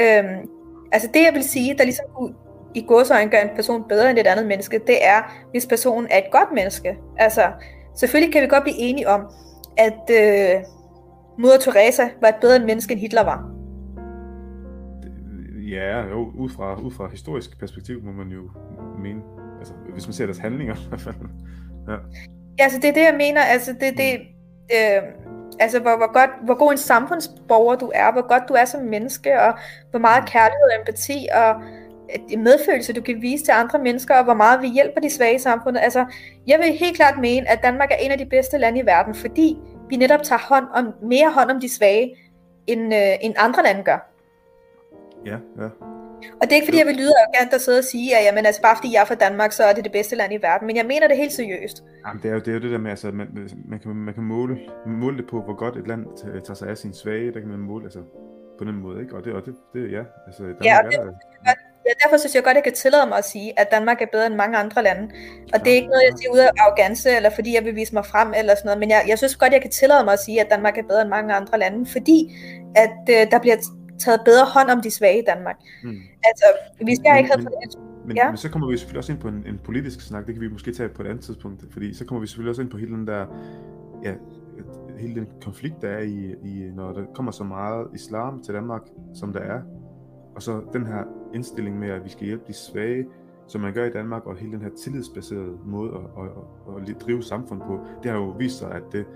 Øhm, 0.00 0.48
altså 0.92 1.08
det, 1.14 1.22
jeg 1.22 1.34
vil 1.34 1.44
sige, 1.44 1.74
der 1.78 1.84
ligesom 1.84 2.06
i 2.74 2.84
godsøjne 2.88 3.30
gør 3.30 3.38
en 3.38 3.56
person 3.56 3.84
bedre 3.88 4.10
end 4.10 4.18
et 4.18 4.26
andet 4.26 4.46
menneske, 4.46 4.78
det 4.86 5.04
er, 5.06 5.46
hvis 5.50 5.66
personen 5.66 6.06
er 6.10 6.18
et 6.18 6.30
godt 6.32 6.52
menneske. 6.54 6.96
Altså, 7.18 7.42
selvfølgelig 7.94 8.32
kan 8.32 8.42
vi 8.42 8.46
godt 8.46 8.62
blive 8.62 8.78
enige 8.78 9.08
om, 9.08 9.20
at 9.76 10.10
øh, 10.10 10.62
Moder 11.38 11.58
Teresa 11.58 12.02
var 12.20 12.28
et 12.28 12.36
bedre 12.40 12.58
menneske, 12.58 12.92
end 12.92 13.00
Hitler 13.00 13.24
var. 13.24 13.50
Ja, 15.70 16.00
jo, 16.00 16.30
ud 16.38 16.48
fra, 16.48 16.80
ud 16.80 16.90
fra 16.90 17.08
historisk 17.08 17.58
perspektiv 17.60 18.02
må 18.02 18.12
man 18.12 18.28
jo 18.28 18.50
mene, 19.02 19.20
altså 19.58 19.74
hvis 19.92 20.06
man 20.06 20.14
ser 20.14 20.24
deres 20.24 20.38
handlinger 20.38 20.74
ja. 21.88 21.96
Altså 22.58 22.78
det 22.82 22.88
er 22.88 22.92
det, 22.92 23.02
jeg 23.02 23.14
mener, 23.18 23.40
altså 23.40 23.72
det, 23.80 23.96
det, 23.96 24.12
øh, 24.72 25.02
altså 25.60 25.80
hvor, 25.80 25.96
hvor, 25.96 26.12
godt, 26.12 26.30
hvor 26.44 26.54
god 26.54 26.72
en 26.72 26.78
samfundsborger 26.78 27.76
du 27.76 27.92
er, 27.94 28.12
hvor 28.12 28.28
godt 28.28 28.42
du 28.48 28.54
er 28.54 28.64
som 28.64 28.82
menneske, 28.82 29.40
og 29.40 29.54
hvor 29.90 30.00
meget 30.00 30.28
kærlighed 30.28 30.66
og 30.72 30.80
empati 30.80 31.28
og 31.34 31.50
øh, 32.14 32.38
medfølelse 32.38 32.92
du 32.92 33.00
kan 33.00 33.22
vise 33.22 33.44
til 33.44 33.52
andre 33.52 33.78
mennesker, 33.78 34.14
og 34.14 34.24
hvor 34.24 34.34
meget 34.34 34.62
vi 34.62 34.68
hjælper 34.68 35.00
de 35.00 35.10
svage 35.10 35.34
i 35.34 35.38
samfundet. 35.38 35.80
Altså, 35.80 36.04
jeg 36.46 36.58
vil 36.58 36.78
helt 36.78 36.96
klart 36.96 37.18
mene, 37.18 37.50
at 37.50 37.62
Danmark 37.62 37.90
er 37.90 37.96
en 37.96 38.10
af 38.10 38.18
de 38.18 38.26
bedste 38.26 38.58
lande 38.58 38.80
i 38.80 38.86
verden, 38.86 39.14
fordi 39.14 39.58
vi 39.88 39.96
netop 39.96 40.22
tager 40.22 40.40
hånd 40.48 40.66
om, 40.74 40.94
mere 41.02 41.30
hånd 41.30 41.50
om 41.50 41.60
de 41.60 41.68
svage, 41.68 42.16
end, 42.66 42.94
øh, 42.94 43.14
end 43.20 43.34
andre 43.38 43.62
lande 43.62 43.82
gør. 43.82 44.12
Ja, 45.26 45.36
ja. 45.62 45.68
Og 46.40 46.42
det 46.42 46.52
er 46.52 46.54
ikke 46.54 46.66
fordi, 46.66 46.78
jeg 46.78 46.86
vil 46.86 46.96
lyde 46.96 47.12
arrogant 47.22 47.54
at 47.54 47.60
sidde 47.60 47.78
og 47.78 47.84
sige, 47.84 48.18
at 48.18 48.24
jamen, 48.24 48.46
altså, 48.46 48.62
bare 48.62 48.76
fordi 48.76 48.92
jeg 48.92 49.00
er 49.00 49.04
fra 49.04 49.14
Danmark, 49.14 49.52
så 49.52 49.64
er 49.64 49.72
det 49.72 49.84
det 49.84 49.92
bedste 49.92 50.16
land 50.16 50.32
i 50.32 50.36
verden. 50.42 50.66
Men 50.66 50.76
jeg 50.76 50.86
mener 50.86 51.08
det 51.08 51.16
helt 51.16 51.32
seriøst. 51.32 51.84
Jamen, 52.06 52.22
det, 52.22 52.28
er 52.28 52.34
jo, 52.34 52.40
det 52.40 52.48
er 52.48 52.52
jo 52.52 52.60
det 52.60 52.70
der 52.70 52.78
med, 52.78 52.90
altså, 52.90 53.10
man, 53.10 53.28
man, 53.64 53.80
kan, 53.80 53.94
man 53.94 54.14
kan 54.14 54.22
måle, 54.22 54.58
måle 54.86 55.16
det 55.16 55.26
på, 55.26 55.42
hvor 55.42 55.54
godt 55.54 55.76
et 55.76 55.88
land 55.88 56.06
tager 56.44 56.54
sig 56.54 56.68
af 56.68 56.78
sin 56.78 56.94
svage. 56.94 57.32
Der 57.32 57.40
kan 57.40 57.48
man 57.48 57.58
måle 57.58 57.84
altså, 57.84 58.02
på 58.58 58.64
den 58.64 58.74
måde. 58.74 59.00
Ikke? 59.00 59.16
Og 59.16 59.24
det, 59.24 59.32
og 59.32 59.46
det, 59.46 59.54
det 59.74 59.92
ja. 59.92 60.02
Altså, 60.26 60.42
Danmark 60.42 60.64
ja, 60.64 60.78
og 60.84 60.92
det, 60.92 60.98
er 60.98 61.04
der, 61.44 61.52
ja, 61.86 61.92
derfor 62.02 62.16
synes 62.16 62.34
jeg 62.34 62.44
godt, 62.44 62.54
jeg 62.54 62.64
kan 62.64 62.72
tillade 62.72 63.06
mig 63.06 63.18
at 63.18 63.24
sige, 63.24 63.60
at 63.60 63.66
Danmark 63.70 64.02
er 64.02 64.06
bedre 64.12 64.26
end 64.26 64.34
mange 64.34 64.56
andre 64.58 64.82
lande. 64.82 65.04
Og 65.54 65.58
det 65.60 65.68
er 65.72 65.76
ikke 65.80 65.88
noget, 65.88 66.04
jeg 66.08 66.14
siger 66.18 66.30
ud 66.32 66.38
af 66.38 66.50
arrogance, 66.58 67.10
eller 67.16 67.30
fordi 67.30 67.54
jeg 67.54 67.64
vil 67.64 67.74
vise 67.76 67.94
mig 67.94 68.06
frem, 68.06 68.28
eller 68.36 68.54
sådan 68.54 68.66
noget. 68.68 68.80
Men 68.80 68.90
jeg, 68.90 69.04
jeg 69.08 69.18
synes 69.18 69.36
godt, 69.36 69.52
jeg 69.52 69.62
kan 69.62 69.70
tillade 69.70 70.04
mig 70.04 70.12
at 70.12 70.20
sige, 70.26 70.40
at 70.40 70.50
Danmark 70.50 70.78
er 70.78 70.82
bedre 70.90 71.02
end 71.02 71.10
mange 71.10 71.34
andre 71.34 71.58
lande, 71.58 71.86
fordi 71.86 72.18
at 72.76 72.98
øh, 73.10 73.30
der 73.30 73.38
bliver 73.38 73.56
taget 73.98 74.20
bedre 74.24 74.44
hånd 74.54 74.70
om 74.70 74.80
de 74.80 74.90
svage 74.90 75.18
i 75.22 75.24
Danmark. 75.26 75.56
Mm. 75.84 76.00
Altså, 76.24 76.46
hvis 76.82 76.98
jeg 77.04 77.18
ikke 77.18 77.30
havde 77.30 77.42
men, 77.42 77.52
men, 78.06 78.16
ja. 78.16 78.28
men 78.30 78.36
så 78.36 78.50
kommer 78.50 78.68
vi 78.68 78.76
selvfølgelig 78.76 78.98
også 78.98 79.12
ind 79.12 79.20
på 79.20 79.28
en, 79.28 79.44
en 79.46 79.58
politisk 79.64 80.00
snak, 80.00 80.26
det 80.26 80.34
kan 80.34 80.42
vi 80.42 80.48
måske 80.48 80.72
tage 80.72 80.88
på 80.88 81.02
et 81.02 81.06
andet 81.06 81.24
tidspunkt, 81.24 81.62
fordi 81.72 81.94
så 81.94 82.04
kommer 82.04 82.20
vi 82.20 82.26
selvfølgelig 82.26 82.50
også 82.50 82.62
ind 82.62 82.70
på 82.70 82.76
hele 82.76 82.92
den 82.92 83.06
der, 83.06 83.26
ja, 84.04 84.12
hele 84.98 85.14
den 85.14 85.26
konflikt, 85.42 85.82
der 85.82 85.88
er 85.88 86.02
i, 86.02 86.34
i, 86.44 86.70
når 86.74 86.92
der 86.92 87.04
kommer 87.14 87.32
så 87.32 87.44
meget 87.44 87.86
islam 87.94 88.42
til 88.42 88.54
Danmark, 88.54 88.82
som 89.14 89.32
der 89.32 89.40
er, 89.40 89.60
og 90.36 90.42
så 90.42 90.62
den 90.72 90.86
her 90.86 91.04
indstilling 91.34 91.78
med, 91.78 91.88
at 91.88 92.04
vi 92.04 92.08
skal 92.08 92.26
hjælpe 92.26 92.44
de 92.48 92.52
svage, 92.52 93.06
som 93.48 93.60
man 93.60 93.72
gør 93.72 93.84
i 93.84 93.90
Danmark, 93.90 94.26
og 94.26 94.36
hele 94.36 94.52
den 94.52 94.60
her 94.60 94.70
tillidsbaserede 94.78 95.58
måde 95.64 95.90
at, 95.90 96.24
at, 96.24 96.30
at, 96.82 96.90
at 96.90 97.00
drive 97.00 97.22
samfund 97.22 97.60
på, 97.60 97.80
det 98.02 98.10
har 98.10 98.18
jo 98.18 98.34
vist 98.38 98.58
sig, 98.58 98.72
at 98.72 98.82
det, 98.92 99.06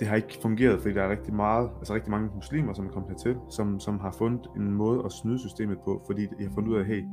det 0.00 0.06
har 0.08 0.16
ikke 0.16 0.38
fungeret, 0.42 0.80
fordi 0.80 0.94
der 0.94 1.02
er 1.02 1.10
rigtig 1.10 1.34
meget, 1.34 1.70
altså 1.78 1.94
rigtig 1.94 2.10
mange 2.10 2.30
muslimer, 2.34 2.72
som 2.72 2.86
er 2.86 2.90
kommet 2.90 3.10
hertil, 3.10 3.36
som, 3.50 3.80
som 3.80 4.00
har 4.00 4.12
fundet 4.12 4.46
en 4.56 4.72
måde 4.72 5.02
at 5.04 5.12
snyde 5.12 5.38
systemet 5.38 5.78
på, 5.84 6.02
fordi 6.06 6.22
de 6.22 6.44
har 6.44 6.50
fundet 6.54 6.70
ud 6.70 6.76
af, 6.76 6.84
hey, 6.84 7.04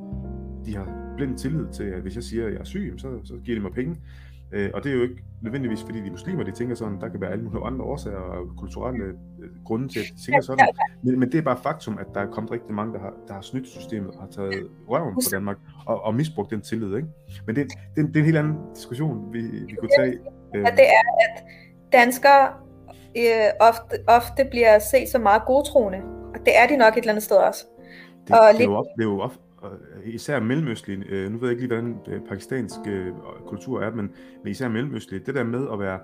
de 0.64 0.76
har 0.76 1.14
blind 1.16 1.38
tillid 1.38 1.66
til, 1.72 1.84
at 1.84 2.02
hvis 2.02 2.14
jeg 2.14 2.22
siger, 2.22 2.46
at 2.46 2.52
jeg 2.52 2.60
er 2.60 2.64
syg, 2.64 2.94
så, 2.98 3.20
så 3.24 3.34
giver 3.44 3.58
de 3.58 3.62
mig 3.62 3.72
penge. 3.72 3.96
Øh, 4.52 4.70
og 4.74 4.84
det 4.84 4.92
er 4.92 4.96
jo 4.96 5.02
ikke 5.02 5.22
nødvendigvis, 5.42 5.82
fordi 5.82 6.00
de 6.00 6.06
er 6.06 6.10
muslimer, 6.10 6.42
de 6.42 6.52
tænker 6.52 6.74
sådan, 6.74 7.00
der 7.00 7.08
kan 7.08 7.20
være 7.20 7.30
alle 7.30 7.44
mulige 7.44 7.64
andre 7.64 7.84
årsager 7.84 8.16
og 8.16 8.46
kulturelle 8.58 9.04
øh, 9.04 9.48
grunde 9.64 9.88
til, 9.88 10.00
at 10.00 10.06
de 10.16 10.24
tænker 10.26 10.40
sådan. 10.40 10.68
Men, 11.02 11.20
men 11.20 11.32
det 11.32 11.38
er 11.38 11.42
bare 11.42 11.58
faktum, 11.62 11.98
at 11.98 12.06
der 12.14 12.20
er 12.20 12.26
kommet 12.26 12.52
rigtig 12.52 12.74
mange, 12.74 12.92
der 12.94 13.00
har, 13.00 13.12
der 13.28 13.34
har 13.34 13.40
snydt 13.40 13.68
systemet 13.68 14.10
og 14.10 14.20
har 14.20 14.28
taget 14.28 14.70
røven 14.88 15.14
på 15.14 15.20
Danmark 15.32 15.56
og, 15.86 16.04
og 16.04 16.14
misbrugt 16.14 16.50
den 16.50 16.60
tillid. 16.60 16.96
Ikke? 16.96 17.08
Men 17.46 17.56
det, 17.56 17.66
det, 17.96 18.06
det 18.06 18.16
er 18.16 18.20
en 18.20 18.24
helt 18.24 18.38
anden 18.38 18.56
diskussion, 18.74 19.32
vi, 19.32 19.40
vi 19.40 19.74
kunne 19.80 19.90
tage. 19.98 20.18
Øh. 20.54 20.66
At 20.66 20.72
det 20.72 20.86
er, 20.86 21.04
at 21.24 21.44
danskere 21.92 22.48
øh, 23.16 23.50
ofte, 23.60 23.96
ofte 24.08 24.44
bliver 24.50 24.78
set 24.78 25.08
som 25.08 25.20
meget 25.20 25.42
godtroende. 25.46 25.98
Og 26.34 26.40
det 26.46 26.58
er 26.58 26.66
de 26.66 26.76
nok 26.76 26.92
et 26.92 26.98
eller 26.98 27.12
andet 27.12 27.22
sted 27.24 27.36
også. 27.36 27.64
Det, 28.26 28.38
og 28.38 28.46
det, 28.52 28.60
er, 28.60 28.64
jo 28.64 28.74
ofte, 28.74 28.90
det 28.96 29.02
er 29.02 29.08
jo 29.08 29.20
ofte, 29.20 29.38
især 30.04 30.40
mellemøstlige, 30.40 31.04
øh, 31.08 31.32
nu 31.32 31.38
ved 31.38 31.48
jeg 31.48 31.58
ikke 31.58 31.68
lige, 31.68 31.80
hvordan 31.80 32.00
øh, 32.08 32.28
pakistansk 32.28 32.80
øh, 32.88 33.12
kultur 33.46 33.82
er, 33.82 33.90
men, 33.90 34.12
men 34.42 34.50
især 34.50 34.68
mellemøstlige, 34.68 35.22
det 35.26 35.34
der 35.34 35.44
med 35.44 35.66
at 35.72 35.78
være, 35.78 36.00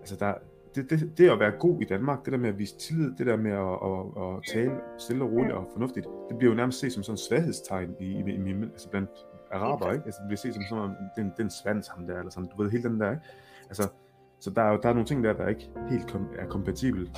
altså 0.00 0.16
der, 0.16 0.34
det, 0.74 0.90
det, 0.90 1.18
det 1.18 1.30
at 1.30 1.40
være 1.40 1.50
god 1.50 1.80
i 1.80 1.84
Danmark, 1.84 2.24
det 2.24 2.32
der 2.32 2.38
med 2.38 2.48
at 2.48 2.58
vise 2.58 2.78
tillid, 2.78 3.12
det 3.18 3.26
der 3.26 3.36
med 3.36 3.50
at, 3.50 3.58
at, 3.58 4.36
at 4.36 4.42
tale 4.54 4.80
stille 4.98 5.24
og 5.24 5.32
roligt 5.32 5.52
og 5.52 5.68
fornuftigt, 5.72 6.06
det 6.28 6.38
bliver 6.38 6.52
jo 6.52 6.56
nærmest 6.56 6.80
set 6.80 6.92
som 6.92 7.02
sådan 7.02 7.14
en 7.14 7.18
svaghedstegn 7.18 7.94
i, 8.00 8.04
i, 8.04 8.50
i, 8.50 8.62
altså 8.62 8.90
blandt 8.90 9.10
araber, 9.52 9.92
ikke? 9.92 10.04
Altså 10.04 10.20
det 10.22 10.28
bliver 10.28 10.38
set 10.38 10.54
som 10.54 10.62
sådan, 10.68 10.96
den, 11.16 11.32
den 11.36 11.50
svans 11.50 11.88
ham 11.88 12.06
der, 12.06 12.18
eller 12.18 12.30
sådan, 12.30 12.48
du 12.56 12.62
ved, 12.62 12.70
hele 12.70 12.82
den 12.82 13.00
der, 13.00 13.10
ikke? 13.10 13.22
Altså, 13.68 13.88
så 14.40 14.50
der 14.50 14.62
er 14.62 14.70
jo 14.72 14.78
der 14.82 14.88
er 14.88 14.92
nogle 14.92 15.06
ting 15.06 15.24
der, 15.24 15.32
der 15.32 15.48
ikke 15.48 15.70
helt 15.90 16.10
kom, 16.10 16.28
er 16.38 16.46
kompatible. 16.46 17.10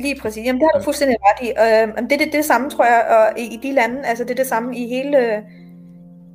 Lige 0.00 0.20
præcis. 0.20 0.46
Jamen 0.46 0.60
det 0.60 0.68
har 0.72 0.78
du 0.78 0.84
fuldstændig 0.84 1.16
ret 1.20 1.46
i. 1.46 1.50
Øh, 1.50 2.08
det 2.08 2.12
er 2.12 2.24
det, 2.24 2.32
det 2.32 2.44
samme, 2.44 2.70
tror 2.70 2.84
jeg, 2.84 3.04
og 3.10 3.38
i, 3.38 3.54
i 3.54 3.56
de 3.62 3.72
lande, 3.72 4.06
altså 4.06 4.24
det 4.24 4.30
er 4.30 4.34
det 4.34 4.46
samme 4.46 4.76
i 4.76 4.88
hele, 4.88 5.42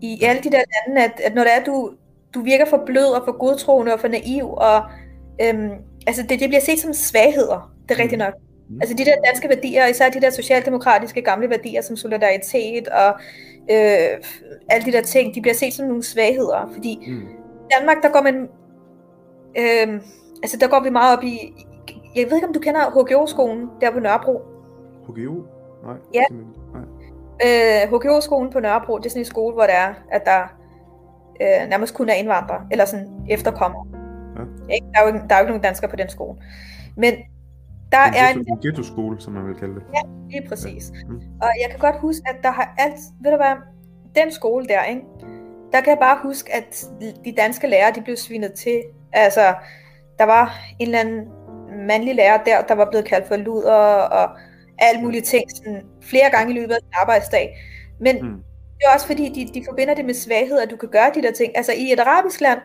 i 0.02 0.24
alle 0.24 0.42
de 0.42 0.52
der 0.52 0.62
lande, 0.88 1.04
at, 1.04 1.22
at 1.24 1.36
når 1.36 1.44
det 1.44 1.54
er, 1.54 1.64
du, 1.64 1.92
du 2.34 2.42
virker 2.42 2.66
for 2.66 2.84
blød 2.86 3.06
og 3.06 3.22
for 3.26 3.38
godtroende 3.38 3.94
og 3.94 4.00
for 4.00 4.08
naiv, 4.08 4.54
og 4.54 4.84
øhm, 5.42 5.72
altså 6.08 6.22
det, 6.30 6.40
det 6.40 6.50
bliver 6.50 6.62
set 6.62 6.80
som 6.80 6.94
svagheder, 6.94 7.74
det 7.90 7.96
er 7.96 8.02
rigtigt 8.02 8.20
mm. 8.20 8.26
nok. 8.26 8.34
Mm. 8.70 8.82
Altså 8.82 8.96
de 8.96 9.06
der 9.06 9.16
danske 9.26 9.50
værdier, 9.50 9.88
især 9.88 10.10
de 10.10 10.22
der 10.22 10.30
socialdemokratiske 10.30 11.22
gamle 11.22 11.50
værdier 11.50 11.82
som 11.82 11.96
solidaritet 11.96 12.88
og 12.88 13.14
øh, 13.72 14.10
alle 14.70 14.86
de 14.86 14.92
der 14.92 15.02
ting, 15.02 15.36
de 15.36 15.42
bliver 15.42 15.56
set 15.56 15.74
som 15.74 15.88
nogle 15.88 16.04
svagheder, 16.04 16.70
fordi 16.74 17.00
mm. 17.08 17.22
i 17.22 17.74
Danmark, 17.78 17.98
der 18.04 18.10
går 18.10 18.22
man 18.22 18.48
Øhm, 19.58 20.02
altså 20.44 20.58
der 20.58 20.68
går 20.68 20.84
vi 20.84 20.90
meget 20.90 21.18
op 21.18 21.24
i, 21.24 21.66
jeg 22.16 22.26
ved 22.26 22.36
ikke 22.36 22.48
om 22.48 22.54
du 22.54 22.60
kender 22.60 22.90
HGO-skolen 22.90 23.70
der 23.82 23.92
på 23.92 24.00
Nørrebro? 24.00 24.42
HGO? 25.08 25.44
Nej. 25.84 25.96
Ja. 26.14 26.24
Nej. 26.74 26.82
Øh, 27.46 27.90
HGO-skolen 27.92 28.52
på 28.52 28.60
Nørrebro, 28.60 28.98
det 28.98 29.06
er 29.06 29.10
sådan 29.10 29.22
en 29.22 29.26
skole, 29.26 29.54
hvor 29.54 29.64
der 29.64 29.74
er, 29.74 29.94
at 30.12 30.22
der 30.26 30.42
øh, 31.42 31.70
nærmest 31.70 31.94
kun 31.94 32.10
er 32.10 32.14
indvandrere, 32.14 32.62
eller 32.72 32.86
sådan 32.86 33.08
efterkommer. 33.30 33.88
Ja. 34.36 34.74
Ikke? 34.74 34.88
Der, 34.94 35.00
er 35.00 35.08
jo 35.08 35.14
ikke, 35.14 35.28
der 35.30 35.36
er 35.36 35.40
jo 35.40 35.44
ikke 35.44 35.52
nogen 35.52 35.64
danskere 35.64 35.90
på 35.90 35.96
den 35.96 36.10
skole. 36.10 36.38
Men 36.98 37.14
der 37.92 37.98
en 38.08 38.14
er 38.14 38.30
en... 38.34 38.40
En 38.40 38.60
ghetto-skole, 38.62 39.22
som 39.22 39.34
man 39.34 39.48
vil 39.48 39.56
kalde 39.56 39.76
det. 39.76 39.84
Ja, 39.94 40.02
lige 40.30 40.50
præcis. 40.50 40.92
Ja. 40.94 41.08
Mm. 41.10 41.22
Og 41.42 41.50
jeg 41.62 41.70
kan 41.70 41.80
godt 41.80 42.00
huske, 42.00 42.22
at 42.30 42.36
der 42.44 42.52
har 42.52 42.76
alt, 42.78 43.00
ved 43.22 43.32
du 43.32 43.38
hvad, 43.38 43.56
den 44.16 44.32
skole 44.32 44.68
der, 44.68 44.84
ikke? 44.84 45.02
der 45.72 45.82
kan 45.82 45.90
jeg 45.90 46.00
bare 46.00 46.18
huske, 46.24 46.56
at 46.56 46.86
de 47.26 47.34
danske 47.38 47.68
lærere, 47.68 47.96
de 47.96 48.02
blev 48.02 48.16
svinet 48.16 48.54
til 48.54 48.82
Altså, 49.14 49.54
der 50.20 50.26
var 50.26 50.60
en 50.80 50.88
eller 50.88 51.00
anden 51.00 51.28
mandlig 51.72 52.16
lærer 52.16 52.44
der, 52.44 52.62
der 52.62 52.76
var 52.76 52.88
blevet 52.90 53.06
kaldt 53.06 53.28
for 53.28 53.36
luder 53.36 53.74
og 54.20 54.30
alt 54.78 55.04
mulige 55.04 55.22
ting 55.22 55.44
sådan, 55.56 55.82
flere 56.02 56.30
gange 56.32 56.54
i 56.54 56.60
løbet 56.60 56.74
af 56.74 56.80
en 56.80 56.94
arbejdsdag. 57.02 57.58
Men 58.00 58.16
mm. 58.26 58.38
det 58.78 58.84
er 58.88 58.94
også 58.94 59.08
fordi, 59.08 59.30
de, 59.30 59.60
de 59.60 59.66
forbinder 59.70 59.94
det 59.94 60.06
med 60.06 60.14
svaghed, 60.14 60.60
at 60.60 60.72
du 60.72 60.76
kan 60.76 60.90
gøre 60.90 61.12
de 61.16 61.22
der 61.22 61.32
ting. 61.32 61.58
Altså 61.58 61.72
i 61.78 61.92
et 61.94 62.00
arabisk 62.00 62.42
land, 62.42 62.60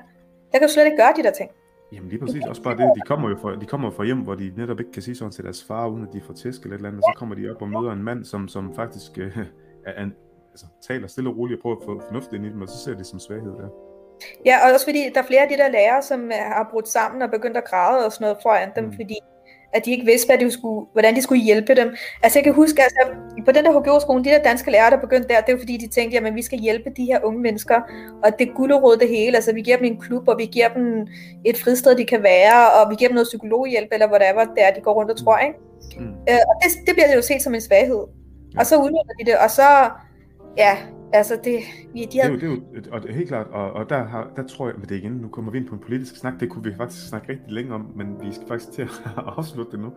der 0.52 0.58
kan 0.58 0.68
du 0.68 0.72
slet 0.72 0.84
ikke 0.84 0.96
gøre 0.96 1.12
de 1.16 1.22
der 1.22 1.30
ting. 1.30 1.50
Jamen 1.92 2.08
lige 2.08 2.20
præcis, 2.20 2.44
også 2.46 2.62
bare 2.62 2.76
det, 2.76 2.92
de 2.96 3.00
kommer 3.00 3.28
jo 3.28 3.36
fra, 3.36 3.56
de 3.56 3.66
kommer 3.66 3.90
fra 3.90 4.04
hjem, 4.04 4.18
hvor 4.18 4.34
de 4.34 4.52
netop 4.56 4.80
ikke 4.80 4.92
kan 4.92 5.02
sige 5.02 5.14
sådan 5.14 5.32
til 5.32 5.44
deres 5.44 5.64
far, 5.64 5.88
uden 5.88 6.06
at 6.06 6.12
de 6.12 6.20
får 6.26 6.34
tæsk 6.34 6.62
eller 6.62 6.74
et 6.74 6.78
eller 6.78 6.88
andet, 6.88 7.04
og 7.04 7.12
så 7.14 7.18
kommer 7.18 7.34
de 7.34 7.50
op 7.50 7.62
og 7.62 7.68
møder 7.68 7.92
en 7.92 8.02
mand, 8.02 8.24
som, 8.24 8.48
som 8.48 8.74
faktisk 8.74 9.18
øh, 9.18 9.38
er, 9.86 10.02
en, 10.02 10.12
altså, 10.52 10.66
taler 10.88 11.06
stille 11.06 11.30
og 11.30 11.36
roligt 11.36 11.58
og 11.58 11.62
prøver 11.62 11.76
at 11.76 11.82
få 11.84 12.02
fornuft 12.06 12.32
ind 12.32 12.46
i 12.46 12.48
dem, 12.48 12.62
og 12.62 12.68
så 12.68 12.78
ser 12.84 12.94
det 12.94 13.06
som 13.06 13.18
svaghed 13.18 13.52
der. 13.52 13.62
Ja, 13.62 13.68
og 14.64 14.72
også 14.72 14.86
fordi 14.86 15.10
der 15.14 15.20
er 15.20 15.26
flere 15.26 15.42
af 15.42 15.48
de 15.48 15.56
der 15.56 15.68
lærere, 15.68 16.02
som 16.02 16.24
øh, 16.24 16.32
har 16.56 16.68
brudt 16.70 16.88
sammen 16.88 17.22
og 17.22 17.30
begyndt 17.30 17.56
at 17.56 17.64
græde 17.64 18.06
og 18.06 18.12
sådan 18.12 18.24
noget 18.24 18.38
foran 18.42 18.70
dem, 18.76 18.84
mm. 18.84 18.92
fordi 18.92 19.18
at 19.72 19.84
de 19.84 19.90
ikke 19.90 20.04
vidste, 20.04 20.26
hvad 20.26 20.38
de 20.38 20.50
skulle, 20.50 20.86
hvordan 20.92 21.16
de 21.16 21.22
skulle 21.22 21.42
hjælpe 21.42 21.74
dem. 21.74 21.96
Altså 22.22 22.38
jeg 22.38 22.44
kan 22.44 22.54
huske, 22.54 22.82
altså, 22.82 22.98
på 23.44 23.52
den 23.52 23.64
der 23.64 23.80
HGO-skolen, 23.80 24.24
de 24.24 24.30
der 24.30 24.42
danske 24.42 24.70
lærere, 24.70 24.90
der 24.90 25.00
begyndte 25.00 25.28
der, 25.28 25.40
det 25.40 25.54
var 25.54 25.60
fordi, 25.60 25.76
de 25.76 25.88
tænkte, 25.88 26.18
at 26.18 26.34
vi 26.34 26.42
skal 26.42 26.58
hjælpe 26.58 26.90
de 26.96 27.04
her 27.04 27.24
unge 27.24 27.40
mennesker, 27.40 27.80
og 28.24 28.38
det 28.38 28.54
gulderåd 28.54 28.96
det 28.96 29.08
hele, 29.08 29.36
altså 29.36 29.52
vi 29.52 29.62
giver 29.62 29.76
dem 29.76 29.86
en 29.86 30.00
klub, 30.00 30.28
og 30.28 30.38
vi 30.38 30.44
giver 30.44 30.68
dem 30.68 31.06
et 31.44 31.56
fristed, 31.56 31.96
de 31.96 32.04
kan 32.04 32.22
være, 32.22 32.70
og 32.70 32.90
vi 32.90 32.94
giver 32.94 33.08
dem 33.08 33.14
noget 33.14 33.26
psykologhjælp, 33.26 33.88
eller 33.92 34.10
whatever 34.10 34.44
det 34.44 34.64
er, 34.64 34.70
de 34.70 34.80
går 34.80 34.94
rundt 34.94 35.10
og 35.10 35.24
tror, 35.24 35.38
ikke? 35.38 35.58
Mm. 35.98 36.06
Øh, 36.30 36.42
og 36.48 36.54
det, 36.62 36.86
det 36.86 36.94
bliver 36.94 37.08
det 37.08 37.16
jo 37.16 37.22
set 37.22 37.42
som 37.42 37.54
en 37.54 37.60
svaghed. 37.60 38.04
Og 38.58 38.66
så 38.66 38.76
udnytter 38.76 39.14
de 39.20 39.24
det, 39.30 39.38
og 39.38 39.50
så, 39.50 39.90
ja, 40.56 40.76
Altså 41.12 41.38
det, 41.44 41.58
vi, 41.92 42.04
de 42.12 42.20
havde... 42.20 42.34
det, 42.34 42.42
er 42.42 42.46
jo, 42.46 42.54
det 42.54 42.86
er 42.86 42.98
jo, 43.00 43.08
og 43.08 43.14
helt 43.14 43.28
klart, 43.28 43.46
og, 43.46 43.72
og 43.72 43.90
der, 43.90 44.04
har, 44.04 44.30
der 44.36 44.46
tror 44.46 44.66
jeg, 44.66 44.76
at 44.82 44.88
det 44.88 44.96
igen, 44.96 45.12
nu 45.12 45.28
kommer 45.28 45.52
vi 45.52 45.58
ind 45.58 45.66
på 45.66 45.74
en 45.74 45.80
politisk 45.80 46.16
snak, 46.16 46.40
det 46.40 46.50
kunne 46.50 46.64
vi 46.64 46.74
faktisk 46.76 47.08
snakke 47.08 47.28
rigtig 47.28 47.52
længe 47.52 47.74
om, 47.74 47.92
men 47.96 48.06
vi 48.22 48.32
skal 48.32 48.48
faktisk 48.48 48.72
til 48.72 48.82
at 48.82 48.90
afslutte 49.36 49.72
det 49.72 49.80
nu. 49.80 49.92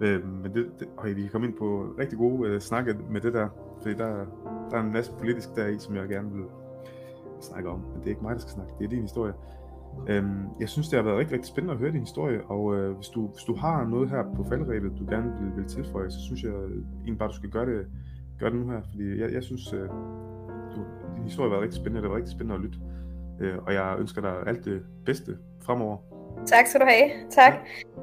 Øh, 0.00 0.26
men 0.42 0.54
det, 0.54 0.66
det, 0.80 0.88
og 0.96 1.06
vi 1.16 1.22
kan 1.22 1.30
komme 1.30 1.46
ind 1.46 1.54
på 1.56 1.94
rigtig 1.98 2.18
gode 2.18 2.48
øh, 2.48 2.60
snakke 2.60 2.96
med 3.10 3.20
det 3.20 3.34
der, 3.34 3.48
fordi 3.82 3.94
der, 3.94 4.26
der 4.70 4.76
er 4.76 4.82
en 4.82 4.92
masse 4.92 5.12
politisk 5.18 5.48
der 5.56 5.66
i, 5.66 5.78
som 5.78 5.96
jeg 5.96 6.08
gerne 6.08 6.32
vil 6.32 6.44
snakke 7.40 7.68
om, 7.68 7.78
men 7.78 7.98
det 8.00 8.04
er 8.04 8.10
ikke 8.10 8.22
mig, 8.22 8.34
der 8.34 8.40
skal 8.40 8.52
snakke, 8.52 8.72
det 8.78 8.84
er 8.84 8.88
din 8.88 9.02
historie. 9.02 9.32
Øhm, 10.08 10.44
jeg 10.60 10.68
synes, 10.68 10.88
det 10.88 10.96
har 10.96 11.04
været 11.04 11.18
rigtig, 11.18 11.34
rigtig 11.34 11.48
spændende 11.48 11.74
at 11.74 11.80
høre 11.80 11.92
din 11.92 12.00
historie, 12.00 12.40
og 12.44 12.76
øh, 12.76 12.96
hvis, 12.96 13.08
du, 13.08 13.26
hvis 13.26 13.44
du 13.44 13.54
har 13.54 13.84
noget 13.84 14.10
her 14.10 14.22
på 14.36 14.44
faldrebet, 14.44 14.92
du 14.98 15.04
gerne 15.10 15.32
vil, 15.40 15.56
vil 15.56 15.64
tilføje, 15.64 16.10
så 16.10 16.20
synes 16.20 16.42
jeg 16.42 16.52
egentlig 16.52 17.18
bare, 17.18 17.28
du 17.28 17.34
skal 17.34 17.50
gøre 17.50 17.66
det, 17.66 17.86
gøre 18.38 18.50
det 18.50 18.58
nu 18.58 18.70
her, 18.70 18.80
fordi 18.90 19.20
jeg, 19.20 19.32
jeg 19.32 19.42
synes, 19.42 19.72
øh, 19.72 19.88
du, 20.74 20.80
din 21.16 21.24
historie 21.24 21.50
været 21.50 21.62
rigtig 21.62 21.80
spændende, 21.80 22.02
det 22.02 22.10
var 22.10 22.16
rigtig 22.16 22.32
spændende 22.32 22.54
at 22.54 22.60
lytte. 22.60 22.78
Øh, 23.40 23.58
og 23.66 23.74
jeg 23.74 23.96
ønsker 23.98 24.20
dig 24.20 24.32
alt 24.46 24.64
det 24.64 24.82
bedste 25.06 25.36
fremover. 25.62 25.96
Tak 26.46 26.66
skal 26.66 26.80
du 26.80 26.86
have. 26.86 27.10
Tak. 27.30 27.52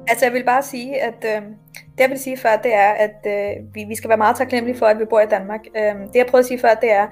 Altså 0.08 0.24
jeg 0.24 0.32
vil 0.32 0.44
bare 0.44 0.62
sige, 0.62 1.02
at 1.02 1.24
øh, 1.24 1.42
det 1.72 2.00
jeg 2.00 2.10
vil 2.10 2.18
sige 2.18 2.36
før, 2.36 2.56
det 2.56 2.74
er, 2.74 2.90
at 2.90 3.26
øh, 3.26 3.74
vi, 3.74 3.84
vi 3.88 3.94
skal 3.94 4.08
være 4.08 4.18
meget 4.18 4.36
taknemmelige 4.36 4.78
for, 4.78 4.86
at 4.86 4.98
vi 4.98 5.04
bor 5.04 5.20
i 5.20 5.26
Danmark. 5.26 5.60
Øh, 5.76 5.94
det 5.94 6.14
jeg 6.14 6.26
prøvede 6.26 6.42
at 6.42 6.46
sige 6.46 6.58
før, 6.58 6.74
det 6.74 6.92
er, 6.92 7.06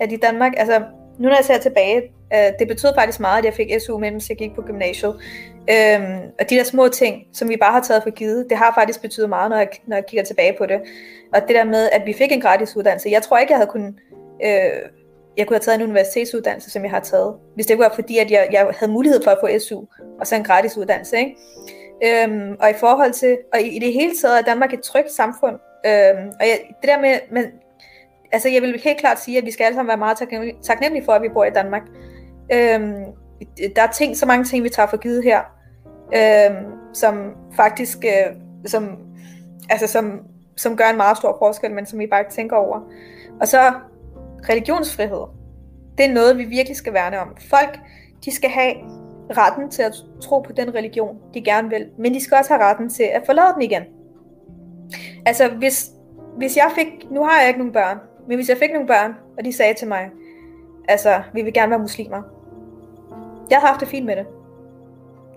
at 0.00 0.12
i 0.12 0.16
Danmark, 0.16 0.52
altså 0.56 0.80
nu 1.18 1.28
når 1.28 1.36
jeg 1.36 1.44
ser 1.44 1.58
tilbage, 1.58 2.02
øh, 2.34 2.52
det 2.58 2.68
betød 2.68 2.94
faktisk 2.94 3.20
meget, 3.20 3.38
at 3.38 3.44
jeg 3.44 3.54
fik 3.54 3.70
SU, 3.86 3.98
mens 3.98 4.28
jeg 4.28 4.36
gik 4.36 4.54
på 4.54 4.62
gymnasiet. 4.62 5.14
Øh, 5.70 6.00
og 6.40 6.50
de 6.50 6.54
der 6.54 6.64
små 6.64 6.88
ting, 6.88 7.22
som 7.32 7.48
vi 7.48 7.56
bare 7.60 7.72
har 7.72 7.80
taget 7.80 8.02
for 8.02 8.10
givet, 8.10 8.46
det 8.50 8.58
har 8.58 8.72
faktisk 8.74 9.02
betydet 9.02 9.28
meget, 9.28 9.50
når 9.50 9.56
jeg, 9.56 9.68
når 9.86 9.96
jeg 9.96 10.06
kigger 10.06 10.24
tilbage 10.24 10.54
på 10.58 10.66
det. 10.66 10.80
Og 11.34 11.40
det 11.48 11.56
der 11.56 11.64
med, 11.64 11.88
at 11.92 12.02
vi 12.06 12.12
fik 12.12 12.32
en 12.32 12.40
gratis 12.40 12.76
uddannelse, 12.76 13.08
jeg 13.10 13.22
tror 13.22 13.38
ikke, 13.38 13.52
jeg 13.52 13.58
havde 13.58 13.70
kunnet 13.70 13.94
øh, 14.44 14.99
jeg 15.40 15.46
kunne 15.46 15.54
have 15.54 15.60
taget 15.60 15.76
en 15.76 15.84
universitetsuddannelse, 15.84 16.70
som 16.70 16.82
jeg 16.82 16.90
har 16.90 17.00
taget, 17.00 17.34
hvis 17.54 17.66
det 17.66 17.78
var 17.78 17.92
fordi, 17.94 18.18
at 18.18 18.30
jeg, 18.30 18.48
jeg 18.52 18.66
havde 18.78 18.92
mulighed 18.92 19.20
for 19.24 19.30
at 19.30 19.38
få 19.40 19.48
SU, 19.58 19.84
og 20.20 20.26
så 20.26 20.36
en 20.36 20.44
gratis 20.44 20.76
uddannelse. 20.76 21.18
Ikke? 21.18 21.36
Øhm, 22.04 22.56
og 22.60 22.70
i 22.70 22.74
forhold 22.80 23.12
til, 23.12 23.38
og 23.52 23.60
i, 23.60 23.76
i 23.76 23.78
det 23.78 23.92
hele 23.92 24.12
taget 24.22 24.38
er 24.38 24.42
Danmark 24.42 24.72
et 24.72 24.80
trygt 24.80 25.10
samfund. 25.10 25.54
Øhm, 25.86 26.28
og 26.40 26.46
jeg, 26.46 26.58
det 26.80 26.88
der 26.88 27.00
med, 27.00 27.18
men, 27.32 27.44
altså 28.32 28.48
jeg 28.48 28.62
vil 28.62 28.80
helt 28.84 28.98
klart 28.98 29.20
sige, 29.20 29.38
at 29.38 29.44
vi 29.44 29.50
skal 29.50 29.64
alle 29.64 29.74
sammen 29.74 29.88
være 29.88 29.96
meget 29.96 30.18
taknemmelige, 30.18 30.56
taknemmelige 30.62 31.04
for, 31.04 31.12
at 31.12 31.22
vi 31.22 31.28
bor 31.28 31.44
i 31.44 31.50
Danmark. 31.50 31.82
Øhm, 32.52 33.04
der 33.76 33.82
er 33.82 33.92
ting, 33.92 34.16
så 34.16 34.26
mange 34.26 34.44
ting, 34.44 34.64
vi 34.64 34.68
tager 34.68 34.88
for 34.88 34.96
givet 34.96 35.24
her, 35.24 35.40
øhm, 36.14 36.66
som 36.94 37.32
faktisk, 37.56 37.98
øh, 38.04 38.36
som, 38.66 38.98
altså 39.70 39.86
som, 39.86 40.20
som 40.56 40.76
gør 40.76 40.84
en 40.84 40.96
meget 40.96 41.16
stor 41.16 41.36
forskel, 41.38 41.74
men 41.74 41.86
som 41.86 41.98
vi 41.98 42.06
bare 42.06 42.20
ikke 42.20 42.32
tænker 42.32 42.56
over. 42.56 42.80
Og 43.40 43.48
så 43.48 43.72
religionsfrihed, 44.48 45.26
det 45.98 46.06
er 46.06 46.12
noget, 46.12 46.38
vi 46.38 46.44
virkelig 46.44 46.76
skal 46.76 46.92
værne 46.92 47.20
om. 47.20 47.36
Folk, 47.50 47.78
de 48.24 48.34
skal 48.34 48.50
have 48.50 48.74
retten 49.36 49.70
til 49.70 49.82
at 49.82 49.94
tro 50.22 50.40
på 50.40 50.52
den 50.52 50.74
religion, 50.74 51.18
de 51.34 51.42
gerne 51.42 51.68
vil, 51.68 51.86
men 51.98 52.14
de 52.14 52.20
skal 52.20 52.36
også 52.36 52.52
have 52.52 52.64
retten 52.64 52.90
til 52.90 53.02
at 53.02 53.22
forlade 53.26 53.54
den 53.54 53.62
igen. 53.62 53.82
Altså, 55.26 55.48
hvis, 55.48 55.90
hvis 56.36 56.56
jeg 56.56 56.70
fik, 56.74 57.10
nu 57.10 57.24
har 57.24 57.40
jeg 57.40 57.48
ikke 57.48 57.58
nogen 57.58 57.72
børn, 57.72 57.98
men 58.28 58.36
hvis 58.36 58.48
jeg 58.48 58.56
fik 58.56 58.72
nogle 58.72 58.86
børn, 58.86 59.14
og 59.38 59.44
de 59.44 59.52
sagde 59.52 59.74
til 59.74 59.88
mig, 59.88 60.10
altså, 60.88 61.22
vi 61.34 61.42
vil 61.42 61.52
gerne 61.52 61.70
være 61.70 61.78
muslimer. 61.78 62.22
Jeg 63.50 63.58
har 63.58 63.66
haft 63.66 63.80
det 63.80 63.88
fint 63.88 64.06
med 64.06 64.16
det. 64.16 64.26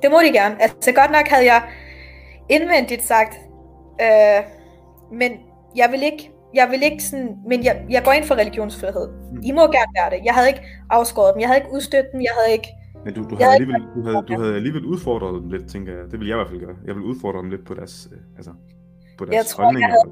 Det 0.02 0.12
må 0.12 0.18
de 0.20 0.34
gerne. 0.34 0.62
Altså, 0.62 0.92
godt 0.92 1.12
nok 1.12 1.28
havde 1.28 1.46
jeg 1.46 1.62
indvendigt 2.50 3.04
sagt, 3.04 3.40
øh, 4.02 4.44
men 5.12 5.32
jeg 5.76 5.92
vil 5.92 6.04
ikke 6.04 6.33
jeg 6.56 6.68
vil 6.72 6.84
ikke 6.84 7.04
sådan, 7.04 7.38
men 7.50 7.64
jeg, 7.64 7.86
jeg 7.90 8.02
går 8.06 8.12
ind 8.12 8.26
for 8.26 8.36
religionsfrihed. 8.36 9.08
Mm. 9.08 9.42
I 9.44 9.52
må 9.52 9.62
gerne 9.62 9.92
være 10.00 10.10
det. 10.14 10.20
Jeg 10.26 10.34
havde 10.34 10.48
ikke 10.48 10.64
afskåret 10.90 11.34
dem, 11.34 11.42
jeg 11.42 11.50
havde 11.50 11.60
ikke 11.62 11.74
udstødt 11.74 12.06
dem, 12.14 12.22
jeg 12.22 12.34
havde 12.38 12.54
ikke... 12.58 12.70
Men 13.06 13.14
du, 13.14 13.22
du, 13.30 13.36
havde, 13.36 13.54
alligevel, 13.54 13.82
du, 13.96 14.02
havde, 14.08 14.24
du 14.28 14.34
havde 14.42 14.56
alligevel 14.56 14.86
udfordret 14.86 15.42
dem 15.42 15.50
lidt, 15.50 15.68
tænker 15.70 15.92
jeg. 15.94 16.04
Det 16.12 16.20
vil 16.20 16.28
jeg 16.28 16.36
i 16.36 16.40
hvert 16.40 16.50
fald 16.50 16.60
gøre. 16.60 16.76
Jeg 16.86 16.96
vil 16.96 17.04
udfordre 17.04 17.40
dem 17.40 17.50
lidt 17.50 17.66
på 17.66 17.74
deres, 17.74 18.10
øh, 18.12 18.18
altså, 18.38 18.52
på 19.18 19.26
deres 19.26 19.36
Jeg 19.36 19.46
tror, 19.46 19.64
jeg 19.64 19.90
havde 19.96 20.08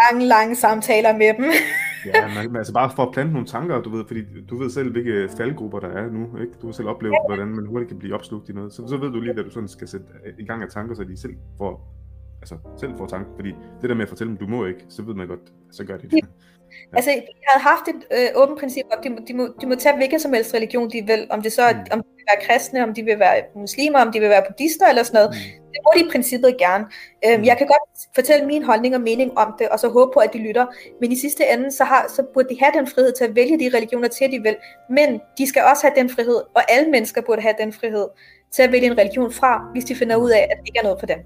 lange, 0.00 0.26
lange 0.26 0.56
samtaler 0.56 1.12
med 1.12 1.34
dem. 1.38 1.44
ja, 2.14 2.42
men, 2.48 2.56
altså 2.56 2.72
bare 2.72 2.90
for 2.96 3.02
at 3.02 3.12
plante 3.12 3.32
nogle 3.32 3.46
tanker, 3.46 3.82
du 3.82 3.90
ved, 3.96 4.04
fordi 4.06 4.20
du 4.50 4.58
ved 4.58 4.70
selv, 4.70 4.92
hvilke 4.92 5.28
faldgrupper 5.36 5.80
der 5.80 5.88
er 5.88 6.10
nu, 6.10 6.22
ikke? 6.40 6.52
Du 6.62 6.66
har 6.66 6.72
selv 6.72 6.88
oplevet, 6.88 7.12
ja. 7.12 7.34
hvordan 7.34 7.48
man 7.48 7.66
hurtigt 7.66 7.88
kan 7.88 7.98
blive 7.98 8.14
opslugt 8.14 8.48
i 8.48 8.52
noget. 8.52 8.72
Så, 8.72 8.88
så 8.88 8.96
ved 8.96 9.10
du 9.10 9.20
lige, 9.20 9.38
at 9.38 9.44
du 9.44 9.50
sådan 9.50 9.68
skal 9.68 9.88
sætte 9.88 10.06
i 10.38 10.44
gang 10.44 10.62
af 10.62 10.68
tanker, 10.68 10.94
så 10.94 11.04
de 11.04 11.16
selv 11.16 11.34
får 11.58 12.00
altså 12.42 12.56
selv 12.76 12.98
får 12.98 13.06
tanke, 13.06 13.30
fordi 13.36 13.54
det 13.80 13.90
der 13.90 13.94
med 13.94 14.02
at 14.02 14.08
fortælle 14.08 14.30
dem, 14.30 14.36
du 14.36 14.46
må 14.46 14.64
ikke, 14.64 14.84
så 14.88 15.02
ved 15.02 15.14
man 15.14 15.28
godt, 15.28 15.52
så 15.72 15.84
gør 15.84 15.96
de 15.96 16.02
det. 16.02 16.12
Ja. 16.12 16.96
Altså, 16.96 17.10
jeg 17.10 17.22
havde 17.48 17.62
haft 17.62 17.88
et 17.88 18.02
øh, 18.16 18.42
åbent 18.42 18.60
princip 18.60 18.84
om, 18.92 19.02
de, 19.02 19.26
de, 19.28 19.34
må, 19.34 19.48
de 19.60 19.66
må 19.66 19.74
tage 19.74 19.96
hvilken 19.96 20.20
som 20.20 20.32
helst 20.32 20.54
religion, 20.54 20.90
de 20.90 21.02
vil, 21.06 21.26
om 21.30 21.42
det 21.42 21.52
så 21.52 21.62
mm. 21.72 21.78
om 21.90 22.02
de 22.02 22.08
vil 22.16 22.24
være 22.28 22.46
kristne, 22.46 22.82
om 22.82 22.94
de 22.94 23.02
vil 23.02 23.18
være 23.18 23.42
muslimer, 23.54 23.98
om 23.98 24.12
de 24.12 24.20
vil 24.20 24.28
være 24.28 24.42
buddhister 24.48 24.86
eller 24.86 25.02
sådan 25.02 25.18
noget. 25.18 25.30
Mm. 25.30 25.70
Det 25.72 25.80
må 25.84 25.90
de 25.94 26.00
i 26.06 26.10
princippet 26.10 26.56
gerne. 26.58 26.84
Øhm, 27.26 27.40
mm. 27.40 27.44
Jeg 27.44 27.58
kan 27.58 27.66
godt 27.66 28.14
fortælle 28.14 28.46
min 28.46 28.62
holdning 28.62 28.94
og 28.94 29.00
mening 29.00 29.38
om 29.38 29.54
det, 29.58 29.68
og 29.68 29.78
så 29.78 29.88
håbe 29.88 30.10
på, 30.14 30.20
at 30.20 30.32
de 30.32 30.38
lytter. 30.38 30.66
Men 31.00 31.12
i 31.12 31.16
sidste 31.16 31.44
ende, 31.52 31.72
så, 31.72 31.84
har, 31.84 32.06
så 32.16 32.22
burde 32.34 32.48
de 32.54 32.60
have 32.60 32.72
den 32.78 32.86
frihed 32.86 33.12
til 33.12 33.24
at 33.24 33.34
vælge 33.34 33.58
de 33.58 33.76
religioner 33.76 34.08
til, 34.08 34.32
de 34.32 34.38
vil. 34.42 34.56
Men 34.90 35.20
de 35.38 35.46
skal 35.46 35.62
også 35.70 35.82
have 35.86 35.94
den 36.00 36.10
frihed, 36.10 36.40
og 36.54 36.62
alle 36.72 36.90
mennesker 36.90 37.20
burde 37.20 37.42
have 37.42 37.54
den 37.60 37.72
frihed 37.72 38.08
til 38.52 38.62
at 38.62 38.72
vælge 38.72 38.86
en 38.86 38.98
religion 38.98 39.32
fra, 39.32 39.70
hvis 39.72 39.84
de 39.84 39.94
finder 39.94 40.16
ud 40.16 40.30
af, 40.30 40.48
at 40.50 40.56
det 40.60 40.66
ikke 40.68 40.78
er 40.78 40.82
noget 40.82 41.00
for 41.00 41.06
dem. 41.06 41.18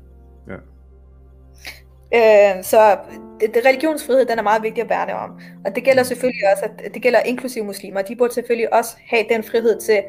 Ja. 0.48 0.58
Øh, 2.14 2.64
så 2.64 2.96
det, 3.40 3.54
det, 3.54 3.66
religionsfrihed, 3.66 4.24
den 4.24 4.38
er 4.38 4.42
meget 4.42 4.62
vigtig 4.62 4.82
at 4.82 4.90
værne 4.90 5.14
om. 5.14 5.30
Og 5.64 5.74
det 5.74 5.84
gælder 5.84 6.02
selvfølgelig 6.02 6.42
også, 6.52 6.64
at 6.84 6.94
det 6.94 7.02
gælder 7.02 7.20
inklusive 7.20 7.64
muslimer. 7.64 8.02
De 8.02 8.16
burde 8.16 8.34
selvfølgelig 8.34 8.74
også 8.74 8.96
have 9.06 9.24
den 9.30 9.42
frihed 9.42 9.80
til 9.80 10.02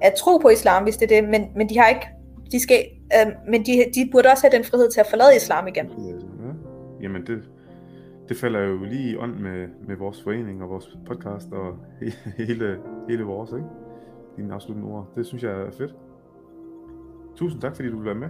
at 0.00 0.14
tro 0.14 0.38
på 0.38 0.48
islam, 0.48 0.82
hvis 0.82 0.96
det 0.96 1.12
er 1.12 1.20
det, 1.20 1.28
men, 1.28 1.48
men 1.56 1.68
de 1.68 1.78
har 1.78 1.88
ikke, 1.88 2.08
de 2.52 2.60
skal, 2.60 2.84
øh, 3.14 3.32
men 3.48 3.66
de, 3.66 3.72
de 3.94 4.08
burde 4.12 4.28
også 4.28 4.48
have 4.48 4.56
den 4.56 4.64
frihed 4.64 4.90
til 4.90 5.00
at 5.00 5.06
forlade 5.06 5.36
islam 5.36 5.68
igen. 5.68 5.86
Ja, 5.86 6.14
jamen 7.02 7.26
det, 7.26 7.42
det 8.28 8.36
falder 8.36 8.60
jo 8.60 8.84
lige 8.84 9.10
i 9.10 9.16
ånd 9.16 9.34
med, 9.34 9.68
med 9.88 9.96
vores 9.96 10.22
forening 10.22 10.62
og 10.62 10.70
vores 10.70 10.98
podcast 11.06 11.52
og 11.52 11.76
hele, 12.46 12.78
hele 13.08 13.22
vores, 13.22 13.50
ikke? 13.52 13.64
Dine 14.36 14.54
afsluttende 14.54 14.92
ord. 14.92 15.06
Det 15.16 15.26
synes 15.26 15.42
jeg 15.42 15.52
er 15.52 15.70
fedt. 15.78 15.94
Tusind 17.36 17.60
tak, 17.60 17.76
fordi 17.76 17.90
du 17.90 17.96
vil 17.96 18.06
være 18.06 18.14
med. 18.14 18.28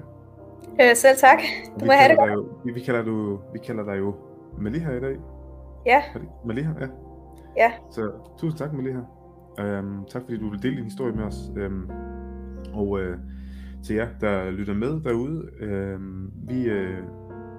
Øh, 0.81 0.97
selv 0.97 1.16
tak. 1.16 1.39
Du 1.81 1.85
må 1.85 1.93
have 1.93 2.09
det 2.09 2.18
godt. 2.18 2.32
Jo, 2.32 2.48
vi, 2.64 2.72
vi, 2.72 2.81
kalder 2.81 3.02
du, 3.02 3.39
vi 3.52 3.59
kalder 3.59 3.85
dig 3.85 3.98
jo 3.98 4.14
Maliha 4.59 4.93
i 4.93 5.01
dag. 5.01 5.16
Ja. 5.86 6.02
Maliha, 6.44 6.72
ja. 6.81 6.86
Ja. 7.56 7.72
Så 7.90 8.12
tusind 8.39 8.59
tak, 8.59 8.72
Maliha. 8.72 9.01
Øhm, 9.60 10.05
tak 10.05 10.22
fordi 10.22 10.39
du 10.39 10.51
vil 10.51 10.62
dele 10.62 10.77
din 10.77 10.85
historie 10.85 11.12
med 11.12 11.24
os. 11.24 11.52
Øhm, 11.56 11.90
og 12.74 13.01
øh, 13.01 13.18
til 13.82 13.97
jer, 13.97 14.09
der 14.20 14.51
lytter 14.51 14.74
med 14.74 15.01
derude, 15.01 15.48
øh, 15.60 16.01
vi, 16.48 16.64
øh, 16.64 16.98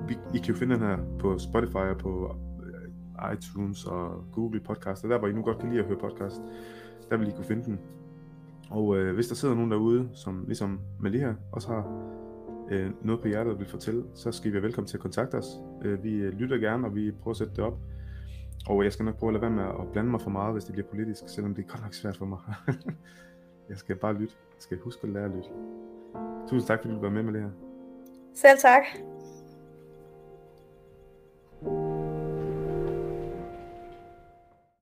vi, 0.08 0.18
I 0.34 0.38
kan 0.38 0.54
jo 0.54 0.60
finde 0.60 0.76
den 0.76 0.84
her 0.84 0.98
på 1.20 1.38
Spotify 1.38 1.76
og 1.76 1.98
på 1.98 2.36
øh, 2.64 3.34
iTunes 3.34 3.86
og 3.86 4.24
Google 4.32 4.60
Podcast, 4.60 5.04
og 5.04 5.10
der 5.10 5.20
hvor 5.20 5.28
I 5.28 5.34
nu 5.34 5.42
godt 5.42 5.60
kan 5.60 5.70
lide 5.70 5.82
at 5.82 5.88
høre 5.88 5.98
podcast, 6.00 6.42
der 7.10 7.18
vil 7.18 7.28
I 7.28 7.32
kunne 7.32 7.46
finde 7.46 7.64
den. 7.64 7.80
Og 8.70 8.98
øh, 8.98 9.14
hvis 9.14 9.28
der 9.28 9.36
sidder 9.36 9.56
nogen 9.56 9.72
derude, 9.72 10.10
som 10.14 10.44
ligesom 10.48 10.80
Maliha 11.00 11.32
også 11.52 11.68
har 11.68 12.12
øh, 12.72 12.92
noget 13.02 13.22
på 13.22 13.28
hjertet 13.28 13.60
vil 13.60 13.68
fortælle, 13.68 14.04
så 14.16 14.32
skal 14.32 14.50
I 14.50 14.54
være 14.54 14.64
velkommen 14.64 14.88
til 14.88 14.98
at 14.98 15.02
kontakte 15.02 15.36
os. 15.36 15.48
Øh, 15.84 16.04
vi 16.04 16.14
øh, 16.14 16.34
lytter 16.34 16.58
gerne, 16.58 16.88
og 16.88 16.96
vi 16.96 17.12
prøver 17.12 17.34
at 17.34 17.38
sætte 17.38 17.54
det 17.56 17.64
op. 17.64 17.78
Og 18.68 18.84
jeg 18.84 18.94
skal 18.94 19.06
nok 19.06 19.16
prøve 19.16 19.30
at 19.30 19.34
lade 19.34 19.42
være 19.42 19.52
med 19.52 19.64
at 19.64 19.92
blande 19.94 20.12
mig 20.12 20.22
for 20.22 20.30
meget, 20.30 20.54
hvis 20.54 20.64
det 20.64 20.74
bliver 20.74 20.88
politisk, 20.88 21.24
selvom 21.28 21.56
det 21.56 21.64
er 21.66 21.68
godt 21.68 21.82
nok 21.82 21.94
svært 21.94 22.18
for 22.18 22.26
mig. 22.26 22.40
jeg 23.70 23.78
skal 23.78 23.96
bare 23.96 24.14
lytte. 24.14 24.34
Jeg 24.40 24.62
skal 24.62 24.78
huske 24.78 25.04
at 25.04 25.10
lære 25.10 25.26
at 25.26 25.32
lytte. 25.32 25.50
Tusind 26.50 26.68
tak, 26.68 26.82
fordi 26.82 26.94
du 26.94 27.00
var 27.00 27.10
med 27.10 27.24
med 27.24 27.34
det 27.34 27.42
her. 27.42 27.50
Selv 28.34 28.58
tak. 28.60 28.84